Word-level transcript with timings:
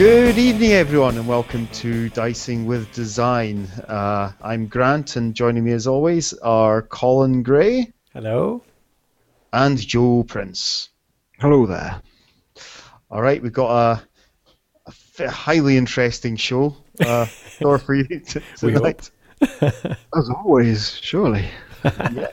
Good 0.00 0.38
evening, 0.38 0.72
everyone, 0.72 1.18
and 1.18 1.28
welcome 1.28 1.66
to 1.74 2.08
Dicing 2.08 2.64
with 2.64 2.90
Design. 2.94 3.66
Uh, 3.86 4.32
I'm 4.40 4.66
Grant, 4.66 5.16
and 5.16 5.34
joining 5.34 5.62
me 5.62 5.72
as 5.72 5.86
always 5.86 6.32
are 6.38 6.80
Colin 6.80 7.42
Gray 7.42 7.92
Hello. 8.14 8.62
and 9.52 9.76
Joe 9.76 10.22
Prince. 10.22 10.88
Hello 11.38 11.66
there. 11.66 12.00
All 13.10 13.20
right, 13.20 13.42
we've 13.42 13.52
got 13.52 14.02
a 15.18 15.28
highly 15.28 15.76
interesting 15.76 16.34
show 16.34 16.74
uh, 17.00 17.26
for 17.26 17.94
you 17.94 18.20
t- 18.20 18.40
tonight. 18.56 19.10
As 19.60 20.30
always, 20.34 20.96
surely. 20.96 21.44
Yeah, 21.84 22.28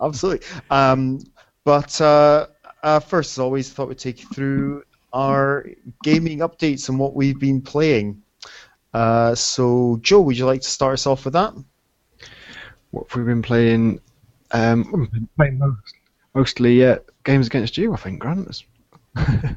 absolutely. 0.00 0.44
Um, 0.70 1.20
but 1.62 2.00
uh, 2.00 2.48
uh, 2.82 2.98
first, 2.98 3.34
as 3.34 3.38
always, 3.38 3.72
thought 3.72 3.88
we'd 3.88 3.98
take 3.98 4.22
you 4.22 4.28
through 4.30 4.82
our 5.12 5.66
gaming 6.02 6.38
updates 6.38 6.88
and 6.88 6.98
what 6.98 7.14
we've 7.14 7.38
been 7.38 7.60
playing. 7.60 8.22
Uh, 8.94 9.34
so, 9.34 9.98
Joe, 10.02 10.20
would 10.20 10.36
you 10.36 10.46
like 10.46 10.60
to 10.62 10.68
start 10.68 10.94
us 10.94 11.06
off 11.06 11.24
with 11.24 11.34
that? 11.34 11.54
What 12.90 13.10
have 13.10 13.18
we 13.18 13.24
been 13.24 13.42
playing? 13.42 14.00
Um, 14.50 14.90
we've 14.92 15.10
been 15.10 15.28
playing 15.36 15.58
most, 15.58 15.94
mostly 16.34 16.84
uh, 16.84 16.98
games 17.24 17.46
against 17.46 17.78
you, 17.78 17.92
I 17.94 17.96
think, 17.96 18.18
Grant. 18.18 18.46
That's 18.46 18.64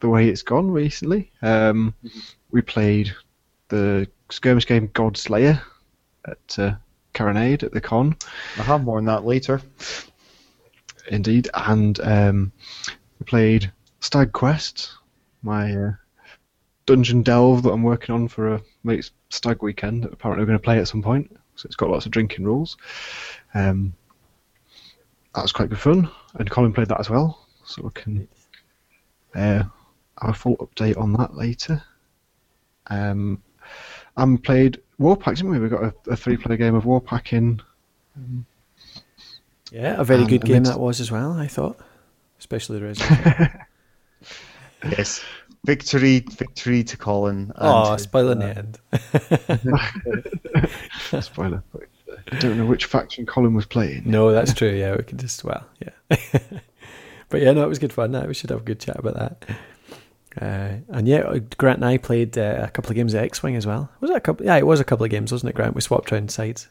the 0.00 0.08
way 0.08 0.28
it's 0.28 0.42
gone 0.42 0.70
recently. 0.70 1.30
Um, 1.42 1.94
we 2.50 2.62
played 2.62 3.12
the 3.68 4.08
skirmish 4.30 4.66
game 4.66 4.90
God 4.94 5.16
Slayer 5.16 5.60
at 6.26 6.58
uh, 6.58 6.74
Carronade 7.14 7.62
at 7.62 7.72
the 7.72 7.80
con, 7.80 8.16
I'll 8.56 8.64
have 8.64 8.84
more 8.84 8.98
on 8.98 9.04
that 9.06 9.24
later. 9.24 9.60
indeed, 11.10 11.48
and 11.54 12.00
um, 12.00 12.52
we 13.18 13.24
played 13.24 13.72
Stag 14.02 14.32
Quest, 14.32 14.90
my 15.42 15.72
uh, 15.74 15.92
dungeon 16.86 17.22
delve 17.22 17.62
that 17.62 17.70
I'm 17.70 17.84
working 17.84 18.12
on 18.14 18.26
for 18.26 18.54
a 18.54 18.62
mate's 18.82 19.12
stag 19.30 19.62
weekend. 19.62 20.02
That 20.02 20.12
apparently 20.12 20.42
we're 20.42 20.48
going 20.48 20.58
to 20.58 20.62
play 20.64 20.78
at 20.78 20.88
some 20.88 21.02
point, 21.02 21.30
so 21.54 21.66
it's 21.66 21.76
got 21.76 21.88
lots 21.88 22.04
of 22.04 22.10
drinking 22.10 22.44
rules. 22.44 22.76
Um, 23.54 23.94
that 25.36 25.42
was 25.42 25.52
quite 25.52 25.68
good 25.70 25.78
fun, 25.78 26.10
and 26.34 26.50
Colin 26.50 26.72
played 26.72 26.88
that 26.88 26.98
as 26.98 27.08
well, 27.08 27.46
so 27.64 27.82
we 27.82 27.90
can 27.94 28.28
uh, 29.36 29.62
have 30.20 30.30
a 30.30 30.34
full 30.34 30.56
update 30.56 30.98
on 30.98 31.12
that 31.12 31.34
later. 31.36 31.80
Um, 32.88 33.40
and 34.16 34.42
played 34.42 34.80
Warpack, 34.98 35.36
didn't 35.36 35.52
we? 35.52 35.60
We 35.60 35.68
got 35.68 35.84
a, 35.84 35.94
a 36.10 36.16
three-player 36.16 36.58
game 36.58 36.74
of 36.74 36.82
Warpacking. 36.84 37.60
Yeah, 39.70 39.94
a 40.00 40.04
very 40.04 40.22
Um, 40.22 40.28
good 40.28 40.44
game 40.44 40.64
that 40.64 40.80
was 40.80 41.00
as 41.00 41.10
well. 41.12 41.32
I 41.32 41.46
thought, 41.46 41.78
especially 42.40 42.80
the 42.80 42.84
resolution. 42.86 43.50
Yes. 44.84 45.22
Victory, 45.64 46.20
victory 46.20 46.82
to 46.82 46.96
Colin. 46.96 47.52
and 47.54 47.54
oh, 47.56 47.92
his, 47.92 48.02
spoiling 48.02 48.42
uh, 48.42 48.64
the 48.90 49.78
end. 50.58 51.22
Spoiler. 51.22 51.62
I 52.32 52.38
don't 52.38 52.58
know 52.58 52.66
which 52.66 52.86
faction 52.86 53.26
Colin 53.26 53.54
was 53.54 53.66
playing. 53.66 54.02
no, 54.06 54.32
that's 54.32 54.52
true. 54.52 54.70
Yeah, 54.70 54.96
we 54.96 55.04
can 55.04 55.18
just 55.18 55.44
well, 55.44 55.64
yeah. 55.80 56.18
but 57.28 57.42
yeah, 57.42 57.52
no, 57.52 57.62
it 57.62 57.68
was 57.68 57.78
good 57.78 57.92
fun. 57.92 58.10
That 58.12 58.26
we 58.26 58.34
should 58.34 58.50
have 58.50 58.60
a 58.60 58.64
good 58.64 58.80
chat 58.80 58.98
about 58.98 59.14
that. 59.14 59.56
Uh, 60.40 60.76
and 60.88 61.06
yeah, 61.06 61.38
Grant 61.58 61.78
and 61.78 61.84
I 61.84 61.98
played 61.98 62.36
uh, 62.38 62.60
a 62.62 62.70
couple 62.70 62.90
of 62.90 62.96
games 62.96 63.14
of 63.14 63.22
X 63.22 63.42
Wing 63.42 63.54
as 63.54 63.66
well. 63.66 63.90
Was 64.00 64.10
it 64.10 64.16
a 64.16 64.20
couple? 64.20 64.46
Yeah, 64.46 64.56
it 64.56 64.66
was 64.66 64.80
a 64.80 64.84
couple 64.84 65.04
of 65.04 65.10
games, 65.10 65.30
wasn't 65.30 65.50
it, 65.50 65.56
Grant? 65.56 65.74
We 65.74 65.80
swapped 65.80 66.10
around 66.12 66.30
sides. 66.30 66.68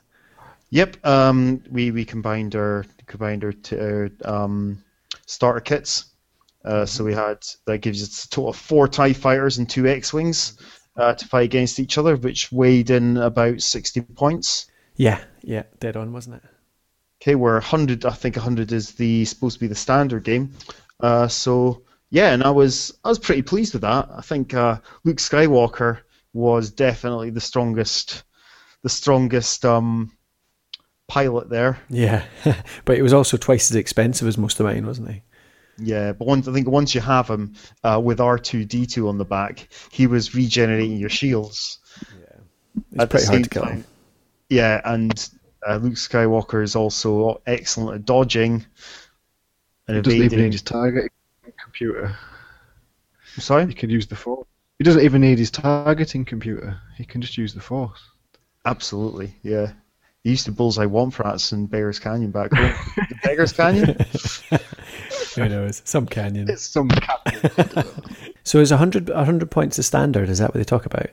Yep. 0.72 1.06
Um, 1.06 1.64
we 1.70 1.92
we 1.92 2.06
combined 2.06 2.56
our 2.56 2.86
combined 3.06 3.44
our, 3.44 3.54
t- 3.54 3.78
our 3.78 4.10
um, 4.26 4.84
starter 5.28 5.60
kits. 5.60 6.06
Uh, 6.64 6.86
so 6.86 7.04
we 7.04 7.14
had 7.14 7.38
that 7.66 7.80
gives 7.80 8.04
us 8.04 8.26
a 8.26 8.30
total 8.30 8.50
of 8.50 8.56
four 8.56 8.88
Tie 8.88 9.14
fighters 9.14 9.58
and 9.58 9.70
two 9.70 9.88
X 9.88 10.14
wings 10.14 10.58
uh, 10.96 11.14
to 11.14 11.28
fight 11.28 11.46
against 11.46 11.80
each 11.80 11.98
other, 11.98 12.16
which 12.16 12.52
weighed 12.52 12.90
in 12.90 13.18
about 13.18 13.62
sixty 13.62 14.02
points. 14.02 14.68
Yeah, 14.96 15.24
yeah, 15.42 15.64
dead 15.80 15.98
on, 15.98 16.14
wasn't 16.14 16.36
it? 16.36 16.44
Okay, 17.22 17.36
where 17.36 17.60
hundred, 17.60 18.06
I 18.06 18.12
think 18.12 18.36
hundred 18.36 18.72
is 18.72 18.92
the 18.92 19.26
supposed 19.26 19.56
to 19.56 19.60
be 19.60 19.68
the 19.68 19.76
standard 19.76 20.24
game. 20.24 20.54
Uh, 21.00 21.28
so 21.28 21.84
yeah, 22.12 22.34
and 22.34 22.44
I 22.44 22.52
was 22.52 22.94
I 23.04 23.10
was 23.10 23.20
pretty 23.20 23.42
pleased 23.42 23.74
with 23.74 23.82
that. 23.82 24.10
I 24.16 24.22
think 24.22 24.54
uh, 24.54 24.78
Luke 25.04 25.18
Skywalker 25.18 26.00
was 26.34 26.70
definitely 26.70 27.30
the 27.30 27.42
strongest, 27.42 28.24
the 28.84 28.90
strongest 28.90 29.66
um, 29.66 30.12
pilot 31.08 31.50
there. 31.50 31.80
Yeah, 31.90 32.26
but 32.86 32.98
it 32.98 33.02
was 33.02 33.14
also 33.14 33.38
twice 33.38 33.72
as 33.72 33.76
expensive 33.76 34.28
as 34.28 34.38
most 34.38 34.60
of 34.60 34.66
mine, 34.66 34.86
wasn't 34.86 35.12
he? 35.12 35.24
Yeah, 35.82 36.12
but 36.14 36.28
once 36.28 36.48
I 36.48 36.54
think 36.54 36.68
once 36.70 36.94
you 36.94 37.02
have 37.02 37.28
him 37.30 37.56
uh, 37.84 38.00
with 38.04 38.20
R 38.20 38.38
two 38.38 38.66
D 38.66 38.86
two 38.86 39.08
on 39.08 39.18
the 39.18 39.26
back, 39.26 39.68
he 39.92 40.06
was 40.08 40.36
regenerating 40.36 40.98
your 40.98 41.10
shields. 41.10 41.80
Yeah, 42.20 42.40
it's 42.92 43.02
At 43.04 43.10
pretty 43.10 43.26
hard 43.26 43.44
to 43.46 43.50
kill. 43.50 43.64
time- 43.64 43.86
Yeah, 44.50 44.80
and 44.86 45.30
uh, 45.68 45.78
Luke 45.78 45.94
Skywalker 45.96 46.64
is 46.64 46.76
also 46.76 47.42
excellent 47.48 47.96
at 47.96 48.06
dodging 48.06 48.66
and 49.88 49.96
He 49.98 50.02
doesn't 50.02 50.18
even 50.18 50.26
evading. 50.28 50.44
need 50.46 50.54
his 50.54 50.62
targeting 50.62 51.10
computer. 51.62 52.16
Sorry. 53.38 53.66
He 53.68 53.74
can 53.74 53.90
use 53.90 54.08
the 54.08 54.16
force. 54.16 54.46
He 54.78 54.84
doesn't 54.84 55.02
even 55.04 55.22
need 55.22 55.40
his 55.40 55.52
targeting 55.52 56.26
computer. 56.26 56.80
He 56.98 57.06
can 57.06 57.22
just 57.22 57.38
use 57.38 57.54
the 57.54 57.62
force. 57.62 58.00
Absolutely, 58.66 59.36
yeah. 59.44 59.72
He 60.24 60.32
used 60.32 60.46
to 60.46 60.52
bullseye 60.52 60.86
womp 60.86 61.18
rats 61.18 61.52
in 61.52 61.66
Beggars 61.66 61.98
Canyon 62.00 62.32
back 62.32 62.52
home. 62.54 62.74
the 62.96 63.16
Beggars 63.24 63.54
Canyon? 63.54 63.98
Who 65.36 65.50
knows? 65.50 65.82
Some 65.86 66.08
canyon. 66.08 66.50
It's 66.50 66.64
some 66.64 66.90
canyon. 66.90 67.86
So 68.44 68.60
is 68.60 68.72
100, 68.72 69.10
100 69.10 69.52
points 69.52 69.78
the 69.78 69.84
standard? 69.84 70.30
Is 70.30 70.40
that 70.40 70.50
what 70.50 70.56
they 70.56 70.64
talk 70.64 70.86
about? 70.86 71.10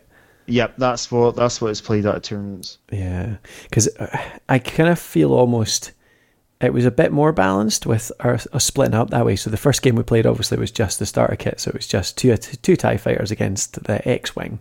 Yep, 0.46 0.76
that's 0.78 1.12
what 1.12 1.36
that's 1.36 1.60
what 1.60 1.70
it's 1.70 1.82
played 1.82 2.06
at 2.06 2.22
tournaments. 2.22 2.78
Yeah, 2.90 3.36
because 3.64 3.88
uh, 3.98 4.18
I 4.48 4.58
kind 4.58 4.88
of 4.88 4.98
feel 4.98 5.34
almost 5.34 5.92
it 6.62 6.72
was 6.72 6.86
a 6.86 6.90
bit 6.90 7.12
more 7.12 7.32
balanced 7.32 7.84
with 7.84 8.10
our, 8.20 8.38
us 8.52 8.64
splitting 8.64 8.94
up 8.94 9.10
that 9.10 9.26
way. 9.26 9.36
So 9.36 9.50
the 9.50 9.58
first 9.58 9.82
game 9.82 9.94
we 9.94 10.02
played 10.02 10.24
obviously 10.24 10.58
was 10.58 10.70
just 10.70 10.98
the 10.98 11.04
starter 11.04 11.36
kit, 11.36 11.60
so 11.60 11.68
it 11.68 11.74
was 11.74 11.86
just 11.86 12.16
two 12.16 12.34
two 12.38 12.76
Tie 12.76 12.96
fighters 12.96 13.30
against 13.30 13.84
the 13.84 14.08
X 14.08 14.34
Wing, 14.34 14.60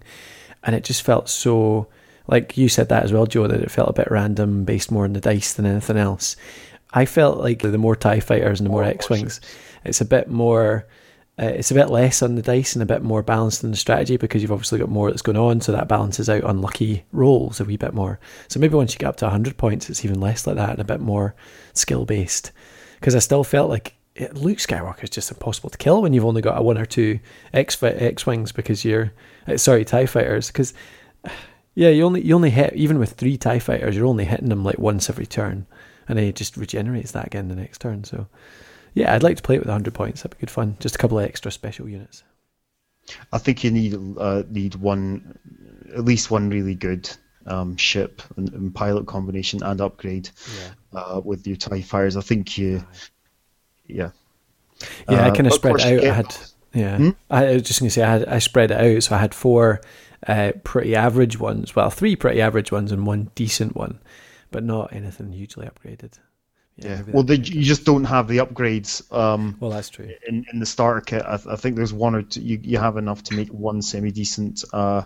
and 0.61 0.75
it 0.75 0.83
just 0.83 1.03
felt 1.03 1.29
so 1.29 1.87
like 2.27 2.57
you 2.57 2.67
said 2.67 2.89
that 2.89 3.03
as 3.03 3.13
well, 3.13 3.25
Joe, 3.25 3.47
that 3.47 3.61
it 3.61 3.71
felt 3.71 3.89
a 3.89 3.93
bit 3.93 4.11
random, 4.11 4.65
based 4.65 4.91
more 4.91 5.05
on 5.05 5.13
the 5.13 5.21
dice 5.21 5.53
than 5.53 5.65
anything 5.65 5.95
else. 5.95 6.35
I 6.93 7.05
felt 7.05 7.37
like 7.39 7.61
the 7.61 7.77
more 7.77 7.95
Tie 7.95 8.19
fighters 8.19 8.59
and 8.59 8.65
the 8.67 8.71
more 8.71 8.83
X 8.83 9.09
Wings, 9.09 9.41
it's 9.83 10.01
a 10.01 10.05
bit 10.05 10.29
more. 10.29 10.87
Uh, 11.39 11.45
it's 11.45 11.69
a 11.69 11.75
bit 11.75 11.91
less 11.91 12.23
on 12.23 12.33
the 12.33 12.41
dice 12.41 12.75
and 12.75 12.81
a 12.81 12.85
bit 12.85 13.03
more 13.03 13.21
balanced 13.21 13.63
in 13.63 13.69
the 13.69 13.77
strategy 13.77 14.17
because 14.17 14.41
you've 14.41 14.51
obviously 14.51 14.79
got 14.79 14.89
more 14.89 15.11
that's 15.11 15.21
going 15.21 15.37
on, 15.37 15.61
so 15.61 15.71
that 15.71 15.87
balances 15.87 16.29
out 16.29 16.43
unlucky 16.43 17.05
rolls 17.11 17.59
a 17.59 17.63
wee 17.63 17.77
bit 17.77 17.93
more. 17.93 18.19
So 18.47 18.59
maybe 18.59 18.73
once 18.73 18.93
you 18.93 18.99
get 18.99 19.09
up 19.09 19.17
to 19.17 19.25
100 19.25 19.55
points, 19.55 19.87
it's 19.87 20.03
even 20.03 20.19
less 20.19 20.47
like 20.47 20.55
that 20.55 20.71
and 20.71 20.79
a 20.79 20.83
bit 20.83 20.99
more 20.99 21.35
skill 21.73 22.05
based. 22.05 22.51
Because 22.99 23.15
I 23.15 23.19
still 23.19 23.43
felt 23.43 23.69
like 23.69 23.97
it, 24.17 24.35
Luke 24.35 24.57
Skywalker 24.57 25.03
is 25.03 25.09
just 25.09 25.31
impossible 25.31 25.69
to 25.69 25.77
kill 25.77 26.01
when 26.01 26.11
you've 26.11 26.25
only 26.25 26.41
got 26.41 26.57
a 26.57 26.61
one 26.61 26.77
or 26.77 26.85
two 26.85 27.19
X 27.53 27.81
X 27.83 28.25
wings 28.25 28.51
because 28.51 28.83
you're 28.83 29.13
uh, 29.47 29.57
sorry 29.57 29.85
Tie 29.85 30.07
fighters 30.07 30.47
because 30.47 30.73
yeah 31.75 31.89
you 31.89 32.03
only 32.03 32.21
you 32.23 32.33
only 32.33 32.49
hit 32.49 32.73
even 32.73 32.97
with 32.97 33.11
three 33.11 33.37
Tie 33.37 33.59
fighters 33.59 33.95
you're 33.95 34.07
only 34.07 34.25
hitting 34.25 34.49
them 34.49 34.63
like 34.63 34.79
once 34.79 35.09
every 35.09 35.27
turn 35.27 35.67
and 36.07 36.17
then 36.17 36.25
it 36.25 36.35
just 36.35 36.57
regenerates 36.57 37.11
that 37.11 37.27
again 37.27 37.47
the 37.47 37.55
next 37.55 37.79
turn. 37.81 38.03
So 38.03 38.27
yeah, 38.93 39.13
I'd 39.13 39.23
like 39.23 39.37
to 39.37 39.43
play 39.43 39.55
it 39.55 39.59
with 39.59 39.67
100 39.67 39.93
points. 39.93 40.21
That'd 40.21 40.37
be 40.37 40.41
good 40.41 40.51
fun. 40.51 40.77
Just 40.79 40.95
a 40.95 40.97
couple 40.97 41.19
of 41.19 41.25
extra 41.25 41.51
special 41.51 41.87
units. 41.87 42.23
I 43.31 43.37
think 43.37 43.63
you 43.63 43.71
need 43.71 43.95
uh, 44.17 44.43
need 44.49 44.75
one, 44.75 45.37
at 45.95 46.03
least 46.03 46.29
one 46.31 46.49
really 46.49 46.75
good 46.75 47.09
um, 47.45 47.77
ship 47.77 48.21
and, 48.35 48.51
and 48.53 48.75
pilot 48.75 49.07
combination 49.07 49.63
and 49.63 49.79
upgrade 49.79 50.29
Yeah. 50.93 50.99
uh, 50.99 51.21
with 51.23 51.47
your 51.47 51.55
Tie 51.55 51.81
Fighters. 51.81 52.17
I 52.17 52.21
think 52.21 52.57
you, 52.57 52.85
yeah. 53.87 54.09
Yeah, 55.09 55.23
I 55.25 55.29
Uh, 55.29 55.35
kind 55.35 55.47
of 55.47 55.53
spread 55.53 55.75
it 55.79 55.85
out. 55.85 56.03
I 56.03 56.13
had, 56.13 56.35
yeah, 56.73 56.97
Hmm? 56.97 57.09
I 57.29 57.53
was 57.53 57.61
just 57.63 57.79
going 57.79 57.87
to 57.89 57.93
say 57.93 58.03
I, 58.03 58.11
had, 58.11 58.27
I 58.27 58.39
spread 58.39 58.71
it 58.71 58.79
out. 58.95 59.03
So 59.03 59.15
I 59.15 59.19
had 59.19 59.33
four 59.33 59.79
uh, 60.27 60.51
pretty 60.65 60.93
average 60.95 61.39
ones. 61.39 61.75
Well, 61.75 61.89
three 61.89 62.15
pretty 62.17 62.41
average 62.41 62.71
ones 62.71 62.91
and 62.91 63.07
one 63.07 63.31
decent 63.35 63.75
one, 63.75 63.99
but 64.51 64.63
not 64.63 64.93
anything 64.93 65.31
hugely 65.31 65.67
upgraded. 65.67 66.17
Yeah. 66.77 66.97
maybe 66.97 67.11
Well, 67.11 67.23
that'd 67.23 67.45
the, 67.45 67.51
be 67.51 67.57
you 67.57 67.63
just 67.63 67.85
don't 67.85 68.03
have 68.05 68.27
the 68.27 68.37
upgrades 68.37 69.11
um, 69.11 69.57
well, 69.59 69.71
that's 69.71 69.89
true. 69.89 70.09
in, 70.27 70.45
in 70.51 70.59
the 70.59 70.65
starter 70.65 71.01
kit. 71.01 71.23
I, 71.25 71.39
I 71.49 71.55
think 71.55 71.75
there's 71.75 71.93
one 71.93 72.15
or 72.15 72.21
two. 72.21 72.41
You, 72.41 72.59
you 72.61 72.77
have 72.77 72.97
enough 72.97 73.23
to 73.23 73.35
make 73.35 73.49
one 73.49 73.81
semi 73.81 74.11
decent 74.11 74.63
uh, 74.73 75.03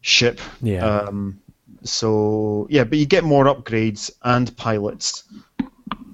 ship. 0.00 0.40
Yeah, 0.60 0.84
Um, 0.86 1.40
so 1.84 2.66
yeah, 2.70 2.84
but 2.84 2.98
you 2.98 3.06
get 3.06 3.24
more 3.24 3.46
upgrades 3.46 4.10
and 4.22 4.54
pilots 4.56 5.24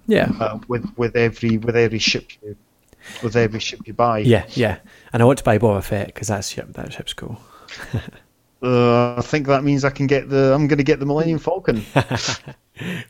yeah, 0.07 0.31
uh, 0.41 0.59
with 0.69 0.87
with 0.97 1.17
every 1.17 1.59
with 1.59 1.77
every 1.77 1.99
ship 1.99 2.31
you 2.43 2.57
with 3.23 3.37
every 3.37 3.61
ship 3.61 3.81
you 3.87 3.93
buy. 3.93 4.19
yeah, 4.21 4.47
yeah. 4.51 4.79
And 5.13 5.23
I 5.23 5.27
want 5.27 5.39
to 5.39 5.45
buy 5.45 5.59
Boba 5.59 5.83
Fett 5.83 6.07
because 6.07 6.29
that 6.29 6.45
ship, 6.45 6.73
that 6.75 6.93
ship's 6.93 7.13
cool. 7.13 7.41
Uh, 8.61 9.15
I 9.15 9.21
think 9.23 9.47
that 9.47 9.63
means 9.63 9.85
I 9.85 9.91
can 9.91 10.07
get 10.07 10.29
the. 10.29 10.53
I'm 10.53 10.67
going 10.67 10.79
to 10.79 10.85
get 10.85 10.99
the 10.99 11.07
Millennium 11.07 11.39
Falcon. 11.39 11.85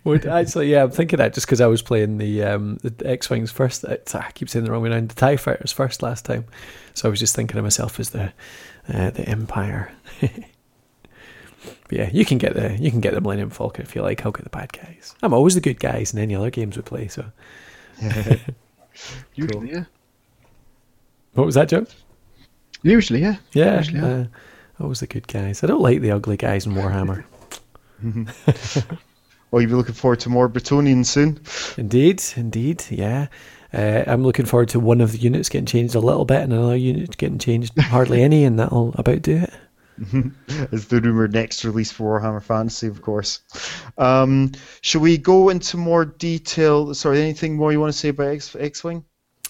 Well, 0.02 0.18
actually, 0.30 0.70
yeah, 0.70 0.84
I'm 0.84 0.90
thinking 0.90 1.18
that 1.18 1.34
just 1.34 1.46
because 1.46 1.60
I 1.60 1.66
was 1.66 1.82
playing 1.82 2.16
the 2.16 2.42
um, 2.42 2.76
the 2.76 3.06
X 3.06 3.28
Wings 3.28 3.50
first. 3.52 3.84
It's, 3.84 4.14
I 4.14 4.30
keep 4.30 4.48
saying 4.48 4.64
the 4.64 4.70
wrong 4.72 4.82
way 4.82 4.88
around. 4.88 5.10
The 5.10 5.14
Tie 5.14 5.36
Fighters 5.36 5.72
first 5.72 6.02
last 6.02 6.24
time, 6.24 6.46
so 6.94 7.06
I 7.06 7.10
was 7.10 7.20
just 7.20 7.36
thinking 7.36 7.58
of 7.58 7.64
myself 7.64 8.00
as 8.00 8.08
the 8.08 8.32
uh, 8.88 9.10
the 9.10 9.28
Empire. 9.28 9.92
But 11.88 11.98
yeah, 11.98 12.10
you 12.12 12.24
can 12.24 12.38
get 12.38 12.54
the 12.54 12.76
you 12.78 12.90
can 12.90 13.00
get 13.00 13.14
the 13.14 13.20
Millennium 13.20 13.50
Falcon 13.50 13.84
if 13.84 13.94
you 13.94 14.02
like. 14.02 14.24
I'll 14.24 14.32
get 14.32 14.44
the 14.44 14.50
bad 14.50 14.72
guys. 14.72 15.14
I'm 15.22 15.34
always 15.34 15.54
the 15.54 15.60
good 15.60 15.80
guys 15.80 16.12
in 16.12 16.18
any 16.18 16.34
other 16.34 16.50
games 16.50 16.76
we 16.76 16.82
play. 16.82 17.08
So, 17.08 17.24
Usually, 19.34 19.72
yeah. 19.72 19.84
what 21.34 21.46
was 21.46 21.56
that, 21.56 21.68
Joe? 21.68 21.86
Usually, 22.82 23.20
yeah. 23.20 23.36
Yeah, 23.52 23.78
Usually, 23.78 23.98
yeah. 24.00 24.06
uh, 24.06 24.24
always 24.80 25.00
the 25.00 25.06
good 25.06 25.28
guys. 25.28 25.62
I 25.62 25.66
don't 25.66 25.82
like 25.82 26.00
the 26.00 26.12
ugly 26.12 26.36
guys 26.36 26.66
in 26.66 26.74
Warhammer. 26.74 27.24
Well, 29.50 29.62
you'll 29.62 29.70
be 29.70 29.76
looking 29.76 29.94
forward 29.94 30.20
to 30.20 30.28
more 30.28 30.48
Bretonnians 30.48 31.06
soon. 31.06 31.40
Indeed, 31.78 32.22
indeed, 32.36 32.84
yeah. 32.90 33.28
Uh, 33.72 34.04
I'm 34.06 34.22
looking 34.22 34.46
forward 34.46 34.68
to 34.70 34.80
one 34.80 35.00
of 35.00 35.12
the 35.12 35.18
units 35.18 35.48
getting 35.48 35.66
changed 35.66 35.94
a 35.94 36.00
little 36.00 36.24
bit, 36.24 36.42
and 36.42 36.52
another 36.52 36.76
unit 36.76 37.16
getting 37.16 37.38
changed 37.38 37.78
hardly 37.80 38.22
any, 38.22 38.44
and 38.44 38.58
that'll 38.58 38.94
about 38.96 39.22
do 39.22 39.36
it. 39.36 39.52
As 40.72 40.86
the 40.86 41.00
rumored 41.00 41.32
next 41.32 41.64
release 41.64 41.90
for 41.90 42.20
Warhammer 42.20 42.42
Fantasy, 42.42 42.86
of 42.86 43.02
course. 43.02 43.40
Um, 43.96 44.52
should 44.82 45.02
we 45.02 45.18
go 45.18 45.48
into 45.48 45.76
more 45.76 46.04
detail? 46.04 46.94
Sorry, 46.94 47.20
anything 47.20 47.56
more 47.56 47.72
you 47.72 47.80
want 47.80 47.92
to 47.92 47.98
say 47.98 48.10
about 48.10 48.28
X- 48.28 48.56
X-Wing? 48.58 49.04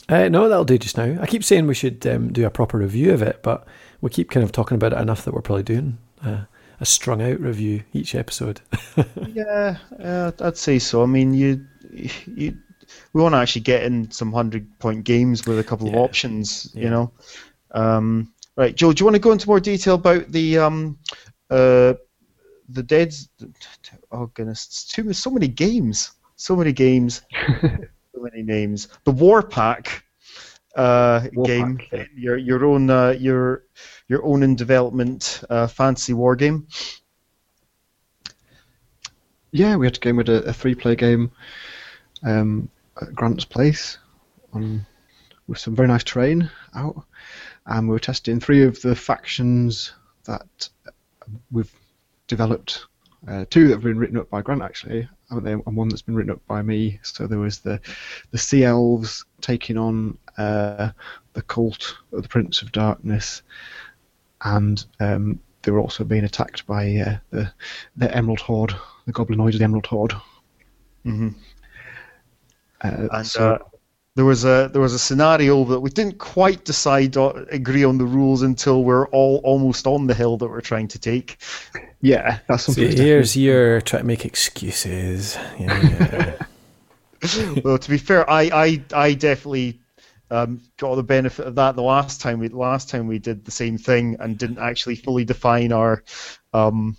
Uh, 0.08 0.28
no, 0.28 0.48
that'll 0.48 0.64
do 0.64 0.78
just 0.78 0.96
now. 0.96 1.19
I 1.20 1.26
keep 1.26 1.44
saying 1.44 1.66
we 1.66 1.75
should 1.75 2.06
um, 2.06 2.32
do 2.32 2.46
a 2.46 2.50
proper 2.50 2.78
review 2.78 3.12
of 3.12 3.20
it, 3.20 3.42
but 3.42 3.66
we 4.00 4.11
keep 4.11 4.31
kind 4.31 4.45
of 4.45 4.53
talking 4.53 4.77
about 4.77 4.93
it 4.93 4.99
enough 4.99 5.25
that 5.25 5.35
we're 5.35 5.43
probably 5.43 5.62
doing 5.65 5.99
uh, 6.25 6.45
a 6.81 6.87
strung 6.87 7.21
out 7.23 7.41
review 7.41 7.83
each 7.93 8.15
episode. 8.15 8.61
Yeah, 9.29 9.77
uh, 10.03 10.33
I'd 10.41 10.56
say 10.56 10.79
so. 10.79 11.03
I 11.03 11.06
mean, 11.06 11.33
you, 11.35 11.65
you, 11.93 12.56
we 13.12 13.23
want 13.23 13.35
to 13.35 13.39
actually 13.39 13.62
get 13.62 13.85
in 13.85 14.11
some 14.11 14.33
hundred 14.33 14.67
point 14.81 15.05
games 15.05 15.47
with 15.47 15.59
a 15.59 15.65
couple 15.65 15.87
Yeah. 15.87 15.93
of 15.95 15.99
options. 16.00 16.71
Yeah. 16.75 16.83
You 16.85 16.91
know, 16.91 17.12
um, 17.73 18.33
right, 18.56 18.75
Joe. 18.75 18.93
Do 18.93 19.00
you 19.03 19.05
want 19.06 19.15
to 19.15 19.21
go 19.21 19.31
into 19.33 19.47
more 19.47 19.61
detail 19.61 19.95
about 19.95 20.33
the 20.33 20.59
um, 20.59 20.99
uh, 21.50 21.95
the 22.69 22.83
Dead's? 22.83 23.29
Oh 24.11 24.27
goodness, 24.35 24.67
it's 24.67 24.85
too 24.87 25.12
so 25.12 25.31
many 25.31 25.47
games, 25.49 26.12
so 26.37 26.56
many 26.56 26.73
games, 26.73 27.23
so 27.62 28.21
many 28.21 28.43
names. 28.43 28.89
The 29.05 29.12
War 29.12 29.43
Pack 29.43 30.05
uh, 30.76 31.20
game, 31.44 31.79
Pack, 31.91 32.09
your 32.15 32.37
your 32.37 32.65
own 32.65 32.91
uh, 32.91 33.11
your 33.19 33.65
your 34.09 34.25
own 34.25 34.43
in 34.43 34.56
development 34.56 35.43
uh, 35.50 35.67
fancy 35.67 36.12
war 36.12 36.37
game. 36.37 36.67
Yeah, 39.50 39.76
we 39.76 39.87
had 39.87 39.97
a 39.97 40.00
game 40.00 40.17
with 40.17 40.29
a, 40.29 40.43
a 40.44 40.53
three-player 40.53 40.97
game 40.97 41.32
um, 42.23 42.69
at 43.00 43.15
Grant's 43.15 43.47
place 43.47 43.99
on 44.53 44.87
with 45.47 45.59
some 45.59 45.75
very 45.75 45.88
nice 45.88 46.05
terrain 46.05 46.50
out, 46.75 47.03
and 47.67 47.88
we 47.88 47.93
were 47.93 47.99
testing 47.99 48.41
three 48.41 48.62
of 48.62 48.81
the 48.82 48.94
factions 48.94 49.94
that 50.25 50.69
we've 51.50 51.73
developed. 52.26 52.87
Uh, 53.26 53.44
two 53.50 53.67
that 53.67 53.75
have 53.75 53.82
been 53.82 53.99
written 53.99 54.19
up 54.19 54.31
by 54.31 54.43
Grant 54.43 54.62
actually, 54.62 55.09
haven't 55.29 55.44
they? 55.44 55.53
And 55.53 55.76
one 55.76 55.88
that's 55.88 56.03
been 56.03 56.14
written 56.14 56.31
up 56.31 56.47
by 56.47 56.62
me. 56.62 57.00
So 57.03 57.26
there 57.26 57.38
was 57.41 57.59
the 57.59 57.81
the 58.31 58.38
Sea 58.38 58.64
Elves 58.64 59.25
taking 59.41 59.76
on 59.76 60.17
uh, 60.38 60.90
the 61.35 61.43
cult 61.43 61.96
of 62.12 62.23
the 62.23 62.29
Prince 62.29 62.62
of 62.62 62.73
Darkness, 62.73 63.43
and 64.43 64.85
um, 65.00 65.40
they 65.62 65.70
were 65.73 65.81
also 65.81 66.05
being 66.05 66.25
attacked 66.25 66.67
by 66.67 66.96
uh, 66.96 67.17
the 67.31 67.52
the 67.96 68.14
Emerald 68.17 68.40
Horde, 68.40 68.75
the 69.06 69.12
Goblinoids 69.12 69.55
of 69.55 69.58
the 69.58 69.64
Emerald 69.64 69.87
Horde. 69.87 70.14
hmm 71.05 71.29
Uh, 72.82 73.08
and 73.12 73.26
so- 73.26 73.55
uh, 73.55 73.58
there 74.14 74.25
was 74.25 74.44
a 74.44 74.69
there 74.73 74.82
was 74.82 74.94
a 74.94 74.99
scenario 74.99 75.64
that 75.67 75.79
we 75.79 75.90
didn't 75.90 76.19
quite 76.19 76.64
decide 76.64 77.17
or 77.17 77.46
agree 77.52 77.85
on 77.85 77.99
the 77.99 78.05
rules 78.05 78.43
until 78.43 78.82
we're 78.82 79.06
all 79.11 79.40
almost 79.44 79.87
on 79.87 80.08
the 80.08 80.14
hill 80.14 80.37
that 80.38 80.49
we're 80.49 80.61
trying 80.61 80.88
to 80.88 80.99
take. 80.99 81.37
yeah, 82.00 82.40
that's 82.49 82.64
something. 82.64 82.88
that's 82.88 82.99
here's 82.99 83.37
your 83.37 83.81
try 83.81 84.00
to 84.00 84.05
make 84.05 84.25
excuses. 84.25 85.37
Yeah, 85.61 86.37
yeah. 87.23 87.61
well, 87.64 87.79
to 87.79 87.90
be 87.90 87.96
fair, 87.99 88.29
I 88.29 88.43
I, 88.52 88.82
I 88.93 89.14
definitely 89.14 89.79
um, 90.30 90.60
got 90.76 90.94
the 90.94 91.02
benefit 91.02 91.46
of 91.46 91.54
that 91.56 91.76
the 91.76 91.82
last 91.82 92.20
time 92.20 92.38
we 92.38 92.48
last 92.48 92.88
time 92.88 93.06
we 93.06 93.19
did 93.19 93.44
the 93.44 93.50
same 93.50 93.78
thing 93.78 94.16
and 94.20 94.38
didn't 94.38 94.58
actually 94.58 94.96
fully 94.96 95.25
define 95.25 95.72
our 95.72 96.02
um, 96.52 96.96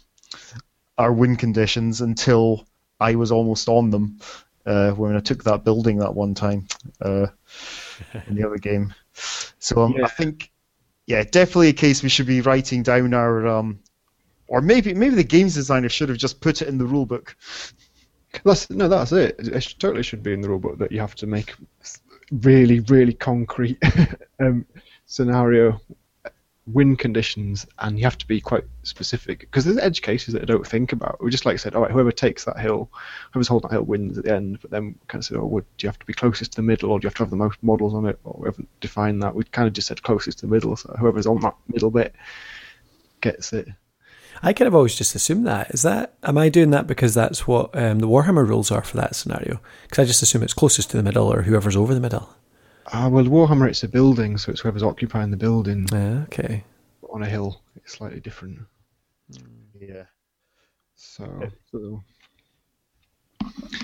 our 0.97 1.13
win 1.13 1.35
conditions 1.35 2.01
until 2.01 2.67
I 2.99 3.15
was 3.15 3.31
almost 3.31 3.69
on 3.69 3.89
them 3.89 4.19
uh, 4.65 4.91
when 4.91 5.15
I 5.15 5.19
took 5.19 5.43
that 5.45 5.63
building 5.63 5.97
that 5.99 6.13
one 6.13 6.33
time 6.33 6.67
uh, 7.01 7.27
in 8.27 8.35
the 8.35 8.45
other 8.45 8.57
game. 8.57 8.93
So 9.59 9.81
um, 9.83 9.95
Yeah. 9.97 10.05
I 10.05 10.09
think, 10.09 10.51
yeah, 11.07 11.23
definitely 11.23 11.69
a 11.69 11.73
case 11.73 12.03
we 12.03 12.09
should 12.09 12.27
be 12.27 12.41
writing 12.41 12.83
down 12.83 13.13
our, 13.13 13.47
um, 13.47 13.79
or 14.47 14.61
maybe 14.61 14.93
maybe 14.93 15.15
the 15.15 15.23
games 15.23 15.55
designer 15.55 15.89
should 15.89 16.09
have 16.09 16.17
just 16.17 16.41
put 16.41 16.61
it 16.61 16.67
in 16.67 16.77
the 16.77 16.85
rule 16.85 17.05
book. 17.05 17.35
That's 18.43 18.69
no, 18.69 18.87
that's 18.87 19.11
it. 19.11 19.35
It 19.39 19.61
should, 19.61 19.79
totally 19.79 20.03
should 20.03 20.21
be 20.21 20.33
in 20.33 20.41
the 20.41 20.47
rulebook 20.47 20.77
that 20.79 20.91
you 20.91 20.99
have 20.99 21.15
to 21.15 21.27
make 21.27 21.55
really, 22.31 22.79
really 22.81 23.13
concrete 23.13 23.81
um, 24.39 24.65
scenario 25.05 25.79
win 26.73 26.95
conditions, 26.95 27.65
and 27.79 27.97
you 27.97 28.03
have 28.03 28.17
to 28.17 28.27
be 28.27 28.39
quite 28.39 28.63
specific 28.83 29.39
because 29.39 29.65
there's 29.65 29.77
edge 29.77 30.01
cases 30.01 30.33
that 30.33 30.41
I 30.43 30.45
don't 30.45 30.65
think 30.65 30.91
about. 30.91 31.21
We 31.23 31.31
just 31.31 31.45
like 31.45 31.59
said, 31.59 31.75
all 31.75 31.81
right, 31.81 31.91
whoever 31.91 32.11
takes 32.11 32.45
that 32.45 32.59
hill, 32.59 32.89
whoever's 33.31 33.47
holding 33.47 33.69
that 33.69 33.75
hill 33.75 33.83
wins 33.83 34.17
at 34.17 34.25
the 34.25 34.35
end. 34.35 34.59
But 34.61 34.71
then 34.71 34.95
kind 35.07 35.21
of 35.21 35.25
said, 35.25 35.37
oh, 35.37 35.45
would 35.45 35.65
do 35.77 35.85
you 35.85 35.89
have 35.89 35.99
to 35.99 36.05
be 36.05 36.13
closest 36.13 36.51
to 36.53 36.55
the 36.57 36.67
middle, 36.67 36.91
or 36.91 36.99
do 36.99 37.05
you 37.05 37.09
have 37.09 37.15
to 37.15 37.23
have 37.23 37.29
the 37.29 37.35
most 37.35 37.61
models 37.61 37.93
on 37.93 38.05
it, 38.05 38.19
or 38.23 38.35
we 38.39 38.47
haven't 38.47 38.69
defined 38.81 39.23
that. 39.23 39.35
We 39.35 39.43
kind 39.45 39.67
of 39.67 39.73
just 39.73 39.87
said 39.87 40.03
closest 40.03 40.39
to 40.39 40.45
the 40.45 40.51
middle, 40.51 40.75
so 40.75 40.95
whoever's 40.99 41.27
on 41.27 41.39
that 41.41 41.55
middle 41.67 41.91
bit 41.91 42.13
gets 43.21 43.53
it. 43.53 43.67
I 44.41 44.53
kind 44.53 44.67
of 44.67 44.75
always 44.75 44.95
just 44.95 45.15
assume 45.15 45.43
that. 45.43 45.71
Is 45.71 45.81
that 45.81 46.13
am 46.23 46.37
I 46.37 46.49
doing 46.49 46.69
that 46.71 46.87
because 46.87 47.13
that's 47.13 47.47
what 47.47 47.75
um, 47.77 47.99
the 47.99 48.07
Warhammer 48.07 48.47
rules 48.47 48.71
are 48.71 48.83
for 48.83 48.97
that 48.97 49.15
scenario? 49.15 49.59
Because 49.83 49.99
I 49.99 50.05
just 50.05 50.21
assume 50.21 50.43
it's 50.43 50.53
closest 50.53 50.91
to 50.91 50.97
the 50.97 51.03
middle 51.03 51.27
or 51.31 51.41
whoever's 51.43 51.75
over 51.75 51.93
the 51.93 51.99
middle. 51.99 52.29
Ah, 52.91 53.07
well, 53.09 53.25
Warhammer 53.25 53.69
it's 53.69 53.83
a 53.83 53.87
building, 53.87 54.37
so 54.37 54.51
it's 54.51 54.61
whoever's 54.61 54.83
occupying 54.83 55.29
the 55.31 55.37
building 55.37 55.87
Yeah, 55.91 56.23
okay. 56.23 56.63
on 57.11 57.21
a 57.23 57.27
hill. 57.27 57.61
It's 57.75 57.93
slightly 57.93 58.19
different. 58.19 58.59
Yeah. 59.79 60.03
So, 60.95 61.49
so 61.71 62.01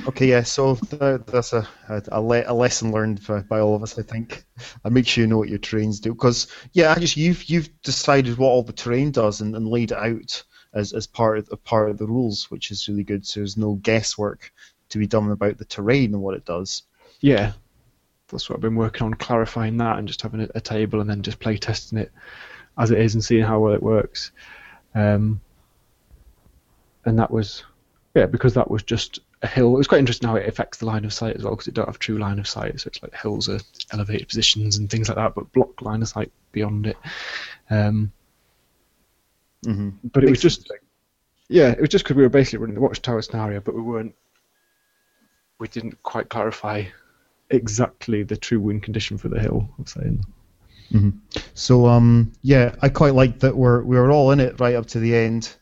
Okay, 0.07 0.27
yeah. 0.27 0.43
So 0.43 0.75
that's 0.75 1.53
a 1.53 1.67
a, 1.89 2.21
le- 2.21 2.43
a 2.45 2.53
lesson 2.53 2.91
learned 2.91 3.25
by, 3.25 3.39
by 3.41 3.59
all 3.59 3.75
of 3.75 3.83
us, 3.83 3.97
I 3.97 4.03
think. 4.03 4.45
And 4.83 4.93
make 4.93 5.07
sure 5.07 5.23
you 5.23 5.27
know 5.27 5.37
what 5.37 5.49
your 5.49 5.59
terrains 5.59 5.99
do, 5.99 6.13
because 6.13 6.47
yeah, 6.73 6.93
I 6.95 6.99
just 6.99 7.17
you've 7.17 7.43
you've 7.45 7.81
decided 7.81 8.37
what 8.37 8.49
all 8.49 8.63
the 8.63 8.73
terrain 8.73 9.11
does 9.11 9.41
and, 9.41 9.55
and 9.55 9.67
laid 9.67 9.91
it 9.91 9.97
out 9.97 10.43
as, 10.73 10.93
as 10.93 11.07
part 11.07 11.37
of 11.39 11.49
a 11.51 11.57
part 11.57 11.89
of 11.89 11.97
the 11.97 12.07
rules, 12.07 12.51
which 12.51 12.69
is 12.71 12.87
really 12.87 13.03
good. 13.03 13.25
So 13.25 13.39
there's 13.39 13.57
no 13.57 13.73
guesswork 13.73 14.51
to 14.89 14.99
be 14.99 15.07
done 15.07 15.31
about 15.31 15.57
the 15.57 15.65
terrain 15.65 16.13
and 16.13 16.21
what 16.21 16.35
it 16.35 16.45
does. 16.45 16.83
yeah, 17.21 17.53
that's 18.27 18.49
what 18.49 18.57
I've 18.57 18.61
been 18.61 18.75
working 18.75 19.05
on, 19.05 19.13
clarifying 19.13 19.77
that 19.77 19.97
and 19.97 20.07
just 20.07 20.21
having 20.21 20.41
a, 20.41 20.47
a 20.55 20.61
table 20.61 21.01
and 21.01 21.09
then 21.09 21.21
just 21.21 21.39
play 21.39 21.57
testing 21.57 21.97
it 21.97 22.11
as 22.77 22.91
it 22.91 22.99
is 22.99 23.13
and 23.13 23.23
seeing 23.23 23.43
how 23.43 23.59
well 23.59 23.73
it 23.73 23.83
works. 23.83 24.31
Um, 24.93 25.41
and 27.05 27.19
that 27.19 27.31
was, 27.31 27.63
yeah, 28.15 28.25
because 28.25 28.55
that 28.55 28.69
was 28.69 28.83
just 28.83 29.19
a 29.45 29.47
hill. 29.47 29.73
It 29.73 29.77
was 29.77 29.87
quite 29.87 29.99
interesting 29.99 30.27
how 30.27 30.35
it 30.35 30.47
affects 30.49 30.79
the 30.79 30.85
line 30.85 31.05
of 31.05 31.13
sight 31.13 31.35
as 31.37 31.43
well, 31.43 31.53
because 31.53 31.67
it 31.67 31.73
don't 31.73 31.87
have 31.87 31.99
true 31.99 32.17
line 32.17 32.39
of 32.39 32.47
sight. 32.47 32.79
So 32.79 32.87
it's 32.89 33.01
like 33.01 33.13
hills 33.15 33.47
are 33.47 33.59
elevated 33.93 34.27
positions 34.27 34.77
and 34.77 34.89
things 34.89 35.07
like 35.07 35.15
that, 35.17 35.33
but 35.35 35.51
block 35.53 35.81
line 35.81 36.01
of 36.01 36.07
sight 36.09 36.31
beyond 36.51 36.87
it. 36.87 36.97
Um, 37.69 38.11
Mm-hmm. 39.65 39.89
but 40.13 40.23
it 40.23 40.29
was 40.29 40.41
just 40.41 40.71
yeah 41.49 41.71
it 41.71 41.79
was 41.81 41.89
just 41.89 42.03
because 42.05 42.15
we 42.15 42.21
were 42.21 42.29
basically 42.29 42.59
running 42.59 42.75
the 42.75 42.81
watchtower 42.81 43.19
scenario 43.23 43.59
but 43.59 43.73
we 43.73 43.81
weren't 43.81 44.13
we 45.57 45.67
didn't 45.67 45.97
quite 46.03 46.29
clarify 46.29 46.83
exactly 47.49 48.21
the 48.21 48.37
true 48.37 48.59
win 48.59 48.79
condition 48.79 49.17
for 49.17 49.27
the 49.27 49.39
hill 49.39 49.67
i'm 49.79 49.87
saying 49.87 50.23
So 51.55 51.87
um 51.87 52.31
yeah, 52.43 52.75
I 52.83 52.89
quite 52.89 53.15
like 53.15 53.39
that 53.39 53.57
we're 53.57 53.81
we 53.81 53.97
were 53.97 54.11
all 54.11 54.29
in 54.29 54.39
it 54.39 54.59
right 54.59 54.75
up 54.75 54.85
to 54.87 54.99
the 54.99 55.15
end. 55.15 55.55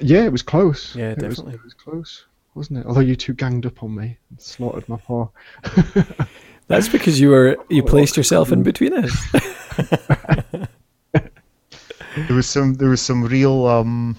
yeah 0.00 0.24
it 0.24 0.32
was 0.32 0.42
close 0.42 0.96
Yeah, 0.96 1.10
It 1.10 1.22
was- 1.22 1.36
definitely. 1.36 1.54
it 1.54 1.62
was 1.64 1.74
close 1.74 2.24
wasn't 2.54 2.78
it 2.78 2.86
although 2.86 3.00
you 3.00 3.14
two 3.16 3.32
ganged 3.34 3.66
up 3.66 3.82
on 3.82 3.94
me 3.94 4.16
and 4.30 4.40
slaughtered 4.40 4.88
my 4.88 4.96
paw 4.96 5.28
That's 6.68 6.86
because 6.88 7.18
you 7.18 7.30
were 7.30 7.56
you 7.70 7.82
placed 7.82 8.16
yourself 8.18 8.52
in 8.52 8.62
between 8.62 8.92
us. 8.92 9.26
There 12.26 12.34
was 12.36 12.46
some 12.48 12.74
there 12.74 12.88
was 12.88 13.00
some 13.00 13.24
real 13.24 13.66
um 13.66 14.16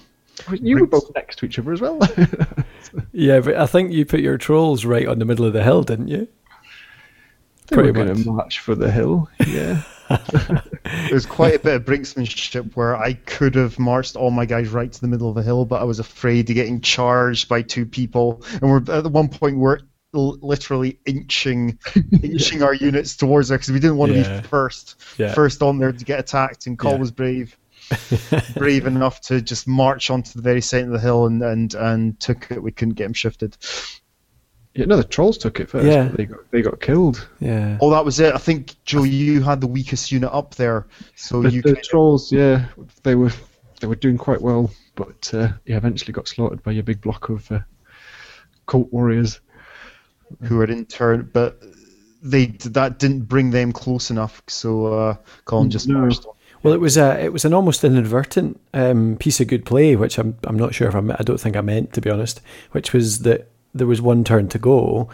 you 0.60 0.78
were 0.80 0.86
both 0.86 1.10
next 1.14 1.36
to 1.40 1.46
each 1.46 1.58
other 1.58 1.72
as 1.72 1.80
well 1.82 1.98
yeah, 3.12 3.40
but 3.40 3.56
I 3.56 3.66
think 3.66 3.92
you 3.92 4.06
put 4.06 4.20
your 4.20 4.38
trolls 4.38 4.86
right 4.86 5.06
on 5.06 5.18
the 5.18 5.26
middle 5.26 5.44
of 5.44 5.52
the 5.52 5.62
hill, 5.62 5.82
didn't 5.82 6.08
you? 6.08 6.26
they 7.68 7.76
were 7.76 7.82
Pretty 7.82 7.92
going 7.92 8.08
much. 8.08 8.22
to 8.24 8.30
march 8.32 8.58
for 8.60 8.74
the 8.74 8.90
hill 8.90 9.28
yeah 9.46 9.82
there 10.10 11.08
was 11.12 11.26
quite 11.26 11.54
a 11.54 11.58
bit 11.58 11.74
of 11.76 11.84
brinksmanship 11.84 12.74
where 12.74 12.96
I 12.96 13.14
could 13.14 13.54
have 13.54 13.78
marched 13.78 14.16
all 14.16 14.30
my 14.30 14.44
guys 14.44 14.68
right 14.68 14.90
to 14.90 15.00
the 15.00 15.08
middle 15.08 15.28
of 15.28 15.34
the 15.36 15.42
hill, 15.42 15.64
but 15.64 15.80
I 15.80 15.84
was 15.84 15.98
afraid 16.00 16.48
of 16.50 16.54
getting 16.56 16.80
charged 16.80 17.48
by 17.48 17.62
two 17.62 17.86
people. 17.86 18.42
And 18.60 18.62
we're 18.70 18.78
at 18.78 19.02
the 19.04 19.08
one 19.08 19.28
point 19.28 19.56
we're 19.58 19.78
literally 20.12 20.98
inching 21.06 21.78
inching 22.22 22.62
our 22.64 22.74
units 22.74 23.16
towards 23.16 23.48
her 23.50 23.56
because 23.56 23.70
we 23.70 23.78
didn't 23.78 23.96
want 23.96 24.12
to 24.12 24.18
Yeah. 24.18 24.40
be 24.40 24.48
first 24.48 24.96
Yeah. 25.18 25.34
first 25.34 25.62
on 25.62 25.78
there 25.78 25.92
to 25.92 26.04
get 26.04 26.18
attacked. 26.18 26.66
And 26.66 26.78
Cole 26.78 26.94
Yeah. 26.94 26.98
was 26.98 27.10
brave 27.12 27.56
brave 28.56 28.86
enough 28.86 29.20
to 29.20 29.40
just 29.40 29.66
march 29.68 30.10
onto 30.10 30.32
the 30.32 30.42
very 30.42 30.60
centre 30.60 30.86
of 30.86 30.92
the 30.92 31.00
hill 31.00 31.26
and, 31.26 31.42
and, 31.42 31.74
and 31.74 32.18
took 32.20 32.50
it. 32.50 32.62
We 32.62 32.72
couldn't 32.72 32.94
get 32.94 33.06
him 33.06 33.12
shifted. 33.14 33.56
Yeah, 34.74 34.84
no, 34.86 34.96
the 34.96 35.04
trolls 35.04 35.36
took 35.36 35.58
it 35.58 35.68
first. 35.68 35.86
Yeah. 35.86 36.08
but 36.08 36.16
they 36.16 36.24
got 36.26 36.50
they 36.52 36.62
got 36.62 36.80
killed. 36.80 37.28
Yeah. 37.40 37.76
Oh, 37.80 37.90
that 37.90 38.04
was 38.04 38.20
it. 38.20 38.34
I 38.34 38.38
think 38.38 38.76
Joe, 38.84 39.02
you 39.02 39.42
had 39.42 39.60
the 39.60 39.66
weakest 39.66 40.12
unit 40.12 40.30
up 40.32 40.54
there, 40.54 40.86
so 41.16 41.42
The, 41.42 41.50
you 41.50 41.62
the 41.62 41.68
kind 41.70 41.78
of- 41.78 41.82
trolls, 41.84 42.30
yeah, 42.32 42.66
they 43.02 43.14
were 43.16 43.32
they 43.80 43.86
were 43.88 43.96
doing 43.96 44.16
quite 44.18 44.40
well, 44.40 44.70
but 44.94 45.32
uh, 45.34 45.48
yeah, 45.66 45.76
eventually 45.76 46.12
got 46.12 46.28
slaughtered 46.28 46.62
by 46.62 46.70
your 46.72 46.82
big 46.84 47.00
block 47.00 47.28
of 47.30 47.50
uh, 47.50 47.60
cult 48.66 48.92
warriors. 48.92 49.40
who 50.42 50.56
were 50.58 50.64
in 50.66 50.86
turn, 50.86 51.28
but 51.32 51.60
they 52.22 52.46
that 52.46 52.98
didn't 53.00 53.22
bring 53.22 53.50
them 53.50 53.72
close 53.72 54.10
enough. 54.10 54.40
So 54.46 54.86
uh, 54.86 55.16
Colin 55.46 55.70
just 55.70 55.88
No. 55.88 55.98
marched 55.98 56.24
on. 56.26 56.34
Well, 56.62 56.74
it 56.74 56.80
was 56.80 56.96
a 56.98 57.18
it 57.24 57.32
was 57.32 57.44
an 57.44 57.54
almost 57.54 57.82
inadvertent 57.82 58.60
um, 58.74 59.16
piece 59.18 59.40
of 59.40 59.48
good 59.48 59.64
play, 59.64 59.96
which 59.96 60.18
I'm 60.18 60.36
I'm 60.44 60.58
not 60.58 60.74
sure 60.74 60.86
if 60.88 60.94
I 60.94 60.98
I 61.18 61.22
don't 61.24 61.40
think 61.40 61.56
I 61.56 61.60
meant 61.62 61.92
to 61.94 62.00
be 62.00 62.10
honest. 62.10 62.40
Which 62.72 62.92
was 62.92 63.20
that 63.20 63.49
there 63.74 63.86
was 63.86 64.00
one 64.02 64.24
turn 64.24 64.48
to 64.48 64.58
go, 64.58 65.08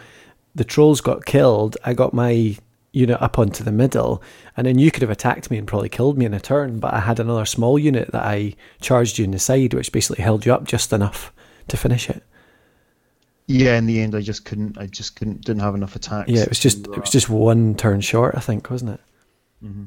the 0.54 0.64
trolls 0.64 1.00
got 1.00 1.26
killed. 1.26 1.76
I 1.84 1.94
got 1.94 2.14
my 2.14 2.56
unit 2.92 3.20
up 3.20 3.38
onto 3.38 3.62
the 3.62 3.72
middle, 3.72 4.22
and 4.56 4.66
then 4.66 4.78
you 4.78 4.90
could 4.90 5.02
have 5.02 5.10
attacked 5.10 5.50
me 5.50 5.58
and 5.58 5.66
probably 5.66 5.90
killed 5.90 6.16
me 6.16 6.24
in 6.24 6.32
a 6.32 6.40
turn. 6.40 6.80
But 6.80 6.94
I 6.94 7.00
had 7.00 7.20
another 7.20 7.44
small 7.44 7.78
unit 7.78 8.10
that 8.12 8.22
I 8.22 8.54
charged 8.80 9.18
you 9.18 9.24
in 9.24 9.32
the 9.32 9.38
side, 9.38 9.74
which 9.74 9.92
basically 9.92 10.24
held 10.24 10.46
you 10.46 10.54
up 10.54 10.64
just 10.64 10.92
enough 10.92 11.32
to 11.68 11.76
finish 11.76 12.08
it. 12.08 12.22
Yeah, 13.46 13.76
in 13.76 13.86
the 13.86 14.00
end, 14.00 14.14
I 14.14 14.22
just 14.22 14.44
couldn't. 14.44 14.78
I 14.78 14.86
just 14.86 15.14
couldn't. 15.14 15.44
Didn't 15.44 15.62
have 15.62 15.74
enough 15.74 15.94
attacks. 15.94 16.30
Yeah, 16.30 16.42
it 16.42 16.48
was 16.48 16.58
just 16.58 16.86
it 16.86 16.98
was 16.98 17.10
uh, 17.10 17.12
just 17.12 17.28
one 17.28 17.76
turn 17.76 18.00
short, 18.00 18.34
I 18.34 18.40
think, 18.40 18.70
wasn't 18.70 18.92
it? 18.92 19.00
Mm-hmm. 19.62 19.84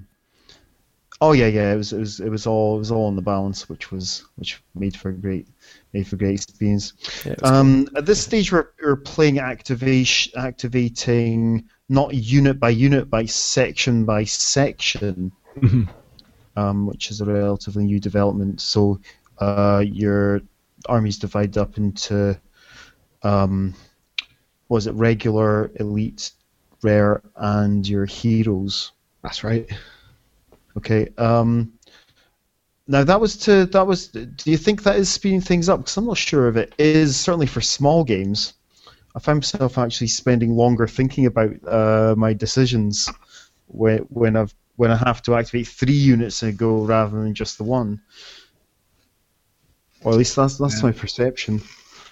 Oh 1.20 1.34
yeah, 1.34 1.48
yeah. 1.48 1.74
It 1.74 1.78
was. 1.78 1.92
It 1.92 2.00
was. 2.00 2.20
It 2.20 2.30
was 2.30 2.48
all. 2.48 2.76
It 2.76 2.80
was 2.80 2.92
all 2.92 3.08
on 3.08 3.16
the 3.16 3.22
balance, 3.22 3.68
which 3.68 3.92
was 3.92 4.24
which 4.36 4.62
made 4.76 4.96
for 4.96 5.10
a 5.10 5.14
great 5.14 5.48
for 6.04 6.18
great 6.18 6.36
experience. 6.36 6.94
Yeah, 7.26 7.36
Um, 7.44 7.88
at 7.96 8.06
this 8.06 8.22
stage, 8.22 8.52
we're, 8.52 8.70
we're 8.82 8.96
playing 8.96 9.40
activation, 9.40 10.32
activating 10.38 11.66
not 11.90 12.14
unit 12.14 12.60
by 12.60 12.70
unit, 12.70 13.10
by 13.10 13.26
section 13.26 14.06
by 14.06 14.24
section, 14.24 15.32
um, 16.56 16.86
which 16.86 17.10
is 17.10 17.22
a 17.22 17.26
relatively 17.26 17.86
new 17.86 18.00
development. 18.00 18.62
So 18.62 19.00
uh, 19.40 19.84
your 19.86 20.42
army's 20.88 21.18
divided 21.18 21.58
up 21.58 21.78
into, 21.78 22.40
um, 23.24 23.74
was 24.68 24.86
it 24.86 24.94
regular, 24.94 25.72
elite, 25.80 26.32
rare, 26.84 27.22
and 27.36 27.88
your 27.88 28.06
heroes. 28.06 28.92
That's 29.24 29.44
right. 29.44 29.68
Okay. 30.78 31.10
Um, 31.18 31.74
now 32.90 33.04
that 33.04 33.22
was 33.22 33.38
to 33.38 33.66
that 33.68 33.86
was. 33.86 34.08
Do 34.08 34.28
you 34.46 34.58
think 34.58 34.82
that 34.84 34.96
is 34.96 35.10
speeding 35.12 35.42
things 35.42 35.70
up? 35.70 35.80
Because 35.80 35.96
I'm 35.96 36.08
not 36.08 36.18
sure 36.18 36.50
if 36.50 36.56
it 36.56 36.74
is. 36.80 37.16
Certainly 37.16 37.46
for 37.46 37.62
small 37.62 38.04
games, 38.04 38.54
I 39.16 39.20
find 39.20 39.38
myself 39.38 39.78
actually 39.78 40.08
spending 40.08 40.56
longer 40.56 40.88
thinking 40.88 41.28
about 41.28 41.52
uh, 41.68 42.16
my 42.18 42.34
decisions 42.34 43.08
when 43.68 44.00
when 44.10 44.36
I've 44.36 44.56
when 44.76 44.90
I 44.90 44.96
have 44.96 45.22
to 45.24 45.36
activate 45.36 45.68
three 45.68 45.94
units 45.94 46.42
in 46.42 46.50
a 46.50 46.52
go 46.52 46.84
rather 46.84 47.22
than 47.22 47.36
just 47.36 47.60
the 47.60 47.64
one. 47.64 48.02
Or 50.04 50.12
at 50.14 50.18
least 50.18 50.36
that's 50.36 50.58
that's 50.58 50.80
Yeah. 50.80 50.88
my 50.88 50.92
perception. 50.92 51.62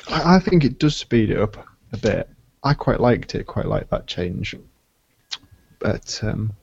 I, 0.09 0.35
I 0.35 0.39
think 0.39 0.63
it 0.63 0.77
does 0.77 0.95
speed 0.95 1.31
it 1.31 1.39
up 1.39 1.57
a 1.91 1.97
bit. 1.97 2.29
I 2.63 2.75
quite 2.75 2.99
liked 2.99 3.33
it, 3.33 3.47
quite 3.47 3.65
like 3.65 3.89
that 3.89 4.05
change. 4.05 4.55
But 5.79 6.19
um, 6.23 6.53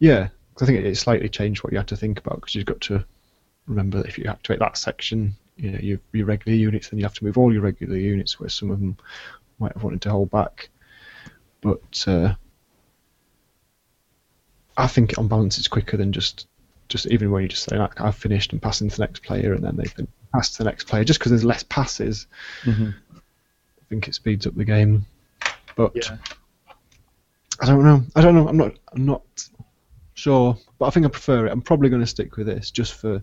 yeah, 0.00 0.28
I 0.60 0.66
think 0.66 0.78
it, 0.78 0.86
it 0.86 0.96
slightly 0.96 1.28
changed 1.28 1.62
what 1.62 1.72
you 1.72 1.78
had 1.78 1.88
to 1.88 1.96
think 1.96 2.18
about 2.18 2.36
because 2.40 2.54
you've 2.54 2.66
got 2.66 2.80
to 2.82 3.04
remember 3.66 3.98
that 3.98 4.08
if 4.08 4.18
you 4.18 4.24
activate 4.24 4.58
that 4.60 4.76
section, 4.76 5.34
you 5.56 5.70
know, 5.70 5.78
your, 5.78 5.98
your 6.12 6.26
regular 6.26 6.56
units, 6.56 6.88
then 6.88 6.98
you 6.98 7.04
have 7.04 7.14
to 7.14 7.24
move 7.24 7.38
all 7.38 7.52
your 7.52 7.62
regular 7.62 7.96
units, 7.96 8.38
where 8.40 8.48
some 8.48 8.70
of 8.70 8.80
them 8.80 8.96
might 9.58 9.72
have 9.74 9.82
wanted 9.84 10.02
to 10.02 10.10
hold 10.10 10.30
back. 10.30 10.68
But 11.60 12.04
uh, 12.06 12.34
I 14.76 14.86
think 14.86 15.18
on 15.18 15.28
balance 15.28 15.58
it's 15.58 15.68
quicker 15.68 15.96
than 15.96 16.12
just 16.12 16.46
just 16.88 17.06
even 17.08 17.30
when 17.30 17.42
you 17.42 17.48
just 17.48 17.64
say 17.64 17.76
like, 17.76 18.00
I've 18.00 18.16
finished 18.16 18.52
and 18.52 18.62
passing 18.62 18.88
to 18.88 18.96
the 18.96 19.02
next 19.02 19.22
player, 19.22 19.52
and 19.52 19.62
then 19.62 19.76
they 19.76 19.84
can 19.84 20.08
pass 20.32 20.52
to 20.52 20.58
the 20.58 20.64
next 20.64 20.84
player. 20.84 21.04
Just 21.04 21.18
because 21.18 21.30
there's 21.30 21.44
less 21.44 21.62
passes, 21.64 22.26
Mhm. 22.62 22.94
I 23.14 23.84
think 23.90 24.08
it 24.08 24.14
speeds 24.14 24.46
up 24.46 24.54
the 24.54 24.64
game. 24.64 25.04
But 25.76 25.94
Yeah. 25.94 26.16
I 27.60 27.66
don't 27.66 27.82
know. 27.82 28.02
I 28.16 28.22
don't 28.22 28.34
know. 28.34 28.48
I'm 28.48 28.56
not. 28.56 28.74
I'm 28.92 29.04
not 29.04 29.22
sure. 30.18 30.56
But 30.78 30.86
I 30.86 30.90
think 30.90 31.06
I 31.06 31.08
prefer 31.08 31.46
it. 31.46 31.52
I'm 31.52 31.62
probably 31.62 31.88
going 31.88 32.02
to 32.02 32.06
stick 32.06 32.36
with 32.36 32.46
this 32.46 32.70
just 32.70 32.94
for 32.94 33.22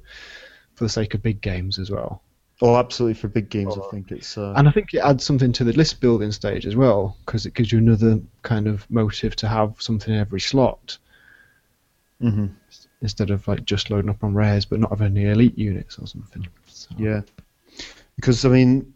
for 0.76 0.84
the 0.86 0.90
sake 0.90 1.14
of 1.14 1.22
big 1.22 1.42
games 1.42 1.80
as 1.80 1.90
well. 1.92 2.22
Oh, 2.62 2.76
absolutely. 2.78 3.16
For 3.16 3.28
big 3.28 3.50
games, 3.50 3.78
I 3.78 3.82
think 3.92 4.12
it's. 4.12 4.38
Uh, 4.38 4.54
And 4.56 4.68
I 4.68 4.72
think 4.72 4.94
it 4.94 5.00
adds 5.00 5.24
something 5.26 5.52
to 5.54 5.64
the 5.66 5.74
list 5.74 6.00
building 6.00 6.32
stage 6.32 6.66
as 6.66 6.76
well 6.76 7.18
because 7.26 7.46
it 7.46 7.54
gives 7.54 7.72
you 7.72 7.80
another 7.80 8.20
kind 8.44 8.68
of 8.68 8.90
motive 8.90 9.36
to 9.38 9.48
have 9.48 9.76
something 9.82 10.14
in 10.14 10.20
every 10.20 10.40
slot 10.40 10.98
Mm-hmm. 12.22 12.46
instead 13.02 13.30
of 13.30 13.46
like 13.46 13.66
just 13.66 13.90
loading 13.90 14.10
up 14.10 14.24
on 14.24 14.34
rares 14.34 14.64
but 14.64 14.80
not 14.80 14.90
having 14.90 15.18
any 15.18 15.30
elite 15.30 15.58
units 15.58 16.00
or 16.00 16.08
something. 16.08 16.48
So, 16.66 16.88
Yeah, 16.98 17.22
because 18.16 18.46
I 18.46 18.50
mean, 18.50 18.94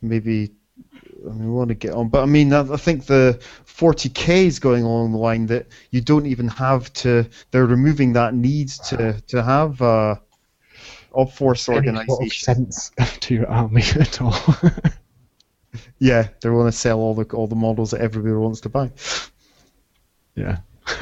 maybe 0.00 0.52
I 1.24 1.32
mean, 1.32 1.46
we 1.46 1.50
want 1.50 1.68
to 1.68 1.74
get 1.74 1.92
on, 1.92 2.08
but 2.08 2.22
I 2.22 2.26
mean, 2.26 2.52
I, 2.52 2.60
I 2.60 2.76
think 2.76 3.06
the 3.06 3.40
40k 3.66 4.46
is 4.46 4.58
going 4.58 4.84
along 4.84 5.12
the 5.12 5.18
line 5.18 5.46
that 5.46 5.66
you 5.90 6.00
don't 6.00 6.26
even 6.26 6.48
have 6.48 6.92
to. 6.94 7.26
They're 7.50 7.66
removing 7.66 8.14
that 8.14 8.34
need 8.34 8.68
to 8.88 9.20
to 9.28 9.42
have 9.42 9.80
uh, 9.80 10.16
a 11.14 11.26
force 11.26 11.68
of 11.68 11.74
organization. 11.74 12.72
sense 12.72 12.90
to 13.20 13.34
your 13.34 13.48
army 13.48 13.82
at 13.82 14.20
all. 14.20 14.36
Yeah, 15.98 16.28
they 16.40 16.50
want 16.50 16.70
to 16.70 16.78
sell 16.78 16.98
all 16.98 17.14
the 17.14 17.24
all 17.34 17.46
the 17.46 17.54
models 17.54 17.92
that 17.92 18.00
everybody 18.00 18.34
wants 18.34 18.60
to 18.62 18.68
buy. 18.68 18.90
yeah. 20.34 20.58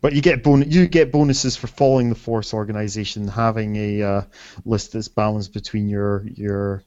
But 0.00 0.12
you 0.12 0.20
get 0.20 0.42
bon- 0.42 0.70
you 0.70 0.86
get 0.86 1.12
bonuses 1.12 1.56
for 1.56 1.66
following 1.66 2.10
the 2.10 2.14
force 2.14 2.52
organization, 2.52 3.26
having 3.26 3.76
a 3.76 4.02
uh, 4.02 4.22
list 4.66 4.92
that's 4.92 5.08
balanced 5.08 5.54
between 5.54 5.88
your 5.88 6.26
your 6.26 6.82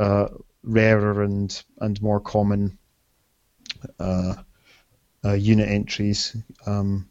uh, 0.00 0.28
rarer 0.66 1.22
and 1.22 1.62
and 1.80 2.02
more 2.02 2.20
common 2.20 2.78
uh, 3.98 4.34
uh, 5.24 5.32
unit 5.32 5.68
entries. 5.68 6.36
Um, 6.66 7.08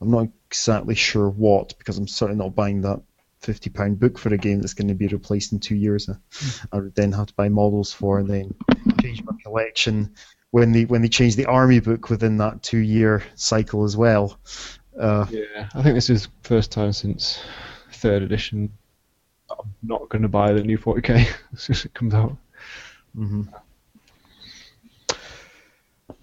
I'm 0.00 0.10
not 0.10 0.28
exactly 0.48 0.94
sure 0.94 1.28
what 1.28 1.76
because 1.78 1.98
I'm 1.98 2.08
certainly 2.08 2.42
not 2.42 2.54
buying 2.54 2.80
that 2.82 3.02
fifty 3.40 3.70
pound 3.70 4.00
book 4.00 4.18
for 4.18 4.32
a 4.32 4.38
game 4.38 4.60
that's 4.60 4.74
going 4.74 4.88
to 4.88 4.94
be 4.94 5.08
replaced 5.08 5.52
in 5.52 5.60
two 5.60 5.76
years. 5.76 6.08
I, 6.72 6.76
would 6.76 6.94
then 6.94 7.12
have 7.12 7.26
to 7.26 7.34
buy 7.34 7.48
models 7.48 7.92
for 7.92 8.18
and 8.18 8.28
then 8.28 8.54
change 9.00 9.22
my 9.24 9.32
collection 9.42 10.14
when 10.50 10.72
they 10.72 10.84
when 10.84 11.02
they 11.02 11.08
change 11.08 11.36
the 11.36 11.46
army 11.46 11.80
book 11.80 12.08
within 12.08 12.36
that 12.38 12.62
two 12.62 12.78
year 12.78 13.22
cycle 13.34 13.84
as 13.84 13.96
well. 13.96 14.38
Uh, 14.98 15.26
Yeah, 15.30 15.68
I 15.74 15.82
think 15.82 15.94
this 15.94 16.10
is 16.10 16.28
first 16.42 16.70
time 16.70 16.92
since 16.92 17.40
third 17.92 18.22
edition. 18.22 18.72
I'm 19.50 19.70
not 19.82 20.08
going 20.08 20.22
to 20.22 20.28
buy 20.28 20.52
the 20.52 20.62
new 20.62 20.78
40k 20.78 21.26
as 21.52 21.62
soon 21.62 21.76
as 21.76 21.84
it 21.84 21.94
comes 21.94 22.14
out. 22.14 22.36
Mhm. 23.16 23.48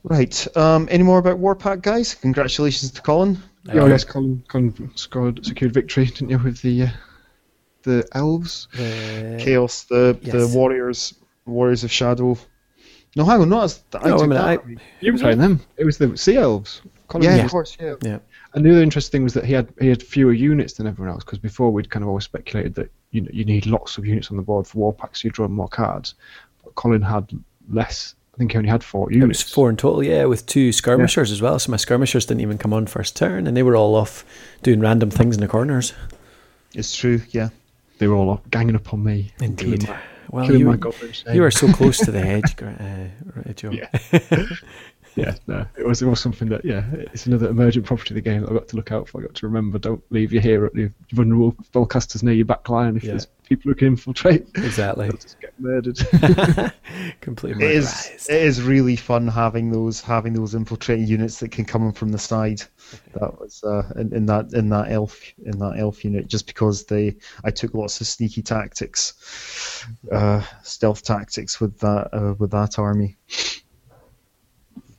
Right. 0.03 0.47
Um, 0.57 0.87
any 0.89 1.03
more 1.03 1.19
about 1.19 1.39
Warpack, 1.39 1.81
guys? 1.81 2.15
Congratulations 2.15 2.91
to 2.91 3.01
Colin. 3.01 3.37
Yeah, 3.65 3.83
I 3.83 3.89
guess 3.89 4.05
Colin, 4.05 4.43
Colin 4.47 4.91
scored 4.95 5.45
secured 5.45 5.73
victory, 5.73 6.05
didn't 6.05 6.29
you, 6.29 6.39
with 6.39 6.61
the 6.61 6.83
uh, 6.83 6.87
the 7.83 8.07
elves? 8.13 8.67
The- 8.73 9.37
Chaos, 9.39 9.83
the 9.83 10.17
yes. 10.21 10.33
the 10.33 10.47
warriors, 10.57 11.13
warriors 11.45 11.83
of 11.83 11.91
shadow. 11.91 12.37
No, 13.15 13.25
hang 13.25 13.41
on, 13.41 13.49
not 13.49 13.63
as 13.65 13.83
I 13.93 14.07
No, 14.07 14.15
I 14.15 14.17
took 14.17 14.21
mean, 14.21 14.29
that 14.31 14.45
I- 14.45 14.55
army. 14.57 14.77
You 15.01 15.13
were 15.13 15.19
playing 15.19 15.39
them. 15.39 15.59
It 15.77 15.83
was 15.83 15.97
the 15.97 16.15
sea 16.17 16.37
elves. 16.37 16.81
Colin 17.09 17.25
yeah, 17.25 17.35
was- 17.35 17.45
of 17.45 17.51
course, 17.51 17.77
yeah. 17.79 17.95
yeah. 18.01 18.19
And 18.53 18.65
the 18.65 18.71
other 18.71 18.81
interesting 18.81 19.11
thing 19.19 19.23
was 19.23 19.33
that 19.33 19.45
he 19.45 19.53
had 19.53 19.71
he 19.81 19.89
had 19.89 20.01
fewer 20.01 20.31
units 20.33 20.73
than 20.73 20.87
everyone 20.87 21.13
else 21.13 21.23
because 21.23 21.39
before 21.39 21.71
we'd 21.71 21.89
kind 21.89 22.03
of 22.03 22.09
always 22.09 22.23
speculated 22.23 22.73
that 22.75 22.91
you 23.11 23.21
know 23.21 23.29
you 23.33 23.43
need 23.45 23.65
lots 23.65 23.97
of 23.97 24.05
units 24.07 24.31
on 24.31 24.37
the 24.37 24.43
board 24.43 24.65
for 24.65 24.77
war 24.77 24.93
packs, 24.93 25.21
so 25.21 25.27
you 25.27 25.31
draw 25.31 25.47
more 25.47 25.67
cards. 25.67 26.15
Colin 26.75 27.01
had 27.01 27.29
less. 27.71 28.15
I 28.33 28.37
think 28.37 28.53
he 28.53 28.57
only 28.57 28.69
had 28.69 28.83
four 28.83 29.11
It 29.11 29.27
was 29.27 29.41
four 29.41 29.69
in 29.69 29.75
total, 29.75 30.01
yeah, 30.01 30.23
with 30.23 30.45
two 30.45 30.71
skirmishers 30.71 31.29
as 31.29 31.41
well. 31.41 31.59
So 31.59 31.71
my 31.71 31.77
skirmishers 31.77 32.25
didn't 32.25 32.39
even 32.41 32.57
come 32.57 32.73
on 32.73 32.87
first 32.87 33.17
turn, 33.17 33.47
and 33.47 33.57
they 33.57 33.63
were 33.63 33.75
all 33.75 33.95
off 33.95 34.23
doing 34.63 34.79
random 34.79 35.09
things 35.11 35.35
in 35.35 35.41
the 35.41 35.47
corners. 35.47 35.93
It's 36.73 36.95
true, 36.95 37.21
yeah. 37.31 37.49
They 37.97 38.07
were 38.07 38.15
all 38.15 38.29
up, 38.31 38.49
ganging 38.49 38.75
up 38.77 38.93
on 38.93 39.03
me. 39.03 39.31
Indeed. 39.41 39.89
My, 39.89 39.99
Well, 40.29 40.45
you, 40.55 40.79
you 41.33 41.41
were 41.41 41.51
so 41.51 41.67
close 41.73 41.97
to 41.97 42.11
the 42.11 42.21
edge, 42.25 42.55
uh, 42.61 43.53
Joe. 43.53 43.71
Yeah. 43.71 43.89
yeah, 45.15 45.35
no, 45.47 45.65
it 45.77 45.85
was 45.85 46.01
it 46.01 46.05
was 46.05 46.19
something 46.21 46.47
that 46.49 46.63
yeah, 46.63 46.85
it's 46.93 47.25
another 47.25 47.49
emergent 47.49 47.85
property 47.85 48.11
of 48.11 48.15
the 48.15 48.21
game 48.21 48.41
that 48.41 48.49
I've 48.49 48.55
got 48.57 48.67
to 48.69 48.75
look 48.77 48.91
out 48.91 49.09
for. 49.09 49.19
I've 49.19 49.27
got 49.27 49.35
to 49.35 49.47
remember, 49.47 49.79
don't 49.79 50.01
leave 50.11 50.31
your 50.31 50.41
hero, 50.41 50.69
your 50.73 50.91
vulnerable 51.11 51.53
spellcasters 51.73 52.23
near 52.23 52.35
your 52.35 52.45
back 52.45 52.69
line 52.69 52.95
if 52.95 53.03
Yeah. 53.03 53.11
there's 53.11 53.27
people 53.49 53.69
who 53.71 53.75
can 53.75 53.87
infiltrate. 53.89 54.47
Exactly. 54.55 55.07
They'll 55.09 55.17
just 55.17 55.39
get 55.41 55.53
murdered. 55.59 55.97
Completely 57.21 57.65
It 57.65 57.71
is 57.71 57.87
murderized. 57.87 58.29
it 58.29 58.41
is 58.43 58.61
really 58.61 58.95
fun 58.95 59.27
having 59.27 59.71
those 59.71 59.99
having 60.01 60.33
those 60.33 60.53
infiltrating 60.55 61.07
units 61.07 61.39
that 61.39 61.51
can 61.51 61.65
come 61.65 61.83
in 61.83 61.91
from 61.91 62.09
the 62.09 62.17
side. 62.19 62.61
That 63.13 63.39
was 63.39 63.63
uh, 63.63 63.91
in, 63.97 64.13
in 64.13 64.25
that 64.27 64.53
in 64.53 64.69
that 64.69 64.91
elf 64.91 65.19
in 65.43 65.57
that 65.59 65.77
elf 65.79 66.05
unit 66.05 66.27
just 66.27 66.47
because 66.47 66.85
they 66.85 67.17
I 67.43 67.51
took 67.51 67.73
lots 67.73 67.99
of 68.01 68.07
sneaky 68.07 68.41
tactics, 68.41 69.85
uh, 70.11 70.41
stealth 70.63 71.03
tactics 71.03 71.59
with 71.59 71.77
that 71.79 72.09
uh, 72.13 72.35
with 72.37 72.51
that 72.51 72.79
army. 72.79 73.17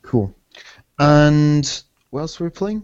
Cool. 0.02 0.34
And 0.98 1.82
what 2.10 2.20
else 2.20 2.38
were 2.40 2.46
we 2.46 2.50
playing? 2.50 2.82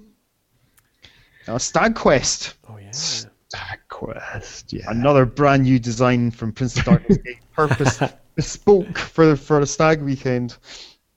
Uh, 1.48 1.58
Stag 1.58 1.94
Quest, 1.94 2.54
Oh 2.68 2.76
yeah. 2.78 2.90
Stag 2.90 3.78
Quest, 3.96 4.74
yeah. 4.74 4.84
another 4.88 5.24
brand 5.24 5.62
new 5.62 5.78
design 5.78 6.30
from 6.30 6.52
Prince 6.52 6.76
of 6.76 6.84
Darkness 6.84 7.16
Game, 7.16 7.36
purpose 7.54 8.02
bespoke 8.34 8.98
for 8.98 9.34
for 9.36 9.60
a 9.60 9.66
stag 9.66 10.02
weekend. 10.02 10.58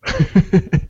it 0.06 0.88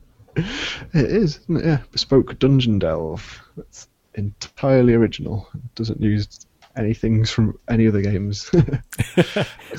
is, 0.94 1.38
isn't 1.38 1.56
it? 1.56 1.64
Yeah, 1.64 1.78
bespoke 1.90 2.38
dungeon 2.38 2.78
delve. 2.78 3.42
It's 3.56 3.88
entirely 4.14 4.94
original. 4.94 5.48
It 5.52 5.74
doesn't 5.74 6.00
use 6.00 6.46
anything 6.76 7.24
from 7.24 7.58
any 7.68 7.88
other 7.88 8.02
games 8.02 8.48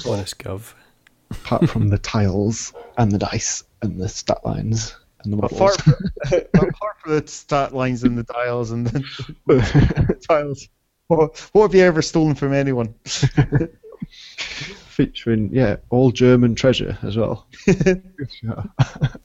Honest 0.05 0.37
gov. 0.37 0.73
apart 1.29 1.69
from 1.69 1.87
the 1.87 1.97
tiles 1.97 2.73
and 2.97 3.09
the 3.09 3.19
dice 3.19 3.63
and 3.81 3.97
the 3.97 4.09
stat 4.09 4.45
lines 4.45 4.97
and 5.23 5.31
the 5.31 5.37
models. 5.37 5.53
Apart 5.61 5.81
from, 5.81 5.93
apart 6.55 6.95
from 7.01 7.15
the 7.15 7.25
stat 7.25 7.73
lines 7.73 8.03
and 8.03 8.17
the 8.17 8.23
dials 8.23 8.71
and 8.71 8.87
the 8.87 10.17
tiles, 10.27 10.67
what, 11.17 11.37
what 11.51 11.63
have 11.63 11.75
you 11.75 11.83
ever 11.83 12.01
stolen 12.01 12.35
from 12.35 12.53
anyone? 12.53 12.93
Featuring 14.09 15.49
yeah, 15.51 15.77
all 15.89 16.11
German 16.11 16.55
treasure 16.55 16.97
as 17.01 17.17
well. 17.17 17.47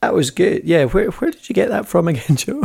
That 0.01 0.15
was 0.15 0.31
good. 0.31 0.65
Yeah, 0.65 0.85
where 0.85 1.11
where 1.11 1.31
did 1.31 1.49
you 1.49 1.55
get 1.55 1.71
that 1.71 1.87
from 1.87 2.07
again, 2.07 2.37
Joe? 2.37 2.63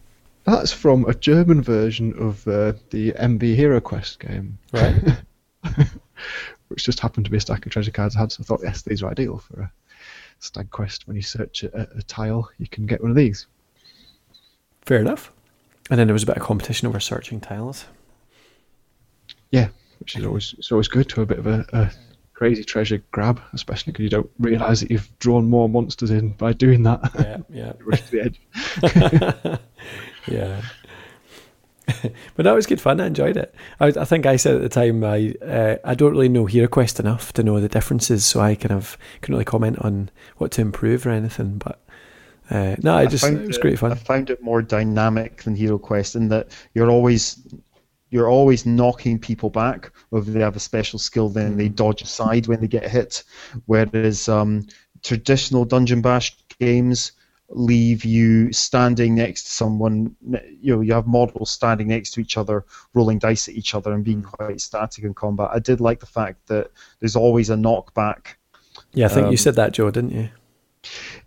That's 0.44 0.72
from 0.72 1.04
a 1.06 1.14
German 1.14 1.62
version 1.62 2.12
of 2.18 2.46
uh, 2.46 2.74
the 2.90 3.12
MB 3.12 3.54
Hero 3.54 3.80
Quest 3.80 4.20
game. 4.20 4.58
Right. 4.72 4.94
which 6.68 6.84
just 6.84 7.00
happened 7.00 7.24
to 7.26 7.30
be 7.30 7.36
a 7.36 7.40
stack 7.40 7.64
of 7.64 7.72
treasure 7.72 7.90
cards 7.92 8.16
I 8.16 8.20
had. 8.20 8.32
So 8.32 8.42
I 8.42 8.44
thought, 8.44 8.60
yes, 8.62 8.82
these 8.82 9.02
are 9.02 9.10
ideal 9.10 9.38
for 9.38 9.62
a 9.62 9.72
stag 10.40 10.70
quest. 10.70 11.06
When 11.06 11.16
you 11.16 11.22
search 11.22 11.62
a, 11.62 11.88
a 11.96 12.02
tile, 12.02 12.50
you 12.58 12.66
can 12.66 12.86
get 12.86 13.00
one 13.00 13.10
of 13.10 13.16
these. 13.16 13.46
Fair 14.82 14.98
enough. 14.98 15.32
And 15.90 15.98
then 15.98 16.06
there 16.06 16.14
was 16.14 16.24
a 16.24 16.26
bit 16.26 16.36
of 16.36 16.42
competition 16.42 16.88
over 16.88 17.00
searching 17.00 17.40
tiles. 17.40 17.86
Yeah, 19.52 19.68
which 20.00 20.16
is 20.16 20.26
always 20.26 20.54
it's 20.58 20.72
always 20.72 20.88
good 20.88 21.08
to 21.10 21.20
have 21.20 21.30
a 21.30 21.34
bit 21.34 21.38
of 21.38 21.46
a, 21.46 21.66
a 21.72 21.92
crazy 22.34 22.64
treasure 22.64 23.00
grab, 23.12 23.40
especially 23.52 23.92
because 23.92 24.02
you 24.02 24.10
don't 24.10 24.30
realise 24.40 24.80
that 24.80 24.90
you've 24.90 25.08
drawn 25.20 25.48
more 25.48 25.68
monsters 25.68 26.10
in 26.10 26.30
by 26.30 26.52
doing 26.52 26.82
that. 26.82 27.00
Yeah, 27.14 27.36
yeah. 27.48 27.72
Rush 27.84 28.02
to 28.02 28.10
the 28.10 29.52
edge. 29.52 29.60
yeah. 30.26 30.62
but 32.34 32.44
that 32.44 32.52
was 32.52 32.66
good 32.66 32.80
fun. 32.80 33.00
I 33.00 33.06
enjoyed 33.06 33.36
it. 33.36 33.54
I, 33.80 33.88
I 33.88 34.04
think 34.04 34.26
I 34.26 34.36
said 34.36 34.56
at 34.56 34.62
the 34.62 34.68
time 34.68 35.04
I 35.04 35.34
uh, 35.44 35.76
I 35.84 35.94
don't 35.94 36.12
really 36.12 36.28
know 36.28 36.46
HeroQuest 36.46 36.98
enough 36.98 37.32
to 37.34 37.42
know 37.42 37.60
the 37.60 37.68
differences, 37.68 38.24
so 38.24 38.40
I 38.40 38.54
kind 38.54 38.72
of 38.72 38.96
couldn't 39.20 39.34
really 39.34 39.44
comment 39.44 39.78
on 39.80 40.10
what 40.38 40.52
to 40.52 40.62
improve 40.62 41.06
or 41.06 41.10
anything. 41.10 41.58
But 41.58 41.80
uh, 42.50 42.76
no, 42.82 42.96
I 42.96 43.06
just 43.06 43.24
found 43.24 43.38
it 43.38 43.46
was 43.46 43.58
great 43.58 43.78
fun. 43.78 43.92
I 43.92 43.96
found 43.96 44.30
it 44.30 44.42
more 44.42 44.62
dynamic 44.62 45.42
than 45.42 45.54
Hero 45.54 45.78
Quest 45.78 46.16
in 46.16 46.28
that 46.28 46.48
you're 46.74 46.90
always 46.90 47.40
you're 48.12 48.28
always 48.28 48.66
knocking 48.66 49.18
people 49.18 49.48
back, 49.48 49.90
whether 50.10 50.30
they 50.30 50.40
have 50.40 50.54
a 50.54 50.60
special 50.60 50.98
skill, 50.98 51.30
then 51.30 51.56
they 51.56 51.68
dodge 51.68 52.02
aside 52.02 52.46
when 52.46 52.60
they 52.60 52.68
get 52.68 52.86
hit. 52.86 53.24
Whereas 53.64 54.28
um, 54.28 54.66
traditional 55.02 55.64
Dungeon 55.64 56.02
Bash 56.02 56.36
games 56.60 57.12
leave 57.48 58.04
you 58.04 58.52
standing 58.52 59.14
next 59.14 59.44
to 59.44 59.50
someone. 59.50 60.14
You 60.60 60.76
know, 60.76 60.80
you 60.82 60.92
have 60.92 61.06
models 61.06 61.50
standing 61.50 61.88
next 61.88 62.10
to 62.12 62.20
each 62.20 62.36
other, 62.36 62.66
rolling 62.92 63.18
dice 63.18 63.48
at 63.48 63.54
each 63.54 63.74
other, 63.74 63.94
and 63.94 64.04
being 64.04 64.22
quite 64.22 64.60
static 64.60 65.04
in 65.04 65.14
combat. 65.14 65.48
I 65.50 65.58
did 65.58 65.80
like 65.80 66.00
the 66.00 66.06
fact 66.06 66.46
that 66.48 66.70
there's 67.00 67.16
always 67.16 67.48
a 67.48 67.56
knockback. 67.56 68.34
Yeah, 68.92 69.06
I 69.06 69.08
think 69.08 69.24
you 69.24 69.30
um, 69.30 69.36
said 69.38 69.54
that, 69.54 69.72
Joe, 69.72 69.90
didn't 69.90 70.12
you? 70.12 70.28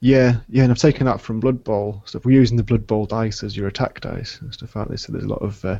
Yeah, 0.01 0.37
yeah, 0.49 0.63
and 0.63 0.71
I've 0.71 0.77
taken 0.77 1.05
that 1.05 1.21
from 1.21 1.39
Blood 1.39 1.63
Bowl. 1.63 2.03
So 2.05 2.17
if 2.17 2.25
we're 2.25 2.39
using 2.39 2.57
the 2.57 2.63
Blood 2.63 2.85
Bowl 2.85 3.05
dice 3.05 3.43
as 3.43 3.55
your 3.55 3.67
attack 3.67 4.01
dice 4.01 4.39
and 4.41 4.53
stuff 4.53 4.75
like 4.75 4.89
this, 4.89 5.03
so 5.03 5.13
there's 5.13 5.23
a 5.23 5.29
lot 5.29 5.41
of 5.41 5.63
uh, 5.63 5.79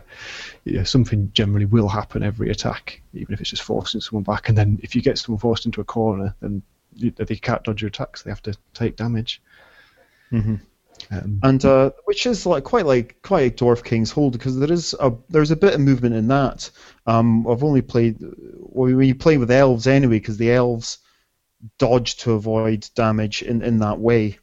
yeah, 0.64 0.84
something 0.84 1.30
generally 1.34 1.66
will 1.66 1.90
happen 1.90 2.24
every 2.24 2.50
attack, 2.50 3.02
even 3.14 3.34
if 3.34 3.42
it's 3.42 3.50
just 3.50 3.64
forcing 3.64 4.02
someone 4.02 4.24
back. 4.24 4.50
And 4.50 4.58
then 4.58 4.80
if 4.82 4.96
you 4.96 5.02
get 5.02 5.18
someone 5.18 5.40
forced 5.40 5.66
into 5.66 5.82
a 5.82 5.86
corner, 5.86 6.34
then 6.40 6.62
they 6.98 7.36
can't 7.36 7.64
dodge 7.64 7.82
your 7.82 7.90
attacks; 7.90 8.24
they 8.24 8.32
have 8.32 8.42
to 8.44 8.56
take 8.74 8.96
damage. 8.96 9.42
Mm-hmm. 10.32 10.56
Um, 11.12 11.40
and 11.44 11.64
uh, 11.66 11.92
which 12.06 12.26
is 12.26 12.46
like 12.46 12.64
quite 12.64 12.86
like 12.86 13.22
quite 13.22 13.44
like 13.44 13.58
Dwarf 13.58 13.84
King's 13.84 14.12
Hold 14.12 14.34
because 14.34 14.58
there 14.58 14.72
is 14.72 14.96
a 15.00 15.14
there's 15.30 15.52
a 15.52 15.56
bit 15.56 15.74
of 15.74 15.82
movement 15.82 16.16
in 16.16 16.28
that. 16.30 16.72
Um, 17.06 17.46
I've 17.48 17.64
only 17.64 17.82
played 17.82 18.18
well, 18.20 18.96
when 18.96 19.08
you 19.08 19.16
play 19.16 19.38
with 19.38 19.52
elves 19.52 19.88
anyway 19.88 20.20
because 20.20 20.38
the 20.38 20.54
elves 20.54 21.00
dodge 21.78 22.18
to 22.18 22.34
avoid 22.34 22.88
damage 22.96 23.42
in, 23.42 23.62
in 23.62 23.80
that 23.80 24.00
way. 24.00 24.40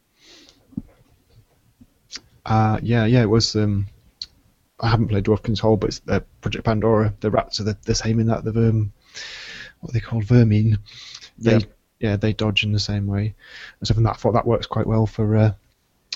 Uh, 2.45 2.79
yeah, 2.81 3.05
yeah, 3.05 3.21
it 3.21 3.29
was. 3.29 3.55
Um, 3.55 3.87
I 4.79 4.89
haven't 4.89 5.07
played 5.07 5.23
Dwarf 5.23 5.43
King's 5.43 5.59
Hold, 5.61 5.79
but 5.79 5.89
it's 5.89 6.01
uh, 6.09 6.19
Project 6.41 6.65
Pandora. 6.65 7.13
The 7.21 7.31
rats 7.31 7.59
are 7.59 7.63
the, 7.63 7.77
the 7.83 7.95
same 7.95 8.19
in 8.19 8.27
that. 8.27 8.43
The 8.43 8.51
verm, 8.51 8.91
what 9.79 9.91
are 9.91 9.93
they 9.93 9.99
called 10.01 10.25
vermin. 10.25 10.77
They, 11.37 11.53
Yeah. 11.53 11.59
yeah, 11.99 12.15
they 12.17 12.33
dodge 12.33 12.63
in 12.63 12.73
the 12.73 12.79
same 12.79 13.07
way. 13.07 13.33
And 13.79 13.87
so 13.87 13.93
from 13.93 14.03
that, 14.03 14.15
I 14.15 14.17
thought 14.17 14.33
that 14.33 14.45
works 14.47 14.67
quite 14.67 14.87
well 14.87 15.05
for 15.05 15.35
uh, 15.37 15.51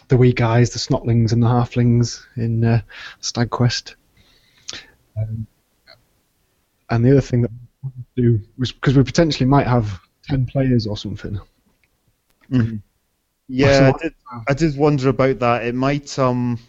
the 0.10 0.18
wee 0.18 0.34
guys, 0.34 0.72
the 0.72 0.80
snotlings 0.80 1.32
and 1.32 1.42
the 1.42 1.48
halflings 1.48 2.26
in 2.36 2.64
uh, 2.64 2.82
Stag 3.22 3.50
Quest. 3.50 3.96
Um, 5.16 5.48
and 6.90 7.06
the 7.06 7.12
other 7.12 7.22
thing 7.22 7.42
that 7.44 7.52
to 8.16 8.22
do 8.22 8.42
was 8.58 8.72
because 8.72 8.98
we 8.98 9.04
potentially 9.04 9.48
might 9.48 9.68
have 9.68 10.00
ten 10.28 10.46
players 10.46 10.86
or 10.88 10.98
something. 10.98 11.40
Yeah, 13.50 13.92
I 13.96 14.04
did, 14.04 14.14
I 14.50 14.54
did 14.54 14.78
wonder 14.78 15.10
about 15.10 15.40
that. 15.40 15.66
It 15.66 15.76
might 15.76 16.18
um 16.20 16.60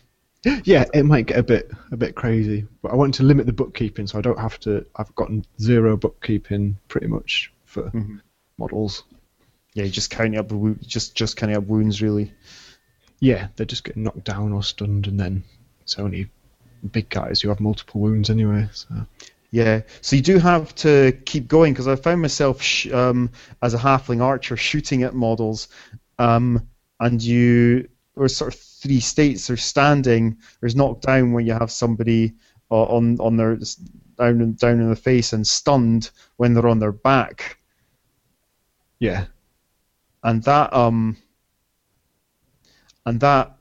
Yeah, 0.64 0.85
it 0.94 1.05
might 1.05 1.27
get 1.27 1.38
a 1.38 1.42
bit 1.42 1.71
a 1.90 1.97
bit 1.97 2.14
crazy, 2.14 2.66
but 2.83 2.92
I 2.92 2.94
want 2.97 3.14
to 3.14 3.25
limit 3.25 3.47
the 3.47 3.53
bookkeeping, 3.53 4.07
so 4.07 4.18
I 4.18 4.23
don't 4.23 4.38
have 4.38 4.59
to. 4.61 4.87
I've 4.97 5.14
gotten 5.16 5.44
zero 5.61 5.97
bookkeeping 5.97 6.79
pretty 6.88 7.09
much 7.09 7.53
for 7.64 7.90
Mhm. 7.90 8.21
models. 8.59 9.05
yeah 9.75 9.85
you 9.85 9.90
just 9.90 10.11
counting 10.11 10.38
up 10.38 10.49
the 10.49 10.77
just 10.87 11.14
just 11.14 11.37
counting 11.37 11.57
up 11.57 11.64
wounds 11.64 12.01
really. 12.01 12.33
Yeah, 13.21 13.49
they're 13.57 13.66
just 13.66 13.83
getting 13.85 14.05
knocked 14.05 14.25
down 14.25 14.53
or 14.53 14.62
stunned, 14.62 15.09
and 15.09 15.18
then 15.18 15.42
it's 15.81 15.99
only 15.99 16.31
big 16.92 17.09
guys 17.09 17.40
who 17.40 17.49
have 17.49 17.59
multiple 17.59 18.01
wounds 18.01 18.31
anyway. 18.31 18.68
So 18.73 18.88
Yeah, 19.50 19.80
so 20.02 20.14
you 20.16 20.22
do 20.22 20.38
have 20.38 20.74
to 20.76 21.12
keep 21.24 21.48
going 21.48 21.72
because 21.72 21.88
I 21.88 21.96
found 21.96 22.20
myself 22.20 22.61
sh- 22.61 22.92
um, 22.92 23.30
as 23.62 23.72
a 23.72 23.78
halfling 23.78 24.20
archer 24.22 24.58
shooting 24.58 25.04
at 25.04 25.14
models, 25.14 25.68
um, 26.18 26.68
and 27.00 27.22
you 27.22 27.88
or 28.14 28.28
sort 28.28 28.52
of 28.52 28.61
three 28.61 29.00
states. 29.00 29.46
There's 29.46 29.62
standing, 29.64 30.37
there's 30.61 30.76
knocked 30.76 31.06
down 31.06 31.32
when 31.32 31.46
you 31.46 31.54
have 31.54 31.70
somebody 31.70 32.34
uh, 32.70 32.82
on 32.84 33.18
on 33.20 33.38
their 33.38 33.58
down 34.18 34.52
down 34.54 34.80
in 34.80 34.90
the 34.90 34.96
face, 34.96 35.32
and 35.32 35.46
stunned 35.46 36.11
when 36.37 36.52
they're 36.52 36.68
on 36.68 36.78
their 36.78 36.92
back, 36.92 37.58
yeah, 38.98 39.26
and 40.24 40.42
that 40.42 40.74
um, 40.74 41.16
and 43.06 43.20
that 43.20 43.58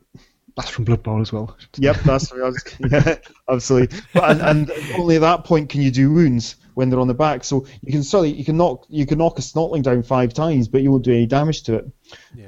that's 0.58 0.70
from 0.70 0.84
Blood 0.84 1.04
Bowl 1.04 1.20
as 1.20 1.32
well. 1.32 1.56
Yep, 1.76 1.96
that's 2.04 2.32
what 2.32 2.40
I 2.40 2.44
was. 2.46 2.64
Yeah, 2.90 3.18
absolutely. 3.48 3.96
But 4.12 4.30
and, 4.30 4.40
and 4.40 4.72
only 4.98 5.14
at 5.14 5.20
that 5.20 5.44
point 5.44 5.68
can 5.68 5.80
you 5.82 5.92
do 5.92 6.12
wounds 6.12 6.56
when 6.74 6.90
they're 6.90 6.98
on 6.98 7.06
the 7.06 7.14
back. 7.14 7.44
So 7.44 7.64
you 7.80 7.92
can 7.92 8.02
certainly 8.02 8.32
you 8.32 8.44
can 8.44 8.56
knock 8.56 8.84
you 8.88 9.06
can 9.06 9.18
knock 9.18 9.38
a 9.38 9.42
snotling 9.42 9.84
down 9.84 10.02
five 10.02 10.34
times, 10.34 10.66
but 10.66 10.82
you 10.82 10.90
won't 10.90 11.04
do 11.04 11.12
any 11.12 11.26
damage 11.26 11.62
to 11.64 11.74
it. 11.74 11.90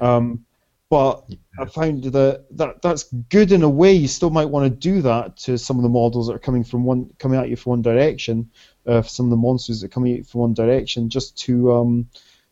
Um, 0.03 0.44
but 0.88 1.23
I 1.57 1.66
found 1.66 2.03
that, 2.03 2.46
that 2.57 2.83
that's 2.83 3.05
good 3.05 3.53
in 3.53 3.62
a 3.62 3.68
way. 3.68 3.92
You 3.92 4.09
still 4.09 4.31
might 4.31 4.46
want 4.46 4.64
to 4.73 4.77
do 4.77 5.03
that 5.03 5.37
to 5.38 5.57
some 5.57 5.77
of 5.77 5.85
the 5.85 5.88
models 5.88 6.27
that 6.27 6.35
are 6.35 6.40
coming 6.40 6.64
from 6.64 6.85
one 6.85 7.11
coming 7.20 7.38
at 7.38 7.49
you 7.49 7.55
from 7.55 7.70
one 7.70 7.83
direction. 7.83 8.51
Uh, 8.85 9.03
some 9.03 9.27
of 9.27 9.31
the 9.31 9.37
monsters 9.37 9.83
that 9.83 9.87
are 9.87 9.90
coming 9.90 10.14
at 10.14 10.18
you 10.18 10.25
from 10.25 10.40
one 10.40 10.55
direction, 10.55 11.11
just 11.11 11.38
to 11.38 11.73
um, 11.73 12.09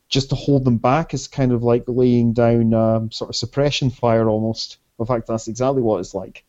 just 0.08 0.30
to 0.30 0.36
hold 0.36 0.64
them 0.64 0.78
back 0.78 1.14
is 1.14 1.26
kind 1.26 1.50
of 1.50 1.64
like 1.64 1.82
laying 1.88 2.32
down 2.32 2.72
um, 2.74 3.10
sort 3.10 3.28
of 3.28 3.34
suppression 3.34 3.90
fire 3.90 4.28
almost. 4.28 4.78
In 4.98 5.06
fact, 5.06 5.26
that's 5.26 5.48
exactly 5.48 5.82
what 5.82 6.00
it's 6.00 6.14
like 6.14 6.44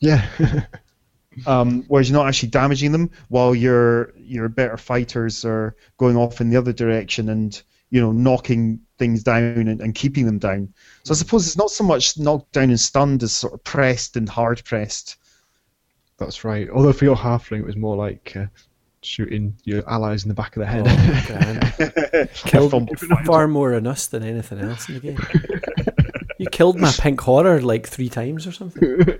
Yeah, 0.00 0.26
um, 1.46 1.84
whereas 1.88 2.08
you're 2.08 2.18
not 2.18 2.28
actually 2.28 2.50
damaging 2.50 2.92
them, 2.92 3.10
while 3.28 3.54
your 3.54 4.12
your 4.16 4.48
better 4.48 4.76
fighters 4.76 5.44
are 5.44 5.76
going 5.98 6.16
off 6.16 6.40
in 6.40 6.50
the 6.50 6.56
other 6.56 6.72
direction 6.72 7.28
and 7.28 7.62
you 7.90 8.00
know 8.00 8.12
knocking 8.12 8.80
things 8.98 9.22
down 9.22 9.68
and, 9.68 9.80
and 9.80 9.94
keeping 9.94 10.26
them 10.26 10.38
down. 10.38 10.72
So 11.04 11.12
I 11.12 11.16
suppose 11.16 11.46
it's 11.46 11.56
not 11.56 11.70
so 11.70 11.84
much 11.84 12.18
knocked 12.18 12.52
down 12.52 12.70
and 12.70 12.80
stunned 12.80 13.22
as 13.22 13.32
sort 13.32 13.54
of 13.54 13.62
pressed 13.64 14.16
and 14.16 14.28
hard 14.28 14.64
pressed. 14.64 15.16
that's 16.18 16.44
right. 16.44 16.68
Although 16.70 16.92
for 16.92 17.04
your 17.04 17.16
halfling, 17.16 17.60
it 17.60 17.66
was 17.66 17.76
more 17.76 17.96
like 17.96 18.32
uh, 18.36 18.46
shooting 19.02 19.54
your 19.64 19.88
allies 19.88 20.24
in 20.24 20.28
the 20.28 20.34
back 20.34 20.56
of 20.56 20.60
the 20.60 20.66
head. 20.66 20.84
Oh, 20.88 21.24
God. 22.08 22.30
killed 22.34 22.90
far 23.24 23.48
more 23.48 23.74
on 23.74 23.86
us 23.86 24.06
than 24.06 24.22
anything 24.22 24.60
else 24.60 24.88
in 24.88 24.94
the 24.94 25.00
game. 25.00 25.18
you 26.38 26.46
killed 26.50 26.78
my 26.78 26.92
pink 26.98 27.20
horror 27.20 27.60
like 27.60 27.86
three 27.88 28.08
times 28.08 28.46
or 28.46 28.52
something. 28.52 28.82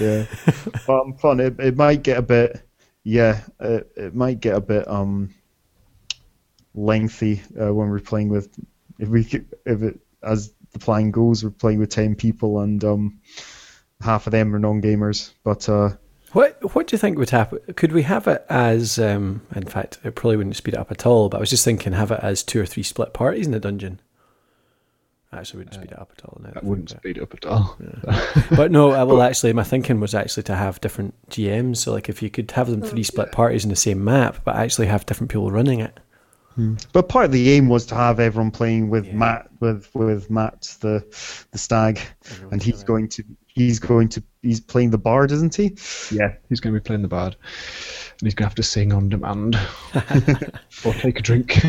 yeah, 0.00 0.26
but 0.86 1.00
um, 1.00 1.14
fun. 1.14 1.40
It, 1.40 1.58
it 1.60 1.76
might 1.76 2.02
get 2.02 2.18
a 2.18 2.22
bit. 2.22 2.62
Yeah, 3.04 3.40
it, 3.60 3.90
it 3.96 4.14
might 4.14 4.40
get 4.40 4.56
a 4.56 4.60
bit 4.60 4.88
um 4.88 5.34
lengthy 6.74 7.42
uh, 7.60 7.72
when 7.72 7.88
we're 7.88 8.00
playing 8.00 8.28
with. 8.28 8.48
If 8.98 9.08
we 9.08 9.24
could- 9.24 9.46
if 9.64 9.82
it 9.82 9.98
as 10.22 10.52
the 10.72 10.78
plan 10.78 11.10
goes, 11.10 11.44
we're 11.44 11.50
playing 11.50 11.78
with 11.78 11.90
ten 11.90 12.14
people 12.14 12.60
and 12.60 12.82
um 12.84 13.20
half 14.00 14.26
of 14.26 14.30
them 14.32 14.54
are 14.54 14.58
non-gamers. 14.58 15.32
But 15.44 15.68
uh, 15.68 15.90
What 16.32 16.74
What 16.74 16.86
do 16.88 16.94
you 16.94 16.98
think 16.98 17.18
would 17.18 17.30
happen? 17.30 17.60
Could 17.76 17.92
we 17.92 18.02
have 18.02 18.26
it 18.26 18.44
as? 18.48 18.98
Um, 18.98 19.42
in 19.54 19.64
fact, 19.64 19.98
it 20.04 20.14
probably 20.14 20.36
wouldn't 20.36 20.56
speed 20.56 20.74
it 20.74 20.80
up 20.80 20.90
at 20.90 21.06
all. 21.06 21.28
But 21.28 21.38
I 21.38 21.40
was 21.40 21.50
just 21.50 21.64
thinking, 21.64 21.92
have 21.92 22.10
it 22.10 22.20
as 22.22 22.42
two 22.42 22.60
or 22.60 22.66
three 22.66 22.82
split 22.82 23.12
parties 23.14 23.46
in 23.46 23.52
the 23.52 23.60
dungeon. 23.60 24.00
Actually, 25.32 25.58
wouldn't 25.58 25.74
speed 25.74 25.90
it 25.92 25.98
up 25.98 26.12
at 26.16 26.24
all. 26.24 26.38
Now 26.40 26.50
that 26.50 26.56
I 26.56 26.60
that 26.60 26.60
think 26.60 26.70
wouldn't 26.70 26.90
about 26.92 27.00
speed 27.02 27.16
it 27.18 27.22
up 27.22 27.34
at 27.34 27.44
all. 27.46 27.76
it. 27.80 28.46
But 28.56 28.70
no, 28.70 28.92
I 28.92 29.02
well, 29.04 29.22
actually, 29.22 29.52
my 29.52 29.64
thinking 29.64 30.00
was 30.00 30.14
actually 30.14 30.44
to 30.44 30.54
have 30.54 30.80
different 30.80 31.14
GMs. 31.30 31.78
So, 31.78 31.92
like, 31.92 32.08
if 32.08 32.22
you 32.22 32.30
could 32.30 32.50
have 32.52 32.70
them 32.70 32.80
three 32.82 33.00
oh, 33.00 33.02
split 33.02 33.32
parties 33.32 33.64
in 33.64 33.70
the 33.70 33.76
same 33.76 34.02
map, 34.04 34.38
but 34.44 34.56
actually 34.56 34.86
have 34.86 35.04
different 35.06 35.30
people 35.30 35.50
running 35.50 35.80
it. 35.80 35.98
Hmm. 36.54 36.74
But 36.92 37.08
part 37.08 37.26
of 37.26 37.32
the 37.32 37.50
aim 37.52 37.68
was 37.68 37.84
to 37.86 37.94
have 37.94 38.18
everyone 38.20 38.50
playing 38.50 38.88
with 38.88 39.06
Yeah. 39.06 39.14
Matt, 39.14 39.50
with 39.60 39.90
with 39.94 40.30
Matt 40.30 40.76
the 40.80 41.04
the 41.50 41.58
stag, 41.58 42.00
Everyone 42.30 42.54
and 42.54 42.62
he's 42.62 42.76
around. 42.76 42.86
going 42.86 43.08
to 43.10 43.24
he's 43.56 43.78
going 43.78 44.08
to 44.10 44.22
he's 44.42 44.60
playing 44.60 44.90
the 44.90 44.98
bard, 44.98 45.32
isn't 45.32 45.54
he? 45.54 45.76
Yeah, 46.12 46.34
he's 46.48 46.60
going 46.60 46.74
to 46.74 46.80
be 46.80 46.84
playing 46.84 47.02
the 47.02 47.08
bard, 47.08 47.34
and 47.34 48.20
he's 48.26 48.34
going 48.34 48.44
to 48.44 48.50
have 48.50 48.54
to 48.54 48.62
sing 48.62 48.92
on 48.92 49.08
demand 49.08 49.58
or 50.84 50.92
take 50.94 51.18
a 51.18 51.22
drink. 51.22 51.58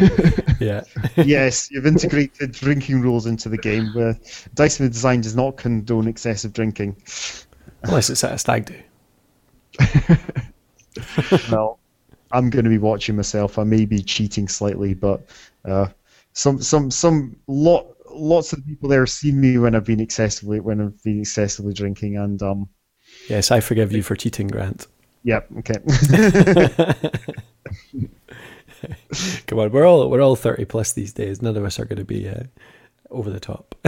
Yeah. 0.59 0.81
yes, 1.17 1.69
you've 1.69 1.85
integrated 1.85 2.51
drinking 2.51 3.01
rules 3.01 3.27
into 3.27 3.47
the 3.47 3.59
game. 3.59 3.93
Where 3.93 4.19
Dice 4.55 4.79
with 4.79 4.91
Design 4.91 5.21
does 5.21 5.35
not 5.35 5.55
condone 5.55 6.07
excessive 6.07 6.51
drinking. 6.51 6.97
Unless 7.83 8.09
it's 8.09 8.23
at 8.23 8.33
a 8.33 8.37
stag 8.39 8.65
do. 8.65 8.75
well, 11.51 11.77
I'm 12.31 12.49
going 12.49 12.65
to 12.65 12.71
be 12.71 12.79
watching 12.79 13.15
myself. 13.15 13.59
I 13.59 13.65
may 13.65 13.85
be 13.85 14.01
cheating 14.01 14.47
slightly, 14.47 14.95
but 14.95 15.27
uh, 15.63 15.89
some 16.33 16.59
some 16.59 16.89
some 16.89 17.35
lot 17.45 17.95
lots 18.17 18.53
of 18.53 18.65
people 18.65 18.89
there 18.89 19.01
have 19.01 19.09
seen 19.09 19.39
me 19.39 19.57
when 19.57 19.75
I've 19.75 19.85
been 19.85 19.99
excessively 19.99 20.59
when 20.59 20.81
I've 20.81 21.01
been 21.03 21.21
excessively 21.21 21.73
drinking, 21.73 22.17
and 22.17 22.41
um, 22.41 22.69
Yes, 23.29 23.51
I 23.51 23.59
forgive 23.61 23.91
you 23.93 24.03
for 24.03 24.15
cheating, 24.15 24.47
Grant. 24.47 24.87
yeah, 25.23 25.41
okay. 25.59 25.75
Come 29.47 29.59
on, 29.59 29.71
we're 29.71 29.85
all 29.87 30.09
we're 30.09 30.21
all 30.21 30.35
thirty 30.35 30.65
plus 30.65 30.93
these 30.93 31.13
days. 31.13 31.41
None 31.41 31.57
of 31.57 31.63
us 31.63 31.79
are 31.79 31.85
going 31.85 31.97
to 31.97 32.05
be 32.05 32.27
uh, 32.27 32.43
over 33.09 33.29
the 33.29 33.39
top. 33.39 33.75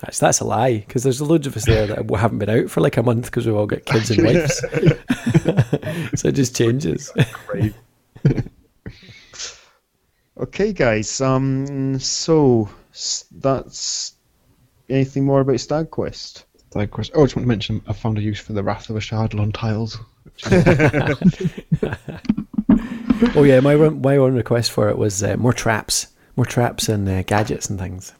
That's 0.00 0.18
that's 0.18 0.40
a 0.40 0.44
lie 0.44 0.78
because 0.78 1.02
there's 1.04 1.22
loads 1.22 1.46
of 1.46 1.56
us 1.56 1.64
there 1.64 1.86
that 1.86 2.10
haven't 2.18 2.38
been 2.38 2.50
out 2.50 2.68
for 2.68 2.80
like 2.82 2.96
a 2.98 3.02
month 3.02 3.26
because 3.26 3.46
we've 3.46 3.54
all 3.54 3.66
got 3.66 3.84
kids 3.86 4.10
and 4.10 4.24
wives. 4.24 4.58
so 6.20 6.28
it 6.28 6.32
just 6.32 6.54
changes. 6.54 7.10
Okay, 10.38 10.72
guys. 10.72 11.20
Um, 11.20 11.98
so 12.00 12.68
that's 13.30 14.14
anything 14.88 15.24
more 15.24 15.40
about 15.40 15.60
Stag 15.60 15.90
Quest? 15.90 16.46
Stag 16.70 16.90
quest. 16.90 17.12
Oh, 17.14 17.22
I 17.22 17.24
just 17.26 17.36
want 17.36 17.44
to 17.44 17.48
mention 17.48 17.82
I 17.86 17.92
found 17.92 18.18
a 18.18 18.22
use 18.22 18.40
for 18.40 18.52
the 18.52 18.62
Wrath 18.62 18.90
of 18.90 18.96
Ashardalon 18.96 19.52
tiles. 19.54 19.98
Oh 23.36 23.44
yeah, 23.44 23.60
my 23.60 23.76
one, 23.76 24.00
my 24.00 24.18
one 24.18 24.34
request 24.34 24.72
for 24.72 24.88
it 24.88 24.98
was 24.98 25.22
uh, 25.22 25.36
more 25.36 25.52
traps, 25.52 26.08
more 26.36 26.44
traps 26.44 26.88
and 26.88 27.08
uh, 27.08 27.22
gadgets 27.22 27.70
and 27.70 27.78
things. 27.78 28.12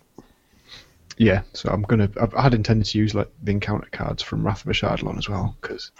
Yeah, 1.18 1.42
so 1.52 1.68
I'm 1.70 1.82
gonna. 1.82 2.08
I've- 2.20 2.36
had 2.36 2.54
intended 2.54 2.86
to 2.86 2.98
use 2.98 3.14
like 3.14 3.28
the 3.42 3.50
encounter 3.52 3.88
cards 3.92 4.22
from 4.22 4.46
Wrath 4.46 4.64
of 4.64 4.70
Ashardalon 4.72 5.18
as 5.18 5.28
well 5.28 5.56
because 5.60 5.90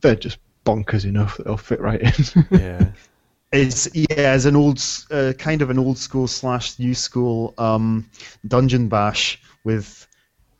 they're 0.00 0.14
just 0.14 0.38
bonkers 0.64 1.04
enough 1.04 1.36
that 1.36 1.44
they'll 1.46 1.56
fit 1.56 1.80
right 1.80 2.00
in. 2.00 2.46
Yeah, 2.50 2.86
It's 3.52 3.88
yeah, 3.94 4.06
as 4.16 4.44
an 4.44 4.56
old, 4.56 4.82
uh, 5.10 5.32
kind 5.38 5.62
of 5.62 5.70
an 5.70 5.78
old 5.78 5.96
school 5.96 6.26
slash 6.26 6.78
new 6.78 6.94
school 6.94 7.54
um, 7.56 8.10
dungeon 8.46 8.88
bash 8.88 9.40
with 9.64 10.06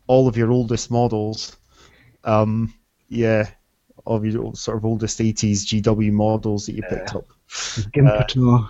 all 0.06 0.26
of 0.26 0.36
your 0.36 0.50
oldest 0.50 0.90
models. 0.90 1.56
Um, 2.24 2.72
yeah, 3.08 3.50
of 4.06 4.24
your 4.24 4.54
sort 4.54 4.78
of 4.78 4.86
oldest 4.86 5.18
'80s 5.18 5.82
GW 5.82 6.12
models 6.12 6.66
that 6.66 6.76
you 6.76 6.82
picked 6.82 7.14
up. 7.14 7.26
Gimpator. 7.48 8.68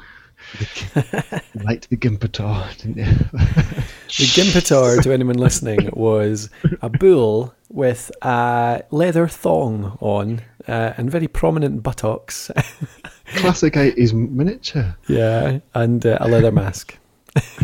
you 1.55 1.61
liked 1.63 1.91
the 1.91 1.97
Gimpator, 1.97 2.77
didn't 2.79 2.97
you? 2.97 3.05
the 3.33 4.29
Gimpator 4.35 5.03
to 5.03 5.13
anyone 5.13 5.39
listening 5.39 5.91
was 5.93 6.51
a 6.81 6.89
bull 6.89 7.55
with 7.69 8.11
a 8.23 8.83
leather 8.91 9.29
thong 9.29 9.99
on 10.01 10.41
uh, 10.69 10.95
and 10.97 11.11
very 11.11 11.29
prominent 11.29 11.83
buttocks. 11.83 12.51
Classic 13.37 13.73
80s 13.73 14.13
miniature. 14.13 14.97
yeah, 15.09 15.59
and 15.75 16.05
uh, 16.05 16.19
a 16.21 16.29
leather 16.29 16.53
mask. 16.53 16.97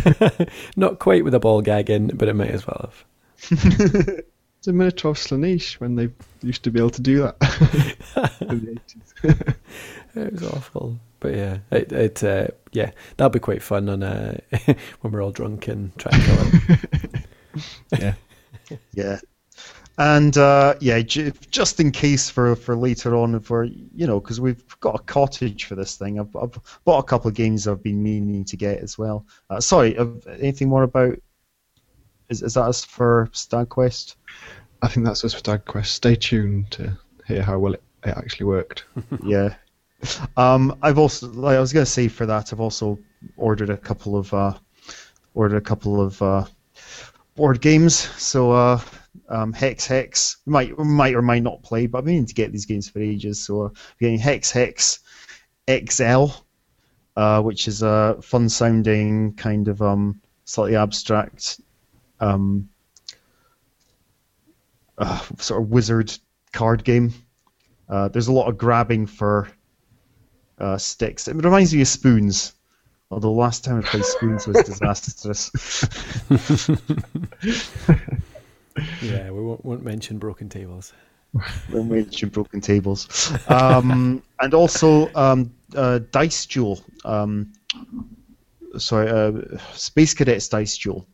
Not 0.76 0.98
quite 0.98 1.24
with 1.24 1.34
a 1.34 1.40
ball 1.40 1.62
gag 1.62 1.90
in, 1.90 2.08
but 2.08 2.28
it 2.28 2.34
might 2.34 2.50
as 2.50 2.66
well 2.66 2.90
have. 2.90 4.20
It's 4.58 4.68
a 4.70 4.72
miniature 4.72 5.10
of 5.10 5.18
Slaanesh 5.18 5.74
when 5.74 5.94
they 5.94 6.08
used 6.42 6.64
to 6.64 6.70
be 6.70 6.80
able 6.80 6.88
to 6.88 7.02
do 7.02 7.18
that. 7.18 7.36
In 8.40 8.64
the 8.64 8.80
80s. 8.80 9.54
It 10.14 10.32
was 10.32 10.42
awful, 10.44 10.98
but 11.20 11.34
yeah, 11.34 11.58
it, 11.70 11.92
it 11.92 12.24
uh, 12.24 12.46
yeah, 12.72 12.92
that'd 13.18 13.32
be 13.32 13.40
quite 13.40 13.62
fun 13.62 13.90
on 13.90 14.02
uh, 14.02 14.38
when 15.00 15.12
we're 15.12 15.22
all 15.22 15.32
drunk 15.32 15.68
and 15.68 15.94
trying 15.98 16.18
to 16.18 16.26
kill 16.26 16.76
it. 18.00 18.00
yeah. 18.00 18.14
Yeah. 18.94 19.20
And 19.96 20.36
uh, 20.36 20.74
yeah, 20.80 21.00
j- 21.02 21.32
just 21.50 21.78
in 21.78 21.92
case 21.92 22.28
for, 22.28 22.56
for 22.56 22.74
later 22.74 23.14
on, 23.14 23.38
for 23.40 23.64
you 23.64 24.06
know, 24.06 24.20
because 24.20 24.40
we've 24.40 24.64
got 24.80 24.96
a 24.96 25.02
cottage 25.04 25.64
for 25.64 25.76
this 25.76 25.96
thing. 25.96 26.18
I've, 26.18 26.34
I've 26.34 26.58
bought 26.84 26.98
a 26.98 27.06
couple 27.06 27.28
of 27.28 27.34
games 27.34 27.68
I've 27.68 27.82
been 27.82 28.02
meaning 28.02 28.44
to 28.46 28.56
get 28.56 28.80
as 28.80 28.98
well. 28.98 29.24
Uh, 29.50 29.60
sorry, 29.60 29.96
uh, 29.96 30.06
anything 30.40 30.68
more 30.68 30.82
about? 30.82 31.16
Is 32.28 32.42
is 32.42 32.54
that 32.54 32.62
us 32.62 32.84
for 32.84 33.28
Stag 33.32 33.68
Quest? 33.68 34.16
I 34.82 34.88
think 34.88 35.06
that's 35.06 35.24
us 35.24 35.32
for 35.32 35.38
Stag 35.38 35.64
Quest. 35.64 35.94
Stay 35.94 36.16
tuned 36.16 36.72
to 36.72 36.98
hear 37.26 37.42
how 37.42 37.58
well 37.60 37.74
it, 37.74 37.82
it 38.04 38.16
actually 38.16 38.46
worked. 38.46 38.84
yeah. 39.24 39.54
Um, 40.36 40.76
I've 40.82 40.98
also, 40.98 41.28
like 41.28 41.56
I 41.56 41.60
was 41.60 41.72
gonna 41.72 41.86
say 41.86 42.08
for 42.08 42.26
that, 42.26 42.52
I've 42.52 42.60
also 42.60 42.98
ordered 43.36 43.70
a 43.70 43.76
couple 43.76 44.16
of 44.16 44.34
uh, 44.34 44.54
ordered 45.34 45.56
a 45.56 45.60
couple 45.60 46.00
of 46.00 46.20
uh, 46.20 46.44
board 47.36 47.60
games. 47.60 47.94
So 47.94 48.50
uh, 48.50 48.80
um, 49.28 49.52
Hex 49.52 49.86
Hex 49.86 50.38
might 50.46 50.78
might 50.78 51.14
or 51.14 51.22
might 51.22 51.42
not 51.42 51.62
play, 51.62 51.86
but 51.86 51.98
I've 51.98 52.04
been 52.04 52.14
meaning 52.14 52.26
to 52.26 52.34
get 52.34 52.52
these 52.52 52.66
games 52.66 52.88
for 52.88 53.00
ages. 53.00 53.44
So 53.44 53.72
getting 54.00 54.18
Hex 54.18 54.50
Hex 54.50 55.00
XL, 55.68 56.26
uh, 57.16 57.42
which 57.42 57.68
is 57.68 57.82
a 57.82 58.18
fun 58.22 58.48
sounding 58.48 59.34
kind 59.34 59.68
of 59.68 59.80
um, 59.80 60.20
slightly 60.44 60.76
abstract 60.76 61.60
um, 62.20 62.68
uh, 64.98 65.20
sort 65.38 65.62
of 65.62 65.70
wizard 65.70 66.12
card 66.52 66.84
game. 66.84 67.14
Uh, 67.88 68.08
there's 68.08 68.28
a 68.28 68.32
lot 68.32 68.48
of 68.48 68.58
grabbing 68.58 69.06
for 69.06 69.48
uh, 70.58 70.76
sticks. 70.78 71.28
It 71.28 71.36
reminds 71.36 71.74
me 71.74 71.80
of 71.80 71.88
spoons. 71.88 72.52
Although 73.10 73.32
last 73.32 73.64
time 73.64 73.78
I 73.78 73.82
played 73.82 74.04
spoons 74.04 74.46
was 74.46 74.64
disastrous. 74.64 75.50
Yeah, 79.02 79.30
we 79.30 79.42
won't, 79.42 79.64
won't 79.64 79.84
mention 79.84 80.18
broken 80.18 80.48
tables. 80.48 80.92
when 81.70 81.88
we 81.88 81.98
mention 81.98 82.28
broken 82.28 82.60
tables. 82.60 83.32
Um, 83.48 84.22
and 84.40 84.54
also 84.54 85.12
um, 85.14 85.52
uh, 85.74 86.00
Dice 86.10 86.46
Duel. 86.46 86.80
Um, 87.04 87.52
sorry, 88.78 89.08
uh, 89.08 89.58
Space 89.72 90.14
Cadets 90.14 90.48
Dice 90.48 90.78
Duel, 90.78 91.06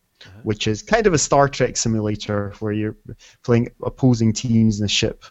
which 0.42 0.66
is 0.66 0.83
kind 0.83 1.07
of 1.07 1.14
a 1.14 1.18
Star 1.18 1.49
Trek 1.49 1.77
simulator 1.77 2.53
where 2.61 2.73
you're 2.73 2.96
playing 3.42 3.70
opposing 3.83 4.33
teams 4.33 4.81
in 4.81 4.85
a 4.85 4.88
ship. 4.88 5.25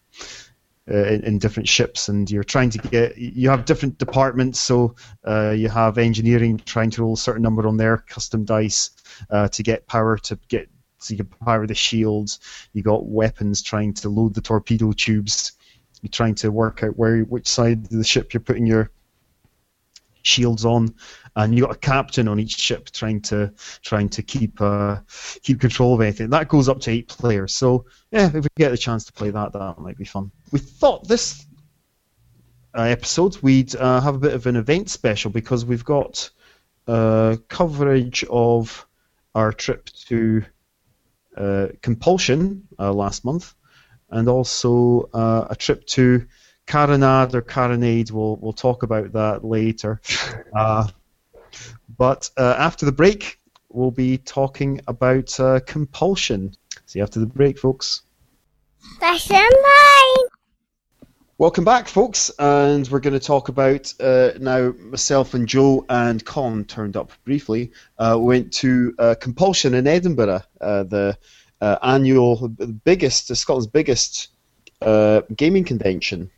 Uh, 0.92 1.06
in, 1.06 1.24
in 1.24 1.38
different 1.38 1.70
ships, 1.70 2.10
and 2.10 2.32
you're 2.32 2.44
trying 2.44 2.72
to 2.72 2.80
get. 2.80 3.16
You 3.16 3.48
have 3.52 3.66
different 3.66 4.00
departments, 4.00 4.60
so 4.60 4.96
uh, 5.28 5.52
you 5.52 5.70
have 5.70 6.00
engineering 6.00 6.60
trying 6.66 6.90
to 6.90 7.04
roll 7.04 7.14
a 7.14 7.18
certain 7.18 7.44
number 7.44 7.68
on 7.68 7.78
their 7.78 7.98
custom 7.98 8.44
dice 8.44 8.90
uh, 9.30 9.48
to 9.50 9.62
get 9.62 9.86
power 9.86 10.18
to 10.18 10.40
get 10.48 10.68
so 11.00 11.14
you 11.14 11.18
can 11.18 11.28
power 11.46 11.66
the 11.66 11.76
shields. 11.76 12.40
You 12.74 12.84
got 12.84 13.08
weapons 13.08 13.62
trying 13.62 13.94
to 13.96 14.10
load 14.10 14.34
the 14.34 14.42
torpedo 14.42 14.92
tubes. 14.92 15.54
You're 16.02 16.10
trying 16.12 16.36
to 16.36 16.52
work 16.52 16.84
out 16.84 16.98
where 16.98 17.22
which 17.22 17.48
side 17.48 17.86
of 17.86 17.90
the 17.90 18.04
ship 18.04 18.34
you're 18.34 18.42
putting 18.42 18.66
your 18.66 18.92
shields 20.22 20.66
on, 20.66 20.94
and 21.36 21.56
you 21.56 21.64
got 21.66 21.76
a 21.76 21.80
captain 21.80 22.28
on 22.28 22.40
each 22.40 22.58
ship 22.58 22.90
trying 22.92 23.22
to 23.22 23.54
trying 23.82 24.10
to 24.10 24.22
keep 24.22 24.62
uh, 24.62 24.98
keep 25.42 25.60
control 25.60 25.96
of 25.96 26.02
anything. 26.02 26.30
That 26.30 26.48
goes 26.48 26.70
up 26.70 26.80
to 26.82 26.92
eight 26.92 27.08
players. 27.08 27.56
So 27.56 27.86
yeah, 28.12 28.28
if 28.28 28.44
we 28.44 28.50
get 28.58 28.70
the 28.70 28.78
chance 28.78 29.06
to 29.06 29.14
play 29.14 29.30
that, 29.32 29.54
that 29.54 29.80
might 29.80 29.98
be 29.98 30.06
fun. 30.06 30.32
We 30.52 30.60
thought 30.60 31.08
this 31.08 31.46
uh, 32.78 32.84
episodes, 32.84 33.42
we'd 33.42 33.76
uh, 33.76 34.00
have 34.02 34.16
a 34.16 34.20
bit 34.20 34.34
of 34.34 34.46
an 34.46 34.56
event 34.56 34.90
special 34.90 35.32
because 35.32 35.66
we've 35.66 35.86
got 35.86 36.30
uh, 36.88 37.38
coverage 37.48 38.24
of 38.30 38.86
our 39.36 39.52
trip 39.52 39.86
to 40.08 40.44
Conpulsion 41.82 42.68
uh, 42.78 42.94
last 42.94 43.26
month, 43.26 43.54
and 44.10 44.28
also 44.28 45.10
uh, 45.14 45.48
a 45.50 45.56
trip 45.56 45.86
to 45.88 46.26
Carronade 46.68 47.34
or 47.34 47.42
Carronade. 47.42 48.12
We'll 48.12 48.38
we'll 48.38 48.54
talk 48.54 48.84
about 48.84 49.14
that 49.14 49.44
later. 49.44 50.02
Uh, 50.52 50.88
but 51.98 52.30
uh, 52.38 52.56
after 52.58 52.86
the 52.86 52.92
break, 52.92 53.38
we'll 53.70 53.92
be 53.92 54.18
talking 54.18 54.82
about 54.88 55.40
uh, 55.40 55.60
Conpulsion. 55.68 56.56
See 56.86 57.00
you 57.00 57.04
after 57.04 57.20
the 57.20 57.28
break, 57.28 57.60
folks. 57.60 58.02
Lesson 59.02 59.36
nine. 59.36 60.29
Welcome 61.40 61.64
back, 61.64 61.88
folks, 61.88 62.30
and 62.38 62.86
we're 62.90 63.00
going 63.00 63.18
to 63.18 63.26
talk 63.26 63.48
about 63.48 63.94
uh, 64.02 64.32
now. 64.42 64.74
Myself 64.78 65.34
and 65.34 65.48
Joe 65.48 65.86
and 65.88 66.24
Con 66.26 66.66
turned 66.66 66.98
up 66.98 67.14
briefly. 67.24 67.72
Uh, 67.98 68.18
went 68.20 68.52
to 68.56 68.94
uh, 69.00 69.16
Conpulsion 69.22 69.74
in 69.74 69.88
Edinburgh, 69.88 70.42
uh, 70.60 70.84
the 70.84 71.18
uh, 71.62 71.78
annual, 71.82 72.50
the 72.50 72.68
biggest, 72.68 73.34
Scotland's 73.34 73.68
biggest 73.68 74.32
uh, 74.82 75.22
gaming 75.34 75.64
convention. 75.64 76.30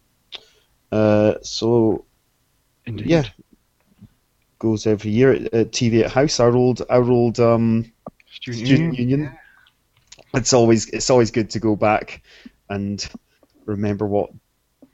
so, 0.92 2.06
Indeed. 2.86 3.08
yeah, 3.08 3.24
goes 4.60 4.86
every 4.86 5.10
year 5.10 5.32
at, 5.32 5.52
at 5.52 5.72
Teviot 5.72 6.12
House, 6.12 6.40
our 6.40 6.56
old, 6.56 6.84
our 6.92 7.10
old 7.10 7.40
um, 7.40 7.92
Student, 8.30 8.68
student 8.68 9.00
union. 9.00 9.20
union. 9.20 9.40
It's 10.36 10.54
always, 10.54 10.90
it's 10.90 11.10
always 11.10 11.32
good 11.32 11.50
to 11.50 11.60
go 11.60 11.76
back 11.76 12.22
and 12.70 13.04
remember 13.66 14.06
what 14.06 14.30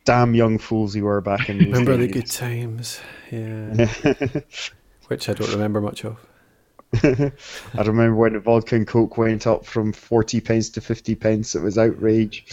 damn 0.08 0.34
young 0.34 0.58
fools 0.58 0.96
we 0.96 1.02
were 1.02 1.20
back 1.20 1.50
in. 1.50 1.58
those 1.58 1.68
Remember 1.68 1.98
the 1.98 2.08
good 2.08 2.32
times? 2.32 3.02
Yeah. 3.30 3.92
Which 5.08 5.28
I 5.28 5.34
don't 5.34 5.52
remember 5.52 5.82
much 5.82 6.06
of. 6.06 6.18
I 7.04 7.32
remember 7.76 8.16
when 8.16 8.34
the 8.34 8.40
vodka 8.40 8.78
and 8.78 8.88
coke 8.88 9.18
went 9.18 9.46
up 9.46 9.66
from 9.66 9.92
forty 9.92 10.40
pence 10.40 10.70
to 10.72 10.82
fifty 10.82 11.14
pence. 11.16 11.56
It 11.56 11.62
was 11.62 11.78
outrage. 11.78 12.46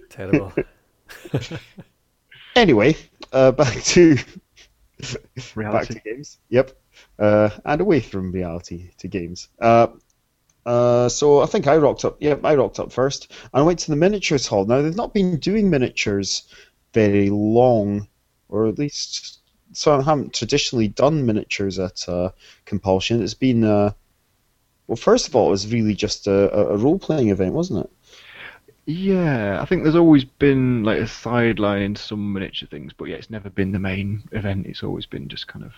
Terrible. 0.08 0.52
anyway, 2.56 2.96
uh, 3.32 3.52
back 3.52 3.82
to 3.84 4.16
back 4.16 5.54
Reality. 5.54 5.94
to 5.94 6.00
games. 6.00 6.38
Yep, 6.48 6.72
uh, 7.18 7.50
and 7.66 7.80
away 7.82 8.00
from 8.00 8.32
reality 8.32 8.90
to 8.96 9.08
games. 9.08 9.48
Uh, 9.60 9.88
uh, 10.66 11.08
so 11.08 11.40
I 11.40 11.46
think 11.46 11.66
I 11.66 11.76
rocked 11.76 12.04
up. 12.04 12.16
Yep, 12.20 12.44
I 12.44 12.54
rocked 12.54 12.78
up 12.78 12.92
first. 12.92 13.32
I 13.52 13.62
went 13.62 13.78
to 13.80 13.90
the 13.90 13.96
miniatures 13.96 14.46
hall. 14.46 14.64
Now 14.64 14.82
they've 14.82 14.96
not 14.96 15.14
been 15.14 15.38
doing 15.38 15.70
miniatures 15.70 16.42
very 16.92 17.30
long, 17.30 18.08
or 18.48 18.66
at 18.66 18.78
least 18.78 19.40
so 19.72 19.98
I 19.98 20.02
haven't 20.02 20.34
traditionally 20.34 20.88
done 20.88 21.24
miniatures 21.26 21.78
at 21.78 22.08
uh, 22.08 22.30
Conpulsion. 22.66 23.22
It's 23.22 23.34
been 23.34 23.64
uh, 23.64 23.92
well, 24.86 24.96
first 24.96 25.28
of 25.28 25.34
all, 25.34 25.48
it 25.48 25.50
was 25.52 25.72
really 25.72 25.94
just 25.94 26.26
a, 26.26 26.54
a 26.54 26.76
role 26.76 26.98
playing 26.98 27.28
event, 27.28 27.54
wasn't 27.54 27.86
it? 27.86 27.90
Yeah, 28.84 29.62
I 29.62 29.64
think 29.64 29.84
there's 29.84 29.96
always 29.96 30.24
been 30.24 30.82
like 30.82 30.98
a 30.98 31.06
sideline 31.06 31.82
in 31.82 31.96
some 31.96 32.32
miniature 32.32 32.68
things, 32.68 32.92
but 32.92 33.04
yeah, 33.04 33.16
it's 33.16 33.30
never 33.30 33.48
been 33.48 33.72
the 33.72 33.78
main 33.78 34.24
event. 34.32 34.66
It's 34.66 34.82
always 34.82 35.06
been 35.06 35.28
just 35.28 35.46
kind 35.46 35.64
of 35.64 35.72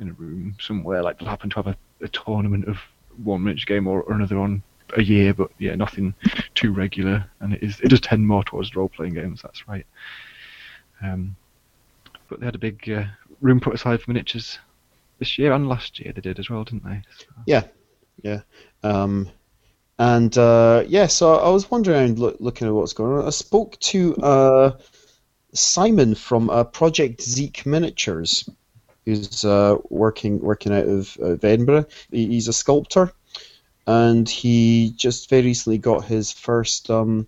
in 0.00 0.08
a 0.08 0.12
room 0.14 0.56
somewhere. 0.58 1.02
Like 1.02 1.18
they'll 1.18 1.28
happen 1.28 1.50
to 1.50 1.56
have 1.56 1.66
a, 1.66 1.76
a 2.00 2.08
tournament 2.08 2.66
of 2.66 2.78
one 3.22 3.42
miniature 3.44 3.76
game 3.76 3.86
or, 3.86 4.04
another 4.12 4.38
on 4.38 4.62
a 4.96 5.02
year, 5.02 5.34
but 5.34 5.50
yeah, 5.58 5.74
nothing 5.74 6.14
too 6.54 6.72
regular. 6.72 7.24
And 7.40 7.52
it 7.54 7.62
is 7.62 7.80
it 7.80 7.88
does 7.88 8.00
tend 8.00 8.26
more 8.26 8.44
towards 8.44 8.74
role 8.76 8.88
playing 8.88 9.14
games. 9.14 9.42
That's 9.42 9.66
right. 9.68 9.86
Um, 11.02 11.36
but 12.28 12.40
they 12.40 12.46
had 12.46 12.54
a 12.54 12.58
big 12.58 12.88
uh, 12.90 13.04
room 13.40 13.60
put 13.60 13.74
aside 13.74 14.00
for 14.00 14.10
miniatures 14.10 14.58
this 15.18 15.38
year 15.38 15.52
and 15.52 15.68
last 15.68 15.98
year. 16.00 16.12
They 16.12 16.20
did 16.20 16.38
as 16.38 16.50
well, 16.50 16.64
didn't 16.64 16.84
they? 16.84 17.02
So- 17.18 17.26
Yeah, 17.46 17.62
yeah. 18.22 18.40
Um, 18.82 19.28
and 19.98 20.36
uh, 20.36 20.84
yeah, 20.86 21.06
so 21.06 21.34
I 21.36 21.48
was 21.50 21.70
wondering, 21.70 22.16
look, 22.16 22.36
looking 22.40 22.66
at 22.68 22.74
what's 22.74 22.92
going 22.92 23.18
on. 23.18 23.26
I 23.26 23.30
spoke 23.30 23.78
to 23.80 24.14
uh, 24.16 24.70
Simon 25.54 26.14
from 26.14 26.50
uh, 26.50 26.64
Project 26.64 27.22
Zeke 27.22 27.64
Miniatures, 27.64 28.48
who's 29.06 29.44
uh, 29.44 29.76
working 29.88 30.40
working 30.40 30.72
out 30.74 30.86
of, 30.88 31.16
of 31.20 31.44
Edinburgh. 31.44 31.86
He- 32.10 32.26
He's 32.28 32.48
a 32.48 32.52
sculptor, 32.52 33.12
and 33.86 34.28
he 34.28 34.92
just 34.96 35.30
very 35.30 35.44
recently 35.44 35.78
got 35.78 36.04
his 36.04 36.32
first 36.32 36.90
um, 36.90 37.26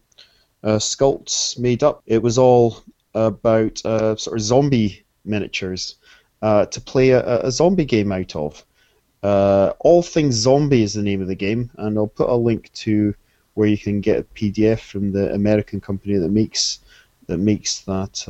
uh, 0.63 0.79
sculpts 0.79 1.59
made 1.59 1.83
up. 1.83 2.03
It 2.07 2.23
was 2.23 2.37
all 2.39 2.83
about 3.15 3.85
uh, 3.87 4.17
sort 4.17 4.39
of 4.39 4.43
zombie 4.45 5.05
miniatures 5.25 5.97
uh, 6.43 6.67
to 6.67 6.81
play 6.81 7.11
a, 7.11 7.41
a 7.47 7.51
zombie 7.51 7.85
game 7.85 8.13
out 8.13 8.37
of. 8.37 8.65
Uh, 9.23 9.73
All 9.81 10.03
Things 10.03 10.35
Zombie 10.37 10.83
is 10.83 10.95
the 10.95 11.03
name 11.03 11.21
of 11.21 11.27
the 11.29 11.35
game, 11.35 11.71
and 11.79 11.99
I'll 11.99 12.07
put 12.07 12.29
a 12.29 12.35
link 12.37 12.73
to 12.75 13.15
where 13.55 13.69
you 13.69 13.77
can 13.79 14.01
get 14.01 14.21
a 14.21 14.23
PDF 14.23 14.79
from 14.79 15.11
the 15.11 15.33
American 15.35 15.81
company 15.81 16.17
that 16.19 16.31
makes 16.31 16.79
that 17.27 17.39
makes 17.39 17.81
that 17.81 18.25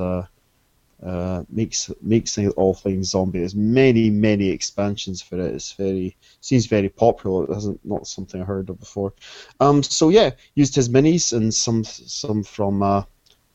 uh, 1.04 1.44
makes 1.48 1.90
makes 2.02 2.36
All 2.38 2.74
Things 2.74 3.10
Zombie. 3.10 3.40
There's 3.40 3.54
many 3.54 4.10
many 4.10 4.48
expansions 4.48 5.22
for 5.22 5.38
it. 5.38 5.54
It's 5.54 5.72
very 5.72 6.16
seems 6.40 6.66
very 6.66 6.88
popular. 6.88 7.44
It 7.44 7.54
hasn't 7.54 7.80
not 7.84 8.06
something 8.06 8.42
I 8.42 8.44
heard 8.44 8.68
of 8.70 8.80
before. 8.80 9.12
Um, 9.60 9.82
so 9.82 10.08
yeah, 10.08 10.30
used 10.54 10.74
his 10.74 10.88
minis 10.88 11.32
and 11.32 11.54
some 11.54 11.84
some 11.84 12.42
from 12.42 12.82
uh, 12.82 13.02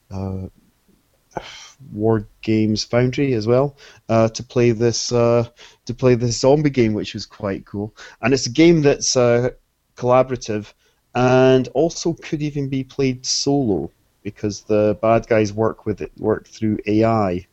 uh, 0.10 0.48
War 1.92 2.28
Games 2.42 2.84
Foundry 2.86 3.34
as 3.34 3.46
well 3.46 3.78
uh, 4.08 4.30
to 4.30 4.44
play 4.44 4.72
this 4.72 5.12
uh, 5.12 5.48
to 5.86 5.94
play 5.94 6.16
this 6.16 6.40
zombie 6.40 6.70
game, 6.70 6.94
which 6.94 7.14
was 7.14 7.26
quite 7.26 7.66
cool. 7.66 7.94
And 8.22 8.34
it's 8.34 8.46
a 8.46 8.52
game 8.52 8.82
that's 8.82 9.18
uh, 9.18 9.50
collaborative 9.98 10.74
and 11.16 11.68
also 11.70 12.14
could 12.14 12.42
even 12.42 12.70
be 12.70 12.84
played 12.84 13.26
solo 13.26 13.92
because 14.24 14.62
the 14.62 14.98
bad 15.02 15.28
guys 15.28 15.54
work 15.54 15.86
with 15.86 16.02
it 16.02 16.12
work 16.18 16.48
through 16.48 16.80
AI, 16.88 17.46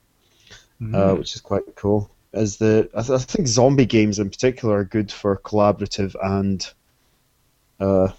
uh, 0.95 1.15
which 1.15 1.35
is 1.35 1.41
quite 1.41 1.75
cool. 1.77 2.11
As 2.33 2.57
the 2.57 2.89
I, 2.95 3.03
th- 3.03 3.21
I 3.21 3.23
think 3.23 3.49
zombie 3.49 3.87
games 3.87 4.19
in 4.19 4.31
particular 4.31 4.79
are 4.79 4.85
good 4.85 5.11
for 5.11 5.37
collaborative 5.37 6.15
and 6.23 6.67
uh, 7.81 8.13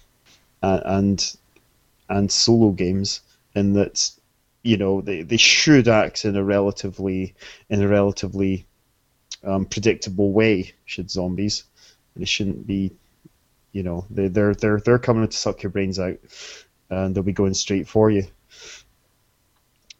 and 0.62 1.36
and 2.08 2.30
solo 2.30 2.70
games 2.70 3.22
in 3.54 3.72
that 3.72 4.10
you 4.62 4.76
know 4.76 5.00
they, 5.00 5.22
they 5.22 5.38
should 5.38 5.88
act 5.88 6.24
in 6.24 6.36
a 6.36 6.44
relatively 6.44 7.34
in 7.70 7.82
a 7.82 7.88
relatively 7.88 8.66
um, 9.44 9.64
predictable 9.64 10.32
way 10.32 10.72
should 10.84 11.10
zombies. 11.10 11.64
They 12.14 12.26
shouldn't 12.26 12.66
be 12.66 12.92
you 13.72 13.82
know 13.82 14.04
they, 14.10 14.28
they're 14.28 14.54
they're 14.54 14.80
they're 14.80 14.98
coming 14.98 15.26
to 15.26 15.36
suck 15.36 15.62
your 15.62 15.70
brains 15.70 15.98
out 15.98 16.18
and 16.90 17.14
they'll 17.14 17.22
be 17.22 17.32
going 17.32 17.54
straight 17.54 17.88
for 17.88 18.10
you 18.10 18.26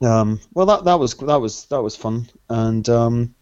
um, 0.04 0.40
well 0.54 0.66
that 0.66 0.84
that 0.84 0.98
was 0.98 1.14
that 1.14 1.40
was 1.40 1.66
that 1.66 1.82
was 1.82 1.96
fun 1.96 2.28
and 2.48 2.88
um, 2.88 3.34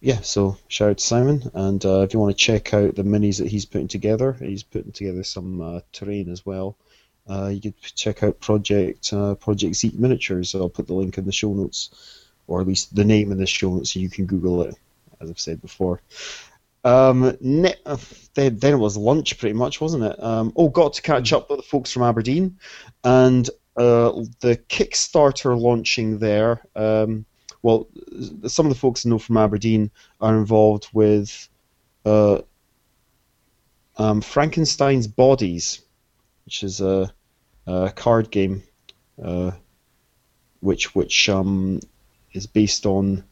yeah 0.00 0.20
so 0.20 0.56
shout 0.68 0.90
out 0.90 0.98
to 0.98 1.04
Simon 1.04 1.50
and 1.54 1.84
uh, 1.84 2.00
if 2.00 2.14
you 2.14 2.20
want 2.20 2.36
to 2.36 2.44
check 2.44 2.72
out 2.74 2.94
the 2.94 3.02
minis 3.02 3.38
that 3.38 3.48
he's 3.48 3.64
putting 3.64 3.88
together 3.88 4.32
he's 4.32 4.62
putting 4.62 4.92
together 4.92 5.24
some 5.24 5.60
uh, 5.60 5.80
terrain 5.92 6.30
as 6.30 6.44
well 6.44 6.76
uh, 7.28 7.48
you 7.48 7.60
could 7.60 7.94
check 7.94 8.22
out 8.22 8.40
Project 8.40 9.12
uh, 9.12 9.34
Project 9.36 9.76
Zeke 9.76 9.98
Miniatures. 9.98 10.54
I'll 10.54 10.68
put 10.68 10.88
the 10.88 10.94
link 10.94 11.16
in 11.16 11.24
the 11.24 11.32
show 11.32 11.52
notes, 11.52 12.26
or 12.48 12.60
at 12.60 12.66
least 12.66 12.94
the 12.94 13.04
name 13.04 13.30
in 13.30 13.38
the 13.38 13.46
show 13.46 13.72
notes, 13.72 13.92
so 13.92 14.00
you 14.00 14.10
can 14.10 14.26
Google 14.26 14.62
it, 14.62 14.74
as 15.20 15.30
I've 15.30 15.38
said 15.38 15.62
before. 15.62 16.00
Um, 16.82 17.36
ne- 17.40 17.76
then, 18.34 18.58
then 18.58 18.72
it 18.72 18.78
was 18.78 18.96
lunch, 18.96 19.38
pretty 19.38 19.52
much, 19.52 19.80
wasn't 19.80 20.04
it? 20.04 20.20
Um, 20.20 20.52
oh, 20.56 20.70
got 20.70 20.94
to 20.94 21.02
catch 21.02 21.32
up 21.32 21.50
with 21.50 21.58
the 21.58 21.62
folks 21.62 21.92
from 21.92 22.02
Aberdeen, 22.02 22.58
and 23.04 23.48
uh, 23.80 24.24
the 24.40 24.58
Kickstarter 24.68 25.58
launching 25.58 26.18
there. 26.18 26.60
Um, 26.76 27.24
well, 27.62 27.88
some 28.46 28.66
of 28.66 28.72
the 28.72 28.78
folks 28.78 29.06
I 29.06 29.08
know 29.08 29.18
from 29.18 29.38
Aberdeen 29.38 29.90
are 30.20 30.36
involved 30.36 30.88
with 30.92 31.48
uh, 32.04 32.42
um, 33.96 34.20
Frankenstein's 34.20 35.06
Bodies, 35.06 35.80
which 36.44 36.62
is 36.62 36.82
a, 36.82 37.10
a 37.66 37.90
card 37.96 38.30
game, 38.30 38.62
uh, 39.22 39.52
which 40.60 40.94
which 40.94 41.30
um, 41.30 41.80
is 42.32 42.46
based 42.46 42.84
on 42.84 43.24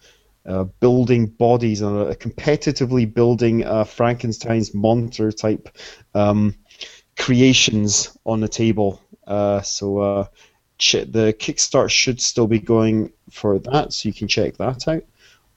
uh, 0.46 0.64
building 0.64 1.26
bodies 1.26 1.82
and 1.82 1.94
competitively 2.18 3.12
building 3.12 3.66
uh, 3.66 3.84
Frankenstein's 3.84 4.72
monster 4.72 5.30
type 5.30 5.68
um, 6.14 6.54
creations 7.18 8.16
on 8.24 8.40
the 8.40 8.48
table. 8.48 9.00
Uh, 9.26 9.60
so 9.60 9.98
uh, 9.98 10.26
ch- 10.78 11.06
the 11.06 11.34
Kickstart 11.38 11.90
should 11.90 12.20
still 12.20 12.46
be 12.46 12.58
going 12.60 13.12
for 13.30 13.58
that, 13.58 13.92
so 13.92 14.08
you 14.08 14.14
can 14.14 14.28
check 14.28 14.56
that 14.56 14.88
out. 14.88 15.02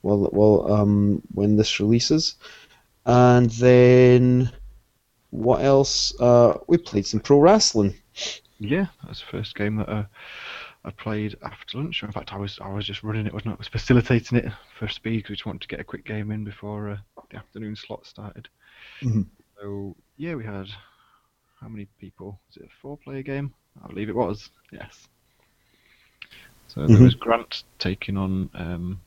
Well, 0.02 0.28
well, 0.32 0.72
um, 0.72 1.22
when 1.32 1.56
this 1.56 1.78
releases, 1.80 2.34
and 3.06 3.48
then 3.50 4.50
what 5.30 5.62
else? 5.62 6.12
Uh, 6.20 6.58
we 6.66 6.76
played 6.76 7.06
some 7.06 7.20
pro 7.20 7.38
wrestling. 7.38 7.94
Yeah, 8.58 8.86
that's 9.06 9.20
the 9.20 9.26
first 9.26 9.54
game 9.54 9.76
that 9.76 9.88
uh, 9.88 10.04
I 10.84 10.90
played 10.90 11.36
after 11.42 11.78
lunch. 11.78 12.02
In 12.02 12.12
fact, 12.12 12.32
I 12.32 12.36
was 12.36 12.58
I 12.60 12.68
was 12.72 12.84
just 12.84 13.02
running 13.04 13.26
it, 13.26 13.32
wasn't 13.32 13.52
I? 13.52 13.54
I 13.54 13.58
was 13.58 13.68
facilitating 13.68 14.38
it 14.38 14.52
for 14.78 14.88
speed 14.88 15.18
because 15.18 15.30
we 15.30 15.36
just 15.36 15.46
wanted 15.46 15.62
to 15.62 15.68
get 15.68 15.80
a 15.80 15.84
quick 15.84 16.04
game 16.04 16.32
in 16.32 16.44
before 16.44 16.90
uh, 16.90 17.22
the 17.30 17.36
afternoon 17.36 17.76
slot 17.76 18.04
started. 18.04 18.48
Mhm. 19.02 19.26
So 19.60 19.96
yeah, 20.16 20.34
we 20.34 20.44
had 20.44 20.66
how 21.62 21.68
many 21.68 21.86
people? 22.00 22.40
Is 22.50 22.56
it 22.58 22.64
a 22.64 22.80
four-player 22.80 23.22
game? 23.22 23.54
I 23.82 23.88
believe 23.88 24.08
it 24.08 24.14
was. 24.16 24.50
Yes. 24.72 25.08
So 26.68 26.86
there 26.86 26.96
Mhm. 26.96 27.02
was 27.02 27.14
Grant 27.14 27.62
taking 27.78 28.16
on 28.16 28.50
um, 28.54 29.00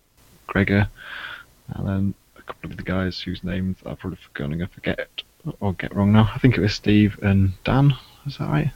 Gregor, 0.48 0.88
and 1.70 1.88
then 1.88 2.14
a 2.38 2.42
couple 2.44 2.72
of 2.72 2.78
the 2.78 2.84
guys 2.84 3.20
whose 3.22 3.44
names 3.44 3.78
I'm 3.86 3.98
probably 3.98 4.20
going 4.34 4.58
to 4.60 4.68
forget 4.68 5.10
or 5.60 5.74
get 5.74 5.96
wrong 5.96 6.12
now. 6.14 6.32
I 6.34 6.38
think 6.38 6.58
it 6.58 6.62
was 6.62 6.74
Steve 6.74 7.20
and 7.22 7.54
Dan. 7.64 7.94
Is 8.26 8.38
that 8.38 8.50
right? 8.50 8.72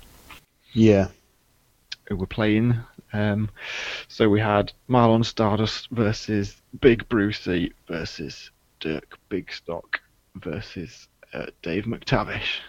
Yeah. 0.73 1.09
who 2.07 2.15
were 2.15 2.25
playing. 2.25 2.75
Um, 3.13 3.51
so 4.07 4.29
we 4.29 4.39
had 4.39 4.73
Marlon 4.89 5.23
Stardust 5.23 5.89
versus 5.91 6.59
Big 6.81 7.07
Brucey 7.07 7.71
versus 7.87 8.49
Dirk 8.79 9.19
Bigstock 9.29 9.99
versus 10.33 11.07
uh, 11.33 11.45
Dave 11.61 11.85
McTavish 11.85 12.61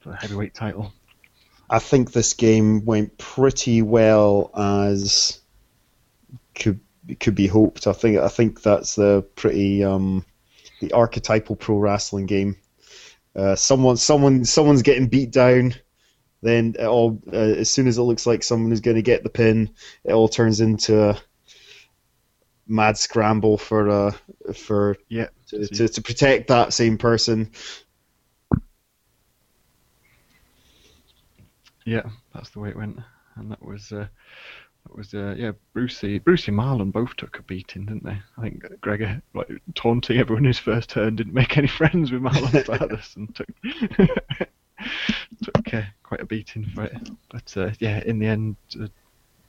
for 0.00 0.10
the 0.10 0.16
heavyweight 0.16 0.54
title. 0.54 0.92
I 1.68 1.78
think 1.78 2.12
this 2.12 2.34
game 2.34 2.84
went 2.84 3.16
pretty 3.16 3.80
well 3.82 4.50
as 4.56 5.40
could 6.54 6.80
could 7.20 7.34
be 7.34 7.46
hoped. 7.46 7.86
I 7.86 7.92
think 7.92 8.18
I 8.18 8.28
think 8.28 8.62
that's 8.62 8.96
the 8.96 9.22
pretty 9.36 9.84
um, 9.84 10.24
the 10.80 10.92
archetypal 10.92 11.56
pro 11.56 11.76
wrestling 11.76 12.26
game. 12.26 12.56
Uh, 13.36 13.54
someone 13.54 13.96
someone 13.96 14.44
someone's 14.44 14.82
getting 14.82 15.06
beat 15.06 15.30
down, 15.30 15.74
then 16.42 16.74
it 16.78 16.86
all 16.86 17.20
uh, 17.32 17.36
as 17.36 17.70
soon 17.70 17.86
as 17.86 17.98
it 17.98 18.02
looks 18.02 18.26
like 18.26 18.42
someone 18.42 18.72
is 18.72 18.80
going 18.80 18.96
to 18.96 19.02
get 19.02 19.22
the 19.22 19.30
pin, 19.30 19.70
it 20.04 20.12
all 20.12 20.28
turns 20.28 20.60
into 20.60 21.10
a 21.10 21.20
mad 22.66 22.98
scramble 22.98 23.58
for 23.58 23.88
uh, 23.88 24.12
for 24.54 24.96
Yeah, 25.08 25.28
to, 25.48 25.68
to, 25.68 25.88
to 25.88 26.02
protect 26.02 26.48
that 26.48 26.72
same 26.72 26.98
person. 26.98 27.52
Yeah, 31.84 32.08
that's 32.34 32.50
the 32.50 32.60
way 32.60 32.70
it 32.70 32.76
went, 32.76 32.98
and 33.36 33.50
that 33.50 33.62
was 33.62 33.92
uh, 33.92 34.06
that 34.84 34.96
was 34.96 35.14
uh, 35.14 35.34
yeah. 35.36 35.52
Brucey, 35.72 36.18
Brucey, 36.18 36.52
Marlon 36.52 36.92
both 36.92 37.16
took 37.16 37.38
a 37.38 37.42
beating, 37.42 37.86
didn't 37.86 38.04
they? 38.04 38.18
I 38.38 38.42
think 38.42 38.64
Gregor, 38.80 39.22
like 39.34 39.48
taunting 39.74 40.18
everyone 40.18 40.44
in 40.44 40.48
his 40.48 40.58
first 40.58 40.90
turn, 40.90 41.16
didn't 41.16 41.34
make 41.34 41.56
any 41.56 41.68
friends 41.78 42.10
with 42.12 42.22
Marlon 42.22 42.64
Stardust 42.64 43.16
and 43.16 43.34
took 43.34 43.48
took 45.42 45.74
uh, 45.74 45.82
quite 46.02 46.20
a 46.20 46.26
beating 46.26 46.66
for 46.74 46.84
it. 46.84 47.10
But 47.30 47.56
uh, 47.56 47.70
yeah, 47.78 48.02
in 48.04 48.18
the 48.18 48.26
end, 48.26 48.56
uh, 48.80 48.88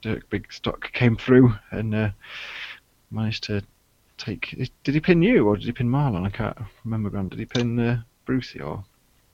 Dirk 0.02 0.30
Bigstock 0.30 0.92
came 0.94 1.16
through 1.16 1.54
and 1.72 1.94
uh, 1.94 2.10
managed 3.10 3.44
to 3.46 3.62
take. 4.18 4.72
Did 4.84 4.96
he 4.96 5.00
pin 5.00 5.22
you 5.22 5.48
or 5.48 5.56
did 5.56 5.66
he 5.66 5.72
pin 5.72 5.90
Marlon? 5.90 6.26
I 6.26 6.30
can't 6.30 6.58
remember. 6.84 7.10
Grant. 7.10 7.30
Did 7.32 7.40
he 7.40 7.46
pin 7.46 7.80
uh, 7.80 8.02
Brucey 8.26 8.62
or? 8.62 8.84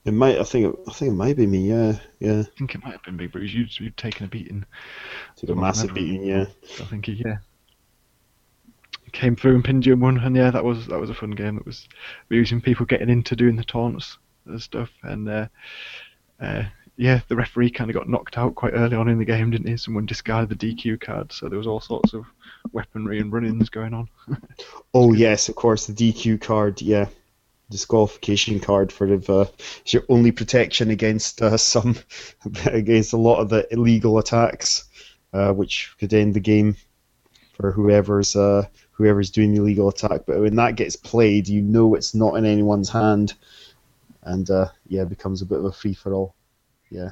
It 0.08 0.13
might. 0.13 0.39
I 0.39 0.43
think. 0.43 0.74
It, 0.74 0.80
I 0.88 0.93
think 0.93 1.12
it 1.12 1.15
might 1.15 1.38
be 1.38 1.46
me. 1.46 1.70
Yeah. 1.70 2.00
Yeah. 2.20 2.39
I 2.39 2.43
think 2.58 2.74
it 2.74 2.84
might 2.84 2.93
have 2.93 3.04
been 3.04 3.17
Big 3.17 3.32
Bruce. 3.32 3.54
You'd, 3.54 3.80
you'd 3.80 3.98
taken 3.98 4.26
a 4.26 4.30
beating. 4.30 4.65
Took 5.36 5.50
a 5.50 5.56
massive 5.56 5.93
beating. 5.93 6.24
Yeah. 6.24 6.46
I 6.80 6.86
think 6.86 7.06
he 7.06 7.22
yeah 7.26 7.38
came 9.12 9.36
through 9.36 9.56
and 9.56 9.63
pinned 9.63 9.86
you 9.86 9.93
and 9.93 10.02
won, 10.02 10.17
and 10.17 10.36
yeah, 10.36 10.52
that 10.52 10.63
was 10.63 10.88
that 10.88 11.00
was 11.00 11.10
a 11.10 11.13
fun 11.13 11.32
game. 11.32 11.58
It 11.58 11.65
was 11.65 11.88
amusing 12.30 12.62
people 12.62 12.86
getting 12.86 13.10
into 13.10 13.36
doing 13.36 13.56
the 13.56 13.63
taunts 13.63 14.17
and 14.46 14.62
stuff, 14.62 14.89
and 15.04 15.30
uh, 15.30 15.48
uh, 16.39 16.63
yeah, 16.98 17.22
the 17.28 17.36
referee 17.36 17.72
kind 17.72 17.89
of 17.89 17.96
got 17.96 18.10
knocked 18.10 18.38
out 18.38 18.56
quite 18.56 18.74
early 18.74 18.96
on 18.96 19.10
in 19.10 19.20
the 19.20 19.26
game, 19.26 19.52
didn't 19.52 19.67
he? 19.67 19.78
Someone 19.78 20.06
discarded 20.06 20.50
the 20.50 20.76
DQ 20.76 21.02
card, 21.02 21.32
so 21.32 21.48
there 21.48 21.58
was 21.58 21.67
all 21.67 21.80
sorts 21.80 22.13
of 22.13 22.26
weaponry 22.72 23.20
and 23.20 23.32
run-ins 23.32 23.70
going 23.70 23.93
on. 23.93 24.10
Oh 24.93 25.13
yes, 25.13 25.48
of 25.48 25.56
course 25.56 25.86
the 25.86 25.93
DQ 25.93 26.41
card. 26.41 26.82
Yeah, 26.82 27.08
disqualification 27.69 28.60
card 28.60 28.91
for 28.91 29.08
the. 29.08 29.34
Uh, 29.34 29.45
it's 29.82 29.93
your 29.93 30.03
only 30.10 30.32
protection 30.32 30.89
against 30.89 31.41
uh, 31.41 31.58
some 31.73 31.95
against 32.65 33.13
a 33.13 33.17
lot 33.17 33.39
of 33.39 33.49
the 33.49 33.67
illegal 33.73 34.17
attacks, 34.17 34.86
uh, 35.34 35.53
which 35.53 35.93
could 35.99 36.13
end 36.13 36.34
the 36.34 36.39
game 36.39 36.75
for 37.53 37.71
whoever's 37.71 38.36
uh, 38.36 38.65
whoever's 38.91 39.32
doing 39.32 39.53
the 39.53 39.62
illegal 39.62 39.89
attack. 39.89 40.21
But 40.25 40.39
when 40.39 40.56
that 40.56 40.75
gets 40.75 40.95
played, 40.95 41.47
you 41.47 41.62
know 41.62 41.95
it's 41.95 42.15
not 42.15 42.36
in 42.36 42.45
anyone's 42.45 42.89
hand, 42.89 43.34
and 44.23 44.49
uh, 44.49 44.69
yeah, 44.88 45.03
it 45.03 45.10
becomes 45.10 45.41
a 45.41 45.45
bit 45.45 45.60
of 45.60 45.65
a 45.65 45.71
free 45.71 45.93
for 45.93 46.13
all. 46.13 46.36
Yeah. 46.89 47.12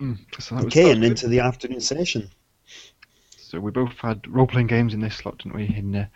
Mm, 0.00 0.18
so 0.40 0.56
Okay, 0.56 0.90
and 0.90 1.04
into 1.04 1.28
the 1.28 1.40
afternoon 1.40 1.80
session. 1.80 2.30
So 3.36 3.60
we 3.60 3.70
both 3.70 3.92
had 3.98 4.26
role-playing 4.28 4.68
games 4.68 4.94
in 4.94 5.00
this 5.00 5.16
slot, 5.16 5.38
didn't 5.38 5.56
we? 5.56 5.74
In 5.76 5.94
uh, 5.96 6.06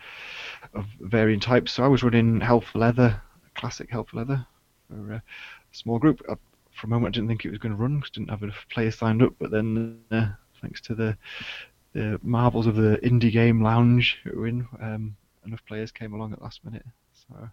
of 0.75 0.85
varying 0.99 1.39
types. 1.39 1.71
So 1.71 1.83
I 1.83 1.87
was 1.87 2.03
running 2.03 2.39
Hell 2.41 2.61
for 2.61 2.79
Leather, 2.79 3.21
classic 3.55 3.89
Hell 3.89 4.03
for 4.03 4.17
Leather, 4.17 4.45
for 4.89 5.13
uh, 5.13 5.17
a 5.17 5.21
small 5.71 5.99
group. 5.99 6.21
Uh, 6.27 6.35
for 6.71 6.87
a 6.87 6.89
moment, 6.89 7.15
I 7.15 7.19
didn't 7.19 7.29
think 7.29 7.45
it 7.45 7.51
was 7.51 7.59
going 7.59 7.75
to 7.75 7.81
run 7.81 7.97
because 7.97 8.11
didn't 8.11 8.29
have 8.29 8.43
enough 8.43 8.65
players 8.69 8.97
signed 8.97 9.23
up. 9.23 9.33
But 9.39 9.51
then, 9.51 9.99
uh, 10.11 10.27
thanks 10.61 10.81
to 10.81 10.95
the 10.95 11.17
the 11.93 12.19
marvels 12.23 12.67
of 12.67 12.75
the 12.75 12.99
indie 13.03 13.31
game 13.31 13.61
lounge 13.63 14.19
win, 14.25 14.67
um, 14.81 15.15
enough 15.45 15.65
players 15.67 15.91
came 15.91 16.13
along 16.13 16.33
at 16.33 16.41
last 16.41 16.63
minute. 16.65 16.85
So. 17.13 17.49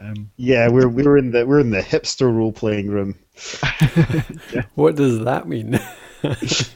Um, 0.00 0.30
Yeah, 0.38 0.68
we're 0.68 0.88
we're 0.88 1.18
in 1.18 1.32
the 1.32 1.44
we're 1.44 1.60
in 1.60 1.70
the 1.70 1.80
hipster 1.82 2.34
role 2.34 2.52
playing 2.52 2.88
room. 2.88 3.14
What 4.74 4.96
does 4.96 5.24
that 5.24 5.46
mean? 5.48 5.78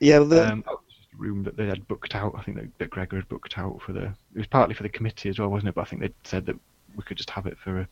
Yeah, 0.00 0.18
the, 0.18 0.50
Um, 0.50 0.64
that 1.12 1.20
was 1.20 1.20
just 1.20 1.20
a 1.20 1.22
room 1.22 1.42
that 1.44 1.56
they 1.56 1.66
had 1.66 1.86
booked 1.88 2.14
out. 2.14 2.34
I 2.36 2.42
think 2.42 2.56
that, 2.58 2.68
that 2.78 2.90
Gregor 2.90 3.16
had 3.16 3.28
booked 3.28 3.58
out 3.58 3.80
for 3.82 3.92
the. 3.92 4.04
It 4.34 4.38
was 4.38 4.46
partly 4.46 4.74
for 4.74 4.82
the 4.82 4.88
committee 4.88 5.28
as 5.28 5.38
well, 5.38 5.48
wasn't 5.48 5.68
it? 5.68 5.74
But 5.74 5.82
I 5.82 5.84
think 5.84 6.02
they 6.02 6.10
said 6.24 6.46
that 6.46 6.56
we 6.96 7.02
could 7.02 7.16
just 7.16 7.30
have 7.30 7.46
it 7.46 7.58
for 7.58 7.86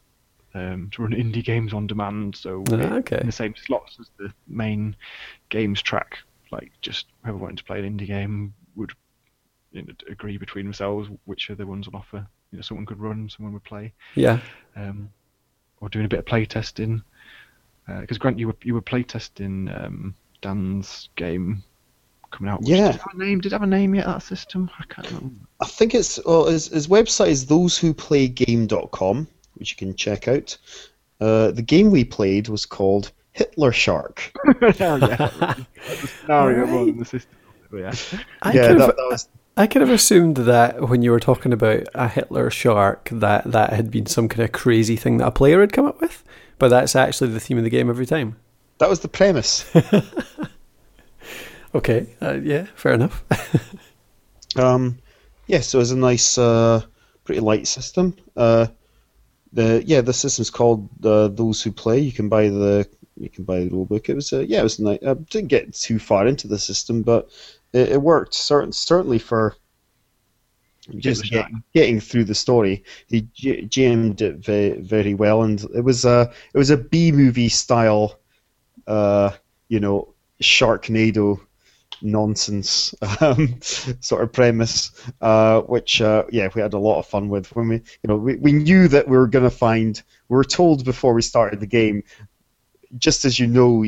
um, 0.55 0.91
to 0.93 1.03
run 1.03 1.13
indie 1.13 1.45
games 1.45 1.73
on 1.73 1.87
demand. 1.87 2.37
So 2.37 2.65
Ah, 2.73 2.97
okay. 2.97 3.21
in 3.21 3.27
the 3.27 3.33
same 3.33 3.55
slots 3.57 3.99
as 4.01 4.11
the 4.19 4.33
main 4.49 4.97
games 5.49 5.83
track. 5.83 6.19
Like 6.51 6.73
just 6.81 7.07
whoever 7.23 7.39
wanted 7.39 7.59
to 7.59 7.65
play 7.65 7.79
an 7.79 7.99
indie 7.99 8.07
game 8.07 8.55
would 8.75 8.93
you 9.73 9.83
know, 9.83 9.93
agree 10.09 10.37
between 10.37 10.65
themselves 10.65 11.09
which 11.25 11.49
are 11.51 11.55
the 11.55 11.67
ones 11.67 11.87
on 11.87 11.95
offer. 11.95 12.27
You 12.51 12.59
know, 12.59 12.63
someone 12.63 12.87
could 12.87 12.99
run, 12.99 13.29
someone 13.29 13.53
would 13.53 13.63
play, 13.63 13.93
yeah. 14.17 14.41
um, 14.75 15.09
or 15.81 15.89
doing 15.89 16.05
a 16.05 16.09
bit 16.09 16.19
of 16.19 16.27
play 16.27 16.45
testing. 16.45 17.03
Because 17.87 18.19
Grant, 18.19 18.39
you 18.39 18.49
were 18.49 18.57
you 18.63 18.75
were 18.75 18.81
play 18.81 19.03
testing 19.05 19.69
um, 19.69 20.15
Dan's 20.43 21.09
game 21.17 21.63
coming 22.31 22.53
out. 22.53 22.61
Yeah. 22.63 22.93
Did 22.93 22.95
it 22.97 23.01
have 23.01 23.15
a 23.15 23.19
name? 23.19 23.41
Did 23.41 23.53
it 23.53 23.55
have 23.55 23.63
a 23.63 23.67
name 23.67 23.95
yet? 23.95 24.07
That 24.07 24.23
system? 24.23 24.71
I 24.79 24.85
can't 24.85 25.07
remember. 25.09 25.47
I 25.61 25.67
think 25.67 25.95
it's 25.95 26.19
well, 26.25 26.47
his, 26.47 26.69
his 26.69 26.89
website 26.89 27.29
is 27.29 27.47
thosewhoplaygame.com, 27.47 29.29
which 29.55 29.71
you 29.71 29.77
can 29.77 29.95
check 29.95 30.29
out. 30.29 30.57
Uh, 31.21 31.51
the 31.51 31.63
game 31.63 31.91
we 31.91 32.05
played 32.05 32.49
was 32.49 32.65
called 32.65 33.13
Hitler 33.33 33.73
Shark. 33.73 34.33
oh, 34.63 34.73
yeah. 34.79 35.55
scenario 36.23 36.67
more 36.67 36.87
than 36.87 36.99
the 36.99 37.05
system. 37.05 37.37
Yeah. 37.73 37.95
I 38.43 38.53
yeah, 38.53 38.69
could 38.69 38.79
that, 38.79 38.87
have, 38.87 38.97
that 38.97 39.09
was 39.11 39.29
I 39.57 39.67
could 39.67 39.83
have 39.83 39.91
assumed 39.91 40.37
that 40.37 40.89
when 40.89 41.03
you 41.03 41.11
were 41.11 41.21
talking 41.21 41.53
about 41.53 41.83
a 41.95 42.09
Hitler 42.09 42.51
shark, 42.51 43.11
that 43.13 43.45
that 43.51 43.73
had 43.73 43.91
been 43.91 44.07
some 44.07 44.29
kind 44.29 44.43
of 44.43 44.53
crazy 44.53 44.97
thing 44.97 45.19
that 45.19 45.27
a 45.27 45.33
player 45.33 45.61
had 45.61 45.73
come 45.73 45.87
up 45.87 46.01
with. 46.01 46.25
But 46.59 46.69
that's 46.69 46.97
actually 46.97 47.31
the 47.31 47.41
theme 47.41 47.59
of 47.59 47.65
the 47.65 47.71
game 47.71 47.91
every 47.91 48.07
time. 48.07 48.37
that 48.79 48.89
was 48.89 49.01
the 49.01 49.09
premise. 49.09 49.71
Okay, 51.75 52.17
uh, 52.21 52.39
yeah, 52.43 52.67
fair 52.75 52.93
enough. 52.93 53.25
Um, 54.57 54.99
yeah, 55.47 55.61
so 55.61 55.81
it's 55.81 55.91
a 55.91 55.97
nice, 55.97 56.39
uh, 56.39 56.83
pretty 57.25 57.41
light 57.41 57.67
system. 57.67 58.17
Uh, 58.37 58.69
the 59.53 59.83
yeah, 59.85 60.01
the 60.01 60.13
system's 60.13 60.51
called 60.51 60.89
uh, 61.05 61.29
Those 61.29 61.63
Who 61.63 61.73
Play. 61.73 62.01
You 62.01 62.13
can 62.13 62.29
buy 62.29 62.49
the 62.49 62.89
you 63.17 63.29
can 63.29 63.45
buy 63.45 63.61
the 63.61 63.71
rule 63.71 63.85
book. 63.85 64.09
It 64.09 64.15
was 64.15 64.33
uh, 64.33 64.41
yeah, 64.41 64.61
it 64.61 64.65
was 64.65 64.79
nice. 64.79 65.01
I 65.07 65.15
didn't 65.15 65.49
get 65.49 65.75
too 65.75 65.99
far 65.99 66.27
into 66.27 66.49
the 66.49 66.59
system, 66.59 67.03
but 67.03 67.31
it, 67.73 67.91
it 67.91 68.03
worked. 68.03 68.35
Certain, 68.35 68.73
certainly 68.73 69.19
for 69.19 69.57
just 70.99 71.23
Hitler 71.23 71.43
Shark. 71.43 71.47
getting, 71.47 71.63
getting 71.75 72.01
through 72.01 72.25
the 72.25 72.35
story. 72.35 72.85
He 73.09 73.23
G- 73.35 73.67
GM'd 73.67 74.23
it 74.23 74.37
very 74.37 74.81
very 74.81 75.15
well, 75.15 75.43
and 75.43 75.61
it 75.75 75.83
was 75.83 76.05
a 76.05 76.33
it 76.55 76.59
was 76.59 76.71
a 76.71 76.77
B 76.77 77.11
movie 77.11 77.49
style, 77.49 78.21
uh, 78.87 79.31
you 79.69 79.81
know, 79.81 80.15
Sharknado 80.41 81.41
nonsense 82.03 82.95
um, 83.21 83.61
sort 83.61 84.23
of 84.23 84.33
premise, 84.33 84.93
uh, 85.21 85.61
which 85.63 86.01
uh, 86.01 86.25
yeah 86.31 86.49
we 86.55 86.61
had 86.61 86.75
a 86.75 86.79
lot 86.79 86.99
of 86.99 87.07
fun 87.07 87.29
with. 87.29 87.55
When 87.55 87.69
we 87.69 87.77
you 87.77 88.09
know 88.09 88.17
we, 88.17 88.37
we 88.37 88.53
knew 88.53 88.89
that 88.89 89.09
we 89.09 89.17
were 89.17 89.29
going 89.29 89.45
to 89.45 89.51
find. 89.51 90.01
We 90.29 90.37
were 90.37 90.45
told 90.45 90.85
before 90.85 91.15
we 91.15 91.23
started 91.23 91.61
the 91.61 91.67
game, 91.67 92.05
just 92.97 93.25
as 93.25 93.39
you 93.39 93.47
know. 93.47 93.85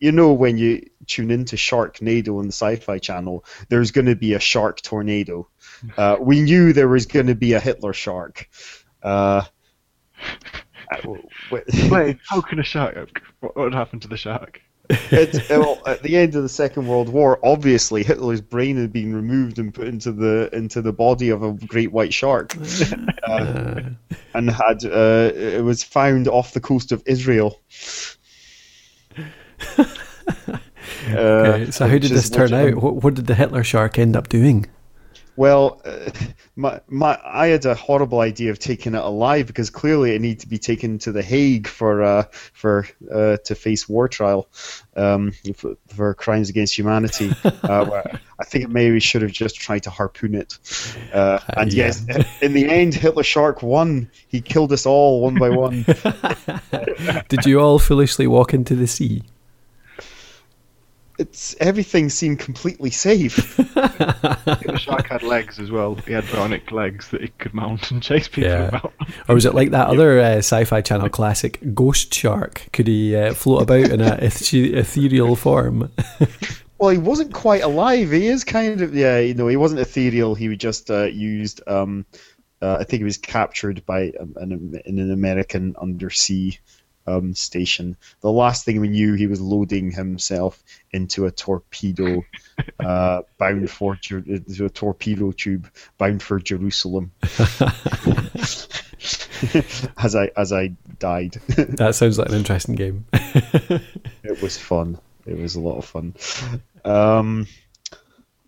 You 0.00 0.10
know 0.10 0.32
when 0.32 0.58
you 0.58 0.90
tune 1.06 1.30
into 1.30 1.54
Sharknado 1.54 2.38
on 2.38 2.46
the 2.46 2.52
Sci-Fi 2.52 2.98
Channel, 2.98 3.44
there's 3.68 3.92
going 3.92 4.06
to 4.06 4.16
be 4.16 4.34
a 4.34 4.40
shark 4.40 4.80
tornado. 4.80 5.48
Uh, 5.96 6.16
we 6.20 6.40
knew 6.40 6.72
there 6.72 6.86
was 6.86 7.06
going 7.06 7.26
to 7.26 7.34
be 7.34 7.54
a 7.54 7.60
Hitler 7.60 7.92
shark, 7.92 8.48
uh, 9.02 9.42
Wait, 11.90 12.18
how 12.28 12.40
can 12.40 12.58
a 12.58 12.62
shark? 12.62 13.22
What 13.40 13.56
would 13.56 13.74
happen 13.74 14.00
to 14.00 14.08
the 14.08 14.16
shark? 14.16 14.60
It's, 14.90 15.48
well, 15.48 15.80
at 15.86 16.02
the 16.02 16.16
end 16.16 16.34
of 16.34 16.42
the 16.42 16.48
Second 16.48 16.86
World 16.86 17.08
War, 17.08 17.38
obviously 17.44 18.02
Hitler's 18.02 18.40
brain 18.40 18.76
had 18.76 18.92
been 18.92 19.14
removed 19.14 19.58
and 19.58 19.72
put 19.72 19.86
into 19.86 20.12
the 20.12 20.50
into 20.52 20.82
the 20.82 20.92
body 20.92 21.30
of 21.30 21.42
a 21.42 21.52
great 21.52 21.92
white 21.92 22.12
shark, 22.12 22.54
uh, 23.22 23.80
and 24.34 24.50
had 24.50 24.84
uh, 24.84 25.30
it 25.34 25.64
was 25.64 25.82
found 25.82 26.28
off 26.28 26.52
the 26.52 26.60
coast 26.60 26.92
of 26.92 27.02
Israel. 27.06 27.60
Okay, 31.08 31.70
so 31.70 31.86
how 31.86 31.98
did 31.98 32.10
this 32.10 32.30
turn 32.30 32.52
out? 32.52 32.74
What, 32.76 32.96
what 32.96 33.14
did 33.14 33.26
the 33.26 33.34
Hitler 33.34 33.64
shark 33.64 33.98
end 33.98 34.16
up 34.16 34.28
doing? 34.28 34.66
Well, 35.42 35.82
uh, 35.84 36.08
my, 36.56 36.80
my, 36.86 37.18
I 37.24 37.48
had 37.48 37.66
a 37.66 37.74
horrible 37.74 38.20
idea 38.20 38.52
of 38.52 38.60
taking 38.60 38.94
it 38.94 39.02
alive 39.02 39.48
because 39.48 39.70
clearly 39.70 40.14
it 40.14 40.20
needed 40.20 40.38
to 40.42 40.46
be 40.46 40.58
taken 40.58 40.98
to 41.00 41.10
the 41.10 41.20
Hague 41.20 41.66
for 41.66 42.00
uh, 42.04 42.24
for 42.52 42.86
uh, 43.12 43.38
to 43.38 43.56
face 43.56 43.88
war 43.88 44.06
trial 44.06 44.46
um, 44.94 45.32
for, 45.56 45.74
for 45.88 46.14
crimes 46.14 46.48
against 46.48 46.78
humanity. 46.78 47.32
uh, 47.44 48.02
I 48.38 48.44
think 48.44 48.68
maybe 48.68 48.92
we 48.92 49.00
should 49.00 49.22
have 49.22 49.32
just 49.32 49.56
tried 49.56 49.82
to 49.82 49.90
harpoon 49.90 50.36
it. 50.36 50.60
Uh, 51.12 51.40
and 51.56 51.72
yeah. 51.72 51.86
yes, 51.86 52.06
in 52.40 52.52
the 52.52 52.68
end, 52.68 52.94
Hitler 52.94 53.24
Shark 53.24 53.64
won. 53.64 54.12
He 54.28 54.40
killed 54.40 54.72
us 54.72 54.86
all 54.86 55.22
one 55.22 55.34
by 55.40 55.50
one. 55.50 55.84
Did 57.28 57.46
you 57.46 57.58
all 57.58 57.80
foolishly 57.80 58.28
walk 58.28 58.54
into 58.54 58.76
the 58.76 58.86
sea? 58.86 59.24
It's 61.18 61.54
everything 61.60 62.08
seemed 62.08 62.38
completely 62.38 62.90
safe. 62.90 63.56
The 64.44 64.78
shark 64.78 65.08
had 65.08 65.22
legs 65.22 65.58
as 65.58 65.70
well. 65.70 65.94
He 65.94 66.12
had 66.12 66.24
bionic 66.24 66.70
legs 66.72 67.10
that 67.10 67.20
he 67.20 67.28
could 67.28 67.52
mount 67.54 67.90
and 67.90 68.02
chase 68.02 68.28
people 68.28 68.50
Yeah. 68.50 68.68
about. 68.68 68.92
Or 69.28 69.34
was 69.34 69.44
it 69.44 69.54
like 69.54 69.70
that 69.70 69.88
other 69.94 70.18
uh, 70.18 70.36
sci-fi 70.38 70.80
channel 70.80 71.08
classic, 71.08 71.58
Ghost 71.74 72.12
Shark? 72.14 72.68
Could 72.72 72.86
he 72.86 73.14
uh, 73.16 73.34
float 73.34 73.62
about 73.62 73.90
in 73.90 74.00
a 74.00 74.14
eth- 74.20 74.52
ethereal 74.54 75.36
form? 75.36 75.90
Well, 76.78 76.90
he 76.90 76.98
wasn't 76.98 77.32
quite 77.32 77.62
alive. 77.62 78.10
He 78.10 78.26
is 78.26 78.44
kind 78.44 78.80
of 78.80 78.94
yeah. 78.94 79.18
You 79.18 79.34
know, 79.34 79.48
he 79.48 79.56
wasn't 79.56 79.80
ethereal. 79.80 80.34
He 80.34 80.48
was 80.48 80.58
just 80.58 80.90
uh, 80.90 81.04
used. 81.04 81.60
Um, 81.66 82.06
uh, 82.60 82.76
I 82.80 82.84
think 82.84 83.00
he 83.00 83.04
was 83.04 83.18
captured 83.18 83.84
by 83.86 84.12
um, 84.20 84.34
an, 84.36 84.80
an 84.86 85.10
American 85.10 85.74
undersea 85.80 86.58
um, 87.06 87.34
station. 87.34 87.96
The 88.20 88.30
last 88.30 88.64
thing 88.64 88.80
we 88.80 88.88
knew, 88.88 89.14
he 89.14 89.26
was 89.26 89.40
loading 89.40 89.90
himself 89.90 90.62
into 90.92 91.26
a 91.26 91.30
torpedo 91.30 92.24
uh, 92.80 93.22
bound 93.38 93.70
for 93.70 93.98
into 94.10 94.64
a 94.64 94.70
torpedo 94.70 95.32
tube 95.32 95.70
bound 95.98 96.22
for 96.22 96.38
Jerusalem. 96.38 97.12
as 99.98 100.14
I 100.14 100.30
as 100.36 100.52
I 100.52 100.68
died. 100.98 101.32
that 101.56 101.94
sounds 101.94 102.18
like 102.18 102.28
an 102.28 102.34
interesting 102.34 102.74
game. 102.74 103.06
It 103.12 104.40
was 104.42 104.56
fun. 104.56 104.98
It 105.26 105.38
was 105.38 105.54
a 105.56 105.60
lot 105.60 105.78
of 105.78 105.84
fun. 105.84 106.14
Um, 106.84 107.46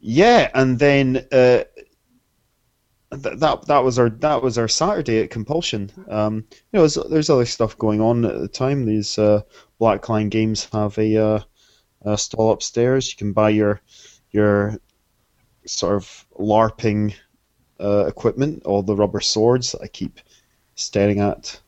yeah, 0.00 0.50
and 0.54 0.78
then 0.78 1.26
uh, 1.32 1.64
th- 3.16 3.38
that 3.38 3.66
that 3.66 3.84
was 3.84 3.98
our 3.98 4.10
that 4.10 4.42
was 4.42 4.58
our 4.58 4.68
Saturday 4.68 5.20
at 5.20 5.30
Conpulsion. 5.30 5.90
Um, 6.08 6.44
you 6.50 6.58
know, 6.72 6.80
there's, 6.86 6.98
there's 7.10 7.30
other 7.30 7.46
stuff 7.46 7.78
going 7.78 8.00
on 8.00 8.24
at 8.24 8.40
the 8.40 8.48
time. 8.48 8.84
These 8.84 9.18
uh, 9.18 9.42
Blackline 9.80 10.30
Games 10.30 10.68
have 10.72 10.96
a, 10.98 11.16
uh, 11.16 11.40
a 12.02 12.18
stall 12.18 12.52
upstairs. 12.52 13.10
You 13.10 13.16
can 13.16 13.32
buy 13.32 13.50
your 13.50 13.80
your 14.30 14.78
sort 15.66 15.96
of 15.96 16.26
LARPing 16.38 17.14
uh, 17.80 18.06
equipment, 18.06 18.64
all 18.64 18.82
the 18.82 18.96
rubber 18.96 19.20
swords 19.20 19.72
that 19.72 19.82
I 19.82 19.88
keep 19.88 20.20
staring 20.74 21.20
at 21.20 21.60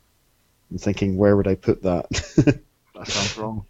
and 0.69 0.79
thinking, 0.79 1.17
where 1.17 1.35
would 1.35 1.47
I 1.47 1.55
put 1.55 1.83
that? 1.83 2.59
That 2.97 3.07
sounds 3.09 3.37
wrong. 3.37 3.65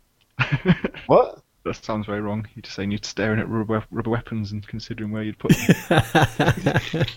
what? 1.08 1.42
That 1.68 1.84
sounds 1.84 2.05
very 2.05 2.22
wrong. 2.22 2.47
You're 2.55 2.61
just 2.63 2.76
saying 2.76 2.91
you're 2.91 2.99
staring 3.03 3.39
at 3.39 3.49
rubber, 3.49 3.84
rubber 3.91 4.09
weapons 4.09 4.51
and 4.51 4.65
considering 4.68 5.11
where 5.11 5.24
you'd 5.24 5.38
put 5.38 5.51
them. 5.55 7.15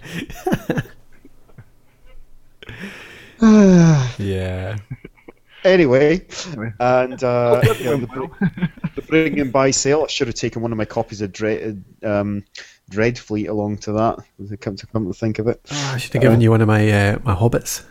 yeah. 4.18 4.76
Anyway, 5.62 6.26
Anyway. 6.46 6.72
and 6.80 7.22
uh, 7.22 7.60
Hope 7.62 7.78
you 7.80 7.84
know, 7.84 7.96
the, 7.98 8.06
went 8.06 8.40
well. 8.40 8.50
the 8.96 9.02
bring 9.02 9.38
and 9.40 9.52
buy 9.52 9.70
sale. 9.70 10.04
I 10.04 10.06
should 10.06 10.26
have 10.28 10.34
taken 10.34 10.62
one 10.62 10.72
of 10.72 10.78
my 10.78 10.86
copies 10.86 11.20
of 11.20 11.32
Dread, 11.32 11.84
um, 12.02 12.44
Dreadfleet 12.90 13.46
along 13.50 13.76
to 13.78 13.92
that. 13.92 14.20
To 14.48 14.56
come 14.56 14.76
to 14.76 14.86
come 14.86 15.06
to 15.06 15.12
think 15.12 15.38
of 15.38 15.48
it, 15.48 15.60
Oh, 15.70 15.90
I 15.94 15.98
should 15.98 16.14
have 16.14 16.22
given 16.22 16.40
you 16.40 16.50
one 16.50 16.62
of 16.62 16.66
my 16.66 16.90
uh, 16.90 17.18
my 17.24 17.34
hobbits. 17.34 17.84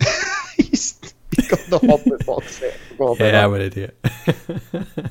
he's, 0.56 1.00
he's 1.34 1.48
got 1.48 1.58
the 1.68 1.80
Hobbit 1.80 2.24
box 2.24 2.58
set. 2.58 2.74
I 2.74 2.76
forgot 2.94 3.16
about 3.16 3.32
Yeah. 3.32 3.44
I'm 3.44 3.54
an 3.54 3.60
idiot. 3.62 3.96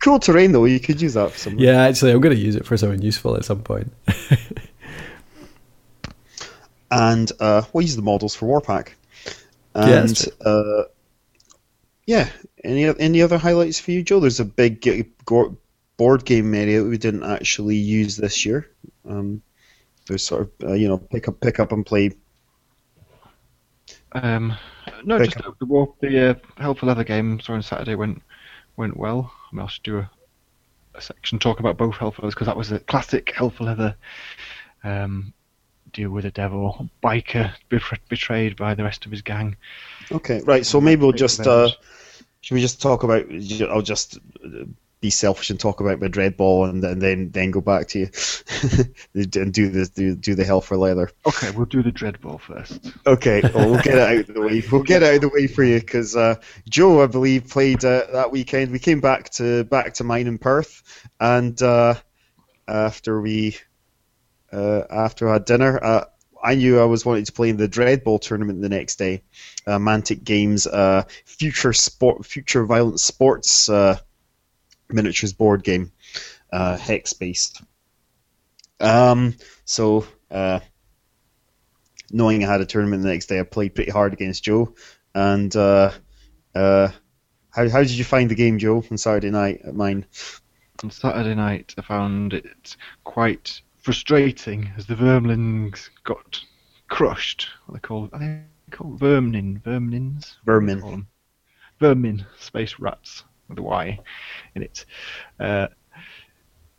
Cool 0.00 0.20
terrain 0.20 0.52
though. 0.52 0.64
You 0.64 0.80
could 0.80 1.00
use 1.00 1.14
that 1.14 1.32
for 1.32 1.38
something. 1.38 1.60
yeah, 1.60 1.82
actually, 1.82 2.12
I'm 2.12 2.20
going 2.20 2.36
to 2.36 2.40
use 2.40 2.56
it 2.56 2.66
for 2.66 2.76
something 2.76 3.02
useful 3.02 3.36
at 3.36 3.44
some 3.44 3.62
point. 3.62 3.92
and 6.90 7.30
uh, 7.40 7.62
we'll 7.72 7.82
use 7.82 7.96
the 7.96 8.02
models 8.02 8.34
for 8.34 8.46
Warpack. 8.46 8.94
Yeah, 9.74 9.82
And 9.82 10.08
that's 10.08 10.28
uh, 10.40 10.84
yeah, 12.06 12.30
any 12.64 12.86
any 12.86 13.22
other 13.22 13.38
highlights 13.38 13.80
for 13.80 13.90
you, 13.90 14.02
Joe? 14.02 14.20
There's 14.20 14.40
a 14.40 14.44
big 14.44 15.08
board 15.96 16.24
game 16.24 16.54
area 16.54 16.82
that 16.82 16.88
we 16.88 16.98
didn't 16.98 17.24
actually 17.24 17.76
use 17.76 18.16
this 18.16 18.46
year. 18.46 18.70
Um, 19.06 19.42
there's 20.06 20.24
sort 20.24 20.42
of 20.42 20.70
uh, 20.70 20.72
you 20.72 20.88
know 20.88 20.98
pick 20.98 21.28
up 21.28 21.40
pick 21.40 21.60
up 21.60 21.72
and 21.72 21.84
play. 21.84 22.12
Um, 24.12 24.56
no, 25.04 25.18
Pick 25.18 25.32
just 25.32 25.44
the, 25.44 25.66
the, 25.66 25.86
the 26.00 26.30
uh, 26.30 26.34
Hell 26.56 26.74
for 26.74 26.86
Leather 26.86 27.04
game 27.04 27.40
sorry, 27.40 27.58
on 27.58 27.62
Saturday 27.62 27.94
went 27.94 28.22
went 28.78 28.96
well. 28.96 29.30
I 29.52 29.56
mean, 29.56 29.64
I 29.64 29.68
should 29.68 29.82
do 29.82 29.98
a, 29.98 30.10
a 30.94 31.02
section 31.02 31.38
talk 31.38 31.60
about 31.60 31.76
both 31.76 32.00
Leathers 32.00 32.34
because 32.34 32.46
that 32.46 32.56
was 32.56 32.72
a 32.72 32.78
classic 32.78 33.32
Hell 33.34 33.50
for 33.50 33.64
Leather 33.64 33.96
um, 34.84 35.34
deal 35.92 36.10
with 36.10 36.24
a 36.24 36.30
devil 36.30 36.88
biker 37.02 37.52
betr- 37.70 37.98
betrayed 38.08 38.56
by 38.56 38.74
the 38.74 38.84
rest 38.84 39.04
of 39.04 39.10
his 39.10 39.22
gang. 39.22 39.56
Okay, 40.12 40.40
right. 40.44 40.64
So 40.64 40.80
maybe 40.80 41.02
we'll 41.02 41.12
just 41.12 41.40
uh, 41.40 41.68
should 42.40 42.54
we 42.54 42.60
just 42.60 42.80
talk 42.80 43.02
about? 43.02 43.26
I'll 43.70 43.82
just 43.82 44.18
uh, 44.44 44.64
be 45.00 45.10
selfish 45.10 45.50
and 45.50 45.60
talk 45.60 45.80
about 45.80 46.00
my 46.00 46.08
dread 46.08 46.36
ball, 46.36 46.64
and, 46.64 46.82
and 46.82 47.00
then 47.00 47.30
then 47.30 47.50
go 47.50 47.60
back 47.60 47.88
to 47.88 48.00
you 48.00 48.06
and 49.14 49.52
do 49.52 49.68
the 49.68 49.90
do, 49.94 50.16
do 50.16 50.34
the 50.34 50.44
hell 50.44 50.60
for 50.60 50.76
leather. 50.76 51.10
Okay, 51.26 51.50
we'll 51.52 51.66
do 51.66 51.82
the 51.82 51.92
Dread 51.92 52.20
Ball 52.20 52.38
first. 52.38 52.92
Okay, 53.06 53.42
well, 53.54 53.70
we'll 53.70 53.82
get 53.82 53.94
it 53.94 54.00
out 54.00 54.28
of 54.28 54.34
the 54.34 54.40
way. 54.40 54.62
We'll 54.70 54.82
get 54.82 55.02
it 55.02 55.06
out 55.06 55.14
of 55.16 55.20
the 55.20 55.28
way 55.28 55.46
for 55.46 55.62
you 55.62 55.78
because 55.78 56.16
uh, 56.16 56.36
Joe, 56.68 57.02
I 57.02 57.06
believe, 57.06 57.48
played 57.48 57.84
uh, 57.84 58.06
that 58.12 58.32
weekend. 58.32 58.72
We 58.72 58.78
came 58.78 59.00
back 59.00 59.30
to 59.30 59.64
back 59.64 59.94
to 59.94 60.04
mine 60.04 60.26
in 60.26 60.38
Perth, 60.38 60.82
and 61.20 61.60
uh, 61.62 61.94
after 62.66 63.20
we 63.20 63.56
uh, 64.52 64.82
after 64.90 65.26
we 65.26 65.32
had 65.32 65.44
dinner, 65.44 65.82
uh, 65.82 66.04
I 66.42 66.54
knew 66.54 66.80
I 66.80 66.84
was 66.84 67.04
wanting 67.04 67.24
to 67.24 67.32
play 67.32 67.50
in 67.50 67.56
the 67.56 67.68
Dread 67.68 68.04
Ball 68.04 68.18
tournament 68.18 68.62
the 68.62 68.68
next 68.68 68.96
day. 68.96 69.22
Uh, 69.66 69.78
Mantic 69.78 70.24
Games, 70.24 70.66
uh, 70.66 71.04
future 71.24 71.72
sport, 71.72 72.24
future 72.24 72.64
violent 72.64 73.00
sports 73.00 73.68
uh, 73.68 73.98
miniatures 74.88 75.32
board 75.32 75.62
game, 75.64 75.92
uh, 76.52 76.76
hex 76.76 77.12
based. 77.12 77.62
Um, 78.80 79.34
so. 79.64 80.06
Uh, 80.30 80.60
knowing 82.10 82.44
I 82.44 82.50
had 82.50 82.60
a 82.60 82.66
tournament 82.66 83.02
the 83.02 83.08
next 83.08 83.26
day, 83.26 83.40
I 83.40 83.42
played 83.42 83.74
pretty 83.74 83.90
hard 83.90 84.12
against 84.12 84.44
Joe. 84.44 84.74
And 85.14 85.54
uh, 85.54 85.92
uh, 86.54 86.88
how 87.50 87.68
how 87.68 87.80
did 87.80 87.90
you 87.90 88.04
find 88.04 88.30
the 88.30 88.34
game, 88.34 88.58
Joe, 88.58 88.84
on 88.90 88.98
Saturday 88.98 89.30
night 89.30 89.60
at 89.64 89.74
mine? 89.74 90.06
On 90.82 90.90
Saturday 90.90 91.34
night, 91.34 91.74
I 91.76 91.82
found 91.82 92.34
it 92.34 92.76
quite 93.04 93.60
frustrating 93.78 94.70
as 94.76 94.86
the 94.86 94.94
Vermlings 94.94 95.90
got 96.04 96.40
crushed. 96.88 97.48
What 97.66 97.74
they 97.74 97.80
call 97.80 98.08
are 98.12 98.18
they 98.18 98.42
called 98.70 98.98
vermin? 98.98 99.60
Verminins? 99.64 100.36
What 100.44 100.60
do 100.60 100.66
they 100.66 100.74
Vermin. 100.74 101.06
Vermin, 101.80 102.26
space 102.38 102.78
rats 102.78 103.24
with 103.48 103.58
a 103.58 103.62
Y 103.62 103.98
in 104.54 104.62
it. 104.62 104.84
Uh, 105.38 105.68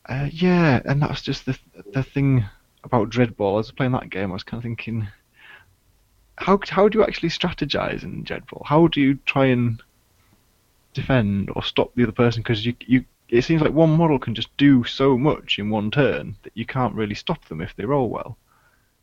uh, 0.08 0.28
yeah, 0.32 0.82
and 0.86 1.02
that's 1.02 1.22
just 1.22 1.46
the 1.46 1.58
the 1.94 2.04
thing 2.04 2.46
about 2.84 3.10
Dreadball. 3.10 3.60
As 3.60 3.68
I 3.68 3.70
was 3.70 3.72
playing 3.72 3.92
that 3.94 4.10
game, 4.10 4.32
I 4.32 4.34
was 4.34 4.44
kind 4.44 4.60
of 4.60 4.64
thinking, 4.64 5.08
how 6.38 6.60
how 6.68 6.88
do 6.88 6.98
you 6.98 7.04
actually 7.04 7.30
strategize 7.30 8.04
in 8.04 8.24
Dreadball? 8.24 8.66
How 8.66 8.88
do 8.88 9.02
you 9.02 9.20
try 9.26 9.46
and 9.46 9.82
defend 10.94 11.52
or 11.56 11.64
stop 11.64 11.94
the 11.96 12.04
other 12.04 12.12
person? 12.12 12.42
Because 12.42 12.66
you 12.66 12.76
you 12.80 13.06
it 13.30 13.44
seems 13.44 13.62
like 13.62 13.74
one 13.74 13.96
model 13.96 14.18
can 14.18 14.34
just 14.34 14.56
do 14.58 14.84
so 14.84 15.18
much 15.18 15.60
in 15.60 15.70
one 15.70 15.92
turn 15.92 16.36
that 16.44 16.54
you 16.56 16.66
can't 16.66 16.96
really 16.96 17.16
stop 17.16 17.46
them 17.46 17.62
if 17.62 17.76
they 17.76 17.86
roll 17.86 18.10
well. 18.10 18.38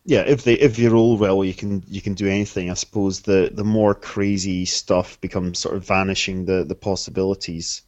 Yeah, 0.09 0.20
if 0.20 0.44
they 0.44 0.54
if 0.54 0.78
you 0.78 0.90
roll 0.90 1.18
well, 1.18 1.44
you 1.44 1.52
can 1.52 1.82
you 1.88 2.00
can 2.00 2.14
do 2.14 2.28
anything. 2.28 2.70
I 2.70 2.74
suppose 2.74 3.22
the 3.22 3.50
the 3.52 3.64
more 3.64 3.92
crazy 3.92 4.64
stuff 4.64 5.20
becomes 5.20 5.59
sort 5.59 5.74
of 5.74 5.84
vanishing 5.84 6.44
the 6.44 6.64
the 6.64 6.76
possibilities. 6.76 7.82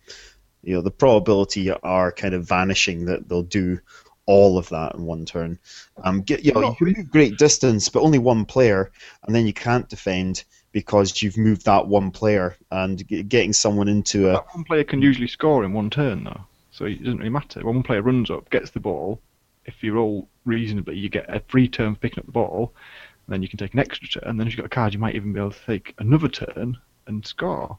You 0.63 0.75
know, 0.75 0.83
the 0.83 0.91
probability 0.91 1.71
are 1.71 2.11
kind 2.11 2.35
of 2.35 2.49
vanishing 2.49 3.05
that 3.05 3.29
they'll 3.29 3.45
do 3.45 3.79
all 4.27 4.59
of 4.59 4.69
that 4.71 4.97
in 4.97 5.05
one 5.05 5.27
turn. 5.27 5.61
Um, 6.03 6.23
get, 6.23 6.45
you 6.45 6.53
know, 6.53 6.63
you 6.63 6.75
can 6.75 6.93
move 6.97 7.11
great 7.11 7.39
distance, 7.39 7.89
but 7.89 8.03
only 8.03 8.19
one 8.19 8.45
player, 8.47 8.91
and 9.23 9.33
then 9.33 9.47
you 9.47 9.53
can't 9.53 9.89
defend. 9.89 10.45
because 10.73 11.23
you've 11.23 11.37
moved 11.37 11.65
that 11.65 11.87
one 11.87 12.11
player 12.11 12.57
and 12.71 13.07
getting 13.29 13.53
someone 13.53 13.89
into 13.89 14.29
a 14.29 14.33
That 14.33 14.55
one 14.55 14.65
player 14.65 14.85
can 14.85 15.03
usually 15.03 15.27
score 15.29 15.65
in 15.65 15.73
one 15.73 15.91
turn, 15.91 16.25
though, 16.25 16.43
so 16.71 16.85
it 16.85 17.03
doesn't 17.03 17.19
really 17.19 17.31
matter. 17.31 17.61
When 17.61 17.77
one 17.77 17.83
player 17.83 18.03
runs 18.03 18.31
up, 18.31 18.51
gets 18.51 18.71
the 18.71 18.81
ball, 18.81 19.21
if 19.65 19.83
you 19.83 19.95
roll 19.95 20.29
reasonably, 20.49 20.97
you 20.97 21.09
get 21.09 21.35
a 21.35 21.41
free 21.49 21.69
turn 21.69 21.95
for 21.95 22.01
picking 22.01 22.21
up 22.21 22.27
the 22.27 22.33
ball, 22.33 22.75
and 23.27 23.33
then 23.33 23.43
you 23.43 23.49
can 23.49 23.59
take 23.59 23.75
an 23.75 23.81
extra 23.81 24.09
turn. 24.09 24.25
And 24.27 24.41
then 24.41 24.47
if 24.47 24.53
you've 24.55 24.59
got 24.59 24.67
a 24.67 24.71
card, 24.71 24.95
you 24.95 24.99
might 24.99 25.15
even 25.15 25.33
be 25.33 25.41
able 25.41 25.53
to 25.53 25.67
take 25.67 25.95
another 25.99 26.29
turn 26.29 26.79
and 27.07 27.25
score. 27.27 27.79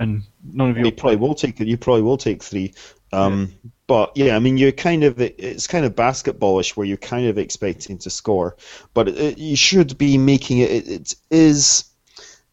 And 0.00 0.22
none 0.44 0.70
of 0.70 0.76
your 0.76 0.86
you 0.86 0.92
probably 0.92 1.16
will 1.16 1.34
take 1.34 1.58
you 1.58 1.76
probably 1.76 2.02
will 2.02 2.18
take 2.18 2.42
three. 2.42 2.74
Um, 3.12 3.52
But 3.88 4.12
yeah, 4.16 4.36
I 4.36 4.38
mean, 4.38 4.56
you're 4.58 4.70
kind 4.72 5.02
of 5.02 5.20
it's 5.20 5.66
kind 5.66 5.84
of 5.84 5.94
basketballish 5.96 6.76
where 6.76 6.86
you're 6.86 6.96
kind 6.98 7.26
of 7.26 7.38
expecting 7.38 7.98
to 7.98 8.10
score, 8.10 8.56
but 8.94 9.08
it, 9.08 9.18
it- 9.18 9.38
you 9.38 9.56
should 9.56 9.98
be 9.98 10.18
making 10.18 10.58
it. 10.58 10.70
It, 10.70 10.88
it 10.88 11.14
is 11.30 11.84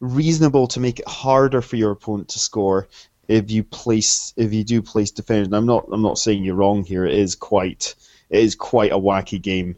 reasonable 0.00 0.66
to 0.68 0.80
make 0.80 1.00
it 1.00 1.08
harder 1.08 1.62
for 1.62 1.76
your 1.76 1.90
opponent 1.90 2.28
to 2.30 2.38
score 2.38 2.88
if 3.28 3.50
you 3.50 3.64
place 3.64 4.32
if 4.36 4.52
you 4.52 4.64
do 4.64 4.82
place 4.82 5.10
defenders. 5.12 5.46
And 5.48 5.56
I'm 5.56 5.66
not 5.66 5.86
I'm 5.92 6.02
not 6.02 6.18
saying 6.18 6.44
you're 6.44 6.54
wrong 6.54 6.84
here. 6.84 7.06
It 7.06 7.14
is 7.14 7.34
quite 7.34 7.94
it 8.30 8.40
is 8.40 8.54
quite 8.54 8.92
a 8.92 8.98
wacky 8.98 9.40
game, 9.40 9.76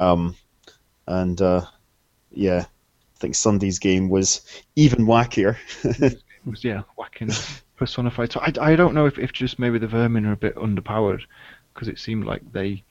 um, 0.00 0.36
and 1.06 1.40
uh, 1.40 1.66
yeah, 2.30 2.64
I 2.66 3.18
think 3.18 3.34
Sunday's 3.34 3.78
game 3.78 4.08
was 4.08 4.42
even 4.76 5.06
wackier. 5.06 5.56
It 6.44 6.50
was 6.50 6.64
yeah 6.64 6.82
whacking 6.96 7.30
personified. 7.76 8.32
So 8.32 8.40
I, 8.40 8.52
I 8.60 8.74
don't 8.74 8.94
know 8.94 9.06
if, 9.06 9.16
if 9.16 9.32
just 9.32 9.60
maybe 9.60 9.78
the 9.78 9.86
vermin 9.86 10.26
are 10.26 10.32
a 10.32 10.36
bit 10.36 10.56
underpowered 10.56 11.22
because 11.72 11.86
it 11.86 12.00
seemed 12.00 12.24
like 12.24 12.42
they 12.52 12.82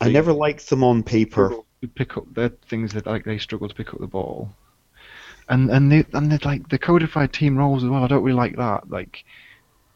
I 0.00 0.10
never 0.10 0.32
liked 0.32 0.68
them 0.68 0.82
on 0.82 1.02
paper. 1.02 1.54
pick 1.94 2.16
up 2.16 2.32
their 2.34 2.48
things 2.48 2.92
that 2.94 3.06
like 3.06 3.24
they 3.24 3.38
struggle 3.38 3.68
to 3.68 3.74
pick 3.74 3.92
up 3.94 4.00
the 4.00 4.06
ball. 4.06 4.50
And 5.48 5.70
and 5.70 5.92
they 5.92 6.04
and 6.12 6.30
they 6.30 6.38
like 6.38 6.68
the 6.68 6.78
codified 6.78 7.32
team 7.32 7.56
roles 7.56 7.84
as 7.84 7.90
well. 7.90 8.04
I 8.04 8.08
don't 8.08 8.22
really 8.22 8.36
like 8.36 8.56
that. 8.56 8.90
Like, 8.90 9.24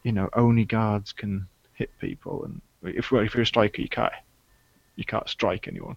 you 0.03 0.12
know, 0.12 0.28
only 0.34 0.64
guards 0.64 1.12
can 1.12 1.47
hit 1.74 1.91
people, 2.01 2.45
and 2.45 2.61
if 2.83 3.11
well, 3.11 3.24
if 3.24 3.35
you're 3.35 3.43
a 3.43 3.47
striker, 3.47 3.83
you 3.83 3.89
can't 3.89 4.12
you 4.97 5.05
can't 5.05 5.29
strike 5.29 5.68
anyone. 5.68 5.97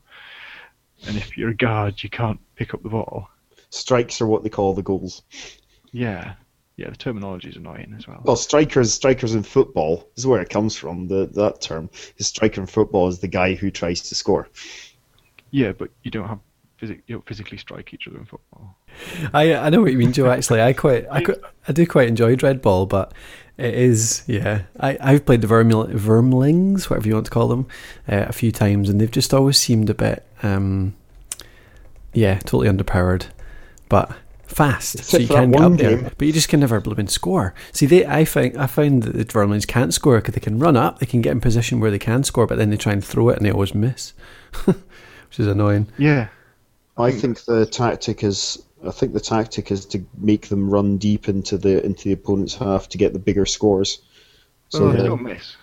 And 1.08 1.16
if 1.16 1.38
you're 1.38 1.50
a 1.50 1.56
guard, 1.56 2.04
you 2.04 2.10
can't 2.10 2.40
pick 2.56 2.74
up 2.74 2.84
the 2.84 2.90
ball. 2.90 3.30
Strikes 3.70 4.22
are 4.22 4.28
what 4.28 4.44
they 4.44 4.50
call 4.50 4.74
the 4.74 4.82
goals. 4.82 5.22
Yeah, 5.92 6.34
yeah. 6.76 6.90
The 6.90 6.98
terminology 6.98 7.50
is 7.50 7.56
annoying 7.56 7.94
as 7.98 8.08
well. 8.08 8.22
Well, 8.24 8.36
strikers, 8.36 8.94
strikers 8.94 9.34
in 9.34 9.44
football 9.44 10.10
is 10.18 10.28
where 10.28 10.42
it 10.42 10.50
comes 10.50 10.76
from. 10.76 11.08
The 11.08 11.28
that 11.34 11.62
term, 11.62 11.90
the 12.18 12.24
striker 12.24 12.62
in 12.62 12.68
football 12.68 13.08
is 13.08 13.20
the 13.20 13.28
guy 13.28 13.54
who 13.54 13.72
tries 13.72 14.02
to 14.10 14.16
score. 14.16 14.50
Yeah, 15.52 15.72
but 15.72 15.90
you 16.04 16.12
don't 16.12 16.28
have 16.28 16.40
physic- 16.78 17.04
you 17.08 17.16
don't 17.16 17.28
physically 17.28 17.58
strike 17.58 17.94
each 17.94 18.08
other 18.08 18.18
in 18.18 18.26
football. 18.26 18.76
I 19.34 19.56
I 19.56 19.70
know 19.70 19.82
what 19.82 19.92
you 19.92 19.98
mean, 19.98 20.14
Joe. 20.14 20.30
Actually, 20.30 20.62
I 20.62 20.74
quite 20.74 21.06
I, 21.10 21.24
quite, 21.24 21.40
I 21.68 21.72
do 21.72 21.86
quite 21.88 22.08
enjoy 22.08 22.36
Dreadball, 22.36 22.90
but 22.90 23.14
it 23.60 23.74
is 23.74 24.24
yeah. 24.28 24.64
I 24.80 24.98
I've 25.02 25.26
played 25.26 25.42
the 25.42 25.48
Vermil- 25.48 25.92
Vermlings, 25.94 26.90
whatever 26.90 27.08
you 27.08 27.14
want 27.14 27.26
to 27.26 27.32
call 27.32 27.48
them, 27.48 27.68
uh, 28.08 28.26
a 28.28 28.34
few 28.34 28.52
times, 28.52 28.90
and 28.90 29.00
they've 29.00 29.12
just 29.12 29.34
always 29.34 29.58
seemed 29.58 29.90
a 29.90 29.94
bit 29.94 30.26
um, 30.44 30.96
yeah, 32.14 32.40
totally 32.40 32.68
underpowered, 32.68 33.28
but 33.88 34.12
fast, 34.48 35.04
so 35.04 35.18
you 35.18 35.28
can 35.28 35.52
get 35.52 35.60
one 35.60 35.74
up 35.74 35.80
there, 35.80 36.12
but 36.18 36.26
you 36.26 36.34
just 36.34 36.50
can 36.50 36.60
never 36.60 36.80
blooming 36.80 37.08
score. 37.08 37.54
See, 37.72 37.86
they 37.86 38.06
I 38.06 38.26
find 38.26 38.58
I 38.58 38.68
find 38.68 39.04
that 39.04 39.14
the 39.14 39.26
Vermlings 39.26 39.68
can't 39.68 39.94
score 39.94 40.18
because 40.18 40.34
they 40.34 40.42
can 40.42 40.60
run 40.60 40.76
up, 40.76 41.00
they 41.00 41.06
can 41.06 41.22
get 41.22 41.32
in 41.32 41.42
position 41.42 41.80
where 41.80 41.92
they 41.92 42.00
can 42.00 42.24
score, 42.24 42.48
but 42.48 42.58
then 42.58 42.70
they 42.70 42.78
try 42.78 42.94
and 42.94 43.04
throw 43.04 43.30
it 43.30 43.38
and 43.38 43.46
they 43.46 43.52
always 43.52 43.76
miss, 43.76 44.14
which 44.66 45.40
is 45.40 45.48
annoying. 45.48 45.88
Yeah, 45.98 46.30
I 46.98 47.12
think 47.12 47.46
the 47.46 47.66
tactic 47.66 48.24
is. 48.24 48.62
I 48.86 48.92
think 48.92 49.14
the 49.14 49.20
tactic 49.20 49.72
is 49.72 49.86
to 49.88 50.04
make 50.18 50.48
them 50.48 50.70
run 50.70 50.98
deep 50.98 51.28
into 51.28 51.58
the 51.58 51.84
into 51.86 52.06
the 52.06 52.14
opponent's 52.14 52.56
half 52.56 52.88
to 52.90 52.98
get 52.98 53.14
the 53.14 53.20
bigger 53.20 53.46
scores. 53.46 54.02
So 54.70 54.86
oh, 54.86 54.92
they 54.92 54.98
that- 54.98 55.04
don't 55.04 55.24
miss. 55.24 55.56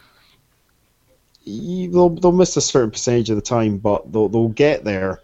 you- 1.44 1.90
they'll 1.90 2.10
they'll 2.10 2.32
miss 2.32 2.56
a 2.56 2.60
certain 2.60 2.90
percentage 2.90 3.30
of 3.30 3.36
the 3.36 3.42
time, 3.42 3.78
but 3.78 4.12
they'll 4.12 4.28
they'll 4.28 4.48
get 4.48 4.84
there, 4.84 5.20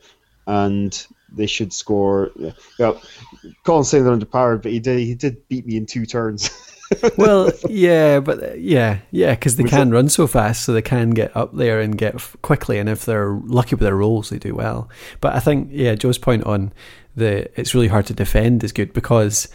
and 0.47 1.07
they 1.34 1.47
should 1.47 1.72
score. 1.72 2.30
Yeah, 2.36 2.53
yeah. 2.78 2.93
Colin's 3.64 3.88
saying 3.88 4.05
they're 4.05 4.16
underpowered, 4.16 4.62
but 4.62 4.72
he 4.72 4.80
did 4.80 4.99
he 5.01 5.14
did 5.14 5.47
beat 5.49 5.66
me 5.66 5.76
in 5.76 5.86
two 5.86 6.07
turns. 6.07 6.51
well, 7.16 7.51
yeah, 7.68 8.20
but 8.20 8.61
yeah, 8.61 8.99
yeah, 9.11 9.34
because 9.34 9.57
they 9.57 9.62
Was 9.64 9.70
can 9.72 9.90
run 9.90 10.09
so 10.09 10.26
fast, 10.26 10.64
so 10.64 10.72
they 10.72 10.82
can 10.82 11.11
get 11.11 11.34
up 11.36 11.57
there 11.57 11.80
and 11.80 11.97
get 11.97 12.16
f- 12.16 12.36
quickly. 12.43 12.78
And 12.78 12.88
if 12.88 13.05
they're 13.05 13.32
lucky 13.47 13.74
with 13.74 13.80
their 13.80 13.97
rolls, 13.97 14.28
they 14.30 14.38
do 14.38 14.55
well. 14.55 14.90
But 15.20 15.34
I 15.34 15.40
think, 15.40 15.68
yeah, 15.72 15.95
Joe's 15.95 16.18
point 16.18 16.45
on 16.45 16.72
the 17.16 17.48
it's 17.58 17.74
really 17.74 17.88
hard 17.88 18.06
to 18.06 18.14
defend 18.14 18.64
is 18.64 18.72
good 18.72 18.92
because 18.92 19.48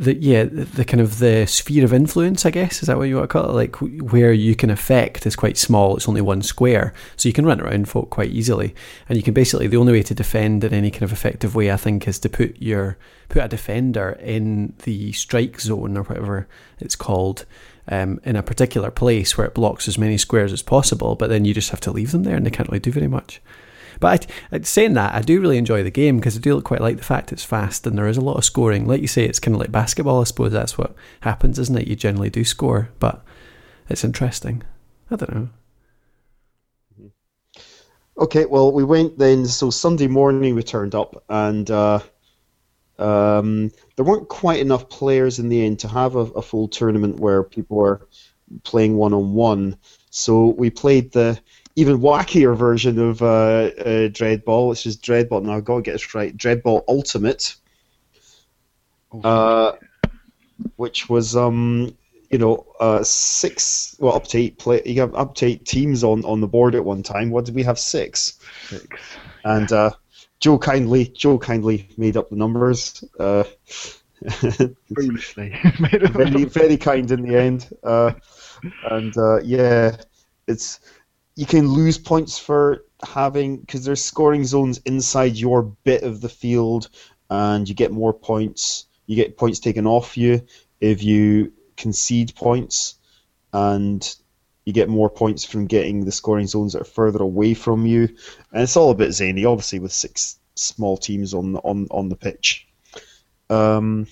the 0.00 0.14
yeah 0.16 0.44
the, 0.44 0.64
the 0.64 0.84
kind 0.84 1.00
of 1.00 1.18
the 1.18 1.46
sphere 1.46 1.84
of 1.84 1.92
influence, 1.92 2.46
I 2.46 2.50
guess, 2.50 2.82
is 2.82 2.86
that 2.86 2.96
what 2.96 3.04
you 3.04 3.16
want 3.16 3.28
to 3.28 3.32
call 3.32 3.50
it? 3.50 3.52
Like 3.52 3.76
where 4.12 4.32
you 4.32 4.56
can 4.56 4.70
affect 4.70 5.26
is 5.26 5.36
quite 5.36 5.58
small. 5.58 5.96
It's 5.96 6.08
only 6.08 6.22
one 6.22 6.40
square, 6.42 6.94
so 7.16 7.28
you 7.28 7.32
can 7.34 7.44
run 7.44 7.60
around 7.60 7.88
folk 7.88 8.08
quite 8.08 8.30
easily. 8.30 8.74
And 9.08 9.16
you 9.18 9.22
can 9.22 9.34
basically 9.34 9.66
the 9.66 9.76
only 9.76 9.92
way 9.92 10.02
to 10.02 10.14
defend 10.14 10.64
in 10.64 10.72
any 10.72 10.90
kind 10.90 11.02
of 11.02 11.12
effective 11.12 11.54
way, 11.54 11.70
I 11.70 11.76
think, 11.76 12.08
is 12.08 12.18
to 12.20 12.30
put 12.30 12.56
your 12.60 12.96
put 13.28 13.44
a 13.44 13.48
defender 13.48 14.18
in 14.22 14.74
the 14.84 15.12
strike 15.12 15.60
zone 15.60 15.96
or 15.96 16.02
whatever 16.04 16.48
it's 16.78 16.96
called. 16.96 17.44
Um, 17.88 18.20
in 18.22 18.36
a 18.36 18.42
particular 18.42 18.90
place 18.90 19.36
where 19.36 19.48
it 19.48 19.54
blocks 19.54 19.88
as 19.88 19.98
many 19.98 20.16
squares 20.16 20.52
as 20.52 20.62
possible, 20.62 21.16
but 21.16 21.28
then 21.28 21.44
you 21.44 21.52
just 21.52 21.70
have 21.70 21.80
to 21.80 21.90
leave 21.90 22.12
them 22.12 22.22
there 22.22 22.36
and 22.36 22.46
they 22.46 22.50
can't 22.50 22.68
really 22.68 22.78
do 22.78 22.92
very 22.92 23.08
much. 23.08 23.40
But 24.00 24.26
I, 24.50 24.56
I, 24.56 24.60
saying 24.62 24.94
that, 24.94 25.14
I 25.14 25.20
do 25.20 25.40
really 25.40 25.58
enjoy 25.58 25.82
the 25.82 25.90
game 25.90 26.16
because 26.16 26.36
I 26.36 26.40
do 26.40 26.60
quite 26.62 26.80
like 26.80 26.96
the 26.96 27.04
fact 27.04 27.32
it's 27.32 27.44
fast 27.44 27.86
and 27.86 27.96
there 27.96 28.08
is 28.08 28.16
a 28.16 28.22
lot 28.22 28.36
of 28.36 28.44
scoring. 28.44 28.86
Like 28.86 29.02
you 29.02 29.06
say, 29.06 29.24
it's 29.24 29.38
kind 29.38 29.54
of 29.54 29.60
like 29.60 29.70
basketball. 29.70 30.20
I 30.20 30.24
suppose 30.24 30.52
that's 30.52 30.76
what 30.76 30.94
happens, 31.20 31.58
isn't 31.58 31.78
it? 31.78 31.86
You 31.86 31.96
generally 31.96 32.30
do 32.30 32.44
score, 32.44 32.88
but 32.98 33.22
it's 33.88 34.04
interesting. 34.04 34.62
I 35.10 35.16
don't 35.16 35.34
know. 35.34 35.48
Okay, 38.18 38.44
well, 38.46 38.72
we 38.72 38.84
went 38.84 39.18
then. 39.18 39.46
So 39.46 39.70
Sunday 39.70 40.06
morning 40.06 40.54
we 40.54 40.62
turned 40.62 40.94
up, 40.94 41.24
and 41.28 41.70
uh, 41.70 42.00
um, 42.98 43.72
there 43.96 44.04
weren't 44.04 44.28
quite 44.28 44.60
enough 44.60 44.90
players 44.90 45.38
in 45.38 45.48
the 45.48 45.64
end 45.64 45.78
to 45.80 45.88
have 45.88 46.16
a, 46.16 46.20
a 46.20 46.42
full 46.42 46.68
tournament 46.68 47.18
where 47.18 47.42
people 47.42 47.78
were 47.78 48.06
playing 48.62 48.96
one 48.96 49.14
on 49.14 49.32
one. 49.32 49.76
So 50.10 50.48
we 50.48 50.70
played 50.70 51.12
the 51.12 51.40
even 51.76 51.98
wackier 51.98 52.56
version 52.56 52.98
of 52.98 53.22
uh, 53.22 53.26
uh, 53.26 54.08
Dreadball, 54.08 54.70
which 54.70 54.86
is 54.86 54.96
Dreadball. 54.96 55.42
Now 55.42 55.56
I've 55.56 55.64
got 55.64 55.76
to 55.76 55.82
get 55.82 55.92
this 55.92 56.14
right. 56.14 56.36
Dreadball 56.36 56.82
Ultimate, 56.88 57.54
uh, 59.24 59.72
which 60.76 61.08
was 61.08 61.36
um, 61.36 61.96
you 62.30 62.38
know, 62.38 62.64
uh, 62.78 63.02
six, 63.02 63.96
well, 63.98 64.14
up 64.14 64.24
to 64.28 64.38
eight 64.38 64.58
play. 64.58 64.82
You 64.86 65.00
have 65.00 65.14
up 65.14 65.34
to 65.36 65.46
eight 65.46 65.66
teams 65.66 66.04
on, 66.04 66.24
on 66.24 66.40
the 66.40 66.46
board 66.46 66.74
at 66.74 66.84
one 66.84 67.02
time. 67.02 67.30
What 67.30 67.44
did 67.44 67.56
we 67.56 67.64
have? 67.64 67.78
Six. 67.78 68.38
Six. 68.68 68.86
And 69.44 69.70
uh, 69.72 69.90
Joe 70.38 70.58
kindly, 70.58 71.06
Joe 71.08 71.38
kindly 71.38 71.88
made 71.96 72.16
up 72.16 72.30
the 72.30 72.36
numbers. 72.36 73.02
Uh, 73.18 73.44
Foolishly 74.94 75.58
very, 76.12 76.44
very 76.44 76.76
kind 76.76 77.10
in 77.10 77.22
the 77.22 77.36
end. 77.36 77.68
Uh, 77.82 78.12
and 78.90 79.16
uh, 79.16 79.40
yeah, 79.40 79.96
it's 80.46 80.78
you 81.36 81.46
can 81.46 81.68
lose 81.68 81.98
points 81.98 82.38
for 82.38 82.84
having 83.02 83.58
because 83.58 83.84
there's 83.84 84.02
scoring 84.02 84.44
zones 84.44 84.78
inside 84.84 85.36
your 85.36 85.62
bit 85.62 86.02
of 86.02 86.20
the 86.20 86.28
field, 86.28 86.88
and 87.28 87.68
you 87.68 87.74
get 87.74 87.92
more 87.92 88.12
points. 88.12 88.86
You 89.06 89.16
get 89.16 89.36
points 89.36 89.58
taken 89.58 89.86
off 89.86 90.16
you 90.16 90.46
if 90.80 91.02
you 91.02 91.52
concede 91.76 92.34
points, 92.34 92.96
and 93.52 94.16
you 94.64 94.72
get 94.72 94.88
more 94.88 95.10
points 95.10 95.44
from 95.44 95.66
getting 95.66 96.04
the 96.04 96.12
scoring 96.12 96.46
zones 96.46 96.74
that 96.74 96.82
are 96.82 96.84
further 96.84 97.22
away 97.22 97.54
from 97.54 97.86
you. 97.86 98.02
And 98.52 98.62
it's 98.62 98.76
all 98.76 98.90
a 98.90 98.94
bit 98.94 99.12
zany, 99.12 99.44
obviously, 99.44 99.78
with 99.78 99.92
six 99.92 100.38
small 100.54 100.96
teams 100.96 101.34
on 101.34 101.56
on 101.56 101.86
on 101.90 102.08
the 102.08 102.16
pitch. 102.16 102.68
Um, 103.48 104.06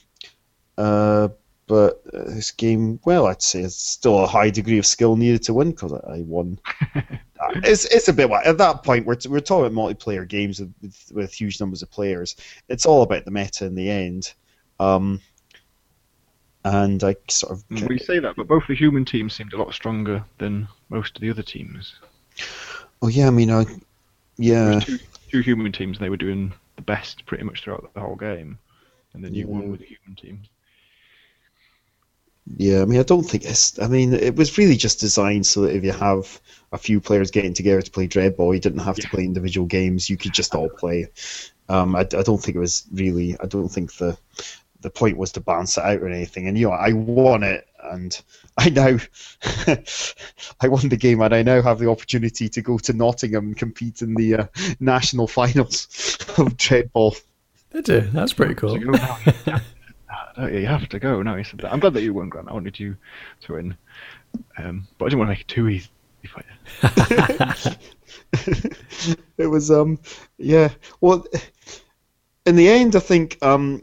uh, 0.77 1.29
but 1.69 2.03
uh, 2.13 2.25
this 2.25 2.51
game, 2.51 2.99
well, 3.05 3.27
I'd 3.27 3.43
say 3.43 3.61
it's 3.61 3.77
still 3.77 4.25
a 4.25 4.27
high 4.27 4.51
degree 4.51 4.79
of 4.79 4.87
skill 4.87 5.15
needed 5.17 5.43
to 5.45 5.55
win 5.55 5.71
because 5.71 5.93
I, 5.93 6.23
won. 6.23 6.59
It's 7.63 7.85
it's 7.85 8.09
a 8.09 8.13
bit 8.13 8.29
at 8.45 8.59
that 8.59 8.83
point 8.83 9.07
we're 9.07 9.17
we're 9.29 9.39
talking 9.39 9.67
about 9.67 9.73
multiplayer 9.73 10.27
games 10.27 10.59
with, 10.59 11.13
with, 11.13 11.33
huge 11.33 11.61
numbers 11.61 11.83
of 11.83 11.91
players. 11.91 12.35
It's 12.69 12.85
all 12.85 13.03
about 13.03 13.25
the 13.25 13.31
meta 13.31 13.65
in 13.65 13.77
the 13.77 13.89
end. 13.89 14.35
Um, 14.81 15.21
and 16.65 17.03
I 17.05 17.15
sort 17.31 17.53
of 17.53 17.89
We 17.89 17.99
say 17.99 18.19
that, 18.19 18.35
but 18.35 18.49
both 18.49 18.65
the 18.67 18.75
human 18.75 19.05
teams 19.05 19.35
seemed 19.35 19.53
a 19.53 19.57
lot 19.57 19.73
stronger 19.73 20.25
than 20.39 20.67
most 20.89 21.15
of 21.17 21.21
the 21.23 21.31
other 21.31 21.45
teams. 21.45 21.95
oh 23.03 23.09
yeah, 23.09 23.29
I 23.29 23.31
mean 23.31 23.51
I 23.53 23.65
yeah 24.37 24.81
two, 24.81 24.99
two 25.31 25.41
human 25.41 25.71
teams, 25.71 26.01
they 26.01 26.11
were 26.11 26.17
doing 26.17 26.53
the 26.75 26.83
best 26.83 27.25
pretty 27.25 27.45
much 27.45 27.63
throughout 27.63 27.89
the 27.95 28.01
whole 28.01 28.17
game, 28.17 28.59
and 29.15 29.25
then 29.25 29.33
you 29.33 29.47
Yeah. 29.47 29.53
won 29.53 29.71
with 29.71 29.81
the 29.81 29.87
human 29.87 30.17
team. 30.17 30.43
Yeah, 32.57 32.83
I 32.83 32.85
mean, 32.87 32.99
I 32.99 33.03
don't 33.03 33.23
think 33.25 33.45
it's. 33.45 33.79
I 33.79 33.89
mean, 33.89 34.13
it 34.15 34.37
was 34.37 34.57
really 34.57 34.77
just 34.77 35.01
designed 35.01 35.47
so 35.47 35.63
that 35.63 35.75
if 35.77 35.85
you 35.85 35.93
have 35.93 36.41
a 36.73 36.79
few 36.79 37.01
players 37.01 37.31
getting 37.31 37.55
together 37.55 37.83
to 37.83 37.91
play 37.91 38.09
Dreadball, 38.09 38.55
you 38.55 38.61
didn't 38.61 38.81
have 38.81 38.97
to 38.97 39.03
Yeah. 39.03 39.11
play 39.11 39.25
individual 39.25 39.67
games. 39.67 40.09
You 40.09 40.17
could 40.17 40.33
just 40.33 40.55
all 40.55 40.69
play. 40.71 41.09
Um, 41.69 41.95
I, 41.95 42.01
I 42.01 42.23
don't 42.23 42.39
think 42.43 42.57
it 42.57 42.61
was 42.61 42.87
really. 42.93 43.37
I 43.39 43.47
don't 43.47 43.69
think 43.69 43.95
the 43.97 44.17
the 44.81 44.91
point 44.91 45.19
was 45.19 45.33
to 45.33 45.41
balance 45.41 45.77
it 45.77 45.83
out 45.85 46.01
or 46.01 46.09
anything. 46.09 46.47
And 46.47 46.57
you 46.57 46.69
know, 46.69 46.73
I 46.73 46.93
won 46.93 47.43
it, 47.43 47.67
and 47.83 48.19
I 48.57 48.71
now 48.71 48.97
I 50.61 50.69
won 50.69 50.89
the 50.89 50.97
game, 50.97 51.21
and 51.21 51.35
I 51.35 51.43
now 51.43 51.61
have 51.63 51.79
the 51.79 51.91
opportunity 51.91 52.49
to 52.49 52.63
go 52.63 52.79
to 52.79 52.93
Nottingham 52.93 53.47
and 53.49 53.57
compete 53.57 54.01
in 54.03 54.15
the 54.15 54.35
uh, 54.37 54.47
national 54.81 55.27
finals 55.39 55.87
of 56.39 56.57
Dreadball. 56.57 57.21
Did 57.73 57.89
you? 57.89 58.01
That's 58.01 58.33
pretty 58.33 58.55
cool. 58.55 58.79
No, 60.39 60.47
you 60.47 60.67
have 60.67 60.89
to 60.89 60.99
go. 61.01 61.21
No, 61.23 61.35
he 61.35 61.43
said 61.43 61.61
that. 61.61 61.73
I'm 61.73 61.81
glad 61.81 61.95
that 61.95 62.03
you 62.03 62.15
won, 62.15 62.29
Grant. 62.29 62.49
I 62.49 62.53
wanted 62.53 62.79
you 62.79 62.97
to 63.43 63.55
win, 63.55 63.77
um, 64.57 64.87
but 64.97 65.07
I 65.07 65.09
didn't 65.09 65.19
want 65.19 65.29
to 65.29 65.33
make 65.33 65.41
it 65.41 65.49
too 65.49 65.69
easy 65.69 65.91
for 66.29 66.43
you. 66.43 67.75
it 69.39 69.47
was 69.47 69.71
um 69.71 69.99
yeah 70.37 70.69
well 71.01 71.25
in 72.45 72.57
the 72.57 72.69
end 72.69 72.95
i 72.95 72.99
think 72.99 73.39
um 73.43 73.83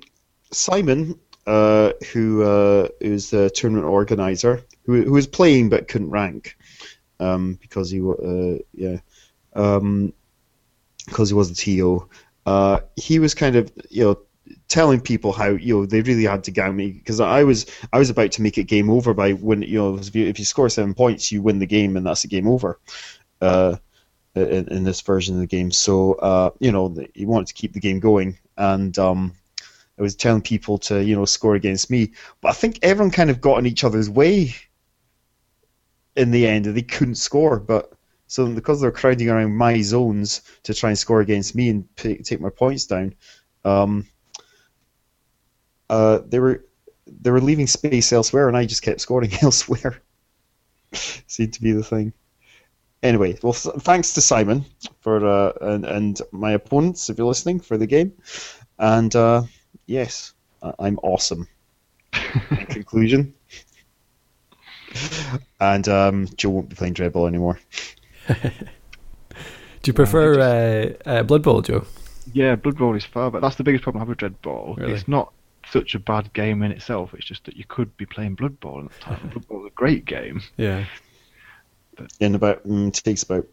simon 0.51 1.17
uh 1.47 1.91
who 2.11 2.43
uh 2.43 2.87
who's 3.01 3.29
the 3.31 3.49
tournament 3.49 3.87
organizer 3.87 4.61
who, 4.85 5.01
who 5.03 5.11
was 5.11 5.27
playing 5.27 5.69
but 5.69 5.87
couldn't 5.87 6.09
rank 6.09 6.57
um 7.19 7.57
because 7.61 7.89
he 7.89 8.01
uh 8.01 8.57
yeah 8.73 8.97
um 9.55 10.13
because 11.05 11.29
he 11.29 11.35
was 11.35 11.49
a 11.49 11.55
to 11.55 12.07
uh 12.45 12.79
he 12.95 13.19
was 13.19 13.33
kind 13.33 13.55
of 13.55 13.71
you 13.89 14.03
know 14.03 14.19
telling 14.67 14.99
people 14.99 15.31
how 15.31 15.49
you 15.49 15.75
know 15.75 15.85
they 15.85 16.01
really 16.01 16.23
had 16.23 16.43
to 16.43 16.51
gang 16.51 16.75
me 16.75 16.91
because 16.91 17.19
I 17.19 17.43
was 17.43 17.65
I 17.93 17.99
was 17.99 18.09
about 18.09 18.31
to 18.33 18.41
make 18.41 18.57
it 18.57 18.63
game 18.63 18.89
over 18.89 19.13
by 19.13 19.33
when 19.33 19.61
you 19.61 19.77
know 19.77 19.99
if 20.01 20.39
you, 20.39 20.45
score 20.45 20.69
seven 20.69 20.93
points 20.93 21.31
you 21.31 21.41
win 21.41 21.59
the 21.59 21.65
game 21.65 21.97
and 21.97 22.05
that's 22.05 22.23
the 22.23 22.27
game 22.27 22.47
over. 22.47 22.79
Uh, 23.41 23.75
in, 24.35 24.67
in 24.67 24.83
this 24.83 24.99
version 24.99 25.35
of 25.35 25.39
the 25.39 25.47
game. 25.47 25.71
So 25.71 26.13
uh, 26.15 26.49
you 26.59 26.71
know 26.71 26.95
he 27.13 27.25
wanted 27.25 27.47
to 27.47 27.53
keep 27.53 27.73
the 27.73 27.79
game 27.79 27.99
going, 27.99 28.37
and 28.57 28.97
um, 28.99 29.33
I 29.97 30.01
was 30.01 30.15
telling 30.15 30.41
people 30.41 30.77
to 30.79 31.03
you 31.03 31.15
know 31.15 31.25
score 31.25 31.55
against 31.55 31.89
me. 31.89 32.11
But 32.41 32.49
I 32.49 32.53
think 32.53 32.79
everyone 32.81 33.11
kind 33.11 33.29
of 33.29 33.39
got 33.39 33.59
in 33.59 33.65
each 33.65 33.83
other's 33.83 34.09
way 34.09 34.55
in 36.15 36.31
the 36.31 36.47
end, 36.47 36.65
they 36.65 36.81
couldn't 36.81 37.15
score. 37.15 37.59
But 37.59 37.93
so 38.27 38.47
because 38.47 38.81
they're 38.81 38.91
crowding 38.91 39.29
around 39.29 39.55
my 39.55 39.81
zones 39.81 40.41
to 40.63 40.73
try 40.73 40.89
and 40.89 40.99
score 40.99 41.21
against 41.21 41.55
me 41.55 41.69
and 41.69 41.95
p- 41.95 42.17
take 42.17 42.41
my 42.41 42.49
points 42.49 42.85
down, 42.85 43.15
um, 43.63 44.07
uh, 45.89 46.19
they 46.27 46.39
were 46.39 46.65
they 47.07 47.31
were 47.31 47.41
leaving 47.41 47.67
space 47.67 48.11
elsewhere, 48.11 48.47
and 48.47 48.57
I 48.57 48.65
just 48.65 48.81
kept 48.81 49.01
scoring 49.01 49.31
elsewhere. 49.41 50.01
Seemed 51.27 51.53
to 51.53 51.61
be 51.61 51.71
the 51.71 51.83
thing 51.83 52.13
anyway, 53.05 53.37
well, 53.41 53.53
th- 53.53 53.75
thanks 53.79 54.13
to 54.13 54.21
Simon 54.21 54.65
for 54.99 55.25
uh, 55.25 55.53
and, 55.61 55.85
and 55.85 56.21
my 56.31 56.51
opponents, 56.51 57.09
if 57.09 57.17
you're 57.17 57.27
listening, 57.27 57.59
for 57.59 57.77
the 57.77 57.87
game. 57.87 58.11
And 58.79 59.15
uh, 59.15 59.43
yes, 59.85 60.33
I- 60.61 60.73
I'm 60.79 60.99
awesome. 61.03 61.47
Conclusion. 62.69 63.33
And 65.59 65.87
um, 65.87 66.27
Joe 66.35 66.49
won't 66.49 66.69
be 66.69 66.75
playing 66.75 66.93
Dreadball 66.93 67.27
anymore. 67.27 67.59
Do 68.27 69.89
you 69.89 69.93
prefer 69.93 70.39
uh, 70.39 71.09
uh, 71.09 71.23
Blood 71.23 71.43
Bowl, 71.43 71.61
Joe? 71.61 71.85
Yeah, 72.33 72.55
Blood 72.55 72.77
Bowl 72.77 72.95
is 72.95 73.05
far, 73.05 73.29
but 73.29 73.41
that's 73.41 73.55
the 73.55 73.63
biggest 73.63 73.83
problem 73.83 73.99
I 73.99 74.03
have 74.03 74.09
with 74.09 74.17
Dread 74.17 74.41
Ball. 74.41 74.75
Really? 74.77 74.93
It's 74.93 75.07
not 75.07 75.31
such 75.71 75.95
a 75.95 75.99
bad 75.99 76.31
game 76.33 76.63
in 76.63 76.71
itself. 76.71 77.13
It's 77.13 77.25
just 77.25 77.45
that 77.45 77.55
you 77.55 77.65
could 77.67 77.95
be 77.97 78.05
playing 78.05 78.35
Blood 78.35 78.59
Bowl 78.59 78.83
at 78.85 78.91
the 78.91 78.99
time. 78.99 79.29
Blood 79.29 79.47
Bowl 79.47 79.65
is 79.65 79.71
a 79.71 79.75
great 79.75 80.05
game. 80.05 80.41
Yeah. 80.57 80.85
In 82.19 82.35
about 82.35 82.67
mm, 82.67 82.91
takes 82.91 83.23
about 83.23 83.47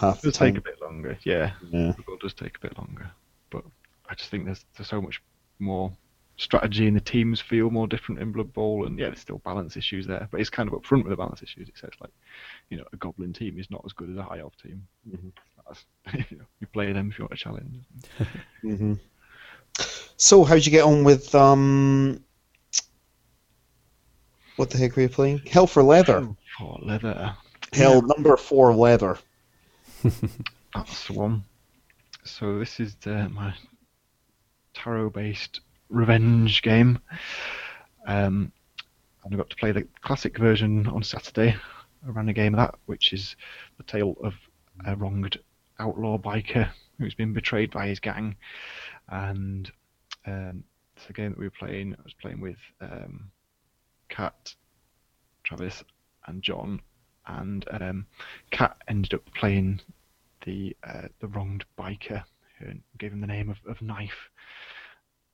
half 0.00 0.18
It 0.18 0.22
the 0.22 0.28
does 0.30 0.38
take 0.38 0.56
a 0.56 0.62
bit 0.62 0.80
longer. 0.80 1.18
Yeah, 1.24 1.52
Yeah. 1.70 1.92
Blood 1.92 2.06
Bowl 2.06 2.16
does 2.20 2.32
take 2.32 2.56
a 2.56 2.60
bit 2.60 2.78
longer, 2.78 3.10
but 3.50 3.64
I 4.08 4.14
just 4.14 4.30
think 4.30 4.46
there's 4.46 4.64
there's 4.76 4.88
so 4.88 5.02
much 5.02 5.22
more 5.58 5.92
strategy 6.38 6.86
and 6.86 6.96
the 6.96 7.00
teams 7.00 7.40
feel 7.40 7.70
more 7.70 7.86
different 7.86 8.20
in 8.20 8.32
Blood 8.32 8.52
Bowl, 8.52 8.86
and 8.86 8.98
yeah, 8.98 9.06
there's 9.06 9.20
still 9.20 9.38
balance 9.38 9.76
issues 9.76 10.06
there, 10.06 10.28
but 10.30 10.40
it's 10.40 10.50
kind 10.50 10.68
of 10.70 10.74
upfront 10.74 11.04
with 11.04 11.10
the 11.10 11.16
balance 11.16 11.42
issues. 11.42 11.68
It 11.68 11.76
says 11.78 11.90
like, 12.00 12.10
you 12.70 12.78
know, 12.78 12.84
a 12.92 12.96
Goblin 12.96 13.32
team 13.32 13.58
is 13.58 13.70
not 13.70 13.82
as 13.84 13.92
good 13.92 14.10
as 14.10 14.16
a 14.16 14.22
High 14.22 14.40
Elf 14.40 14.54
team. 14.62 14.86
That's, 15.66 15.84
you, 16.30 16.38
know, 16.38 16.44
you 16.60 16.66
play 16.68 16.92
them 16.92 17.10
if 17.10 17.18
you 17.18 17.24
want 17.24 17.32
a 17.32 17.36
challenge. 17.36 17.76
hmm 18.62 18.94
So, 20.16 20.44
how'd 20.44 20.64
you 20.64 20.72
get 20.72 20.84
on 20.84 21.04
with 21.04 21.34
um? 21.34 22.22
What 24.56 24.70
the 24.70 24.78
heck 24.78 24.96
were 24.96 25.02
you 25.02 25.08
playing? 25.08 25.42
Hell 25.50 25.66
for 25.66 25.82
Leather. 25.82 26.26
For 26.58 26.78
leather. 26.82 27.36
Hell 27.72 28.00
number 28.00 28.36
four 28.38 28.74
Leather. 28.74 29.18
That's 30.74 31.06
the 31.06 31.12
one. 31.12 31.44
So 32.24 32.58
this 32.58 32.80
is 32.80 32.94
the, 32.96 33.28
my 33.28 33.54
tarot-based 34.72 35.60
revenge 35.90 36.62
game. 36.62 36.98
Um, 38.06 38.52
and 39.24 39.34
I 39.34 39.36
got 39.36 39.50
to 39.50 39.56
play 39.56 39.72
the 39.72 39.86
classic 40.00 40.38
version 40.38 40.86
on 40.86 41.02
Saturday. 41.02 41.54
I 42.06 42.10
ran 42.10 42.28
a 42.28 42.32
game 42.32 42.54
of 42.54 42.58
that, 42.58 42.74
which 42.86 43.12
is 43.12 43.36
the 43.76 43.82
tale 43.82 44.16
of 44.22 44.34
a 44.86 44.96
wronged 44.96 45.38
outlaw 45.78 46.16
biker 46.16 46.68
who's 46.98 47.14
been 47.14 47.32
betrayed 47.32 47.70
by 47.70 47.88
his 47.88 48.00
gang. 48.00 48.36
And 49.08 49.70
um, 50.26 50.64
it's 50.96 51.08
a 51.08 51.12
game 51.12 51.30
that 51.30 51.38
we 51.38 51.46
were 51.46 51.50
playing. 51.50 51.94
I 51.98 52.02
was 52.02 52.14
playing 52.14 52.40
with 52.40 52.58
um, 52.80 53.30
Kat, 54.08 54.54
Travis, 55.44 55.82
and 56.26 56.42
John. 56.42 56.80
And 57.26 57.66
um, 57.70 58.06
Kat 58.50 58.76
ended 58.88 59.14
up 59.14 59.22
playing 59.34 59.80
the 60.44 60.76
uh, 60.84 61.08
the 61.20 61.26
wronged 61.26 61.64
biker 61.78 62.22
who 62.58 62.66
gave 62.98 63.12
him 63.12 63.20
the 63.20 63.26
name 63.26 63.50
of, 63.50 63.58
of 63.68 63.82
Knife, 63.82 64.30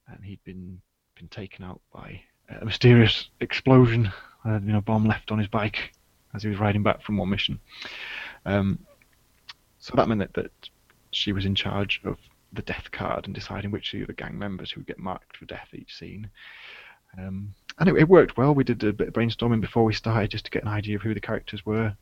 and 0.08 0.24
he'd 0.24 0.42
been 0.44 0.80
been 1.14 1.28
taken 1.28 1.64
out 1.64 1.80
by 1.92 2.20
a 2.60 2.64
mysterious 2.64 3.28
explosion, 3.40 4.10
uh, 4.44 4.58
you 4.64 4.72
know, 4.72 4.80
bomb 4.80 5.04
left 5.04 5.30
on 5.30 5.38
his 5.38 5.48
bike 5.48 5.92
as 6.34 6.42
he 6.42 6.48
was 6.48 6.58
riding 6.58 6.82
back 6.82 7.02
from 7.02 7.18
one 7.18 7.30
mission. 7.30 7.60
Um, 8.46 8.78
so 9.78 9.92
that 9.96 10.08
meant 10.08 10.20
that, 10.20 10.34
that 10.34 10.52
she 11.10 11.32
was 11.32 11.44
in 11.44 11.54
charge 11.54 12.00
of 12.04 12.16
the 12.52 12.62
death 12.62 12.90
card 12.92 13.26
and 13.26 13.34
deciding 13.34 13.70
which 13.70 13.94
of 13.94 14.06
the 14.06 14.12
gang 14.12 14.38
members 14.38 14.70
who 14.70 14.80
would 14.80 14.86
get 14.86 14.98
marked 14.98 15.36
for 15.36 15.46
death 15.46 15.68
each 15.72 15.94
scene. 15.96 16.28
Um, 17.18 17.54
and 17.78 17.88
it, 17.88 17.96
it 17.96 18.08
worked 18.08 18.36
well. 18.36 18.54
We 18.54 18.64
did 18.64 18.82
a 18.84 18.92
bit 18.92 19.08
of 19.08 19.14
brainstorming 19.14 19.60
before 19.60 19.84
we 19.84 19.94
started 19.94 20.30
just 20.30 20.44
to 20.46 20.50
get 20.50 20.62
an 20.62 20.68
idea 20.68 20.96
of 20.96 21.02
who 21.02 21.14
the 21.14 21.20
characters 21.20 21.64
were, 21.64 21.94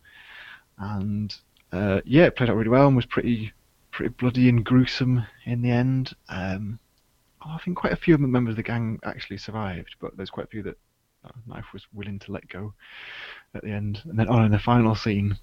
and 0.79 1.35
uh, 1.73 2.01
yeah, 2.05 2.25
it 2.25 2.37
played 2.37 2.51
out 2.51 2.57
really 2.57 2.71
well 2.71 2.87
and 2.87 2.97
was 2.97 3.07
pretty 3.07 3.53
pretty 3.91 4.15
bloody 4.19 4.49
and 4.49 4.65
gruesome 4.65 5.27
in 5.45 5.63
the 5.63 5.71
end. 5.71 6.15
Um, 6.29 6.79
I 7.43 7.59
think 7.59 7.77
quite 7.77 7.93
a 7.93 7.97
few 7.97 8.15
of 8.15 8.21
the 8.21 8.29
members 8.29 8.53
of 8.53 8.57
the 8.57 8.63
gang 8.63 9.01
actually 9.05 9.39
survived, 9.39 9.97
but 10.01 10.17
there's 10.17 10.31
quite 10.31 10.47
a 10.47 10.51
few 10.51 10.63
that 10.63 10.79
uh, 11.25 11.31
Knife 11.47 11.73
was 11.73 11.87
willing 11.93 12.19
to 12.21 12.33
let 12.33 12.49
go 12.49 12.73
at 13.55 13.63
the 13.63 13.71
end. 13.71 14.01
And 14.05 14.19
then 14.19 14.29
on 14.29 14.45
in 14.45 14.53
the 14.53 14.59
final 14.59 14.95
scene, 14.95 15.37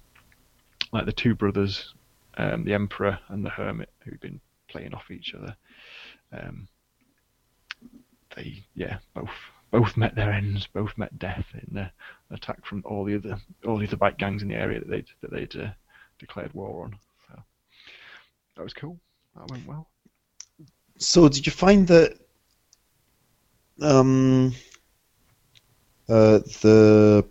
like 0.92 1.06
the 1.06 1.12
two 1.12 1.34
brothers, 1.34 1.94
um, 2.36 2.64
the 2.64 2.74
Emperor 2.74 3.18
and 3.28 3.44
the 3.44 3.50
Hermit, 3.50 3.90
who'd 4.04 4.20
been 4.20 4.40
playing 4.68 4.94
off 4.94 5.10
each 5.10 5.34
other, 5.34 5.56
um, 6.32 6.68
they 8.36 8.62
yeah 8.74 8.98
both 9.14 9.30
both 9.70 9.96
met 9.96 10.14
their 10.14 10.32
ends, 10.32 10.66
both 10.66 10.96
met 10.96 11.18
death 11.18 11.46
in 11.54 11.74
the 11.74 11.90
attack 12.30 12.64
from 12.64 12.82
all 12.84 13.04
the 13.04 13.16
other 13.16 13.38
all 13.66 13.78
the 13.78 13.86
other 13.86 13.96
bike 13.96 14.18
gangs 14.18 14.42
in 14.42 14.48
the 14.48 14.54
area 14.54 14.78
that 14.78 14.88
they'd 14.88 15.08
that 15.20 15.30
they'd 15.30 15.56
uh, 15.56 15.70
declared 16.18 16.52
war 16.54 16.84
on. 16.84 16.96
So 17.28 17.42
that 18.56 18.62
was 18.62 18.74
cool. 18.74 18.98
That 19.36 19.50
went 19.50 19.66
well. 19.66 19.88
So, 20.98 21.28
did 21.28 21.46
you 21.46 21.52
find 21.52 21.86
that 21.88 22.18
um, 23.80 24.52
uh, 26.08 26.38
the 26.62 27.24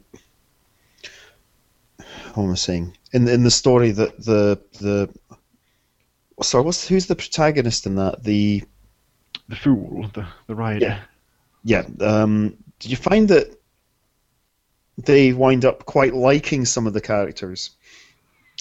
what 2.33 2.43
am 2.43 2.51
I 2.51 2.55
saying 2.55 2.97
in 3.11 3.27
in 3.27 3.43
the 3.43 3.51
story 3.51 3.91
that 3.91 4.23
the 4.23 4.61
the 4.79 5.09
sorry, 6.41 6.63
what's 6.63 6.87
who's 6.87 7.07
the 7.07 7.15
protagonist 7.15 7.85
in 7.85 7.95
that? 7.95 8.23
The 8.23 8.63
The 9.49 9.55
fool, 9.55 10.09
the 10.13 10.27
the 10.47 10.55
rider. 10.55 10.85
Yeah. 11.63 11.83
yeah. 11.99 12.05
Um, 12.05 12.57
did 12.79 12.91
you 12.91 12.97
find 12.97 13.27
that 13.29 13.59
they 14.97 15.33
wind 15.33 15.65
up 15.65 15.85
quite 15.85 16.13
liking 16.13 16.65
some 16.65 16.87
of 16.87 16.93
the 16.93 17.01
characters 17.01 17.71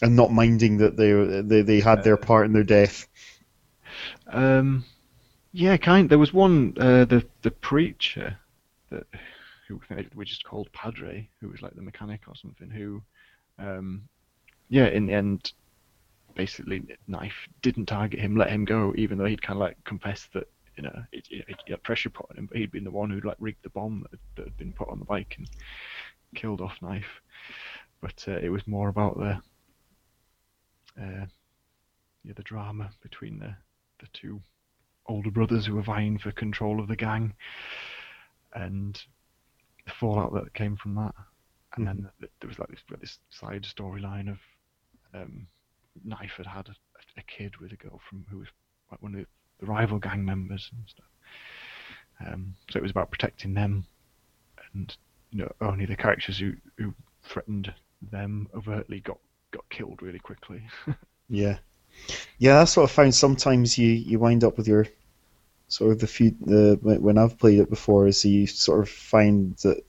and 0.02 0.16
not 0.16 0.32
minding 0.32 0.78
that 0.78 0.96
they 0.96 1.12
they 1.42 1.62
they 1.62 1.80
had 1.80 2.02
their 2.04 2.16
part 2.16 2.46
in 2.46 2.52
their 2.52 2.64
death? 2.64 3.08
Um, 4.28 4.84
yeah, 5.52 5.76
kind. 5.76 6.08
There 6.08 6.18
was 6.18 6.32
one, 6.32 6.74
uh, 6.78 7.04
the 7.06 7.26
the 7.42 7.50
preacher, 7.50 8.38
that 8.90 9.06
who 9.68 9.80
we 10.14 10.24
just 10.24 10.44
called 10.44 10.70
Padre, 10.72 11.28
who 11.40 11.48
was 11.48 11.62
like 11.62 11.74
the 11.74 11.82
mechanic 11.82 12.22
or 12.28 12.36
something. 12.36 12.70
Who, 12.70 13.02
um, 13.58 14.02
yeah, 14.68 14.86
in 14.86 15.06
the 15.06 15.14
end, 15.14 15.52
basically, 16.36 16.82
knife 17.08 17.48
didn't 17.62 17.86
target 17.86 18.20
him, 18.20 18.36
let 18.36 18.50
him 18.50 18.64
go, 18.64 18.94
even 18.96 19.18
though 19.18 19.24
he'd 19.24 19.42
kind 19.42 19.56
of 19.56 19.62
like 19.62 19.82
confessed 19.84 20.32
that 20.34 20.48
you 20.76 20.82
know 20.82 21.02
it, 21.12 21.26
it, 21.30 21.44
it 21.48 21.70
had 21.70 21.82
pressure 21.82 22.10
put 22.10 22.26
on 22.30 22.36
him, 22.36 22.46
but 22.46 22.58
he'd 22.58 22.70
been 22.70 22.84
the 22.84 22.90
one 22.90 23.10
who'd 23.10 23.24
like 23.24 23.36
rigged 23.40 23.62
the 23.64 23.70
bomb 23.70 24.06
that, 24.10 24.20
that 24.36 24.44
had 24.44 24.56
been 24.56 24.72
put 24.72 24.88
on 24.88 24.98
the 24.98 25.04
bike 25.04 25.34
and 25.38 25.48
killed 26.34 26.60
off 26.60 26.80
knife. 26.82 27.20
But 28.00 28.24
uh, 28.28 28.38
it 28.38 28.50
was 28.50 28.66
more 28.66 28.88
about 28.88 29.16
the, 29.16 29.40
uh, 31.02 31.26
yeah, 32.24 32.32
the 32.36 32.42
drama 32.42 32.90
between 33.02 33.38
the 33.38 33.56
the 34.00 34.06
two 34.12 34.40
older 35.06 35.30
brothers 35.30 35.66
who 35.66 35.74
were 35.74 35.82
vying 35.82 36.18
for 36.18 36.30
control 36.32 36.80
of 36.80 36.88
the 36.88 36.96
gang, 36.96 37.32
and 38.54 39.02
the 39.86 39.92
fallout 39.98 40.34
that 40.34 40.54
came 40.54 40.76
from 40.76 40.94
that. 40.96 41.14
And 41.76 41.86
then 41.86 42.08
there 42.20 42.48
was 42.48 42.58
like 42.58 42.68
this, 42.68 42.80
this 43.00 43.18
side 43.30 43.64
storyline 43.64 44.30
of 44.30 44.38
um, 45.14 45.46
Knife 46.04 46.34
had 46.36 46.46
had 46.46 46.68
a, 46.68 46.74
a 47.18 47.22
kid 47.22 47.56
with 47.58 47.72
a 47.72 47.76
girl 47.76 48.00
from 48.08 48.24
who 48.30 48.38
was 48.38 48.48
like 48.90 49.02
one 49.02 49.14
of 49.14 49.20
the, 49.20 49.66
rival 49.66 49.98
gang 49.98 50.22
members 50.22 50.70
and 50.72 50.84
stuff. 50.86 51.06
Um, 52.26 52.54
so 52.70 52.78
it 52.78 52.82
was 52.82 52.90
about 52.90 53.10
protecting 53.10 53.54
them, 53.54 53.86
and 54.74 54.94
you 55.30 55.38
know 55.38 55.52
only 55.62 55.86
the 55.86 55.96
characters 55.96 56.38
who, 56.38 56.52
who 56.76 56.94
threatened 57.22 57.72
them 58.10 58.48
overtly 58.54 59.00
got 59.00 59.18
got 59.50 59.68
killed 59.70 60.02
really 60.02 60.18
quickly. 60.18 60.62
Yeah, 61.28 61.58
yeah. 62.38 62.58
That's 62.58 62.76
what 62.76 62.84
I 62.84 62.86
found. 62.86 63.12
Sometimes 63.12 63.76
you 63.76 63.88
you 63.88 64.20
wind 64.20 64.44
up 64.44 64.56
with 64.56 64.68
your 64.68 64.86
sort 65.66 65.90
of 65.90 65.98
the 65.98 66.06
few 66.06 66.36
the 66.40 66.78
when 66.80 67.18
I've 67.18 67.36
played 67.36 67.58
it 67.58 67.68
before 67.68 68.06
is 68.06 68.24
you 68.24 68.46
sort 68.46 68.80
of 68.80 68.88
find 68.88 69.56
that 69.64 69.82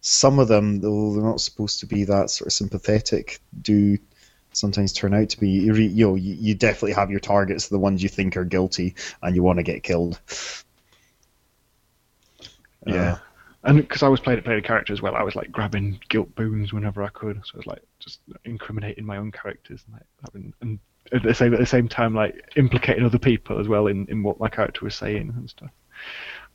some 0.00 0.38
of 0.38 0.48
them, 0.48 0.80
though 0.80 1.12
they're 1.12 1.22
not 1.22 1.40
supposed 1.40 1.80
to 1.80 1.86
be 1.86 2.04
that 2.04 2.30
sort 2.30 2.46
of 2.46 2.52
sympathetic, 2.52 3.40
do 3.60 3.98
sometimes 4.58 4.92
turn 4.92 5.14
out 5.14 5.30
to 5.30 5.40
be. 5.40 5.48
You, 5.48 5.74
re- 5.74 5.86
you 5.86 6.08
know, 6.08 6.14
you, 6.14 6.54
definitely 6.54 6.92
have 6.92 7.10
your 7.10 7.20
targets, 7.20 7.68
the 7.68 7.78
ones 7.78 8.02
you 8.02 8.08
think 8.08 8.36
are 8.36 8.44
guilty, 8.44 8.94
and 9.22 9.34
you 9.34 9.42
want 9.42 9.58
to 9.58 9.62
get 9.62 9.82
killed. 9.82 10.20
Yeah. 12.86 13.18
And 13.64 13.78
because 13.78 14.02
I 14.02 14.08
was 14.08 14.20
playing 14.20 14.42
playing 14.42 14.60
a 14.60 14.62
character 14.62 14.92
as 14.92 15.02
well, 15.02 15.14
I 15.14 15.22
was 15.22 15.34
like 15.34 15.50
grabbing 15.50 16.00
guilt 16.08 16.34
boons 16.34 16.72
whenever 16.72 17.02
I 17.02 17.08
could. 17.08 17.40
So 17.44 17.52
I 17.54 17.56
was 17.58 17.66
like 17.66 17.82
just 17.98 18.20
incriminating 18.44 19.04
my 19.04 19.16
own 19.16 19.32
characters 19.32 19.84
and 19.86 19.94
like 19.94 20.06
having, 20.24 20.54
and 20.60 20.78
at 21.12 21.22
the 21.22 21.34
same 21.34 21.52
at 21.52 21.60
the 21.60 21.66
same 21.66 21.88
time 21.88 22.14
like 22.14 22.52
implicating 22.56 23.04
other 23.04 23.18
people 23.18 23.58
as 23.58 23.66
well 23.68 23.88
in, 23.88 24.06
in 24.06 24.22
what 24.22 24.38
my 24.38 24.48
character 24.48 24.84
was 24.84 24.94
saying 24.94 25.32
and 25.36 25.50
stuff. 25.50 25.70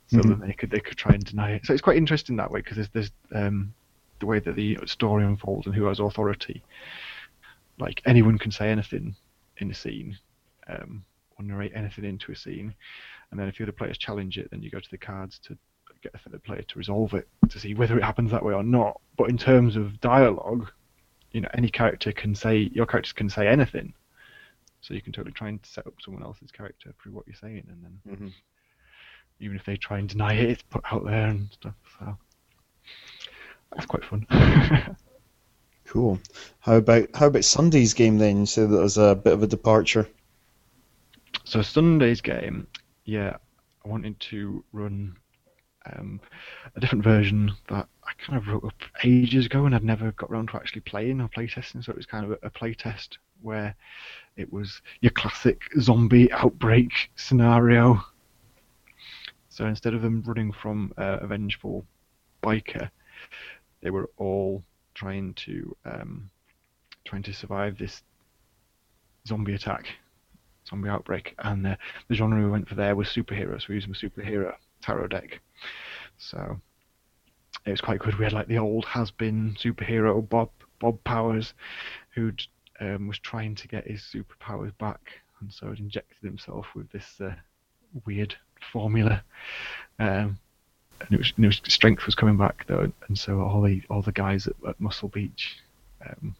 So 0.06 0.18
Mhm. 0.18 0.28
that 0.28 0.46
they 0.46 0.52
could 0.54 0.70
they 0.70 0.80
could 0.80 0.96
try 0.96 1.12
and 1.12 1.24
deny 1.24 1.52
it. 1.52 1.66
So 1.66 1.72
it's 1.72 1.82
quite 1.82 1.96
interesting 1.98 2.36
that 2.36 2.50
way 2.50 2.60
because 2.60 2.76
there's 2.76 2.88
there's 2.90 3.12
um 3.32 3.74
the 4.20 4.26
way 4.26 4.38
that 4.38 4.56
the 4.56 4.78
story 4.86 5.24
unfolds 5.24 5.66
and 5.66 5.74
who 5.74 5.84
has 5.84 6.00
authority. 6.00 6.62
Like 7.78 8.02
anyone 8.06 8.38
can 8.38 8.50
say 8.50 8.70
anything 8.70 9.16
in 9.58 9.70
a 9.70 9.74
scene, 9.74 10.18
um, 10.68 11.04
or 11.38 11.44
narrate 11.44 11.72
anything 11.74 12.04
into 12.04 12.32
a 12.32 12.36
scene, 12.36 12.74
and 13.30 13.40
then 13.40 13.48
if 13.48 13.56
the 13.56 13.64
other 13.64 13.72
players 13.72 13.98
challenge 13.98 14.38
it, 14.38 14.50
then 14.50 14.62
you 14.62 14.70
go 14.70 14.80
to 14.80 14.90
the 14.90 14.98
cards 14.98 15.38
to 15.40 15.56
get 16.02 16.14
a 16.14 16.18
third 16.18 16.42
player 16.44 16.62
to 16.62 16.78
resolve 16.78 17.14
it 17.14 17.26
to 17.48 17.58
see 17.58 17.74
whether 17.74 17.96
it 17.96 18.04
happens 18.04 18.30
that 18.30 18.44
way 18.44 18.52
or 18.52 18.62
not. 18.62 19.00
But 19.16 19.30
in 19.30 19.38
terms 19.38 19.74
of 19.74 20.00
dialogue, 20.00 20.70
you 21.32 21.40
know, 21.40 21.48
any 21.54 21.70
character 21.70 22.12
can 22.12 22.34
say 22.34 22.70
your 22.72 22.86
characters 22.86 23.12
can 23.12 23.28
say 23.28 23.48
anything, 23.48 23.94
so 24.80 24.94
you 24.94 25.02
can 25.02 25.12
totally 25.12 25.32
try 25.32 25.48
and 25.48 25.58
set 25.64 25.86
up 25.86 25.94
someone 26.00 26.22
else's 26.22 26.50
character 26.50 26.92
through 27.02 27.12
what 27.12 27.26
you're 27.26 27.36
saying, 27.36 27.66
and 27.68 27.82
then 27.82 28.00
Mhm. 28.16 28.32
even 29.40 29.56
if 29.56 29.64
they 29.64 29.76
try 29.76 29.98
and 29.98 30.08
deny 30.08 30.34
it, 30.34 30.50
it's 30.50 30.62
put 30.62 30.84
out 30.92 31.04
there 31.04 31.26
and 31.28 31.50
stuff. 31.52 31.74
So 31.98 32.18
that's 33.72 33.86
quite 33.86 34.04
fun. 34.04 34.26
Cool. 35.94 36.18
How 36.58 36.78
about 36.78 37.10
how 37.14 37.28
about 37.28 37.44
Sunday's 37.44 37.94
game 37.94 38.18
then? 38.18 38.40
You 38.40 38.46
said 38.46 38.70
that 38.70 38.80
was 38.80 38.98
a 38.98 39.14
bit 39.14 39.32
of 39.32 39.44
a 39.44 39.46
departure. 39.46 40.08
So 41.44 41.62
Sunday's 41.62 42.20
game, 42.20 42.66
yeah, 43.04 43.36
I 43.84 43.88
wanted 43.88 44.18
to 44.18 44.64
run 44.72 45.16
um, 45.86 46.20
a 46.74 46.80
different 46.80 47.04
version 47.04 47.52
that 47.68 47.86
I 48.02 48.12
kind 48.26 48.36
of 48.36 48.48
wrote 48.48 48.64
up 48.64 48.74
ages 49.04 49.46
ago 49.46 49.66
and 49.66 49.74
I'd 49.74 49.84
never 49.84 50.10
got 50.10 50.32
around 50.32 50.48
to 50.48 50.56
actually 50.56 50.80
playing 50.80 51.20
or 51.20 51.28
playtesting. 51.28 51.84
So 51.84 51.92
it 51.92 51.96
was 51.96 52.06
kind 52.06 52.24
of 52.24 52.40
a, 52.42 52.50
playtest 52.50 53.18
where 53.42 53.76
it 54.36 54.52
was 54.52 54.82
your 55.00 55.12
classic 55.12 55.60
zombie 55.80 56.32
outbreak 56.32 56.90
scenario. 57.14 58.04
So 59.48 59.64
instead 59.66 59.94
of 59.94 60.02
them 60.02 60.24
running 60.26 60.50
from 60.50 60.92
uh, 60.98 61.18
a 61.20 61.28
vengeful 61.28 61.86
biker, 62.42 62.90
they 63.80 63.90
were 63.90 64.10
all 64.16 64.64
trying 64.94 65.34
to 65.34 65.76
um, 65.84 66.30
trying 67.04 67.22
to 67.22 67.32
survive 67.32 67.78
this 67.78 68.02
zombie 69.26 69.54
attack 69.54 69.86
zombie 70.68 70.88
outbreak, 70.88 71.34
and 71.38 71.66
uh, 71.66 71.76
the 72.08 72.14
genre 72.14 72.42
we 72.42 72.50
went 72.50 72.68
for 72.68 72.74
there 72.74 72.96
was 72.96 73.08
superheroes. 73.08 73.62
So 73.62 73.66
we 73.70 73.74
used 73.76 73.88
a 73.88 73.92
superhero 73.92 74.54
tarot 74.82 75.08
deck, 75.08 75.40
so 76.18 76.60
it 77.66 77.70
was 77.70 77.80
quite 77.80 78.00
good. 78.00 78.18
We 78.18 78.24
had 78.24 78.32
like 78.32 78.48
the 78.48 78.58
old 78.58 78.84
has-been 78.86 79.56
superhero 79.58 80.26
Bob 80.28 80.50
Bob 80.80 81.02
Powers, 81.04 81.54
who 82.14 82.32
um, 82.80 83.08
was 83.08 83.18
trying 83.18 83.54
to 83.56 83.68
get 83.68 83.86
his 83.86 84.00
superpowers 84.00 84.76
back, 84.78 85.00
and 85.40 85.52
so 85.52 85.68
had 85.68 85.78
injected 85.78 86.22
himself 86.22 86.66
with 86.74 86.90
this 86.90 87.20
uh, 87.20 87.34
weird 88.06 88.34
formula. 88.72 89.22
Um, 89.98 90.38
and 91.06 91.14
it 91.14 91.18
was, 91.18 91.32
and 91.36 91.44
it 91.44 91.48
was 91.48 91.60
strength 91.72 92.06
was 92.06 92.14
coming 92.14 92.36
back 92.36 92.66
though, 92.66 92.90
and 93.08 93.18
so 93.18 93.40
all 93.40 93.62
the 93.62 93.82
all 93.90 94.02
the 94.02 94.12
guys 94.12 94.46
at, 94.46 94.54
at 94.66 94.80
Muscle 94.80 95.08
Beach. 95.08 95.58
Um, 96.04 96.34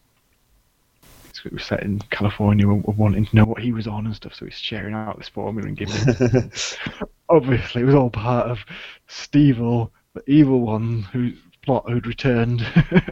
it 1.45 1.53
was 1.53 1.63
set 1.63 1.83
in 1.83 1.99
California 2.09 2.65
were, 2.65 2.75
were 2.75 2.93
wanting 2.93 3.25
to 3.25 3.35
know 3.35 3.45
what 3.45 3.61
he 3.61 3.71
was 3.71 3.87
on 3.87 4.05
and 4.05 4.15
stuff, 4.15 4.33
so 4.33 4.45
he's 4.45 4.55
sharing 4.55 4.93
out 4.93 5.17
this 5.17 5.29
formula 5.29 5.67
and 5.67 5.77
giving 5.77 5.95
it. 5.95 6.77
Obviously, 7.29 7.81
it 7.81 7.85
was 7.85 7.95
all 7.95 8.09
part 8.09 8.47
of 8.47 8.59
Stevel, 9.07 9.91
the 10.13 10.23
evil 10.27 10.61
one 10.61 11.03
whose 11.03 11.37
plot 11.61 11.87
who'd 11.87 12.07
returned, 12.07 12.65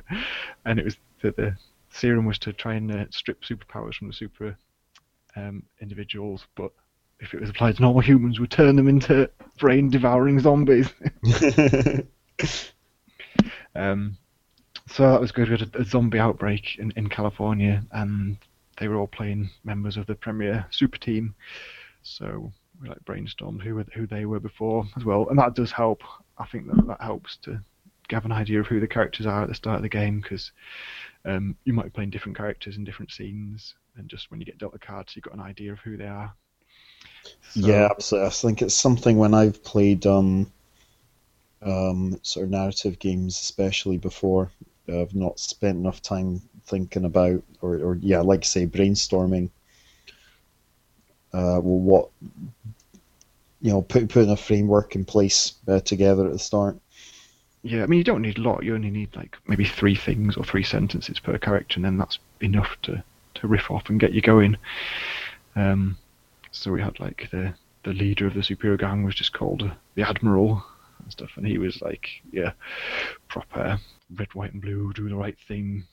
and 0.66 0.80
it 0.80 0.86
was 0.86 0.98
the, 1.22 1.32
the 1.32 1.58
serum 1.90 2.26
was 2.26 2.40
to 2.40 2.54
try 2.54 2.74
and 2.74 2.92
uh, 2.92 3.06
strip 3.12 3.44
superpowers 3.44 3.96
from 3.96 4.08
the 4.08 4.14
super 4.14 4.58
um, 5.36 5.64
individuals, 5.82 6.46
but 6.56 6.72
if 7.20 7.34
it 7.34 7.40
was 7.40 7.50
applied 7.50 7.76
to 7.76 7.82
normal 7.82 8.02
humans, 8.02 8.40
would 8.40 8.52
turn 8.52 8.76
them 8.76 8.88
into 8.88 9.30
brain-devouring 9.58 10.40
zombies. 10.40 10.90
um, 13.76 14.18
so 14.88 15.12
that 15.12 15.22
was 15.22 15.32
good. 15.32 15.50
We 15.50 15.58
had 15.58 15.76
a, 15.76 15.82
a 15.82 15.86
zombie 15.86 16.20
outbreak 16.20 16.78
in, 16.78 16.92
in 16.96 17.10
California, 17.10 17.84
and 17.92 18.38
they 18.78 18.88
were 18.88 18.98
all 18.98 19.08
playing 19.08 19.50
members 19.64 19.98
of 19.98 20.06
the 20.08 20.16
Premier 20.16 20.66
Super 20.72 20.98
Team. 20.98 21.36
So 22.02 22.52
we 22.82 22.90
like 22.90 23.04
brainstormed 23.06 23.62
who 23.62 23.84
who 23.94 24.08
they 24.08 24.26
were 24.26 24.40
before 24.40 24.86
as 24.98 25.06
well, 25.06 25.28
and 25.30 25.40
that 25.40 25.56
does 25.56 25.72
help. 25.72 26.02
I 26.38 26.46
think 26.46 26.68
that 26.68 26.88
that 26.88 27.02
helps 27.02 27.38
to 27.44 27.60
have 28.10 28.26
an 28.26 28.32
idea 28.32 28.60
of 28.60 28.68
who 28.68 28.80
the 28.80 28.88
characters 28.88 29.26
are 29.26 29.44
at 29.44 29.50
the 29.50 29.56
start 29.56 29.78
of 29.78 29.82
the 29.82 29.90
game 29.90 30.20
because 30.20 30.52
um, 31.26 31.56
you 31.64 31.74
might 31.74 31.86
be 31.86 31.90
playing 31.90 32.10
different 32.10 32.38
characters 32.38 32.76
in 32.76 32.84
different 32.84 33.12
scenes, 33.12 33.76
and 33.96 34.10
just 34.10 34.30
when 34.30 34.40
you 34.40 34.46
get 34.46 34.58
dealt 34.58 34.76
a 34.76 34.80
card, 34.80 35.10
so 35.10 35.14
you've 35.16 35.24
got 35.24 35.34
an 35.34 35.40
idea 35.40 35.72
of 35.72 35.80
who 35.80 35.98
they 35.98 36.08
are. 36.08 36.34
So- 37.52 37.68
Yeah, 37.68 37.88
absolutely. 37.92 38.28
I 38.28 38.32
think 38.32 38.62
it's 38.62 38.74
something 38.76 39.18
when 39.18 39.34
I've 39.34 39.64
played 39.64 40.06
um, 40.06 40.52
um, 41.62 42.20
sort 42.24 42.46
of 42.46 42.52
narrative 42.52 43.00
games, 43.00 43.40
especially 43.40 43.98
before, 43.98 44.52
I've 44.88 45.16
not 45.16 45.40
spent 45.40 45.78
enough 45.78 46.02
time 46.02 46.42
thinking 46.66 47.06
about, 47.06 47.42
or, 47.62 47.76
or 47.76 47.98
yeah, 48.02 48.20
like 48.22 48.42
I 48.42 48.48
say, 48.48 48.68
brainstorming. 48.68 49.50
Uh, 51.34 51.60
well, 51.64 51.80
what 51.80 52.10
you 53.62 53.72
know, 53.72 53.82
put, 53.82 54.10
putting 54.10 54.30
a 54.30 54.36
framework 54.38 54.94
in 54.96 55.06
place 55.06 55.54
uh, 55.70 55.80
together 55.80 56.26
at 56.26 56.34
the 56.34 56.40
start. 56.40 56.78
Yeah, 57.64 57.84
I 57.84 57.86
mean, 57.86 57.98
you 57.98 58.04
don't 58.04 58.22
need 58.22 58.38
a 58.38 58.42
lot. 58.42 58.64
You 58.64 58.76
only 58.76 58.90
need 58.92 59.16
like 59.16 59.38
maybe 59.48 59.64
three 59.64 59.96
things 59.96 60.36
or 60.36 60.44
three 60.44 60.64
sentences 60.64 61.18
per 61.20 61.38
character, 61.38 61.78
and 61.78 61.86
then 61.86 61.98
that's 61.98 62.20
enough 62.42 62.76
to, 62.84 63.02
to 63.36 63.48
riff 63.48 63.72
off 63.72 63.90
and 63.90 64.02
get 64.02 64.12
you 64.12 64.22
going. 64.22 64.58
Um, 65.56 65.98
so 66.54 66.72
we 66.72 66.82
had 66.82 67.00
like 67.00 67.28
the 67.32 67.54
the 67.84 67.94
leader 67.94 68.26
of 68.26 68.34
the 68.34 68.40
superhero 68.40 68.80
gang 68.80 69.04
was 69.04 69.16
just 69.16 69.34
called 69.34 69.70
the 69.96 70.08
Admiral 70.08 70.64
and 71.00 71.12
stuff, 71.12 71.32
and 71.36 71.46
he 71.46 71.58
was 71.58 71.82
like, 71.82 72.08
yeah, 72.32 72.54
proper 73.28 73.78
red, 74.16 74.34
white, 74.34 74.54
and 74.54 74.62
blue, 74.62 74.94
do 74.94 75.10
the 75.10 75.16
right 75.16 75.38
thing. 75.48 75.84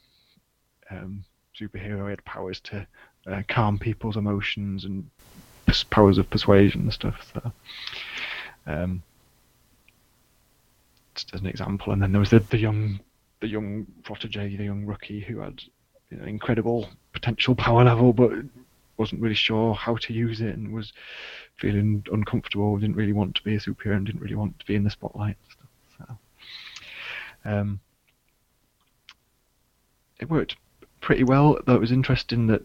Um, 0.88 1.24
superhero. 1.60 2.04
He 2.04 2.10
had 2.10 2.24
powers 2.24 2.60
to 2.60 2.86
uh, 3.26 3.42
calm 3.48 3.78
people's 3.78 4.16
emotions 4.16 4.84
and 4.84 5.10
powers 5.90 6.18
of 6.18 6.30
persuasion 6.30 6.82
and 6.82 6.92
stuff. 6.92 7.32
So. 7.34 7.52
Um, 8.66 9.02
just 11.14 11.34
as 11.34 11.40
an 11.40 11.46
example. 11.46 11.92
And 11.92 12.02
then 12.02 12.12
there 12.12 12.20
was 12.20 12.30
the, 12.30 12.40
the 12.40 12.58
young 12.58 13.00
the 13.40 13.48
young 13.48 13.86
protege, 14.04 14.56
the 14.56 14.64
young 14.64 14.84
rookie 14.84 15.20
who 15.20 15.38
had 15.38 15.62
you 16.10 16.18
know, 16.18 16.24
incredible 16.24 16.88
potential 17.12 17.54
power 17.54 17.84
level, 17.84 18.12
but 18.12 18.32
wasn't 19.00 19.20
really 19.20 19.34
sure 19.34 19.74
how 19.74 19.96
to 19.96 20.12
use 20.12 20.40
it 20.40 20.56
and 20.56 20.72
was 20.72 20.92
feeling 21.56 22.04
uncomfortable. 22.12 22.78
Didn't 22.78 22.96
really 22.96 23.14
want 23.14 23.34
to 23.34 23.42
be 23.42 23.56
a 23.56 23.58
superhero 23.58 23.96
and 23.96 24.06
didn't 24.06 24.20
really 24.20 24.36
want 24.36 24.58
to 24.58 24.66
be 24.66 24.76
in 24.76 24.84
the 24.84 24.90
spotlight. 24.90 25.36
So, 25.98 26.18
um, 27.44 27.80
it 30.20 30.30
worked 30.30 30.56
pretty 31.00 31.24
well. 31.24 31.58
Though 31.66 31.74
it 31.74 31.80
was 31.80 31.92
interesting 31.92 32.46
that 32.48 32.62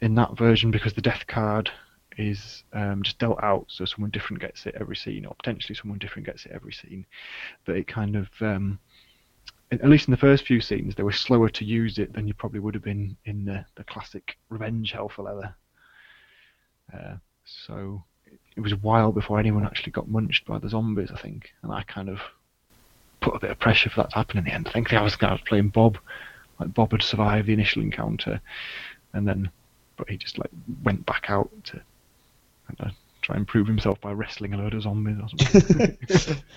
in 0.00 0.14
that 0.14 0.36
version, 0.36 0.70
because 0.70 0.94
the 0.94 1.02
death 1.02 1.26
card 1.26 1.70
is 2.18 2.64
um, 2.72 3.02
just 3.02 3.18
dealt 3.18 3.42
out, 3.42 3.66
so 3.68 3.84
someone 3.84 4.10
different 4.10 4.40
gets 4.40 4.64
it 4.66 4.74
every 4.80 4.96
scene, 4.96 5.26
or 5.26 5.34
potentially 5.34 5.74
someone 5.74 5.98
different 5.98 6.26
gets 6.26 6.46
it 6.46 6.52
every 6.52 6.72
scene. 6.72 7.04
But 7.66 7.76
it 7.76 7.86
kind 7.86 8.16
of, 8.16 8.28
um, 8.40 8.78
at 9.70 9.88
least 9.88 10.08
in 10.08 10.12
the 10.12 10.16
first 10.16 10.46
few 10.46 10.60
scenes, 10.60 10.94
they 10.94 11.02
were 11.02 11.12
slower 11.12 11.50
to 11.50 11.64
use 11.64 11.98
it 11.98 12.14
than 12.14 12.26
you 12.26 12.34
probably 12.34 12.60
would 12.60 12.74
have 12.74 12.84
been 12.84 13.16
in 13.26 13.44
the, 13.44 13.64
the 13.74 13.84
classic 13.84 14.36
Revenge 14.48 14.92
Hell 14.92 15.10
for 15.10 15.22
Leather. 15.24 15.54
Uh, 16.92 17.16
so 17.44 18.04
it 18.56 18.60
was 18.60 18.72
a 18.72 18.76
while 18.76 19.12
before 19.12 19.38
anyone 19.38 19.64
actually 19.64 19.92
got 19.92 20.08
munched 20.08 20.46
by 20.46 20.58
the 20.58 20.68
zombies, 20.68 21.10
I 21.12 21.20
think, 21.20 21.50
and 21.62 21.72
I 21.72 21.82
kind 21.82 22.08
of 22.08 22.20
put 23.20 23.34
a 23.34 23.38
bit 23.38 23.50
of 23.50 23.58
pressure 23.58 23.90
for 23.90 24.02
that 24.02 24.10
to 24.10 24.16
happen 24.16 24.38
in 24.38 24.44
the 24.44 24.52
end. 24.52 24.68
I 24.68 24.72
think 24.72 24.92
I 24.92 25.02
was, 25.02 25.16
I 25.20 25.32
was 25.32 25.40
playing 25.42 25.68
Bob, 25.68 25.98
like 26.58 26.72
Bob 26.74 26.92
had 26.92 27.02
survived 27.02 27.46
the 27.48 27.52
initial 27.52 27.82
encounter, 27.82 28.40
and 29.12 29.26
then 29.26 29.50
but 29.96 30.10
he 30.10 30.16
just 30.16 30.38
like 30.38 30.50
went 30.84 31.06
back 31.06 31.26
out 31.28 31.50
to 31.64 31.76
I 31.76 32.74
don't 32.74 32.88
know, 32.88 32.94
try 33.22 33.36
and 33.36 33.46
prove 33.46 33.66
himself 33.66 34.00
by 34.00 34.12
wrestling 34.12 34.54
a 34.54 34.58
load 34.58 34.74
of 34.74 34.82
zombies 34.82 35.16
or 35.20 35.28
something. 35.28 35.98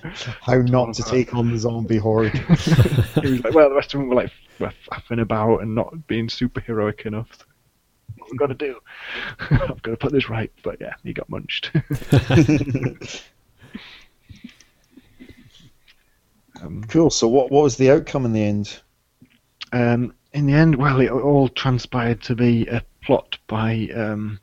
How 0.41 0.57
not 0.57 0.93
to 0.95 1.03
take 1.03 1.33
on 1.33 1.51
the 1.51 1.57
zombie 1.57 1.97
horde. 1.97 2.31
he 3.23 3.31
was 3.31 3.43
like, 3.43 3.53
well, 3.53 3.69
the 3.69 3.75
rest 3.75 3.93
of 3.93 3.99
them 3.99 4.09
were 4.09 4.15
like 4.15 4.31
were 4.59 4.73
faffing 4.89 5.21
about 5.21 5.61
and 5.61 5.75
not 5.75 6.07
being 6.07 6.27
superheroic 6.27 7.05
enough. 7.05 7.29
What 8.17 8.29
I'm 8.31 8.37
going 8.37 8.49
to 8.49 8.55
do? 8.55 8.79
I've 9.39 9.81
got 9.81 9.91
to 9.91 9.97
put 9.97 10.11
this 10.11 10.29
right. 10.29 10.51
But 10.63 10.81
yeah, 10.81 10.93
he 11.03 11.13
got 11.13 11.29
munched. 11.29 11.71
um, 16.61 16.83
cool. 16.89 17.09
So 17.09 17.27
what 17.27 17.51
what 17.51 17.63
was 17.63 17.77
the 17.77 17.91
outcome 17.91 18.25
in 18.25 18.33
the 18.33 18.43
end? 18.43 18.81
um, 19.71 20.13
in 20.33 20.45
the 20.45 20.53
end, 20.53 20.75
well, 20.75 20.99
it 20.99 21.09
all 21.09 21.49
transpired 21.49 22.21
to 22.23 22.35
be 22.35 22.67
a 22.67 22.83
plot 23.03 23.37
by 23.47 23.89
um, 23.95 24.39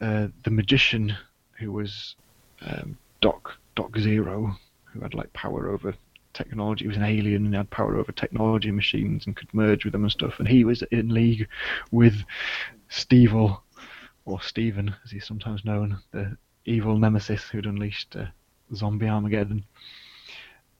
uh, 0.00 0.28
the 0.42 0.50
magician 0.50 1.16
who 1.58 1.72
was 1.72 2.16
um, 2.62 2.96
Doc 3.20 3.56
Doc 3.76 3.96
Zero, 3.98 4.56
who 4.84 5.00
had 5.00 5.14
like 5.14 5.32
power 5.32 5.70
over 5.70 5.94
technology. 6.34 6.84
He 6.84 6.88
was 6.88 6.96
an 6.96 7.04
alien 7.04 7.46
and 7.46 7.54
had 7.54 7.70
power 7.70 7.96
over 7.96 8.12
technology 8.12 8.70
machines 8.70 9.26
and 9.26 9.36
could 9.36 9.52
merge 9.54 9.84
with 9.84 9.92
them 9.92 10.02
and 10.02 10.12
stuff. 10.12 10.38
And 10.38 10.48
he 10.48 10.64
was 10.64 10.82
in 10.90 11.08
league 11.08 11.48
with 11.90 12.16
Stevel, 12.90 13.60
or 14.26 14.40
Steven, 14.42 14.94
as 15.04 15.10
he's 15.10 15.26
sometimes 15.26 15.64
known, 15.64 15.98
the 16.12 16.36
evil 16.64 16.98
nemesis 16.98 17.44
who'd 17.44 17.66
unleashed 17.66 18.16
uh, 18.16 18.26
zombie 18.74 19.08
Armageddon. 19.08 19.64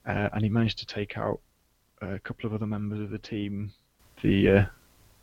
Uh, 0.07 0.29
and 0.33 0.43
he 0.43 0.49
managed 0.49 0.79
to 0.79 0.87
take 0.87 1.17
out 1.17 1.41
a 2.03 2.19
couple 2.19 2.47
of 2.47 2.55
other 2.55 2.67
members 2.67 3.01
of 3.01 3.11
the 3.11 3.19
team. 3.19 3.73
The 4.23 4.49
uh, 4.49 4.65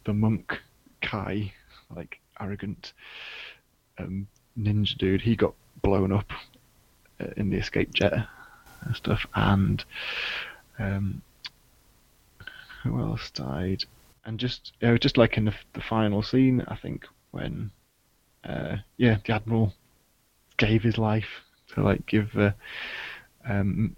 the 0.05 0.13
monk 0.13 0.59
Kai, 1.01 1.53
like 1.95 2.19
arrogant 2.39 2.93
um, 3.97 4.27
ninja 4.57 4.97
dude, 4.97 5.21
he 5.21 5.35
got 5.35 5.53
blown 5.81 6.11
up 6.11 6.29
uh, 7.19 7.27
in 7.37 7.49
the 7.49 7.57
escape 7.57 7.93
jet 7.93 8.27
and 8.81 8.95
stuff. 8.95 9.25
And 9.35 9.83
um, 10.79 11.21
who 12.83 12.99
else 12.99 13.29
died? 13.31 13.83
And 14.25 14.39
just 14.39 14.73
it 14.81 14.89
was 14.89 14.99
just 14.99 15.17
like 15.17 15.37
in 15.37 15.45
the, 15.45 15.53
the 15.73 15.81
final 15.81 16.21
scene, 16.21 16.63
I 16.67 16.75
think 16.75 17.05
when 17.31 17.71
uh, 18.43 18.77
yeah, 18.97 19.17
the 19.25 19.33
admiral 19.33 19.73
gave 20.57 20.83
his 20.83 20.97
life 20.97 21.41
to 21.73 21.81
like 21.81 22.05
give 22.05 22.35
uh, 22.35 22.51
um, 23.47 23.95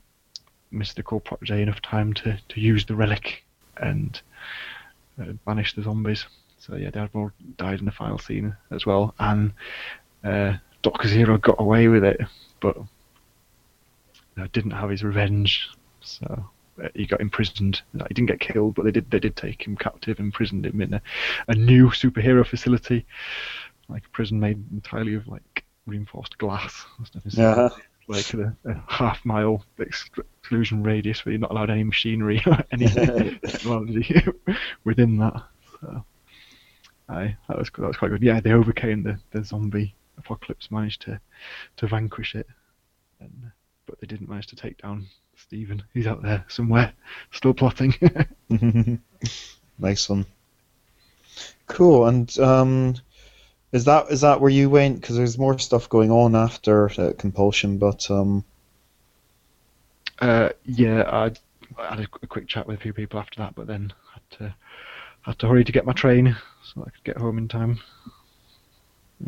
mystical 0.71 1.19
protege 1.19 1.61
enough 1.61 1.81
time 1.81 2.13
to, 2.13 2.39
to 2.49 2.59
use 2.59 2.85
the 2.85 2.95
relic 2.95 3.43
and 3.77 4.21
uh, 5.21 5.33
banish 5.45 5.73
the 5.73 5.83
zombies. 5.83 6.25
So 6.59 6.75
yeah, 6.75 6.89
the 6.89 6.99
admiral 6.99 7.31
died 7.57 7.79
in 7.79 7.85
the 7.85 7.91
final 7.91 8.17
scene 8.17 8.55
as 8.71 8.85
well, 8.85 9.13
and 9.19 9.53
uh, 10.23 10.53
Doctor 10.81 11.07
Zero 11.07 11.37
got 11.37 11.59
away 11.59 11.87
with 11.89 12.03
it, 12.03 12.21
but 12.61 12.77
uh, 14.37 14.47
didn't 14.51 14.71
have 14.71 14.89
his 14.89 15.03
revenge. 15.03 15.69
So 16.01 16.49
uh, 16.81 16.89
he 16.95 17.05
got 17.05 17.21
imprisoned. 17.21 17.81
He 17.93 18.13
didn't 18.13 18.27
get 18.27 18.39
killed, 18.39 18.75
but 18.75 18.85
they 18.85 18.91
did 18.91 19.09
they 19.11 19.19
did 19.19 19.35
take 19.35 19.65
him 19.65 19.75
captive, 19.75 20.19
imprisoned 20.19 20.65
him 20.65 20.81
in 20.81 20.93
a, 20.95 21.01
a 21.47 21.55
new 21.55 21.89
superhero 21.89 22.45
facility, 22.45 23.05
like 23.89 24.05
a 24.05 24.09
prison 24.09 24.39
made 24.39 24.63
entirely 24.71 25.15
of 25.15 25.27
like 25.27 25.63
reinforced 25.85 26.37
glass. 26.37 26.85
Yeah. 27.25 27.69
Like 28.07 28.33
a, 28.33 28.55
a 28.65 28.83
half 28.87 29.23
mile 29.23 29.63
exclusion 29.79 30.83
radius 30.83 31.23
where 31.23 31.31
you're 31.31 31.39
not 31.39 31.51
allowed 31.51 31.69
any 31.69 31.85
machinery 31.85 32.41
or 32.45 32.57
any 32.71 32.87
technology 33.47 34.21
within 34.83 35.17
that. 35.17 35.41
So, 35.79 36.05
aye, 37.07 37.37
that 37.47 37.57
was 37.57 37.69
that 37.77 37.87
was 37.87 37.97
quite 37.97 38.09
good. 38.09 38.23
Yeah, 38.23 38.41
they 38.41 38.51
overcame 38.51 39.03
the, 39.03 39.19
the 39.31 39.43
zombie 39.43 39.95
apocalypse, 40.17 40.69
managed 40.69 41.01
to 41.03 41.19
to 41.77 41.87
vanquish 41.87 42.35
it, 42.35 42.47
and, 43.21 43.51
but 43.85 43.99
they 43.99 44.07
didn't 44.07 44.29
manage 44.29 44.47
to 44.47 44.55
take 44.55 44.81
down 44.81 45.07
Stephen. 45.35 45.83
He's 45.93 46.07
out 46.07 46.21
there 46.21 46.45
somewhere, 46.47 46.93
still 47.31 47.53
plotting. 47.53 47.93
nice 49.79 50.09
one. 50.09 50.25
Cool. 51.67 52.07
And 52.07 52.39
um, 52.39 52.95
is 53.71 53.85
that 53.85 54.11
is 54.11 54.21
that 54.21 54.39
where 54.39 54.51
you 54.51 54.69
went? 54.69 55.01
Because 55.01 55.15
there's 55.15 55.37
more 55.37 55.57
stuff 55.57 55.89
going 55.89 56.11
on 56.11 56.35
after 56.35 56.89
uh, 56.91 57.13
Conpulsion, 57.17 57.77
but 57.77 58.09
um, 58.11 58.43
uh, 60.19 60.49
yeah, 60.63 61.03
I, 61.03 61.31
I 61.81 61.89
had 61.89 61.99
a, 62.01 62.07
a 62.21 62.27
quick 62.27 62.47
chat 62.47 62.67
with 62.67 62.77
a 62.79 62.81
few 62.81 62.93
people 62.93 63.19
after 63.19 63.39
that, 63.39 63.55
but 63.55 63.67
then 63.67 63.91
had 64.13 64.37
to 64.37 64.55
had 65.21 65.39
to 65.39 65.47
hurry 65.47 65.63
to 65.63 65.71
get 65.71 65.85
my 65.85 65.93
train 65.93 66.35
so 66.63 66.81
I 66.81 66.89
could 66.91 67.03
get 67.03 67.17
home 67.17 67.37
in 67.37 67.47
time. 67.47 67.79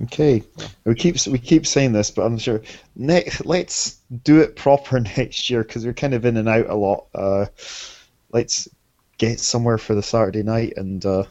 Okay. 0.03 0.43
We 0.85 0.95
keep 0.95 1.15
we 1.27 1.37
keep 1.39 1.65
saying 1.67 1.93
this, 1.93 2.11
but 2.11 2.23
I'm 2.23 2.37
sure 2.37 2.61
next 2.95 3.45
let's 3.45 3.99
do 4.23 4.39
it 4.39 4.55
proper 4.55 4.99
next 5.17 5.49
year 5.49 5.63
because 5.63 5.85
we're 5.85 5.93
kind 5.93 6.13
of 6.13 6.25
in 6.25 6.37
and 6.37 6.49
out 6.49 6.69
a 6.69 6.75
lot. 6.75 7.07
Uh, 7.15 7.45
let's 8.31 8.67
get 9.17 9.39
somewhere 9.39 9.77
for 9.77 9.95
the 9.95 10.03
Saturday 10.03 10.43
night 10.43 10.73
and. 10.77 11.05
Uh, 11.05 11.23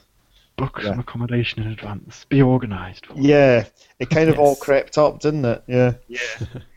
Book 0.56 0.78
Yeah. 0.80 0.90
some 0.90 1.00
accommodation 1.00 1.64
in 1.64 1.72
advance. 1.72 2.26
Be 2.28 2.40
organised. 2.40 3.06
Yeah, 3.16 3.64
it 3.98 4.08
kind 4.08 4.30
of 4.30 4.38
all 4.38 4.54
crept 4.54 4.96
up, 4.98 5.18
didn't 5.18 5.44
it? 5.44 5.64
Yeah. 5.66 5.94
Yeah, 6.06 6.18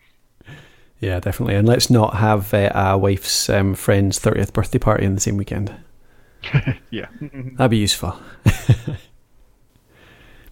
yeah, 1.00 1.20
definitely. 1.20 1.54
And 1.54 1.68
let's 1.68 1.92
not 1.92 2.16
have 2.16 2.52
uh, 2.56 2.72
a 2.74 2.98
wife's 2.98 3.48
um, 3.52 3.76
friend's 3.76 4.20
30th 4.20 4.52
birthday 4.52 4.80
party 4.80 5.06
in 5.06 5.14
the 5.14 5.22
same 5.22 5.38
weekend. 5.38 5.72
yeah. 6.90 7.06
That'd 7.22 7.70
be 7.70 7.78
useful. 7.78 8.20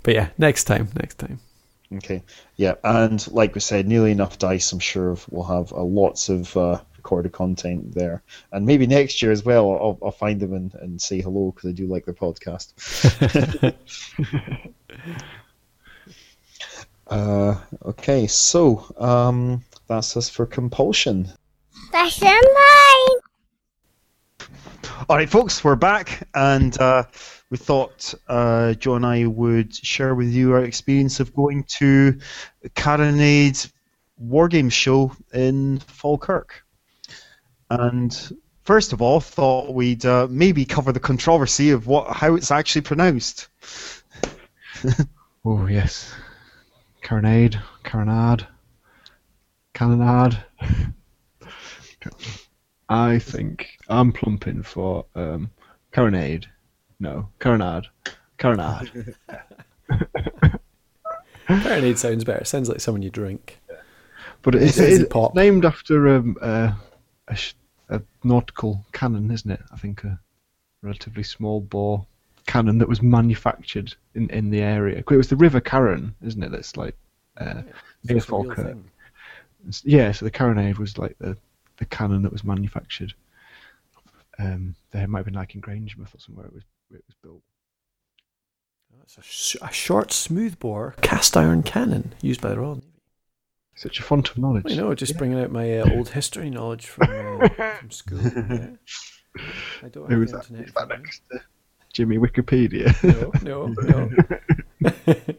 But 0.05 0.13
yeah, 0.13 0.29
next 0.37 0.65
time, 0.65 0.87
next 0.95 1.17
time. 1.17 1.39
Okay. 1.91 2.21
Yeah, 2.57 2.75
and 2.83 3.27
like 3.31 3.55
we 3.55 3.59
said, 3.59 3.87
nearly 3.87 4.11
enough 4.11 4.37
dice. 4.37 4.71
I'm 4.71 4.77
sure 4.77 5.17
we'll 5.31 5.45
have 5.45 5.73
uh, 5.73 5.81
lots 5.81 6.29
of 6.29 6.55
uh, 6.55 6.79
recorded 6.95 7.31
content 7.31 7.95
there, 7.95 8.21
and 8.51 8.67
maybe 8.67 8.85
next 8.85 9.23
year 9.23 9.31
as 9.31 9.43
well. 9.43 9.71
I'll, 9.71 9.97
I'll 10.03 10.11
find 10.11 10.39
them 10.39 10.53
and, 10.53 10.71
and 10.75 11.01
say 11.01 11.21
hello 11.21 11.51
because 11.51 11.71
I 11.71 11.73
do 11.73 11.87
like 11.87 12.05
their 12.05 12.13
podcast. 12.13 12.73
uh, 17.07 17.55
okay, 17.85 18.27
so 18.27 18.85
um, 18.99 19.63
that's 19.87 20.15
us 20.15 20.29
for 20.29 20.45
Conpulsion. 20.45 21.31
Lesson 21.91 22.27
nine. 22.27 23.17
All 25.09 25.17
right, 25.17 25.29
folks, 25.29 25.63
we're 25.63 25.75
back, 25.75 26.27
and 26.35 26.79
uh, 26.79 27.05
we 27.49 27.57
thought 27.57 28.13
uh, 28.27 28.73
Joe 28.73 28.95
and 28.95 29.05
I 29.05 29.25
would 29.25 29.75
share 29.75 30.15
with 30.15 30.29
you 30.29 30.53
our 30.53 30.63
experience 30.63 31.19
of 31.19 31.33
going 31.33 31.63
to 31.79 32.19
Carronade 32.75 33.71
War 34.17 34.47
Games 34.47 34.73
show 34.73 35.11
in 35.33 35.79
Falkirk. 35.79 36.63
And 37.69 38.37
first 38.63 38.93
of 38.93 39.01
all, 39.01 39.19
thought 39.19 39.73
we'd 39.73 40.05
uh, 40.05 40.27
maybe 40.29 40.65
cover 40.65 40.91
the 40.91 40.99
controversy 40.99 41.71
of 41.71 41.87
what 41.87 42.15
how 42.15 42.35
it's 42.35 42.51
actually 42.51 42.81
pronounced. 42.81 43.47
Oh 45.47 45.67
yes. 45.67 46.11
Carronade, 47.03 47.61
Carronade, 47.83 48.47
Cannonade. 49.75 50.43
I 52.89 53.19
think 53.19 53.77
I'm 53.87 54.11
plumping 54.11 54.63
for 54.63 55.05
um, 55.13 55.51
Carronade. 55.93 56.45
No, 56.99 57.29
Carronade. 57.39 57.87
Carronade. 58.37 59.15
Marinade 61.47 61.97
sounds 61.97 62.23
better. 62.23 62.39
It 62.39 62.47
sounds 62.47 62.69
like 62.69 62.79
someone 62.79 63.01
you 63.01 63.09
drink. 63.09 63.59
But 64.41 64.55
it's, 64.55 64.77
Fizzy 64.77 65.03
it's 65.03 65.13
pop. 65.13 65.35
named 65.35 65.65
after 65.65 66.15
um, 66.15 66.37
uh, 66.41 66.73
a, 67.27 67.35
sh- 67.35 67.55
a 67.89 68.01
nautical 68.23 68.85
cannon, 68.91 69.31
isn't 69.31 69.49
it? 69.49 69.61
I 69.71 69.77
think 69.77 70.03
a 70.03 70.19
relatively 70.81 71.23
small 71.23 71.61
bore 71.61 72.05
cannon 72.45 72.77
that 72.77 72.87
was 72.87 73.01
manufactured 73.01 73.95
in, 74.13 74.29
in 74.29 74.51
the 74.51 74.61
area. 74.61 74.99
It 74.99 75.09
was 75.09 75.29
the 75.29 75.35
River 75.35 75.59
Carron, 75.59 76.13
isn't 76.23 76.43
it? 76.43 76.51
That's 76.51 76.77
like 76.77 76.95
uh, 77.37 77.63
near 78.03 78.17
It's 78.17 78.25
Falkirk. 78.25 78.77
Yeah, 79.83 80.11
so 80.11 80.25
the 80.25 80.31
Carronade 80.31 80.77
was 80.77 80.97
like 80.99 81.17
the, 81.17 81.35
the 81.77 81.85
cannon 81.85 82.21
that 82.21 82.31
was 82.31 82.43
manufactured. 82.43 83.13
Um, 84.37 84.75
there 84.91 85.07
might 85.07 85.19
have 85.19 85.25
been 85.25 85.33
like 85.33 85.55
in 85.55 85.61
Grangemouth 85.61 86.13
or 86.13 86.19
somewhere 86.19 86.45
it 86.45 86.53
was 86.53 86.63
it 86.91 87.03
was 87.07 87.15
built. 87.21 87.41
It's 89.03 89.17
a, 89.17 89.21
sh- 89.21 89.57
a 89.61 89.71
short, 89.71 90.11
smooth 90.11 90.57
bore 90.59 90.95
cast 91.01 91.35
iron 91.37 91.63
cannon 91.63 92.13
used 92.21 92.41
by 92.41 92.49
the 92.49 92.59
Royal 92.59 92.75
Navy. 92.75 92.87
Such 93.75 93.99
a 93.99 94.03
font 94.03 94.29
of 94.31 94.37
knowledge. 94.37 94.71
I 94.71 94.75
know, 94.75 94.95
just 94.95 95.17
bringing 95.17 95.39
out 95.39 95.51
my 95.51 95.79
uh, 95.79 95.89
old 95.95 96.09
history 96.09 96.49
knowledge 96.49 96.87
from, 96.87 97.09
uh, 97.09 97.47
from 97.75 97.91
school. 97.91 98.19
yeah. 98.23 98.67
I 99.83 99.89
don't 99.89 100.09
Who 100.09 100.21
have 100.21 100.29
the 100.31 100.37
that? 100.37 100.49
internet. 100.49 100.67
Is 100.67 100.73
that 100.73 100.87
next 100.89 101.21
to 101.31 101.41
Jimmy 101.93 102.17
Wikipedia? 102.17 103.43
No, 103.43 103.67
no, 103.67 104.09
no. 104.79 105.35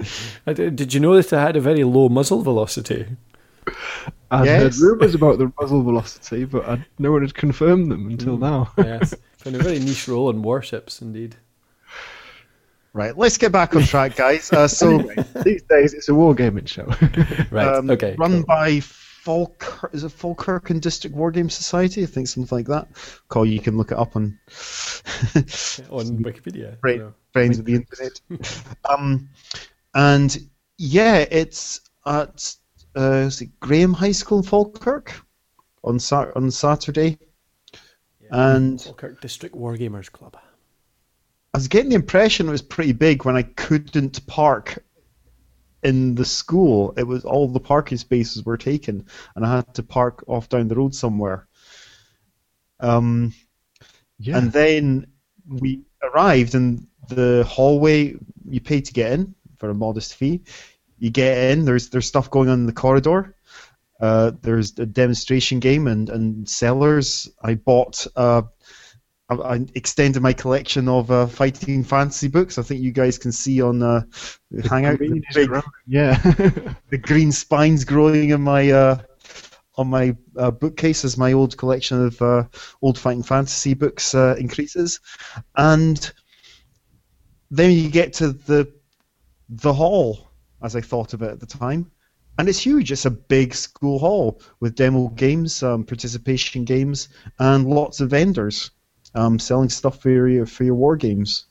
I 0.46 0.52
did 0.52 0.76
did 0.76 0.92
you 0.92 1.00
that 1.22 1.32
I 1.32 1.42
had 1.42 1.56
a 1.56 1.60
very 1.60 1.84
low 1.84 2.08
muzzle 2.08 2.42
velocity? 2.42 3.06
I'd 4.30 4.44
Yes. 4.44 4.62
heard 4.80 4.88
rumours 4.88 5.14
about 5.14 5.38
the 5.38 5.52
muzzle 5.60 5.82
velocity, 5.82 6.44
but 6.44 6.68
I, 6.68 6.84
no 6.98 7.12
one 7.12 7.22
had 7.22 7.34
confirmed 7.34 7.90
them 7.90 8.08
until 8.08 8.36
now. 8.36 8.72
Yes. 8.76 9.14
Found 9.46 9.60
a 9.60 9.62
very 9.62 9.78
niche 9.78 10.08
role 10.08 10.28
in 10.28 10.42
warships, 10.42 11.00
indeed. 11.00 11.36
Right, 12.92 13.16
let's 13.16 13.38
get 13.38 13.52
back 13.52 13.76
on 13.76 13.84
track, 13.84 14.16
guys. 14.16 14.52
Uh, 14.52 14.66
so, 14.66 14.98
These 15.44 15.62
days, 15.62 15.94
it's 15.94 16.08
a 16.08 16.12
wargaming 16.12 16.66
show. 16.66 16.86
Right. 17.52 17.68
um, 17.68 17.88
okay. 17.90 18.16
run 18.18 18.38
cool. 18.38 18.44
by 18.44 18.80
Falkirk, 18.80 19.94
is 19.94 20.02
it 20.02 20.08
Falkirk 20.08 20.70
and 20.70 20.82
District 20.82 21.14
Wargame 21.14 21.48
Society? 21.48 22.02
I 22.02 22.06
think 22.06 22.26
something 22.26 22.58
like 22.58 22.66
that. 22.66 22.88
Call 23.28 23.46
you 23.46 23.60
can 23.60 23.76
look 23.76 23.92
it 23.92 23.98
up 23.98 24.16
on 24.16 24.36
on 24.48 26.24
Wikipedia. 26.24 26.76
Right. 26.82 26.96
you 26.96 27.02
know. 27.02 27.14
friends 27.32 27.60
of 27.60 27.66
the 27.66 27.74
internet. 27.76 28.20
um, 28.90 29.28
and 29.94 30.36
yeah, 30.76 31.24
it's 31.30 31.82
at 32.04 32.52
uh, 32.96 33.26
is 33.28 33.42
it 33.42 33.60
Graeme 33.60 33.92
High 33.92 34.10
School 34.10 34.38
in 34.38 34.44
Falkirk 34.44 35.14
on 35.84 36.00
on 36.34 36.50
Saturday, 36.50 37.16
and 38.30 38.80
Falkirk 38.80 39.20
District 39.20 39.54
Wargamers 39.54 40.10
Club. 40.10 40.36
I 41.54 41.58
was 41.58 41.68
getting 41.68 41.90
the 41.90 41.96
impression 41.96 42.48
it 42.48 42.50
was 42.50 42.62
pretty 42.62 42.92
big 42.92 43.24
when 43.24 43.36
I 43.36 43.42
couldn't 43.42 44.26
park 44.26 44.82
in 45.82 46.14
the 46.14 46.24
school. 46.24 46.92
It 46.96 47.04
was 47.04 47.24
all 47.24 47.48
the 47.48 47.60
parking 47.60 47.98
spaces 47.98 48.44
were 48.44 48.56
taken, 48.56 49.06
and 49.34 49.46
I 49.46 49.56
had 49.56 49.74
to 49.74 49.82
park 49.82 50.24
off 50.26 50.48
down 50.48 50.68
the 50.68 50.74
road 50.74 50.94
somewhere. 50.94 51.46
Um, 52.80 53.32
yeah. 54.18 54.38
And 54.38 54.52
then 54.52 55.06
we 55.48 55.82
arrived, 56.02 56.54
and 56.54 56.86
the 57.08 57.44
hallway 57.48 58.16
you 58.48 58.60
pay 58.60 58.80
to 58.80 58.92
get 58.92 59.12
in 59.12 59.34
for 59.56 59.70
a 59.70 59.74
modest 59.74 60.14
fee. 60.14 60.42
You 60.98 61.10
get 61.10 61.52
in. 61.52 61.64
There's 61.64 61.90
there's 61.90 62.06
stuff 62.06 62.30
going 62.30 62.48
on 62.48 62.60
in 62.60 62.66
the 62.66 62.72
corridor. 62.72 63.35
Uh, 64.00 64.32
there's 64.42 64.78
a 64.78 64.86
demonstration 64.86 65.58
game 65.60 65.86
and, 65.86 66.08
and 66.10 66.48
sellers. 66.48 67.28
I 67.42 67.54
bought. 67.54 68.06
Uh, 68.14 68.42
I, 69.28 69.34
I 69.34 69.66
extended 69.74 70.22
my 70.22 70.32
collection 70.32 70.88
of 70.88 71.10
uh, 71.10 71.26
fighting 71.26 71.84
fantasy 71.84 72.28
books. 72.28 72.58
I 72.58 72.62
think 72.62 72.82
you 72.82 72.92
guys 72.92 73.18
can 73.18 73.32
see 73.32 73.60
on 73.60 73.82
uh, 73.82 74.02
the 74.50 74.68
Hangout 74.68 74.98
the, 74.98 75.22
big, 75.34 75.50
yeah. 75.86 76.16
the 76.90 76.98
green 76.98 77.32
spines 77.32 77.84
growing 77.84 78.30
in 78.30 78.42
my 78.42 78.70
uh, 78.70 78.98
on 79.76 79.88
my 79.88 80.16
uh, 80.36 80.50
bookcase 80.50 81.04
as 81.04 81.18
my 81.18 81.32
old 81.32 81.56
collection 81.56 82.06
of 82.06 82.22
uh, 82.22 82.44
old 82.82 82.98
fighting 82.98 83.22
fantasy 83.22 83.74
books 83.74 84.14
uh, 84.14 84.36
increases, 84.38 85.00
and 85.56 86.12
then 87.50 87.72
you 87.72 87.90
get 87.90 88.12
to 88.14 88.32
the 88.32 88.72
the 89.48 89.72
hall, 89.72 90.28
as 90.62 90.74
I 90.74 90.80
thought 90.80 91.14
of 91.14 91.22
it 91.22 91.30
at 91.30 91.40
the 91.40 91.46
time, 91.46 91.90
and 92.38 92.48
it's 92.48 92.58
huge. 92.58 92.92
It's 92.92 93.06
a 93.06 93.10
big 93.10 93.54
school 93.54 93.98
hall 93.98 94.40
with 94.60 94.74
demo 94.74 95.08
games, 95.08 95.62
um, 95.62 95.84
participation 95.84 96.64
games, 96.64 97.08
and 97.38 97.66
lots 97.66 98.00
of 98.00 98.10
vendors 98.10 98.70
um, 99.14 99.38
selling 99.38 99.68
stuff 99.68 100.00
for 100.00 100.28
your 100.28 100.46
for 100.46 100.64
your 100.64 100.74
war 100.74 100.96
games. 100.96 101.46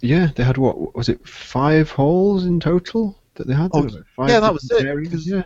yeah, 0.00 0.28
they 0.34 0.44
had 0.44 0.58
what 0.58 0.94
was 0.94 1.08
it? 1.08 1.26
Five 1.26 1.90
halls 1.90 2.44
in 2.46 2.60
total 2.60 3.18
that 3.34 3.46
they 3.46 3.54
had. 3.54 3.70
Oh, 3.72 3.82
There 3.82 4.00
were 4.00 4.06
five 4.16 4.28
yeah, 4.30 4.40
that 4.40 4.52
was 4.52 4.70
it, 4.70 4.84
areas, 4.84 5.08
because- 5.08 5.26
Yeah. 5.26 5.44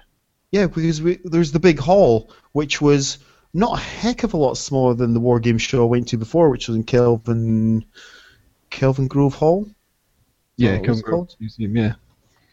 Yeah, 0.52 0.68
because 0.68 1.02
we, 1.02 1.18
there's 1.24 1.50
the 1.52 1.58
big 1.58 1.78
hall, 1.78 2.30
which 2.52 2.80
was 2.80 3.18
not 3.52 3.78
a 3.78 3.82
heck 3.82 4.22
of 4.22 4.32
a 4.32 4.36
lot 4.36 4.56
smaller 4.56 4.94
than 4.94 5.12
the 5.12 5.20
war 5.20 5.40
game 5.40 5.58
show 5.58 5.82
I 5.82 5.86
went 5.86 6.06
to 6.08 6.16
before, 6.16 6.50
which 6.50 6.68
was 6.68 6.76
in 6.76 6.84
Kelvin 6.84 7.84
Kelvingrove 8.70 9.34
Hall. 9.34 9.68
Yeah, 10.56 10.74
it 10.74 11.04
called? 11.04 11.34
Museum. 11.40 11.76
Yeah. 11.76 11.94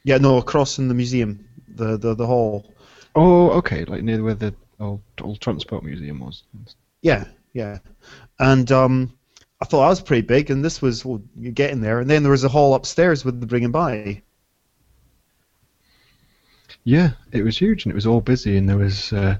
Yeah, 0.04 0.18
no, 0.18 0.38
across 0.38 0.80
in 0.80 0.88
the 0.88 0.94
museum, 0.94 1.48
the 1.76 1.98
the, 1.98 2.16
the 2.16 2.28
hall. 2.28 2.74
Oh, 3.16 3.50
okay, 3.52 3.86
like 3.86 4.04
near 4.04 4.24
where 4.24 4.34
the 4.34 4.54
old, 4.80 5.02
old 5.22 5.40
transport 5.40 5.84
museum 5.84 6.20
was. 6.20 6.44
Yeah, 7.02 7.26
yeah, 7.54 7.80
and 8.40 8.72
um, 8.72 9.14
I 9.62 9.66
thought 9.66 9.82
that 9.82 9.90
was 9.90 10.02
pretty 10.02 10.26
big, 10.26 10.50
and 10.50 10.64
this 10.64 10.82
was 10.82 11.06
well, 11.06 11.22
getting 11.54 11.82
there, 11.82 12.00
and 12.00 12.10
then 12.10 12.24
there 12.24 12.32
was 12.32 12.44
a 12.44 12.50
hall 12.50 12.74
upstairs 12.74 13.24
with 13.24 13.40
the 13.40 13.48
bring 13.48 13.64
and 13.64 13.74
buy. 13.74 14.22
Yeah, 16.84 17.12
it 17.32 17.44
was 17.44 17.58
huge 17.58 17.86
and 17.86 17.92
it 17.92 17.96
was 17.96 18.08
all 18.08 18.20
busy, 18.20 18.58
and 18.58 18.68
there 18.68 18.78
was 18.78 19.14
uh, 19.14 19.38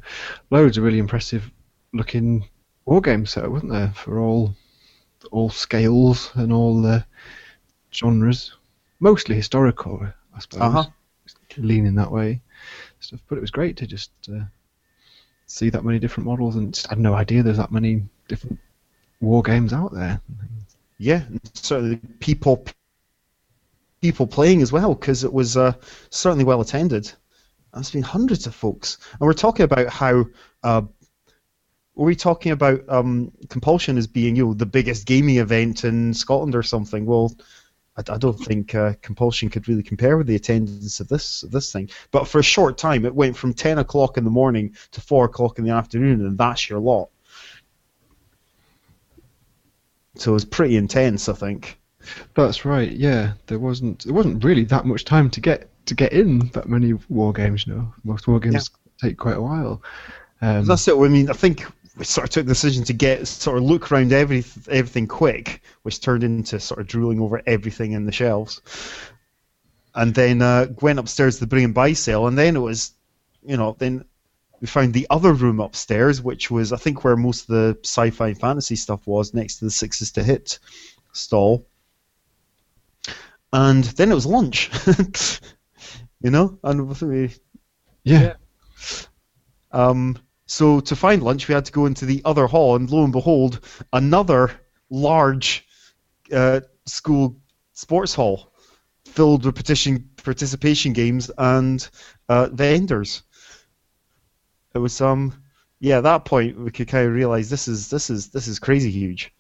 loads 0.50 0.78
of 0.78 0.84
really 0.84 1.00
impressive 1.00 1.52
looking 1.94 2.48
war 2.86 3.02
games 3.02 3.32
set, 3.32 3.52
wasn't 3.52 3.72
there, 3.72 3.92
for 3.96 4.20
all 4.20 4.56
all 5.32 5.50
scales 5.50 6.32
and 6.36 6.52
all 6.52 6.82
the 6.82 7.06
genres, 7.94 8.54
mostly 9.00 9.36
historical, 9.36 10.08
I 10.36 10.40
suppose. 10.40 10.62
Uh-huh. 10.62 10.86
Leaning 11.58 11.96
that 11.96 12.12
way, 12.12 12.42
stuff. 13.00 13.20
But 13.28 13.38
it 13.38 13.42
was 13.42 13.52
great 13.52 13.78
to 13.78 13.88
just 13.88 14.12
uh, 14.30 14.44
see 15.46 15.70
that 15.70 15.84
many 15.84 16.00
different 16.00 16.28
models, 16.28 16.56
and 16.56 16.74
just, 16.74 16.88
I 16.88 16.92
had 16.92 17.00
no 17.00 17.14
idea 17.14 17.44
there's 17.44 17.58
that 17.58 17.72
many 17.72 18.04
different 18.28 18.60
war 19.22 19.42
games 19.42 19.74
out 19.74 19.94
there. 19.94 20.22
Yeah, 20.98 21.24
certainly 21.54 22.00
people 22.20 22.66
people 24.02 24.28
playing 24.28 24.62
as 24.62 24.72
well 24.72 24.94
because 24.96 25.24
it 25.24 25.32
was 25.32 25.56
uh, 25.56 25.74
certainly 26.10 26.44
well 26.44 26.62
attended. 26.62 27.12
There's 27.74 27.92
been 27.92 28.04
hundreds 28.04 28.46
of 28.48 28.56
folks, 28.56 28.98
and 29.12 29.22
we're 29.22 29.34
talking 29.34 29.64
about 29.64 29.90
how. 29.90 30.26
Uh, 30.64 30.84
were 31.96 32.08
we 32.08 32.16
talking 32.16 32.52
about 32.52 32.82
um, 32.90 33.32
Conpulsion 33.50 33.98
as 34.00 34.08
being 34.08 34.36
you 34.36 34.48
know 34.48 34.54
the 34.56 34.66
biggest 34.66 35.06
gaming 35.06 35.38
event 35.38 35.84
in 35.84 36.14
Scotland 36.14 36.56
or 36.56 36.64
something? 36.64 37.06
Well, 37.06 37.36
I, 37.98 38.14
I 38.14 38.18
don't 38.18 38.40
think 38.40 38.76
uh, 38.76 38.94
Conpulsion 39.02 39.50
could 39.50 39.68
really 39.68 39.84
compare 39.84 40.18
with 40.18 40.28
the 40.28 40.36
attendance 40.36 41.00
of 41.00 41.08
this 41.08 41.44
of 41.44 41.52
this 41.52 41.72
thing. 41.72 41.90
But 42.12 42.28
for 42.28 42.40
a 42.40 42.44
short 42.44 42.78
time, 42.78 43.06
it 43.06 43.16
went 43.16 43.38
from 43.38 43.54
ten 43.54 43.80
o'clock 43.80 44.18
in 44.18 44.24
the 44.24 44.32
morning 44.32 44.76
to 44.92 45.02
four 45.02 45.26
o'clock 45.26 45.60
in 45.60 45.66
the 45.66 45.72
afternoon, 45.72 46.26
and 46.26 46.38
that's 46.38 46.70
your 46.70 46.80
lot. 46.80 47.10
So 50.16 50.32
it 50.32 50.34
was 50.34 50.46
pretty 50.46 50.78
intense, 50.78 51.28
I 51.28 51.34
think. 51.34 51.80
That's 52.36 52.66
right. 52.66 52.92
Yeah, 52.92 53.34
there 53.48 53.60
wasn't 53.60 54.04
there 54.06 54.14
wasn't 54.14 54.44
really 54.44 54.64
that 54.66 54.86
much 54.86 55.06
time 55.06 55.30
to 55.32 55.42
get 55.42 55.70
to 55.86 55.96
get 55.96 56.14
in 56.14 56.40
that 56.50 56.68
many 56.68 56.94
war 57.10 57.34
games. 57.34 57.66
You 57.66 57.76
know, 57.76 57.94
most 58.04 58.28
war 58.28 58.40
games 58.40 58.70
take 59.02 59.18
quite 59.18 59.38
a 59.38 59.42
while. 59.42 59.82
Um, 60.42 60.66
That's 60.66 60.88
it. 60.88 60.96
I 60.98 61.08
mean, 61.08 61.30
I 61.30 61.34
think 61.34 61.66
we 61.98 62.06
sort 62.06 62.26
of 62.26 62.30
took 62.32 62.46
the 62.46 62.54
decision 62.54 62.84
to 62.86 62.94
get 62.94 63.28
sort 63.28 63.58
of 63.58 63.64
look 63.64 63.92
around 63.92 64.12
every 64.12 64.44
everything 64.70 65.08
quick, 65.08 65.62
which 65.84 66.02
turned 66.02 66.24
into 66.24 66.60
sort 66.60 66.80
of 66.80 66.88
drooling 66.88 67.20
over 67.20 67.42
everything 67.46 67.92
in 67.92 68.06
the 68.06 68.12
shelves, 68.12 68.62
and 69.94 70.14
then 70.16 70.42
uh, 70.42 70.68
went 70.82 71.00
upstairs 71.00 71.36
to 71.36 71.42
the 71.42 71.48
bring 71.48 71.66
and 71.66 71.74
buy 71.74 71.94
sale, 71.94 72.28
and 72.28 72.38
then 72.38 72.56
it 72.56 72.60
was, 72.60 72.94
you 73.46 73.58
know, 73.58 73.76
then 73.78 74.06
we 74.60 74.68
found 74.68 74.94
the 74.94 75.08
other 75.10 75.34
room 75.34 75.60
upstairs, 75.60 76.22
which 76.22 76.50
was 76.50 76.74
I 76.74 76.78
think 76.78 77.04
where 77.04 77.16
most 77.16 77.42
of 77.42 77.48
the 77.48 77.78
sci-fi 77.84 78.30
and 78.30 78.40
fantasy 78.40 78.76
stuff 78.76 79.06
was, 79.06 79.34
next 79.34 79.58
to 79.58 79.66
the 79.66 79.72
sixes 79.72 80.12
to 80.14 80.24
hit 80.24 80.58
stall, 81.12 81.68
and 83.52 83.84
then 83.84 84.12
it 84.12 84.16
was 84.16 84.26
lunch, 84.26 84.72
you 86.22 86.32
know, 86.32 86.58
and 86.64 86.90
we 87.02 87.36
yeah, 88.04 88.34
um, 89.72 90.18
so 90.46 90.80
to 90.82 90.96
find 90.96 91.24
lunch, 91.24 91.48
we 91.48 91.54
had 91.54 91.66
to 91.66 91.72
go 91.72 91.86
into 91.86 92.06
the 92.06 92.22
other 92.26 92.48
hall, 92.48 92.76
and 92.76 92.90
lo 92.90 93.04
and 93.04 93.14
behold, 93.14 93.60
another 93.94 94.52
large 94.90 95.66
uh, 96.32 96.62
school 96.86 97.38
sports 97.74 98.14
hall 98.14 98.54
filled 99.06 99.46
with 99.46 99.56
petition, 99.56 100.10
participation 100.18 100.94
games 100.94 101.32
and 101.38 101.90
uh, 102.30 102.50
vendors. 102.52 103.24
It 104.74 104.80
was 104.80 105.00
um, 105.02 105.34
yeah. 105.80 105.98
At 105.98 106.04
that 106.04 106.26
point, 106.26 106.58
we 106.60 106.72
could 106.72 106.88
kind 106.88 107.08
of 107.08 107.14
realize 107.14 107.50
this 107.50 107.68
is 107.68 107.90
this 107.90 108.10
is 108.10 108.30
this 108.30 108.48
is 108.48 108.60
crazy 108.60 108.92
huge. 108.92 109.34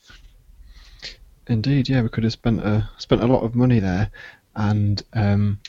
Indeed, 1.48 1.90
yeah, 1.90 2.02
we 2.02 2.10
could 2.10 2.24
have 2.24 2.34
spent 2.34 2.62
a 2.62 2.90
spent 2.98 3.24
a 3.24 3.28
lot 3.28 3.44
of 3.44 3.56
money 3.56 3.80
there, 3.80 4.10
and 4.56 5.04
um, 5.14 5.60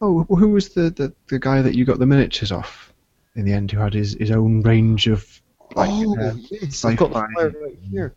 oh, 0.00 0.24
who 0.24 0.50
was 0.50 0.70
the, 0.70 0.90
the, 0.90 1.14
the 1.28 1.38
guy 1.38 1.62
that 1.62 1.74
you 1.74 1.84
got 1.84 1.98
the 1.98 2.06
miniatures 2.06 2.52
off 2.52 2.91
in 3.34 3.44
the 3.44 3.52
end, 3.52 3.70
who 3.70 3.78
had 3.78 3.94
his, 3.94 4.14
his 4.14 4.30
own 4.30 4.62
range 4.62 5.06
of 5.06 5.26
like 5.74 5.88
oh, 5.90 6.16
uh, 6.18 6.34
yes, 6.50 6.84
I've 6.84 6.96
got 6.96 7.12
the 7.12 7.26
flyer 7.34 7.52
right 7.62 7.78
here. 7.90 8.14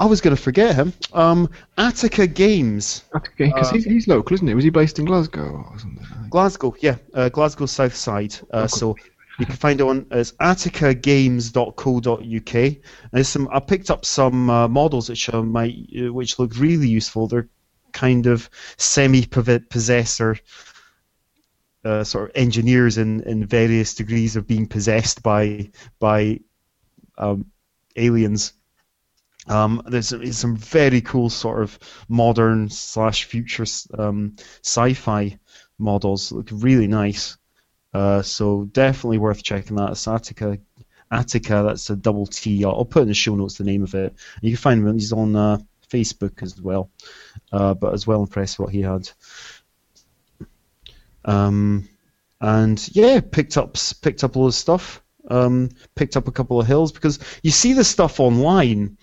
I 0.00 0.06
was 0.06 0.20
going 0.20 0.36
to 0.36 0.40
forget 0.40 0.76
him. 0.76 0.92
Um, 1.12 1.50
Attica 1.76 2.26
Games. 2.26 3.02
Attica, 3.14 3.34
because 3.46 3.70
Uh, 3.70 3.74
he's, 3.74 3.84
he's 3.84 4.08
local, 4.08 4.34
isn't 4.34 4.46
he? 4.46 4.54
Was 4.54 4.64
he 4.64 4.70
based 4.70 4.98
in 5.00 5.04
Glasgow 5.06 5.66
or 5.70 5.78
something? 5.78 6.06
Glasgow, 6.30 6.74
yeah, 6.80 6.96
uh, 7.14 7.28
Glasgow 7.30 7.66
South 7.66 7.94
Side. 7.94 8.34
Uh, 8.54 8.58
Okay. 8.58 8.66
So 8.68 8.96
you 9.40 9.46
can 9.46 9.56
find 9.56 9.80
it 9.80 9.84
on 9.86 10.06
it's 10.12 10.32
atticagames.co.uk. 10.40 12.54
And 12.54 12.76
there's 13.12 13.28
some. 13.28 13.48
I 13.52 13.60
picked 13.60 13.90
up 13.90 14.04
some 14.04 14.50
uh, 14.50 14.68
models 14.68 15.08
which 15.08 15.28
uh, 15.32 15.42
might, 15.42 15.74
uh, 16.00 16.12
which 16.12 16.38
look 16.38 16.56
really 16.58 16.88
useful. 16.88 17.26
They're 17.28 17.48
kind 17.92 18.26
of 18.26 18.48
semi-possessor, 18.76 20.36
uh, 21.84 22.04
sort 22.04 22.30
of 22.30 22.36
engineers 22.36 22.98
in, 22.98 23.22
in 23.22 23.46
various 23.46 23.94
degrees 23.94 24.36
of 24.36 24.46
being 24.46 24.66
possessed 24.66 25.22
by 25.22 25.70
by 25.98 26.40
um, 27.16 27.46
aliens. 27.96 28.52
Um, 29.46 29.82
there's, 29.86 30.10
there's 30.10 30.36
some 30.36 30.56
very 30.56 31.00
cool 31.00 31.30
sort 31.30 31.62
of 31.62 31.78
modern 32.08 32.68
slash 32.68 33.24
future 33.24 33.64
um, 33.98 34.36
sci-fi 34.62 35.38
models. 35.78 36.32
Look 36.32 36.48
really 36.52 36.86
nice. 36.86 37.38
Uh, 37.94 38.20
so 38.20 38.64
definitely 38.64 39.18
worth 39.18 39.42
checking 39.42 39.76
that. 39.76 39.92
It's 39.92 40.06
Attica, 40.06 40.58
Attica. 41.10 41.64
That's 41.66 41.88
a 41.88 41.96
double 41.96 42.26
T. 42.26 42.64
I'll, 42.64 42.84
put 42.84 43.02
in 43.02 43.08
the 43.08 43.14
show 43.14 43.34
notes 43.34 43.56
the 43.56 43.64
name 43.64 43.82
of 43.82 43.94
it. 43.94 44.14
You 44.42 44.50
can 44.50 44.58
find 44.58 44.86
him. 44.86 44.94
He's 44.94 45.12
on 45.12 45.34
uh, 45.34 45.58
Facebook 45.90 46.42
as 46.42 46.60
well. 46.60 46.90
Uh, 47.50 47.72
but 47.74 47.94
as 47.94 48.06
well 48.06 48.20
impressed 48.20 48.58
what 48.58 48.72
he 48.72 48.82
had. 48.82 49.10
Um, 51.28 51.86
and 52.40 52.88
yeah, 52.96 53.20
picked 53.20 53.58
up 53.58 53.76
picked 54.00 54.24
up 54.24 54.34
a 54.34 54.38
lot 54.38 54.48
of 54.48 54.54
stuff. 54.54 55.02
Um, 55.30 55.68
picked 55.94 56.16
up 56.16 56.26
a 56.26 56.32
couple 56.32 56.58
of 56.58 56.66
hills 56.66 56.90
because 56.90 57.18
you 57.42 57.50
see 57.50 57.74
the 57.74 57.84
stuff 57.84 58.18
online, 58.18 58.96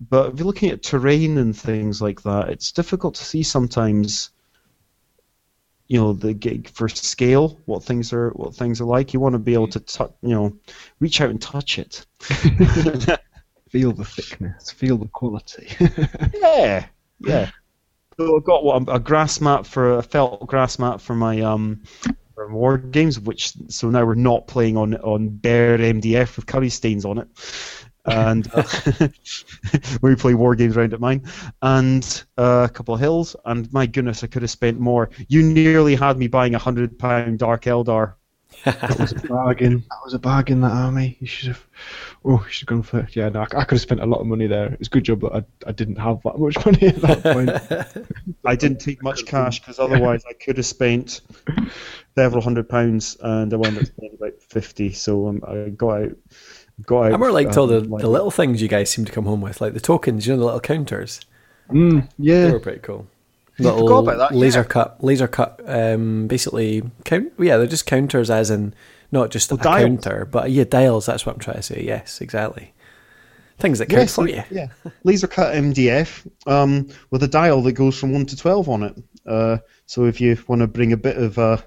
but 0.00 0.32
if 0.32 0.38
you're 0.38 0.46
looking 0.46 0.70
at 0.70 0.82
terrain 0.82 1.38
and 1.38 1.56
things 1.56 2.02
like 2.02 2.22
that, 2.22 2.50
it's 2.50 2.72
difficult 2.72 3.14
to 3.14 3.24
see 3.24 3.42
sometimes. 3.42 4.30
You 5.86 5.98
know 5.98 6.12
the 6.12 6.34
gig 6.34 6.68
for 6.68 6.88
scale, 6.88 7.58
what 7.64 7.82
things 7.82 8.12
are 8.12 8.30
what 8.30 8.54
things 8.54 8.80
are 8.80 8.84
like. 8.84 9.12
You 9.12 9.18
want 9.18 9.32
to 9.32 9.40
be 9.40 9.54
able 9.54 9.66
to 9.68 9.80
touch, 9.80 10.12
you 10.22 10.34
know, 10.34 10.56
reach 11.00 11.20
out 11.20 11.30
and 11.30 11.42
touch 11.42 11.80
it. 11.80 12.06
feel 13.70 13.90
the 13.90 14.04
thickness, 14.04 14.70
feel 14.70 14.98
the 14.98 15.08
quality. 15.08 15.66
yeah, 16.40 16.86
yeah. 17.18 17.50
So 18.20 18.36
I've 18.36 18.44
got 18.44 18.64
what 18.64 18.82
a 18.88 18.98
grass 18.98 19.40
mat 19.40 19.66
for 19.66 19.96
a 19.96 20.02
felt 20.02 20.46
grass 20.46 20.78
mat 20.78 21.00
for 21.00 21.14
my 21.14 21.40
um 21.40 21.80
for 22.34 22.52
war 22.52 22.76
games, 22.76 23.18
which 23.18 23.54
so 23.68 23.88
now 23.88 24.04
we're 24.04 24.14
not 24.14 24.46
playing 24.46 24.76
on 24.76 24.94
on 24.96 25.30
bare 25.30 25.78
MDF 25.78 26.36
with 26.36 26.44
curry 26.44 26.68
stains 26.68 27.06
on 27.06 27.16
it, 27.16 27.28
and 28.04 28.46
uh, 28.52 29.08
we 30.02 30.16
play 30.16 30.34
war 30.34 30.54
games 30.54 30.76
around 30.76 30.92
at 30.92 31.00
mine, 31.00 31.22
and 31.62 32.24
uh, 32.36 32.66
a 32.68 32.72
couple 32.72 32.92
of 32.92 33.00
hills, 33.00 33.36
and 33.46 33.72
my 33.72 33.86
goodness, 33.86 34.22
I 34.22 34.26
could 34.26 34.42
have 34.42 34.50
spent 34.50 34.78
more. 34.78 35.08
You 35.28 35.42
nearly 35.42 35.94
had 35.94 36.18
me 36.18 36.26
buying 36.26 36.54
a 36.54 36.58
hundred 36.58 36.98
pound 36.98 37.38
Dark 37.38 37.62
Eldar. 37.62 38.16
That 38.64 38.98
was 38.98 39.12
a 39.12 39.14
bargain. 39.28 39.84
That 39.88 39.98
was 40.04 40.14
a 40.14 40.18
bargain. 40.18 40.60
That 40.60 40.72
army. 40.72 41.16
You 41.20 41.26
should 41.26 41.48
have. 41.48 41.64
Oh, 42.24 42.42
you 42.44 42.50
should 42.50 42.68
have 42.68 42.76
gone 42.76 42.82
for. 42.82 43.08
Yeah, 43.12 43.28
no, 43.30 43.40
I, 43.40 43.44
I 43.44 43.64
could 43.64 43.72
have 43.76 43.80
spent 43.80 44.00
a 44.00 44.06
lot 44.06 44.20
of 44.20 44.26
money 44.26 44.46
there. 44.46 44.74
It's 44.78 44.88
a 44.88 44.90
good 44.90 45.04
job 45.04 45.20
that 45.22 45.32
I, 45.34 45.68
I 45.68 45.72
didn't 45.72 45.96
have 45.96 46.20
that 46.24 46.38
much 46.38 46.56
money 46.66 46.86
at 46.88 47.00
that 47.00 47.22
point. 47.22 48.06
I 48.44 48.56
didn't 48.56 48.80
take 48.80 49.02
much 49.02 49.24
cash 49.26 49.60
because 49.60 49.78
otherwise 49.78 50.22
I 50.28 50.34
could 50.34 50.56
have 50.58 50.66
spent 50.66 51.20
several 52.14 52.42
hundred 52.42 52.68
pounds, 52.68 53.16
and 53.20 53.52
I 53.52 53.56
wound 53.56 53.78
up 53.78 53.86
spending 53.86 54.16
about 54.18 54.42
fifty. 54.42 54.92
So 54.92 55.28
um, 55.28 55.42
I 55.46 55.70
got 55.70 56.02
out. 56.02 56.12
Got 56.86 57.02
out. 57.06 57.12
I 57.12 57.16
more 57.18 57.32
liked 57.32 57.56
all 57.56 57.66
the, 57.66 57.78
um, 57.78 57.90
like- 57.90 58.02
the 58.02 58.08
little 58.08 58.30
things 58.30 58.62
you 58.62 58.68
guys 58.68 58.90
seem 58.90 59.04
to 59.04 59.12
come 59.12 59.24
home 59.26 59.40
with, 59.42 59.60
like 59.60 59.74
the 59.74 59.80
tokens, 59.80 60.26
you 60.26 60.32
know, 60.32 60.38
the 60.38 60.44
little 60.46 60.60
counters. 60.60 61.20
mm, 61.70 62.08
They 62.18 62.50
were 62.52 62.58
pretty 62.60 62.78
cool. 62.80 63.06
Little 63.60 64.02
that, 64.02 64.34
laser 64.34 64.60
yeah. 64.60 64.64
cut, 64.64 65.02
laser 65.04 65.28
cut. 65.28 65.60
Um, 65.66 66.26
basically, 66.26 66.82
count. 67.04 67.32
Yeah, 67.38 67.56
they're 67.56 67.66
just 67.66 67.86
counters, 67.86 68.30
as 68.30 68.50
in 68.50 68.74
not 69.12 69.30
just 69.30 69.50
Well, 69.50 69.60
a 69.60 69.62
dials. 69.62 69.84
counter, 70.04 70.24
but 70.24 70.50
yeah, 70.50 70.64
dials. 70.64 71.06
That's 71.06 71.26
what 71.26 71.34
I'm 71.34 71.40
trying 71.40 71.56
to 71.56 71.62
say. 71.62 71.82
Yes, 71.84 72.20
exactly. 72.20 72.72
Things 73.58 73.78
that 73.78 73.86
count 73.86 74.02
Yes, 74.02 74.14
for 74.14 74.28
you. 74.28 74.42
Yeah, 74.50 74.68
laser 75.04 75.26
cut 75.26 75.54
MDF 75.54 76.26
um, 76.46 76.88
with 77.10 77.22
a 77.22 77.28
dial 77.28 77.60
that 77.62 77.72
goes 77.72 77.98
from 77.98 78.12
one 78.12 78.26
to 78.26 78.36
twelve 78.36 78.68
on 78.68 78.82
it. 78.82 78.96
Uh, 79.26 79.58
so 79.86 80.06
if 80.06 80.20
you 80.20 80.38
want 80.48 80.62
to 80.62 80.66
bring 80.66 80.92
a 80.92 80.96
bit 80.96 81.16
of 81.16 81.38
uh, 81.38 81.58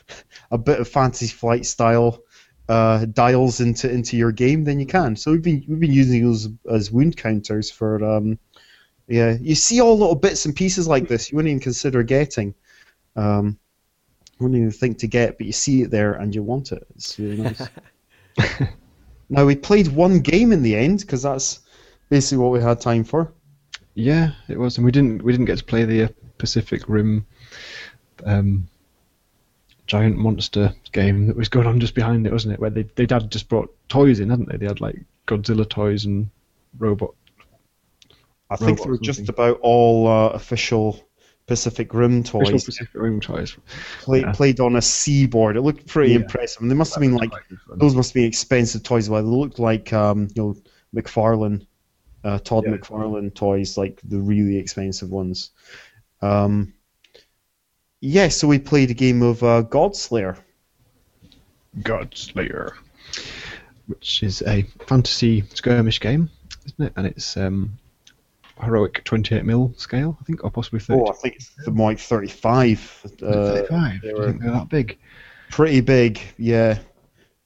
a 0.50 0.58
bit 0.58 0.80
of 0.80 0.88
fantasy 0.88 1.26
flight 1.26 1.66
style 1.66 2.22
uh, 2.68 3.04
dials 3.04 3.60
into 3.60 3.90
into 3.90 4.16
your 4.16 4.32
game, 4.32 4.64
then 4.64 4.80
you 4.80 4.86
can. 4.86 5.16
So 5.16 5.32
we've 5.32 5.42
been 5.42 5.62
we've 5.68 5.80
been 5.80 5.92
using 5.92 6.24
those 6.24 6.48
as 6.70 6.90
wound 6.90 7.16
counters 7.16 7.70
for. 7.70 8.02
Um, 8.02 8.38
yeah, 9.12 9.36
you 9.40 9.54
see 9.54 9.80
all 9.80 9.98
little 9.98 10.14
bits 10.14 10.46
and 10.46 10.56
pieces 10.56 10.88
like 10.88 11.06
this 11.06 11.30
you 11.30 11.36
wouldn't 11.36 11.50
even 11.50 11.60
consider 11.60 12.02
getting. 12.02 12.54
Um, 13.14 13.58
wouldn't 14.40 14.58
even 14.58 14.70
think 14.70 14.98
to 14.98 15.06
get, 15.06 15.36
but 15.36 15.46
you 15.46 15.52
see 15.52 15.82
it 15.82 15.90
there 15.90 16.14
and 16.14 16.34
you 16.34 16.42
want 16.42 16.72
it. 16.72 16.86
It's 16.96 17.18
really 17.18 17.36
nice. 17.36 17.68
now 19.28 19.44
we 19.44 19.54
played 19.54 19.88
one 19.88 20.20
game 20.20 20.50
in 20.50 20.62
the 20.62 20.74
end 20.74 21.00
because 21.00 21.22
that's 21.22 21.60
basically 22.08 22.38
what 22.38 22.52
we 22.52 22.60
had 22.60 22.80
time 22.80 23.04
for. 23.04 23.30
Yeah, 23.94 24.32
it 24.48 24.58
was, 24.58 24.78
and 24.78 24.84
we 24.86 24.90
didn't 24.90 25.22
we 25.22 25.30
didn't 25.30 25.44
get 25.44 25.58
to 25.58 25.64
play 25.64 25.84
the 25.84 26.04
uh, 26.04 26.08
Pacific 26.38 26.88
Rim 26.88 27.26
um, 28.24 28.66
giant 29.86 30.16
monster 30.16 30.74
game 30.92 31.26
that 31.26 31.36
was 31.36 31.50
going 31.50 31.66
on 31.66 31.80
just 31.80 31.94
behind 31.94 32.26
it, 32.26 32.32
wasn't 32.32 32.54
it? 32.54 32.60
Where 32.60 32.70
they 32.70 32.84
they 32.94 33.06
had 33.08 33.30
just 33.30 33.50
brought 33.50 33.70
toys 33.90 34.20
in, 34.20 34.30
hadn't 34.30 34.48
they? 34.48 34.56
They 34.56 34.66
had 34.66 34.80
like 34.80 35.04
Godzilla 35.28 35.68
toys 35.68 36.06
and 36.06 36.30
robot. 36.78 37.14
I 38.52 38.56
think 38.56 38.82
they 38.82 38.90
were 38.90 38.98
just 38.98 39.28
about 39.28 39.58
all 39.62 40.06
uh, 40.06 40.28
official 40.30 41.08
Pacific 41.46 41.92
Rim 41.92 42.20
Official 42.20 42.40
toys 42.44 42.64
Pacific 42.64 42.94
Rim 42.94 43.20
toys. 43.20 43.56
play, 44.00 44.20
yeah. 44.20 44.32
played 44.32 44.60
on 44.60 44.76
a 44.76 44.82
seaboard. 44.82 45.56
It 45.56 45.62
looked 45.62 45.86
pretty 45.86 46.12
Yeah. 46.12 46.20
impressive. 46.20 46.62
And 46.62 46.70
they 46.70 46.74
must 46.74 46.94
have 46.94 47.00
been 47.00 47.16
like 47.16 47.32
those 47.68 47.94
must 47.94 48.14
be 48.14 48.24
expensive 48.24 48.82
toys. 48.82 49.10
Well, 49.10 49.22
they 49.22 49.28
looked 49.28 49.58
like 49.58 49.92
um, 49.92 50.28
you 50.34 50.42
know 50.42 50.56
McFarlane, 50.94 51.66
uh, 52.24 52.38
Todd 52.38 52.64
Yeah. 52.66 52.76
McFarlane 52.76 53.34
toys, 53.34 53.76
like 53.76 54.00
the 54.04 54.18
really 54.20 54.56
expensive 54.56 55.10
ones. 55.10 55.50
Um, 56.20 56.74
yeah, 58.00 58.28
so 58.28 58.46
we 58.48 58.58
played 58.58 58.90
a 58.90 58.94
game 58.94 59.22
of 59.22 59.42
uh, 59.42 59.62
Godslayer. 59.64 60.36
Godslayer, 61.80 62.72
which 63.86 64.22
is 64.22 64.42
a 64.42 64.62
fantasy 64.86 65.44
skirmish 65.54 66.00
game, 66.00 66.28
isn't 66.66 66.84
it? 66.86 66.92
And 66.96 67.06
it's 67.06 67.36
um, 67.36 67.78
heroic 68.62 69.02
28 69.04 69.44
mil 69.44 69.74
scale, 69.76 70.16
I 70.20 70.24
think, 70.24 70.44
or 70.44 70.50
possibly 70.50 70.80
30. 70.80 71.00
Oh, 71.00 71.06
I 71.08 71.12
think 71.14 71.36
it's 71.36 71.50
the 71.64 71.70
more 71.70 71.90
like 71.90 71.98
35. 71.98 73.00
Uh, 73.22 73.32
35. 73.66 74.00
they 74.02 74.14
were- 74.14 74.26
think 74.26 74.42
they're 74.42 74.50
that 74.52 74.68
big. 74.68 74.98
pretty 75.50 75.80
big, 75.80 76.20
yeah. 76.38 76.78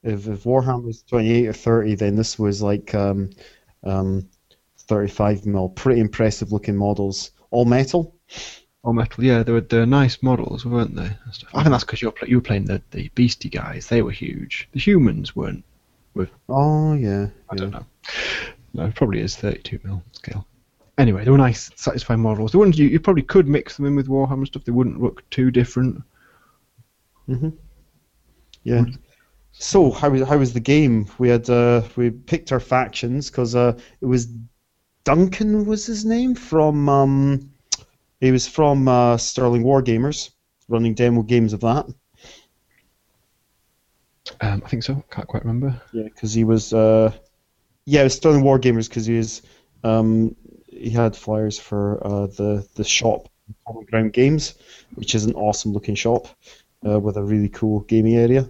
If, 0.02 0.28
if 0.28 0.44
Warhammer 0.44 0.84
was 0.84 1.02
28 1.02 1.48
or 1.48 1.52
30, 1.52 1.94
then 1.96 2.16
this 2.16 2.38
was 2.38 2.62
like 2.62 2.94
um, 2.94 3.30
um, 3.82 4.28
35 4.78 5.46
mil. 5.46 5.68
Pretty 5.70 6.00
impressive 6.00 6.52
looking 6.52 6.76
models. 6.76 7.32
All 7.50 7.64
metal. 7.64 8.14
All 8.82 8.92
metal, 8.92 9.24
yeah, 9.24 9.42
they 9.42 9.50
were 9.50 9.62
they're 9.62 9.84
nice 9.84 10.22
models, 10.22 10.64
weren't 10.64 10.94
they? 10.94 11.10
I 11.54 11.62
think 11.62 11.70
that's 11.70 11.82
because 11.82 12.00
play, 12.12 12.32
were 12.32 12.40
playing 12.40 12.66
the, 12.66 12.80
the 12.92 13.10
beastie 13.16 13.48
guys. 13.48 13.88
They 13.88 14.02
were 14.02 14.12
huge. 14.12 14.68
The 14.72 14.78
humans 14.78 15.34
weren't. 15.34 15.64
Oh 16.48 16.94
yeah. 16.94 17.26
I 17.50 17.54
yeah. 17.54 17.58
don't 17.58 17.70
know. 17.72 17.86
No, 18.74 18.86
it 18.86 18.94
probably 18.94 19.20
is 19.20 19.34
32 19.36 19.80
mil 19.82 20.02
scale. 20.12 20.46
Anyway, 20.98 21.24
they 21.24 21.30
were 21.30 21.36
nice, 21.38 21.70
satisfying 21.76 22.20
models. 22.20 22.52
The 22.52 22.58
ones 22.58 22.78
you, 22.78 22.88
you 22.88 23.00
probably 23.00 23.22
could 23.22 23.46
mix 23.46 23.76
them 23.76 23.86
in 23.86 23.96
with 23.96 24.08
Warhammer 24.08 24.46
stuff. 24.46 24.64
They 24.64 24.72
wouldn't 24.72 25.00
look 25.00 25.28
too 25.30 25.50
different. 25.50 26.02
Yeah. 28.62 28.84
So 29.52 29.90
how 29.90 30.10
was 30.10 30.22
how 30.28 30.38
was 30.38 30.52
the 30.52 30.60
game? 30.60 31.06
We 31.18 31.28
had 31.28 31.48
uh, 31.48 31.82
we 31.96 32.10
picked 32.10 32.52
our 32.52 32.60
factions 32.60 33.30
because 33.30 33.54
uh, 33.54 33.78
it 34.00 34.06
was 34.06 34.28
Duncan 35.04 35.66
was 35.66 35.86
his 35.86 36.04
name 36.04 36.34
from 36.34 36.88
um, 36.88 37.50
he 38.20 38.32
was 38.32 38.46
from 38.46 38.88
uh, 38.88 39.16
Stirling 39.16 39.64
Wargamers, 39.64 40.30
running 40.68 40.94
demo 40.94 41.22
games 41.22 41.52
of 41.52 41.60
that. 41.60 41.86
Um, 44.40 44.62
I 44.64 44.68
think 44.68 44.82
so. 44.82 45.02
Can't 45.10 45.28
quite 45.28 45.44
remember. 45.44 45.80
Yeah, 45.92 46.04
because 46.04 46.34
he 46.34 46.44
was. 46.44 46.72
Uh, 46.72 47.12
yeah, 47.84 48.00
it 48.00 48.04
was 48.04 48.14
Stirling 48.14 48.42
Wargamers 48.42 48.88
because 48.88 49.06
he 49.06 49.16
was. 49.16 49.42
Um, 49.84 50.34
he 50.76 50.90
had 50.90 51.16
flyers 51.16 51.58
for 51.58 52.04
uh, 52.06 52.26
the 52.26 52.66
the 52.74 52.84
shop, 52.84 53.28
Common 53.66 53.84
Ground 53.84 54.12
Games, 54.12 54.54
which 54.94 55.14
is 55.14 55.24
an 55.24 55.34
awesome 55.34 55.72
looking 55.72 55.94
shop 55.94 56.28
uh, 56.86 56.98
with 57.00 57.16
a 57.16 57.22
really 57.22 57.48
cool 57.48 57.80
gaming 57.80 58.14
area. 58.14 58.48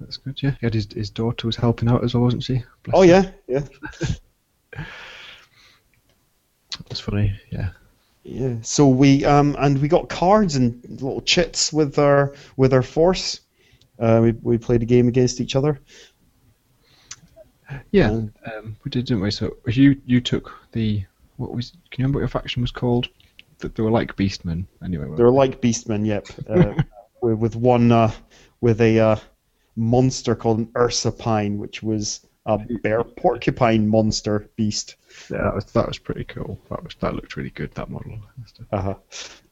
That's 0.00 0.16
good. 0.16 0.42
Yeah, 0.42 0.52
he 0.52 0.66
had 0.66 0.74
his 0.74 0.88
his 0.92 1.10
daughter 1.10 1.46
was 1.46 1.56
helping 1.56 1.88
out 1.88 2.04
as 2.04 2.14
well, 2.14 2.22
wasn't 2.24 2.42
she? 2.42 2.62
Bless 2.82 2.96
Oh 2.96 3.02
yeah, 3.02 3.30
yeah, 3.46 3.62
that's 6.88 7.00
funny. 7.00 7.38
Yeah. 7.50 7.70
yeah. 8.22 8.56
So 8.62 8.88
we 8.88 9.24
um 9.24 9.56
and 9.58 9.80
we 9.80 9.88
got 9.88 10.08
cards 10.08 10.56
and 10.56 10.82
little 10.88 11.20
chits 11.20 11.72
with 11.72 11.98
our 11.98 12.34
with 12.56 12.72
our 12.72 12.82
force. 12.82 13.40
Uh, 13.98 14.20
we 14.22 14.32
we 14.42 14.58
played 14.58 14.82
a 14.82 14.86
game 14.86 15.08
against 15.08 15.40
each 15.40 15.54
other. 15.54 15.80
Yeah, 17.90 18.10
Um, 18.10 18.32
um, 18.44 18.76
we 18.84 18.90
did, 18.90 19.06
didn't 19.06 19.22
we? 19.22 19.30
So 19.30 19.56
you 19.66 20.00
you 20.06 20.20
took 20.20 20.52
the 20.72 21.04
what 21.36 21.54
was? 21.54 21.70
Can 21.90 22.00
you 22.00 22.04
remember 22.04 22.18
what 22.18 22.22
your 22.22 22.28
faction 22.28 22.62
was 22.62 22.70
called? 22.70 23.08
That 23.58 23.74
they 23.74 23.82
were 23.82 23.90
like 23.90 24.16
beastmen. 24.16 24.66
Anyway, 24.84 25.04
They 25.16 25.22
were 25.22 25.30
like 25.30 25.60
beastmen, 25.60 26.06
yep. 26.06 26.26
Uh, 26.48 26.82
with, 27.22 27.38
with 27.38 27.56
one 27.56 27.92
uh, 27.92 28.10
with 28.60 28.80
a 28.80 28.98
uh, 29.00 29.16
monster 29.76 30.34
called 30.34 30.58
an 30.58 30.66
ursipine, 30.66 31.58
which 31.58 31.82
was 31.82 32.26
a 32.46 32.58
bear 32.58 33.04
porcupine 33.04 33.86
monster 33.86 34.48
beast. 34.56 34.96
yeah, 35.30 35.42
that 35.42 35.54
was 35.54 35.64
that 35.66 35.86
was 35.86 35.98
pretty 35.98 36.24
cool. 36.24 36.58
That 36.70 36.82
was 36.82 36.94
that 37.00 37.14
looked 37.14 37.36
really 37.36 37.50
good. 37.50 37.72
That 37.74 37.90
model. 37.90 38.12
and 38.36 38.48
stuff. 38.48 39.42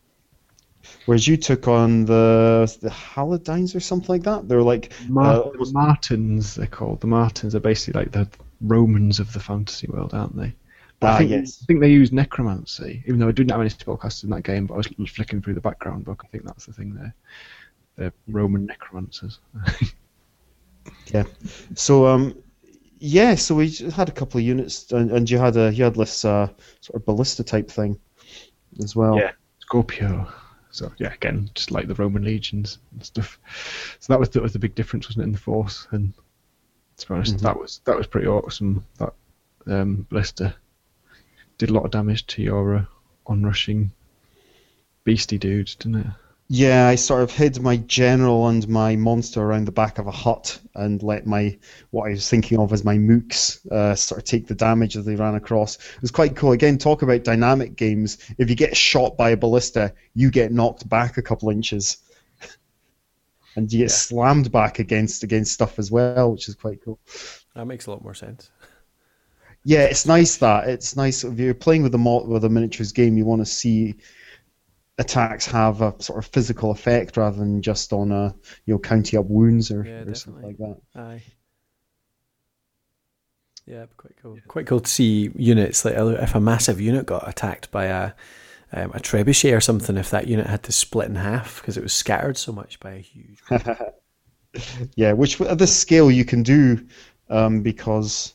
Whereas 1.09 1.27
you 1.27 1.39
took 1.39 1.67
on 1.69 2.05
the 2.05 2.71
the 2.83 2.91
Halidines 2.91 3.75
or 3.75 3.81
something 3.81 4.11
like 4.11 4.25
that. 4.25 4.47
They 4.47 4.55
were 4.57 4.63
like 4.63 4.93
Mar- 5.09 5.37
uh, 5.37 5.39
almost- 5.39 5.73
Martins, 5.73 6.55
they're 6.55 6.67
called. 6.67 7.01
The 7.01 7.07
Martins 7.07 7.55
are 7.55 7.61
basically 7.61 8.03
like 8.03 8.13
the 8.13 8.29
Romans 8.61 9.19
of 9.19 9.33
the 9.33 9.41
fantasy 9.41 9.87
world, 9.87 10.13
aren't 10.13 10.37
they? 10.37 10.55
But 11.01 11.07
Ah, 11.07 11.15
I 11.15 11.19
think, 11.21 11.31
yes. 11.31 11.61
I 11.63 11.65
think 11.65 11.81
they 11.81 11.91
use 11.91 12.13
necromancy, 12.13 13.03
even 13.07 13.21
though 13.21 13.29
I 13.29 13.33
didn't 13.33 13.53
have 13.53 13.61
any 13.63 13.71
spellcasters 13.71 14.25
in 14.25 14.31
that 14.31 14.43
game. 14.43 14.67
But 14.67 14.75
I 14.75 14.77
was 14.77 14.89
flicking 15.11 15.41
through 15.41 15.55
the 15.55 15.63
background 15.63 16.05
book. 16.05 16.21
I 16.25 16.29
think 16.29 16.45
that's 16.45 16.67
the 16.67 16.75
thing 16.75 16.93
there. 16.95 17.15
They're 17.97 18.13
Roman 18.29 18.67
necromancers. 18.67 19.39
Yeah. 21.13 21.25
So 21.75 22.07
um, 22.07 22.35
yeah. 22.99 23.35
So 23.35 23.55
we 23.55 23.71
had 23.71 24.09
a 24.11 24.13
couple 24.13 24.39
of 24.41 24.45
units, 24.45 24.93
and, 24.93 25.11
and 25.11 25.29
you 25.31 25.39
had 25.39 25.57
a 25.57 25.73
you 25.73 25.85
had 25.85 25.95
this 25.95 26.25
uh, 26.25 26.49
sort 26.81 26.97
of 27.01 27.07
ballista 27.07 27.43
type 27.45 27.71
thing 27.71 27.99
as 28.83 28.95
well. 28.95 29.17
Yeah. 29.19 29.33
Scorpio. 29.61 30.31
So 30.71 30.93
yeah, 30.99 31.13
again, 31.15 31.51
just 31.55 31.71
like 31.71 31.89
the 31.89 31.95
Roman 31.95 32.25
legions 32.25 32.79
and 32.93 33.05
stuff. 33.05 33.39
So 34.01 34.13
that 34.13 34.21
was 34.21 34.29
that 34.31 34.43
was 34.43 34.53
the 34.53 34.59
big 34.59 34.75
difference, 34.75 35.09
wasn't 35.09 35.23
it, 35.23 35.27
in 35.29 35.33
the 35.33 35.39
force? 35.39 35.87
And 35.91 36.13
to 36.99 37.09
be 37.09 37.15
honest, 37.15 37.37
Mhm. 37.37 37.41
that 37.41 37.59
was 37.59 37.81
that 37.85 37.97
was 37.97 38.07
pretty 38.07 38.27
awesome. 38.27 38.85
That 38.99 39.15
um, 39.67 40.07
ballista 40.11 40.55
did 41.59 41.71
a 41.71 41.73
lot 41.73 41.85
of 41.85 41.91
damage 41.91 42.27
to 42.29 42.43
your 42.43 42.77
uh, 42.77 42.85
onrushing 43.27 43.91
beastie 45.05 45.39
dudes, 45.39 45.75
didn't 45.75 46.01
it? 46.03 46.07
Yeah, 46.51 46.87
I 46.89 46.95
sort 46.95 47.23
of 47.23 47.31
hid 47.31 47.61
my 47.61 47.77
general 47.77 48.49
and 48.49 48.67
my 48.69 48.97
monster 48.97 49.43
around 49.43 49.67
the 49.67 49.73
back 49.73 49.99
of 49.99 50.07
a 50.07 50.11
hut 50.11 50.59
and 50.75 51.03
let 51.03 51.27
my 51.27 51.59
what 51.91 52.07
I 52.07 52.11
was 52.13 52.29
thinking 52.29 52.59
of 52.59 52.73
as 52.73 52.85
my 52.85 52.97
mooks 52.97 53.67
uh, 53.71 53.95
sort 53.95 54.19
of 54.21 54.25
take 54.25 54.47
the 54.47 54.55
damage 54.55 54.97
as 54.97 55.05
they 55.05 55.15
ran 55.15 55.35
across. 55.35 55.77
It 55.77 56.01
was 56.01 56.11
quite 56.11 56.37
cool. 56.37 56.53
Again, 56.53 56.79
talk 56.79 57.03
about 57.03 57.23
dynamic 57.25 57.77
games. 57.77 58.17
If 58.39 58.49
you 58.49 58.57
get 58.57 58.75
shot 58.77 59.19
by 59.19 59.31
a 59.31 59.37
ballista, 59.37 59.93
you 60.15 60.31
get 60.31 60.51
knocked 60.51 60.89
back 60.89 61.19
a 61.19 61.23
couple 61.23 61.51
inches, 61.51 61.99
and 63.57 63.71
you 63.73 63.81
get 63.81 63.91
Yeah. 63.91 63.97
slammed 63.97 64.51
back 64.51 64.79
against 64.79 65.23
against 65.25 65.53
stuff 65.53 65.79
as 65.79 65.91
well, 65.91 66.33
which 66.33 66.49
is 66.49 66.55
quite 66.55 66.83
cool. 66.83 66.99
That 67.55 67.67
makes 67.67 67.87
a 67.87 67.91
lot 67.91 68.03
more 68.03 68.15
sense. 68.15 68.51
Yeah, 69.65 69.83
it's 69.85 70.07
nice 70.07 70.37
that 70.39 70.69
it's 70.69 70.97
nice 70.97 71.25
if 71.25 71.39
you're 71.39 71.55
playing 71.55 71.83
with 71.83 71.95
a 71.95 71.99
mo- 71.99 72.25
with 72.25 72.45
a 72.45 72.49
miniatures 72.49 72.93
game, 72.93 73.17
you 73.19 73.25
want 73.25 73.41
to 73.43 73.47
see 73.47 73.97
attacks 74.99 75.47
have 75.47 75.81
a 75.81 75.95
sort 76.03 76.19
of 76.25 76.31
physical 76.33 76.71
effect 76.71 77.17
rather 77.17 77.39
than 77.39 77.63
just 77.63 77.93
on 77.93 78.11
a 78.13 78.35
you 78.67 78.75
know 78.75 78.79
counting 78.79 79.19
up 79.19 79.27
wounds 79.27 79.71
or, 79.71 79.85
Yeah, 79.85 80.03
or 80.11 80.15
something 80.15 80.43
like 80.43 80.59
that. 80.59 80.77
Aye. 80.97 81.23
Yeah, 83.67 83.85
quite 83.97 84.15
cool. 84.23 84.39
Quite 84.49 84.67
cool 84.67 84.81
to 84.81 84.91
see 84.91 85.31
units 85.37 85.85
like 85.85 85.95
if 85.95 86.35
a 86.35 86.41
massive 86.41 86.81
unit 86.81 87.05
got 87.07 87.29
attacked 87.29 87.71
by 87.71 87.85
a 87.87 88.13
um, 88.73 88.91
a 88.93 88.99
trebuchet 89.01 89.55
or 89.57 89.61
something. 89.61 89.97
If 89.97 90.11
that 90.11 90.27
unit 90.27 90.47
had 90.47 90.63
to 90.65 90.73
split 90.73 91.09
in 91.09 91.17
half 91.17 91.61
because 91.61 91.77
it 91.77 91.83
was 91.83 91.93
scattered 91.93 92.37
so 92.39 92.53
much 92.53 92.81
by 92.81 92.93
a 92.93 92.99
huge. 92.99 93.41
Yeah, 94.97 95.13
which 95.13 95.41
at 95.43 95.59
this 95.59 95.77
scale 95.79 96.11
you 96.11 96.25
can 96.25 96.43
do 96.43 96.85
um, 97.29 97.63
because 97.63 98.33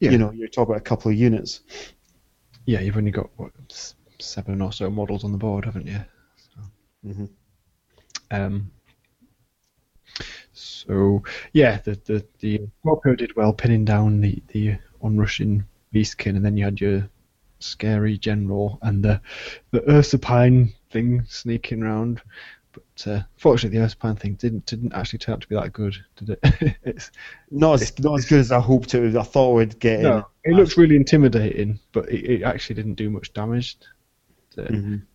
Yeah. 0.00 0.10
you 0.12 0.18
know 0.18 0.32
you're 0.32 0.48
talking 0.48 0.72
about 0.72 0.78
a 0.80 0.88
couple 0.88 1.10
of 1.10 1.16
units. 1.18 1.60
Yeah, 2.64 2.80
you've 2.80 2.96
only 2.96 3.10
got 3.10 3.28
what 3.36 3.52
s- 3.70 3.94
seven 4.22 4.60
or 4.62 4.72
so 4.72 4.90
models 4.90 5.24
on 5.24 5.32
the 5.32 5.38
board, 5.38 5.64
haven't 5.64 5.86
you? 5.86 6.00
hmm 7.02 7.26
Um, 8.30 8.70
so 10.52 11.22
yeah, 11.52 11.78
the 11.84 11.92
the 12.06 12.26
the 12.40 12.60
Scorpio 12.80 13.14
did 13.14 13.36
well 13.36 13.52
pinning 13.52 13.84
down 13.84 14.20
the 14.20 14.42
the 14.48 14.76
onrushing 15.02 15.64
beastkin, 15.92 16.36
and 16.36 16.44
then 16.44 16.56
you 16.56 16.64
had 16.64 16.80
your 16.80 17.08
scary 17.58 18.18
general 18.18 18.78
and 18.82 19.04
the 19.04 19.20
the 19.70 19.80
Ursipine 19.80 20.72
thing 20.90 21.24
sneaking 21.28 21.82
around. 21.82 22.22
But 22.72 23.06
uh, 23.06 23.22
fortunately, 23.36 23.78
the 23.78 23.84
Ursipine 23.86 24.18
thing 24.18 24.34
didn't 24.34 24.66
didn't 24.66 24.92
actually 24.94 25.18
turn 25.20 25.34
out 25.34 25.40
to 25.42 25.48
be 25.48 25.54
that 25.56 25.72
good, 25.72 25.96
did 26.16 26.30
it? 26.30 26.76
it's, 26.84 27.10
Not 27.50 27.74
as 27.74 27.98
not 27.98 28.18
as 28.18 28.26
good 28.26 28.40
as 28.40 28.52
I 28.52 28.60
hoped 28.60 28.94
it 28.94 29.00
would. 29.00 29.16
I 29.16 29.22
thought 29.22 29.52
it 29.52 29.54
would 29.54 29.78
get 29.80 30.00
no, 30.02 30.26
it 30.44 30.54
looks 30.54 30.76
really 30.76 30.96
intimidating, 30.96 31.80
but 31.92 32.08
it, 32.10 32.24
it 32.24 32.42
actually 32.42 32.76
didn't 32.76 32.94
do 32.94 33.10
much 33.10 33.32
damage. 33.32 33.78
Uh. 34.58 34.70
Mhm. 34.70 35.06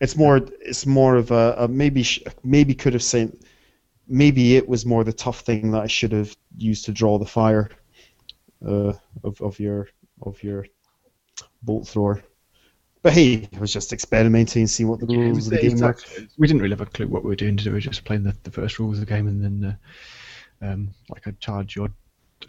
It's 0.00 0.16
more 0.16 0.38
it's 0.60 0.86
more 0.86 1.16
of 1.16 1.30
a, 1.30 1.54
a 1.58 1.68
maybe 1.68 2.02
sh- 2.02 2.22
maybe 2.44 2.74
could 2.74 2.94
have 2.94 3.02
sent 3.02 3.44
maybe 4.08 4.56
it 4.56 4.68
was 4.68 4.86
more 4.86 5.04
the 5.04 5.12
tough 5.12 5.40
thing 5.42 5.72
that 5.72 5.82
I 5.82 5.88
should 5.88 6.12
have 6.12 6.36
used 6.58 6.86
to 6.86 6.92
draw 6.92 7.18
the 7.18 7.26
fire 7.26 7.70
uh, 8.66 8.92
of 9.24 9.40
of 9.42 9.58
your 9.60 9.88
of 10.22 10.42
your 10.42 10.66
bolt 11.62 11.88
thrower. 11.88 12.22
But 13.02 13.14
hey, 13.14 13.48
I 13.56 13.60
was 13.60 13.72
just 13.72 13.92
experimenting, 13.92 14.66
seeing 14.68 14.88
what 14.88 15.00
the 15.00 15.08
Yeah, 15.08 15.32
rules 15.32 15.46
of 15.48 15.52
the 15.52 15.58
game 15.58 15.80
were. 15.80 15.96
We 16.38 16.46
didn't 16.46 16.62
really 16.62 16.72
have 16.76 16.80
a 16.80 16.86
clue 16.86 17.08
what 17.08 17.24
we 17.24 17.28
were 17.30 17.36
doing. 17.36 17.58
We 17.64 17.70
were 17.70 17.80
just 17.80 18.04
playing 18.04 18.22
the, 18.22 18.36
the 18.44 18.50
first 18.50 18.78
rules 18.78 18.98
of 18.98 19.06
the 19.06 19.12
game, 19.14 19.26
and 19.26 19.42
then 19.42 19.78
uh, 20.62 20.66
um, 20.66 20.90
like 21.10 21.26
I'd 21.26 21.40
charge 21.40 21.76
your 21.76 21.90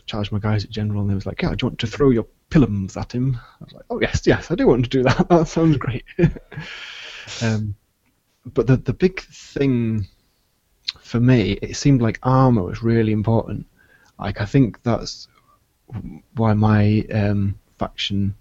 charge 0.05 0.31
my 0.31 0.39
guys 0.39 0.63
at 0.63 0.69
general, 0.71 1.01
and 1.01 1.09
they 1.09 1.15
was 1.15 1.25
like, 1.25 1.41
"Yeah, 1.41 1.49
do 1.49 1.57
you 1.61 1.67
want 1.69 1.79
to 1.79 1.87
throw 1.87 2.09
your 2.09 2.27
pilums 2.49 2.97
at 2.97 3.11
him?" 3.11 3.39
I 3.61 3.63
was 3.63 3.73
like, 3.73 3.85
"Oh 3.89 3.99
yes, 4.01 4.23
yes, 4.25 4.51
I 4.51 4.55
do 4.55 4.67
want 4.67 4.83
to 4.85 4.89
do 4.89 5.03
that. 5.03 5.27
That 5.29 5.47
sounds 5.47 5.77
great." 5.77 6.03
um, 7.41 7.75
but 8.45 8.67
the 8.67 8.77
the 8.77 8.93
big 8.93 9.21
thing 9.21 10.07
for 10.99 11.19
me, 11.19 11.53
it 11.61 11.75
seemed 11.75 12.01
like 12.01 12.19
armor 12.23 12.63
was 12.63 12.83
really 12.83 13.11
important. 13.11 13.65
Like 14.19 14.41
I 14.41 14.45
think 14.45 14.81
that's 14.83 15.27
why 16.35 16.53
my 16.53 17.05
um, 17.13 17.59
faction 17.77 18.35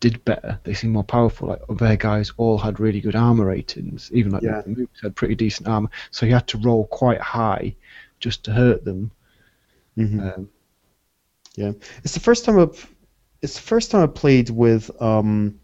did 0.00 0.24
better. 0.24 0.58
They 0.64 0.74
seemed 0.74 0.92
more 0.92 1.04
powerful. 1.04 1.48
Like 1.48 1.78
their 1.78 1.96
guys 1.96 2.32
all 2.36 2.58
had 2.58 2.80
really 2.80 3.00
good 3.00 3.16
armor 3.16 3.46
ratings. 3.46 4.10
Even 4.12 4.32
like 4.32 4.42
Yeah. 4.42 4.60
the 4.62 4.70
mooks 4.74 5.02
had 5.02 5.16
pretty 5.16 5.34
decent 5.34 5.68
armor. 5.68 5.88
So 6.10 6.26
you 6.26 6.34
had 6.34 6.46
to 6.48 6.58
roll 6.58 6.86
quite 6.88 7.20
high 7.20 7.74
just 8.20 8.44
to 8.44 8.52
hurt 8.52 8.84
them. 8.84 9.10
Mhm. 9.96 10.36
Um, 10.36 10.48
Yeah, 11.56 11.72
it's 12.02 12.14
the 12.14 12.20
first 12.20 12.44
time 12.44 12.58
I've 12.58 12.94
it's 13.42 13.54
the 13.54 13.60
first 13.60 13.90
time 13.90 14.02
I 14.02 14.06
played 14.06 14.50
with 14.50 14.90
um, 15.02 15.60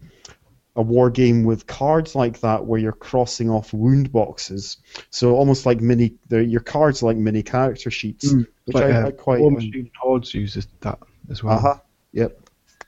a 0.76 0.82
war 0.82 1.10
game 1.10 1.44
with 1.44 1.66
cards 1.66 2.14
like 2.14 2.40
that 2.40 2.64
where 2.64 2.78
you're 2.78 2.92
crossing 2.92 3.50
off 3.50 3.72
wound 3.72 4.12
boxes. 4.12 4.76
So 5.10 5.34
almost 5.34 5.66
like 5.66 5.80
mini, 5.80 6.14
your 6.28 6.60
cards 6.60 7.02
are 7.02 7.06
like 7.06 7.16
mini 7.16 7.42
character 7.42 7.90
sheets, 7.90 8.32
Mm, 8.32 8.46
which 8.66 8.74
like, 8.74 8.84
I, 8.84 8.92
uh, 8.92 9.06
I 9.08 9.10
quite. 9.12 9.40
Warmachine 9.40 9.90
Hordes 9.98 10.34
uses 10.34 10.68
that 10.80 10.98
as 11.30 11.42
well. 11.42 11.58
Uh 11.58 11.60
huh. 11.60 11.78
Yep. 12.12 12.38
I 12.38 12.84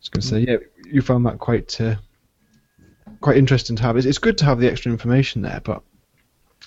was 0.00 0.08
going 0.08 0.20
to 0.20 0.26
say, 0.26 0.40
yeah, 0.40 0.56
you 0.90 1.02
found 1.02 1.24
that 1.26 1.38
quite 1.38 1.80
uh, 1.80 1.96
quite 3.20 3.36
interesting 3.36 3.76
to 3.76 3.82
have. 3.82 3.96
It's, 3.96 4.06
it's 4.06 4.18
good 4.18 4.38
to 4.38 4.44
have 4.44 4.60
the 4.60 4.70
extra 4.70 4.92
information 4.92 5.42
there, 5.42 5.60
but 5.64 5.82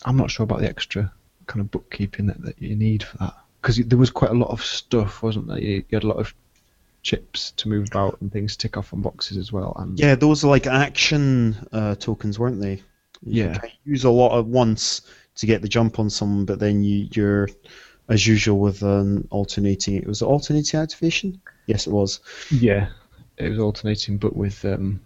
I'm 0.06 0.18
not 0.18 0.32
sure 0.32 0.44
about 0.44 0.60
the 0.60 0.70
extra 0.70 1.12
kind 1.48 1.62
of 1.62 1.72
bookkeeping 1.72 2.28
that, 2.28 2.42
that 2.42 2.62
you 2.62 2.76
need 2.76 3.04
for 3.04 3.18
that. 3.18 3.34
Because 3.62 3.78
there 3.78 3.98
was 3.98 4.10
quite 4.10 4.32
a 4.32 4.36
lot 4.36 4.50
of 4.50 4.64
stuff, 4.64 5.22
wasn't 5.22 5.48
there? 5.48 5.60
You, 5.60 5.76
you 5.90 5.96
had 5.96 6.04
a 6.04 6.08
lot 6.08 6.18
of 6.18 6.34
chips 7.04 7.52
to 7.52 7.70
move 7.70 7.88
about 7.88 8.20
and 8.22 8.32
things 8.32 8.56
to 8.56 8.68
tick 8.68 8.78
off 8.78 8.94
on 8.94 9.02
boxes 9.02 9.38
as 9.38 9.52
well. 9.52 9.76
And 9.80 10.00
Yeah, 10.00 10.16
those 10.16 10.44
are 10.44 10.48
like 10.50 10.68
action 10.68 11.56
uh, 11.72 11.96
tokens, 11.96 12.40
weren't 12.40 12.62
they? 12.62 12.82
You 13.24 13.44
Yeah. 13.44 13.62
use 13.86 14.04
a 14.04 14.10
lot 14.10 14.38
at 14.38 14.46
once 14.46 15.02
to 15.36 15.46
get 15.46 15.62
the 15.62 15.68
jump 15.68 16.00
on 16.00 16.10
someone, 16.10 16.46
but 16.46 16.60
then 16.60 16.84
you, 16.84 17.08
you're, 17.12 17.48
as 18.10 18.26
usual, 18.28 18.60
with 18.60 18.82
an 18.84 19.28
alternating. 19.32 19.96
It 19.96 20.08
was 20.08 20.22
it 20.22 20.26
alternating 20.26 20.80
activation. 20.80 21.40
Yes, 21.68 21.88
it 21.88 21.92
was. 21.94 22.20
yeah, 22.52 22.90
it 23.38 23.50
was 23.50 23.60
alternating, 23.60 24.18
but 24.18 24.36
with 24.36 24.64
um, 24.66 25.00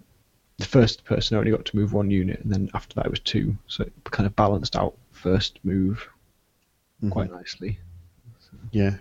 the 0.57 0.65
first 0.65 1.03
person 1.03 1.37
only 1.37 1.51
got 1.51 1.65
to 1.65 1.75
move 1.75 1.93
one 1.93 2.09
unit, 2.09 2.39
and 2.43 2.51
then 2.51 2.69
after 2.73 2.95
that 2.95 3.05
it 3.05 3.11
was 3.11 3.19
two, 3.19 3.55
so 3.67 3.83
it 3.83 3.93
kind 4.05 4.25
of 4.27 4.35
balanced 4.35 4.75
out 4.75 4.97
first 5.11 5.59
move 5.63 6.07
Mhm. 7.03 7.11
quite 7.11 7.31
nicely. 7.31 7.77
Yeah. 8.71 8.95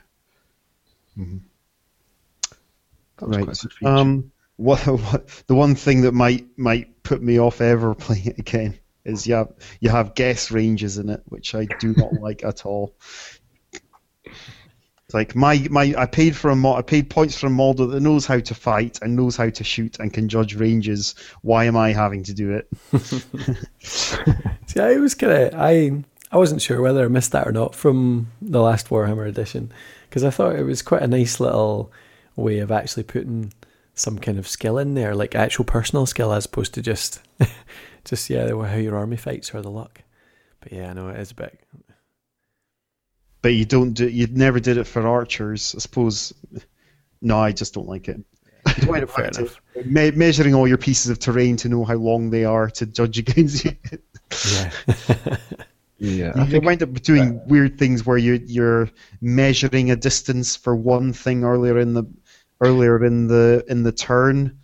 Mhm. 1.18 1.40
That 3.18 3.28
was 3.28 3.36
Right. 3.36 3.44
quite 3.44 3.58
a 3.58 3.62
good 3.62 3.72
feature. 3.72 3.88
Um, 3.92 4.32
what, 4.56 4.80
what 4.86 5.42
the 5.46 5.54
one 5.54 5.74
thing 5.74 6.02
that 6.02 6.12
might 6.12 6.46
might 6.56 7.02
put 7.02 7.22
me 7.22 7.38
off 7.38 7.60
ever 7.60 7.94
playing 7.94 8.26
it 8.26 8.38
again 8.38 8.74
is 9.04 9.26
you 9.26 9.34
have 9.34 9.52
you 9.80 9.90
have 9.90 10.14
guess 10.14 10.50
ranges 10.50 10.98
in 10.98 11.08
it, 11.10 11.22
which 11.26 11.54
I 11.54 11.66
do 11.78 11.94
not 11.96 12.12
like 12.20 12.44
at 12.44 12.64
all. 12.66 12.94
It's 14.22 15.12
like 15.12 15.36
my 15.36 15.66
my 15.70 15.94
I 15.98 16.06
paid 16.06 16.34
for 16.34 16.50
a 16.50 16.56
mod, 16.56 16.78
I 16.78 16.82
paid 16.82 17.10
points 17.10 17.38
for 17.38 17.48
a 17.48 17.50
model 17.50 17.88
that 17.88 18.00
knows 18.00 18.24
how 18.26 18.40
to 18.40 18.54
fight 18.54 18.98
and 19.02 19.14
knows 19.14 19.36
how 19.36 19.50
to 19.50 19.62
shoot 19.64 19.98
and 20.00 20.12
can 20.12 20.28
judge 20.30 20.54
ranges. 20.54 21.14
Why 21.42 21.66
am 21.66 21.76
I 21.76 21.92
having 21.92 22.22
to 22.24 22.32
do 22.32 22.52
it? 22.52 22.68
See, 23.82 24.80
I 24.80 24.96
was 24.96 25.14
kind 25.14 25.32
of 25.32 25.54
I 25.54 26.02
I 26.34 26.36
wasn't 26.36 26.62
sure 26.62 26.82
whether 26.82 27.04
I 27.04 27.08
missed 27.08 27.30
that 27.30 27.46
or 27.46 27.52
not 27.52 27.76
from 27.76 28.32
the 28.42 28.60
last 28.60 28.88
Warhammer 28.88 29.28
edition 29.28 29.70
because 30.08 30.24
I 30.24 30.30
thought 30.30 30.56
it 30.56 30.64
was 30.64 30.82
quite 30.82 31.02
a 31.02 31.06
nice 31.06 31.38
little 31.38 31.92
way 32.34 32.58
of 32.58 32.72
actually 32.72 33.04
putting 33.04 33.52
some 33.94 34.18
kind 34.18 34.36
of 34.36 34.48
skill 34.48 34.76
in 34.76 34.94
there, 34.94 35.14
like 35.14 35.36
actual 35.36 35.64
personal 35.64 36.06
skill, 36.06 36.32
as 36.32 36.46
opposed 36.46 36.74
to 36.74 36.82
just 36.82 37.22
just 38.04 38.28
yeah 38.28 38.48
how 38.48 38.74
your 38.74 38.96
army 38.96 39.16
fights 39.16 39.54
or 39.54 39.62
the 39.62 39.70
luck. 39.70 40.02
But 40.58 40.72
yeah, 40.72 40.90
I 40.90 40.92
know 40.94 41.08
it 41.08 41.20
is 41.20 41.30
a 41.30 41.36
bit. 41.36 41.60
But 43.40 43.50
you 43.50 43.64
don't 43.64 43.92
do 43.92 44.08
you 44.08 44.26
never 44.26 44.58
did 44.58 44.76
it 44.76 44.88
for 44.88 45.06
archers, 45.06 45.72
I 45.76 45.78
suppose. 45.78 46.32
No, 47.22 47.38
I 47.38 47.52
just 47.52 47.74
don't 47.74 47.86
like 47.86 48.08
it. 48.08 48.20
Fair 48.66 48.96
enough. 49.28 49.60
Uh, 49.76 49.82
me- 49.84 50.10
measuring 50.10 50.52
all 50.52 50.66
your 50.66 50.78
pieces 50.78 51.12
of 51.12 51.20
terrain 51.20 51.56
to 51.58 51.68
know 51.68 51.84
how 51.84 51.94
long 51.94 52.30
they 52.30 52.44
are 52.44 52.70
to 52.70 52.86
judge 52.86 53.18
against 53.20 53.64
you. 53.64 53.76
Yeah. 54.50 54.70
Yeah, 56.04 56.32
You 56.36 56.42
I 56.42 56.46
think 56.46 56.64
wind 56.64 56.82
up 56.82 56.92
doing 57.02 57.40
weird 57.46 57.78
things 57.78 58.04
where 58.06 58.18
you 58.18 58.40
you're 58.46 58.90
measuring 59.20 59.90
a 59.90 59.96
distance 59.96 60.56
for 60.56 60.76
one 60.76 61.12
thing 61.12 61.44
earlier 61.44 61.78
in 61.78 61.94
the 61.94 62.04
earlier 62.60 63.04
in 63.04 63.26
the 63.28 63.64
in 63.68 63.82
the 63.82 63.92
turn. 63.92 64.58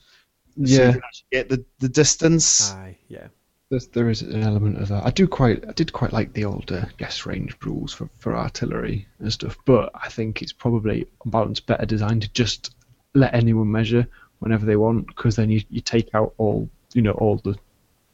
So 0.56 0.62
Yeah. 0.64 0.86
you 0.86 0.92
can 0.92 1.02
get 1.32 1.48
the, 1.48 1.64
the 1.78 1.88
distance. 1.88 2.72
Aye, 2.72 2.98
yeah. 3.08 3.28
there's, 3.70 3.86
there 3.88 4.10
is 4.10 4.22
an 4.22 4.42
element 4.42 4.82
of 4.82 4.88
that. 4.88 5.06
I 5.06 5.10
do 5.10 5.26
quite, 5.28 5.64
I 5.66 5.72
did 5.72 5.92
quite 5.92 6.12
like 6.12 6.32
the 6.32 6.44
old 6.44 6.70
uh, 6.72 6.84
guess 6.98 7.24
range 7.24 7.56
rules 7.64 7.92
for, 7.92 8.10
for 8.18 8.36
artillery 8.36 9.06
and 9.20 9.32
stuff, 9.32 9.56
but 9.64 9.90
I 9.94 10.08
think 10.08 10.42
it's 10.42 10.52
probably 10.52 11.06
on 11.24 11.30
balance 11.30 11.60
better 11.60 11.86
designed 11.86 12.22
to 12.22 12.32
just 12.32 12.74
let 13.14 13.32
anyone 13.32 13.70
measure 13.70 14.06
whenever 14.40 14.66
they 14.66 14.76
want, 14.76 15.06
because 15.06 15.36
then 15.36 15.50
you, 15.50 15.62
you 15.70 15.80
take 15.80 16.14
out 16.14 16.34
all, 16.36 16.68
you 16.94 17.02
know, 17.02 17.12
all 17.12 17.36
the 17.36 17.56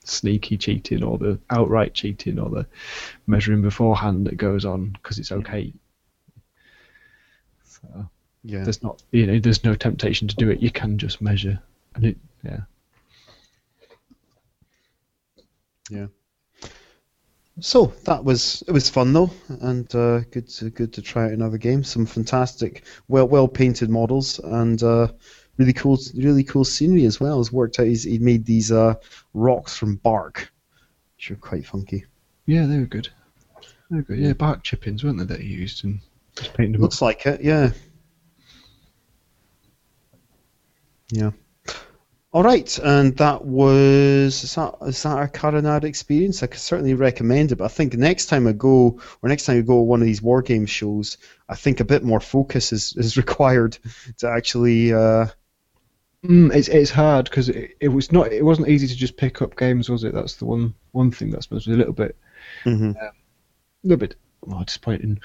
sneaky 0.09 0.57
cheating 0.57 1.03
or 1.03 1.19
the 1.19 1.39
outright 1.51 1.95
cheating 1.95 2.39
or 2.39 2.51
the 2.51 2.66
measuring 3.27 3.62
beforehand 3.62 4.27
that 4.27 4.37
goes 4.37 4.65
on 4.65 4.91
because 4.91 5.19
it's 5.19 5.33
okay. 5.33 5.73
So 7.65 8.09
yeah. 8.43 8.65
there's 8.65 8.83
not, 8.83 9.03
you 9.11 9.27
know, 9.27 9.39
there's 9.39 9.65
no 9.65 9.74
temptation 9.74 10.28
to 10.28 10.37
do 10.37 10.51
it. 10.51 10.61
You 10.61 10.70
can 10.70 10.99
just 10.99 11.20
measure, 11.20 11.61
and 11.95 12.05
it, 12.05 12.16
yeah. 12.45 12.61
Yeah. 15.91 16.07
So 17.61 17.95
that 18.05 18.23
was 18.23 18.62
it 18.69 18.73
was 18.73 18.91
fun 18.91 19.12
though, 19.15 19.31
and 19.49 19.93
uh, 19.95 20.20
good 20.20 20.49
to 20.49 20.69
good 20.69 20.93
to 20.95 21.03
try 21.03 21.24
out 21.24 21.33
another 21.33 21.57
game. 21.57 21.85
Some 21.85 22.05
fantastic, 22.05 22.85
well 23.09 23.27
well 23.27 23.49
painted 23.49 23.89
models, 23.89 24.39
and 24.39 24.83
uh, 24.83 25.09
really 25.59 25.73
cool 25.73 25.99
really 26.15 26.45
cool 26.45 26.65
scenery 26.65 27.05
as 27.05 27.20
well. 27.20 27.41
It's 27.41 27.53
worked 27.53 27.78
out. 27.78 27.87
He's, 27.87 28.05
he 28.05 28.19
made 28.19 28.45
these 28.45 28.73
uh, 28.73 28.95
rocks 29.35 29.77
from 29.77 29.97
bark, 29.97 30.53
which 31.16 31.31
are 31.31 31.37
quite 31.37 31.66
funky. 31.66 32.05
Yeah, 32.47 32.66
they 32.66 32.78
were 32.78 32.87
good. 32.87 33.09
They 33.91 33.97
were 33.97 34.03
good. 34.03 34.19
Yeah, 34.19 34.33
bark 34.33 34.62
chippings, 34.62 35.05
weren't 35.05 35.19
they, 35.19 35.24
that 35.24 35.41
he 35.41 35.49
used 35.49 35.85
and 35.85 36.01
just 36.37 36.55
painted 36.55 36.74
them 36.74 36.83
up. 36.83 36.83
Looks 36.83 37.03
like 37.03 37.27
it, 37.27 37.43
yeah. 37.43 37.70
Yeah. 41.11 41.31
All 42.37 42.43
right, 42.43 42.78
and 42.81 43.16
that 43.16 43.47
was 43.47 44.45
is 44.45 44.55
that 44.57 44.74
is 44.83 45.03
that 45.05 45.16
our 45.16 45.27
Carronade 45.27 45.85
experience? 45.85 46.43
I 46.43 46.49
could 46.49 46.61
certainly 46.61 46.93
recommend 46.93 47.53
it, 47.53 47.57
but 47.57 47.65
I 47.65 47.69
think 47.69 47.95
next 47.95 48.27
time 48.27 48.47
I 48.47 48.53
go, 48.53 49.01
or 49.23 49.28
next 49.31 49.47
time 49.47 49.57
I 49.57 49.61
go 49.62 49.78
to 49.78 49.83
one 49.83 50.03
of 50.03 50.07
these 50.07 50.20
war 50.20 50.43
game 50.43 50.66
shows, 50.66 51.16
I 51.49 51.55
think 51.55 51.81
a 51.81 51.85
bit 51.85 52.05
more 52.05 52.20
focus 52.20 52.74
is, 52.74 52.93
is 52.97 53.16
required 53.16 53.78
to 54.19 54.28
actually. 54.28 54.93
Uh, 54.93 55.28
Mm, 56.27 56.55
it's 56.55 56.69
it's 56.69 56.90
hard 56.90 57.27
because 57.27 57.48
it, 57.48 57.77
it 57.81 57.89
was 57.89 58.11
not 58.11 58.32
it 58.32 58.44
wasn't 58.44 58.69
easy 58.69 58.86
to 58.86 58.97
just 58.97 59.16
pick 59.16 59.43
up 59.43 59.57
games, 59.57 59.89
was 59.89 60.05
it? 60.05 60.12
That's 60.15 60.36
the 60.36 60.44
one 60.44 60.74
one 60.93 61.11
thing 61.11 61.31
that's 61.31 61.44
supposed 61.44 61.65
to 61.65 61.70
be 61.70 61.74
a 61.74 61.78
little 61.78 61.93
bit 61.93 62.16
mhm. 62.65 62.97
a 62.97 63.12
little 63.85 63.98
bit 63.98 64.16
well, 64.43 64.65
disappointing, 64.65 65.20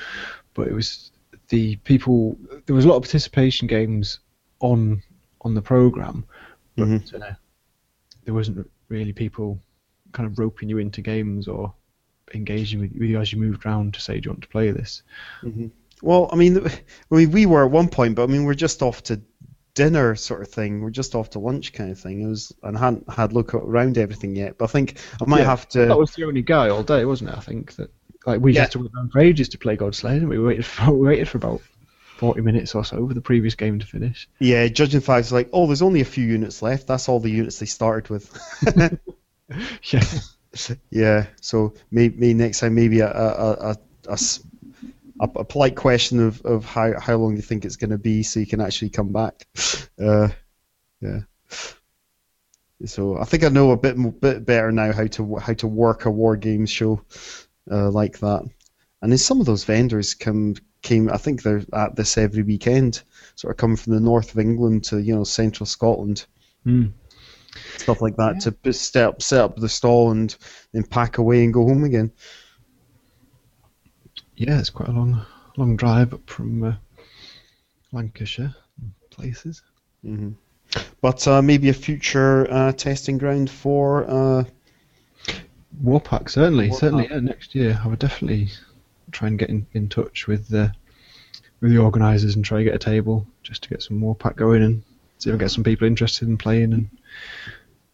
but 0.53 0.67
it 0.67 0.73
was 0.73 1.11
the 1.49 1.75
people. 1.77 2.37
There 2.65 2.75
was 2.75 2.85
a 2.85 2.87
lot 2.87 2.97
of 2.97 3.03
participation 3.03 3.67
games 3.67 4.19
on 4.59 5.01
on 5.41 5.55
the 5.55 5.61
program, 5.61 6.25
but 6.75 6.87
Mhm. 6.87 7.21
uh, 7.21 7.33
there 8.25 8.33
wasn't 8.33 8.69
really 8.89 9.13
people 9.13 9.59
kind 10.11 10.27
of 10.27 10.37
roping 10.37 10.69
you 10.69 10.77
into 10.77 11.01
games 11.01 11.47
or 11.47 11.73
engaging 12.33 12.79
with 12.79 12.93
you 12.93 13.19
as 13.19 13.31
you 13.33 13.39
moved 13.39 13.65
around 13.65 13.93
to 13.95 14.01
say, 14.01 14.19
"Do 14.19 14.27
you 14.27 14.31
want 14.31 14.43
to 14.43 14.49
play 14.49 14.71
this?" 14.71 15.03
Well, 16.01 16.29
I 16.31 16.35
mean, 16.35 16.57
I 16.65 17.15
mean, 17.15 17.31
we 17.31 17.45
were 17.45 17.65
at 17.65 17.71
one 17.71 17.87
point, 17.87 18.15
but 18.15 18.23
I 18.23 18.27
mean, 18.27 18.43
we're 18.43 18.53
just 18.53 18.81
off 18.81 19.03
to 19.03 19.21
dinner 19.73 20.15
sort 20.15 20.41
of 20.41 20.47
thing. 20.49 20.81
We're 20.81 20.89
just 20.89 21.15
off 21.15 21.29
to 21.31 21.39
lunch 21.39 21.73
kind 21.73 21.91
of 21.91 21.99
thing. 21.99 22.21
It 22.21 22.27
was, 22.27 22.53
and 22.63 22.77
hadn't 22.77 23.09
had 23.09 23.33
look 23.33 23.53
around 23.53 23.97
everything 23.97 24.35
yet. 24.35 24.57
But 24.57 24.65
I 24.65 24.67
think 24.69 24.97
I 25.21 25.25
might 25.25 25.39
Yeah, 25.39 25.45
have 25.45 25.67
to. 25.69 25.85
That 25.85 25.97
was 25.97 26.11
the 26.11 26.25
only 26.25 26.41
guy 26.41 26.69
all 26.69 26.83
day, 26.83 27.05
wasn't 27.05 27.31
it? 27.31 27.37
I 27.37 27.41
think 27.41 27.75
that 27.75 27.89
like 28.25 28.41
we 28.41 28.53
Yeah. 28.53 28.61
had 28.61 28.71
to 28.71 28.79
wait 28.79 28.91
around 28.95 29.11
for 29.11 29.19
ages 29.19 29.49
to 29.49 29.57
play 29.57 29.77
Godslayer. 29.77 30.13
didn't 30.13 30.29
We 30.29 30.37
We 30.39 30.45
waited 30.45 30.65
for 30.65 30.91
we 30.93 31.07
waited 31.07 31.29
for 31.29 31.37
about 31.37 31.61
forty 32.17 32.41
minutes 32.41 32.75
or 32.75 32.85
so 32.85 33.07
for 33.07 33.13
the 33.13 33.21
previous 33.21 33.55
game 33.55 33.79
to 33.79 33.85
finish. 33.85 34.27
Yeah, 34.39 34.67
judging 34.67 35.01
facts 35.01 35.31
like, 35.31 35.49
oh, 35.53 35.67
there's 35.67 35.81
only 35.81 36.01
a 36.01 36.05
few 36.05 36.25
units 36.25 36.61
left. 36.61 36.87
That's 36.87 37.09
all 37.09 37.19
the 37.19 37.31
units 37.31 37.59
they 37.59 37.65
started 37.65 38.09
with. 38.09 38.29
Yeah, 39.91 40.03
yeah, 40.89 41.25
so 41.41 41.73
maybe 41.91 42.33
next 42.33 42.59
time, 42.59 42.75
maybe 42.75 42.99
a 42.99 43.09
a, 43.11 43.51
a, 43.71 43.77
a- 44.09 44.17
a 45.21 45.25
s- 45.25 45.35
a- 45.35 45.39
a 45.39 45.45
polite 45.45 45.75
question 45.75 46.19
of, 46.19 46.41
of 46.45 46.65
how, 46.65 46.99
how 46.99 47.15
long 47.17 47.35
you 47.35 47.41
think 47.41 47.65
it's 47.65 47.75
going 47.77 47.91
to 47.91 47.97
be, 47.97 48.23
so 48.23 48.39
you 48.39 48.47
can 48.47 48.61
actually 48.61 48.89
come 48.89 49.11
back. 49.11 49.47
Uh, 50.01 50.29
yeah. 51.01 51.19
So 52.85 53.17
I 53.17 53.25
think 53.25 53.43
I 53.43 53.49
know 53.49 53.71
a 53.71 53.77
bit 53.77 54.19
bit 54.19 54.45
better 54.45 54.71
now 54.71 54.91
how 54.91 55.05
to 55.07 55.35
how 55.35 55.53
to 55.53 55.67
work 55.67 56.05
a 56.05 56.09
war 56.09 56.35
games 56.35 56.71
show 56.71 57.01
uh, 57.69 57.91
like 57.91 58.19
that. 58.19 58.41
And 59.01 59.11
then 59.11 59.17
some 59.19 59.39
of 59.39 59.45
those 59.45 59.63
vendors 59.63 60.15
come 60.15 60.55
came. 60.81 61.09
I 61.09 61.17
think 61.17 61.43
they're 61.43 61.63
at 61.73 61.95
this 61.95 62.17
every 62.17 62.41
weekend, 62.43 63.03
sort 63.35 63.51
of 63.51 63.57
coming 63.57 63.77
from 63.77 63.93
the 63.93 63.99
north 63.99 64.31
of 64.31 64.39
England 64.39 64.83
to 64.85 64.99
you 64.99 65.15
know 65.15 65.23
central 65.23 65.67
Scotland 65.67 66.25
Hmm. 66.63 66.87
stuff 67.77 68.01
like 68.01 68.15
that 68.17 68.39
to 68.63 68.73
set 68.73 69.03
up, 69.03 69.21
set 69.21 69.41
up 69.41 69.55
the 69.57 69.69
stall 69.69 70.11
and 70.11 70.35
then 70.73 70.83
pack 70.83 71.19
away 71.19 71.43
and 71.43 71.53
go 71.53 71.67
home 71.67 71.83
again. 71.83 72.11
Yeah. 74.47 74.59
It's 74.59 74.69
quite 74.69 74.89
a 74.89 74.93
long 74.93 75.21
long 75.57 75.75
drive 75.75 76.13
up 76.13 76.29
from 76.29 76.63
uh, 76.63 76.73
Lancashire 77.91 78.55
places. 79.09 79.61
hmm 80.03 80.31
But 81.01 81.27
uh, 81.27 81.41
maybe 81.41 81.69
a 81.69 81.73
future 81.73 82.47
uh, 82.51 82.71
testing 82.71 83.17
ground 83.17 83.49
for. 83.49 84.05
Uh, 84.09 84.43
Warpack 85.81 86.29
certainly, 86.29 86.67
Warpack. 86.69 86.79
certainly. 86.79 87.07
Yeah, 87.09 87.19
next 87.19 87.55
year 87.55 87.79
I 87.83 87.87
would 87.87 87.99
definitely 87.99 88.49
try 89.11 89.27
and 89.29 89.39
get 89.39 89.49
in, 89.49 89.65
in 89.73 89.89
touch 89.89 90.27
with 90.27 90.47
the 90.47 90.73
with 91.61 91.71
the 91.71 91.77
organisers 91.77 92.35
and 92.35 92.43
try 92.43 92.57
to 92.57 92.63
get 92.63 92.75
a 92.75 92.79
table 92.79 93.25
just 93.43 93.63
to 93.63 93.69
get 93.69 93.81
some 93.83 94.01
Warpack 94.01 94.35
going 94.35 94.63
and 94.63 94.83
see 95.19 95.29
if 95.29 95.35
I 95.35 95.39
get 95.39 95.51
some 95.51 95.63
people 95.63 95.87
interested 95.87 96.27
in 96.27 96.37
playing 96.37 96.73
and 96.73 96.89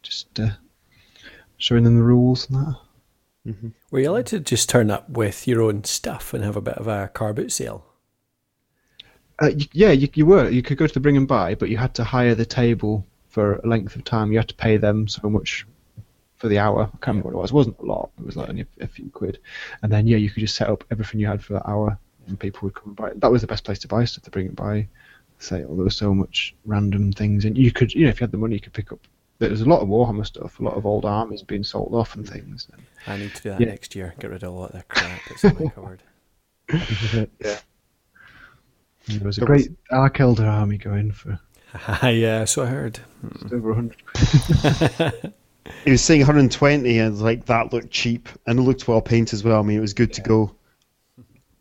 just 0.01 0.39
uh, 0.39 0.49
showing 1.57 1.83
them 1.83 1.97
the 1.97 2.03
rules 2.03 2.49
and 2.49 2.65
that. 2.65 2.75
Were 3.91 3.99
you 3.99 4.09
allowed 4.09 4.25
to 4.27 4.39
just 4.39 4.69
turn 4.69 4.91
up 4.91 5.09
with 5.09 5.47
your 5.47 5.61
own 5.61 5.83
stuff 5.83 6.33
and 6.33 6.43
have 6.43 6.55
a 6.55 6.61
bit 6.61 6.75
of 6.75 6.87
a 6.87 7.07
car 7.09 7.33
boot 7.33 7.51
sale? 7.51 7.85
Uh, 9.39 9.51
yeah, 9.71 9.91
you, 9.91 10.09
you 10.13 10.25
were. 10.25 10.49
You 10.49 10.61
could 10.63 10.77
go 10.77 10.87
to 10.87 10.93
the 10.93 10.99
bring 10.99 11.17
and 11.17 11.27
buy, 11.27 11.55
but 11.55 11.69
you 11.69 11.77
had 11.77 11.93
to 11.95 12.03
hire 12.03 12.35
the 12.35 12.45
table 12.45 13.05
for 13.29 13.55
a 13.57 13.67
length 13.67 13.95
of 13.95 14.03
time. 14.03 14.31
You 14.31 14.39
had 14.39 14.49
to 14.49 14.55
pay 14.55 14.77
them 14.77 15.07
so 15.07 15.29
much 15.29 15.65
for 16.37 16.47
the 16.47 16.59
hour. 16.59 16.83
I 16.83 16.97
can't 16.97 17.07
remember 17.07 17.29
what 17.29 17.33
it 17.33 17.41
was. 17.41 17.51
It 17.51 17.55
wasn't 17.55 17.79
a 17.79 17.85
lot. 17.85 18.09
It 18.19 18.25
was 18.25 18.35
like 18.35 18.49
only 18.49 18.61
a, 18.61 18.83
a 18.83 18.87
few 18.87 19.09
quid. 19.11 19.39
And 19.83 19.91
then 19.91 20.07
yeah, 20.07 20.17
you 20.17 20.29
could 20.29 20.41
just 20.41 20.55
set 20.55 20.69
up 20.69 20.83
everything 20.91 21.19
you 21.19 21.27
had 21.27 21.43
for 21.43 21.53
that 21.53 21.67
hour, 21.67 21.97
and 22.27 22.39
people 22.39 22.61
would 22.63 22.75
come 22.75 22.87
and 22.87 22.95
buy. 22.95 23.09
it. 23.09 23.21
That 23.21 23.31
was 23.31 23.41
the 23.41 23.47
best 23.47 23.63
place 23.63 23.79
to 23.79 23.87
buy 23.87 24.05
stuff. 24.05 24.23
To 24.23 24.31
bring 24.31 24.47
and 24.47 24.55
buy 24.55 24.87
sale. 25.39 25.75
There 25.75 25.85
was 25.85 25.95
so 25.95 26.13
much 26.13 26.55
random 26.65 27.11
things, 27.13 27.45
and 27.45 27.57
you 27.57 27.71
could, 27.71 27.93
you 27.93 28.03
know, 28.03 28.09
if 28.09 28.19
you 28.19 28.23
had 28.23 28.31
the 28.31 28.37
money, 28.37 28.55
you 28.55 28.61
could 28.61 28.73
pick 28.73 28.91
up. 28.91 28.99
There 29.39 29.49
was 29.49 29.61
a 29.61 29.65
lot 29.65 29.81
of 29.81 29.87
Warhammer 29.87 30.25
stuff, 30.25 30.59
a 30.59 30.63
lot 30.63 30.73
of 30.75 30.85
old 30.85 31.05
armies 31.05 31.43
being 31.43 31.63
sold 31.63 31.93
off 31.93 32.15
and 32.15 32.27
things. 32.27 32.67
I 33.05 33.17
need 33.17 33.35
to 33.35 33.43
do 33.43 33.49
that 33.51 33.61
Yeah. 33.61 33.67
next 33.67 33.95
year. 33.95 34.15
Get 34.19 34.31
rid 34.31 34.43
of 34.43 34.49
a 34.49 34.55
lot 34.55 34.71
of 34.71 34.71
that 34.73 34.87
crap 34.87 35.21
that's 35.29 35.43
in 35.43 35.55
my 35.63 35.69
cupboard. 35.69 36.01
yeah. 37.39 37.59
There 39.07 39.19
was 39.23 39.37
a 39.37 39.41
There 39.41 39.53
was- 39.53 39.67
great 39.67 39.69
Dark 39.89 40.17
Eldar 40.17 40.47
army 40.51 40.77
going 40.77 41.11
for 41.11 41.39
yeah, 42.03 42.45
so 42.45 42.63
I 42.63 42.67
heard. 42.67 42.99
just 43.41 43.53
over 43.53 43.73
100 43.73 43.95
he 45.85 45.91
was 45.91 46.01
saying 46.03 46.21
120, 46.21 46.97
and 46.99 47.19
like 47.19 47.45
that 47.45 47.71
looked 47.73 47.91
cheap 47.91 48.29
and 48.47 48.57
it 48.59 48.61
looked 48.63 48.87
well 48.87 49.01
painted 49.01 49.33
as 49.35 49.43
well. 49.43 49.59
I 49.59 49.63
mean, 49.63 49.77
it 49.77 49.81
was 49.81 49.93
good 49.93 50.13
to 50.13 50.21
go. 50.21 50.55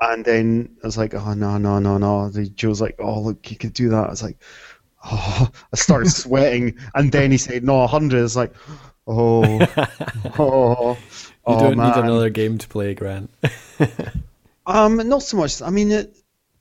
And 0.00 0.24
then 0.24 0.76
I 0.82 0.86
was 0.86 0.96
like, 0.96 1.14
oh 1.14 1.34
no, 1.34 1.58
no, 1.58 1.78
no, 1.80 1.98
no. 1.98 2.28
The 2.30 2.46
Joe 2.48 2.68
was 2.68 2.80
like, 2.80 2.96
oh 2.98 3.20
look, 3.20 3.50
you 3.50 3.56
could 3.56 3.72
do 3.72 3.88
that. 3.90 4.06
I 4.06 4.10
was 4.10 4.22
like, 4.22 4.38
oh, 5.04 5.50
I 5.72 5.76
started 5.76 6.10
sweating. 6.10 6.78
And 6.94 7.12
then 7.12 7.30
he 7.30 7.38
said, 7.38 7.64
no, 7.64 7.78
100. 7.78 8.22
It's 8.24 8.36
like, 8.36 8.52
oh, 9.06 9.58
oh, 10.38 10.98
You 11.48 11.54
oh, 11.54 11.58
don't 11.58 11.76
man. 11.76 11.88
need 11.88 11.96
another 11.96 12.30
game 12.30 12.58
to 12.58 12.68
play, 12.68 12.94
Grant. 12.94 13.30
Um, 14.66 14.96
not 15.08 15.22
so 15.22 15.36
much. 15.36 15.62
I 15.62 15.70
mean, 15.70 15.92
it, 15.92 16.16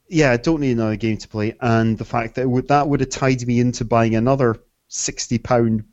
yeah, 0.08 0.30
I 0.30 0.36
don't 0.36 0.60
need 0.60 0.72
another 0.72 0.96
game 0.96 1.16
to 1.16 1.28
play, 1.28 1.56
and 1.60 1.98
the 1.98 2.04
fact 2.04 2.36
that 2.36 2.42
it 2.42 2.48
would, 2.50 2.68
that 2.68 2.88
would 2.88 3.00
have 3.00 3.08
tied 3.10 3.44
me 3.46 3.58
into 3.58 3.84
buying 3.84 4.14
another 4.14 4.56
sixty 4.86 5.38
pound 5.38 5.84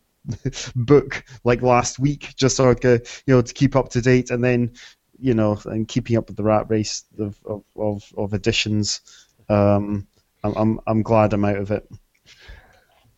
book 0.75 1.23
like 1.43 1.63
last 1.63 1.97
week, 1.97 2.33
just 2.35 2.55
so 2.55 2.69
I 2.69 2.75
could, 2.75 3.07
you 3.25 3.33
know, 3.33 3.41
to 3.41 3.53
keep 3.53 3.75
up 3.75 3.89
to 3.89 4.01
date, 4.01 4.29
and 4.29 4.43
then, 4.43 4.73
you 5.19 5.33
know, 5.33 5.59
and 5.65 5.87
keeping 5.87 6.15
up 6.17 6.27
with 6.27 6.37
the 6.37 6.43
rat 6.43 6.69
race 6.69 7.03
of 7.17 7.39
of 7.45 7.63
of, 7.75 8.13
of 8.15 8.33
editions. 8.35 9.01
Um, 9.49 10.05
I'm, 10.43 10.53
I'm 10.55 10.79
I'm 10.85 11.01
glad 11.01 11.33
I'm 11.33 11.45
out 11.45 11.57
of 11.57 11.71
it. 11.71 11.89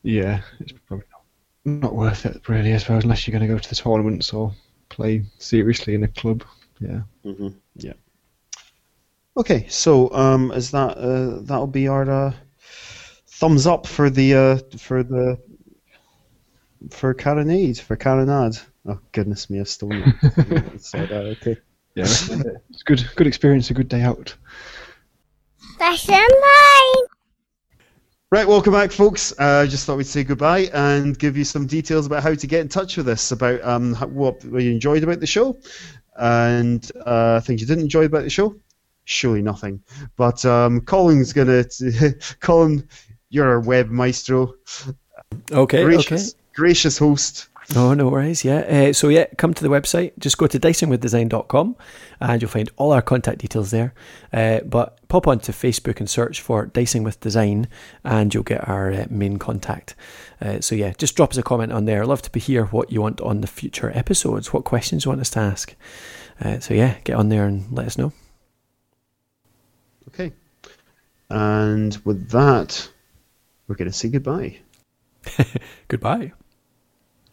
Yeah, 0.05 0.41
it's 0.59 0.71
probably 0.87 1.07
not, 1.65 1.81
not 1.81 1.95
worth 1.95 2.27
it, 2.27 2.47
really, 2.47 2.75
I 2.75 2.77
suppose, 2.77 3.03
unless 3.03 3.25
you're 3.27 3.37
going 3.37 3.47
to 3.47 3.53
go 3.53 3.59
to 3.59 3.69
the 3.69 3.75
tournaments 3.75 4.33
or 4.33 4.53
play 4.89 5.23
seriously 5.39 5.95
in 5.95 6.03
a 6.03 6.07
club. 6.07 6.43
Yeah. 6.79 7.01
hmm 7.23 7.47
Yeah. 7.75 7.93
Okay, 9.35 9.65
so 9.67 10.13
um, 10.13 10.51
is 10.51 10.69
that 10.71 10.95
uh, 10.97 11.41
that'll 11.41 11.65
be 11.65 11.87
our 11.87 12.09
uh, 12.09 12.33
thumbs 12.59 13.65
up 13.65 13.87
for 13.87 14.11
the 14.11 14.35
uh, 14.35 14.77
for 14.77 15.01
the 15.01 15.39
for 16.91 17.15
Carronade 17.15 17.81
for 17.81 17.97
Carronade. 17.97 18.63
Oh 18.87 18.99
goodness 19.11 19.49
me, 19.49 19.59
I've 19.59 19.67
stolen 19.67 20.03
it. 20.21 20.81
Said 20.81 21.09
that, 21.09 21.35
okay. 21.41 21.57
yeah, 21.95 22.03
it's 22.69 22.83
good. 22.83 23.03
Good 23.15 23.27
experience. 23.27 23.71
A 23.71 23.73
good 23.73 23.89
day 23.89 24.03
out. 24.03 24.35
Fashion 25.79 26.13
Line. 26.13 27.14
Right, 28.35 28.49
welcome 28.49 28.73
back, 28.73 28.91
folks. 28.91 29.33
Uh, 29.39 29.65
just 29.65 29.85
thought 29.85 29.95
we'd 29.95 30.07
say 30.07 30.25
goodbye 30.25 30.69
and 30.73 31.17
give 31.17 31.37
you 31.37 31.45
some 31.45 31.67
details 31.67 32.05
about 32.05 32.21
how 32.21 32.35
to 32.35 32.47
get 32.47 32.59
in 32.59 32.67
touch 32.67 32.97
with 32.97 33.07
us 33.07 33.31
about 33.31 33.63
um, 33.63 33.95
what 33.95 34.43
you 34.43 34.71
enjoyed 34.71 35.03
about 35.03 35.21
the 35.21 35.25
show 35.25 35.57
and 36.17 36.91
uh, 37.05 37.39
things 37.39 37.61
you 37.61 37.67
didn't 37.67 37.85
enjoy 37.85 38.03
about 38.03 38.23
the 38.23 38.29
show. 38.29 38.53
Surely 39.05 39.41
nothing. 39.41 39.81
But 40.17 40.43
um, 40.43 40.81
Colin's 40.81 41.31
gonna. 41.31 41.63
Colin, 42.41 42.89
you're 43.29 43.47
our 43.47 43.61
web 43.61 43.89
maestro. 43.89 44.55
Okay, 45.49 45.53
okay. 45.53 45.83
Gracious, 45.85 46.35
gracious 46.53 46.97
host. 46.97 47.47
Oh, 47.75 47.95
no 47.95 48.09
worries. 48.09 48.45
Yeah. 48.45 48.59
Uh, 48.59 48.93
so, 48.93 49.09
yeah, 49.09 49.25
come 49.37 49.53
to 49.53 49.63
the 49.63 49.69
website. 49.69 50.11
Just 50.19 50.37
go 50.37 50.45
to 50.45 50.59
dicingwithdesign.com 50.59 51.75
and 52.21 52.41
you'll 52.41 52.51
find 52.51 52.69
all 52.77 52.91
our 52.91 53.01
contact 53.01 53.39
details 53.39 53.71
there. 53.71 53.93
Uh, 54.31 54.59
but 54.59 54.99
pop 55.07 55.27
onto 55.27 55.51
Facebook 55.51 55.99
and 55.99 56.07
search 56.07 56.41
for 56.41 56.67
Dicing 56.67 57.03
with 57.03 57.19
Design 57.21 57.67
and 58.03 58.33
you'll 58.33 58.43
get 58.43 58.67
our 58.69 58.91
uh, 58.91 59.05
main 59.09 59.37
contact. 59.37 59.95
Uh, 60.39 60.61
so, 60.61 60.75
yeah, 60.75 60.93
just 60.97 61.15
drop 61.15 61.31
us 61.31 61.37
a 61.37 61.43
comment 61.43 61.71
on 61.71 61.85
there. 61.85 62.03
I'd 62.03 62.07
love 62.07 62.21
to 62.21 62.39
hear 62.39 62.65
what 62.65 62.91
you 62.91 63.01
want 63.01 63.19
on 63.21 63.41
the 63.41 63.47
future 63.47 63.91
episodes, 63.95 64.53
what 64.53 64.63
questions 64.63 65.05
you 65.05 65.09
want 65.09 65.21
us 65.21 65.31
to 65.31 65.39
ask. 65.39 65.75
Uh, 66.39 66.59
so, 66.59 66.75
yeah, 66.75 66.97
get 67.03 67.15
on 67.15 67.29
there 67.29 67.47
and 67.47 67.71
let 67.71 67.87
us 67.87 67.97
know. 67.97 68.13
Okay. 70.09 70.33
And 71.29 71.97
with 72.05 72.29
that, 72.29 72.89
we're 73.67 73.75
going 73.75 73.89
to 73.89 73.97
say 73.97 74.09
goodbye. 74.09 74.59
Goodbye. 75.87 76.33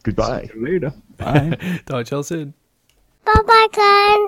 Goodbye. 0.03 0.47
See 0.47 0.59
you 0.59 0.65
later. 0.65 0.93
Bye. 1.17 1.57
Talk 1.85 2.05
to 2.05 2.11
you 2.11 2.17
all 2.17 2.23
soon. 2.23 2.53
Bye 3.25 3.41
bye, 3.47 3.67
Colin. 3.71 4.27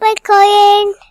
Bye, 0.00 0.14
Colin. 0.22 0.94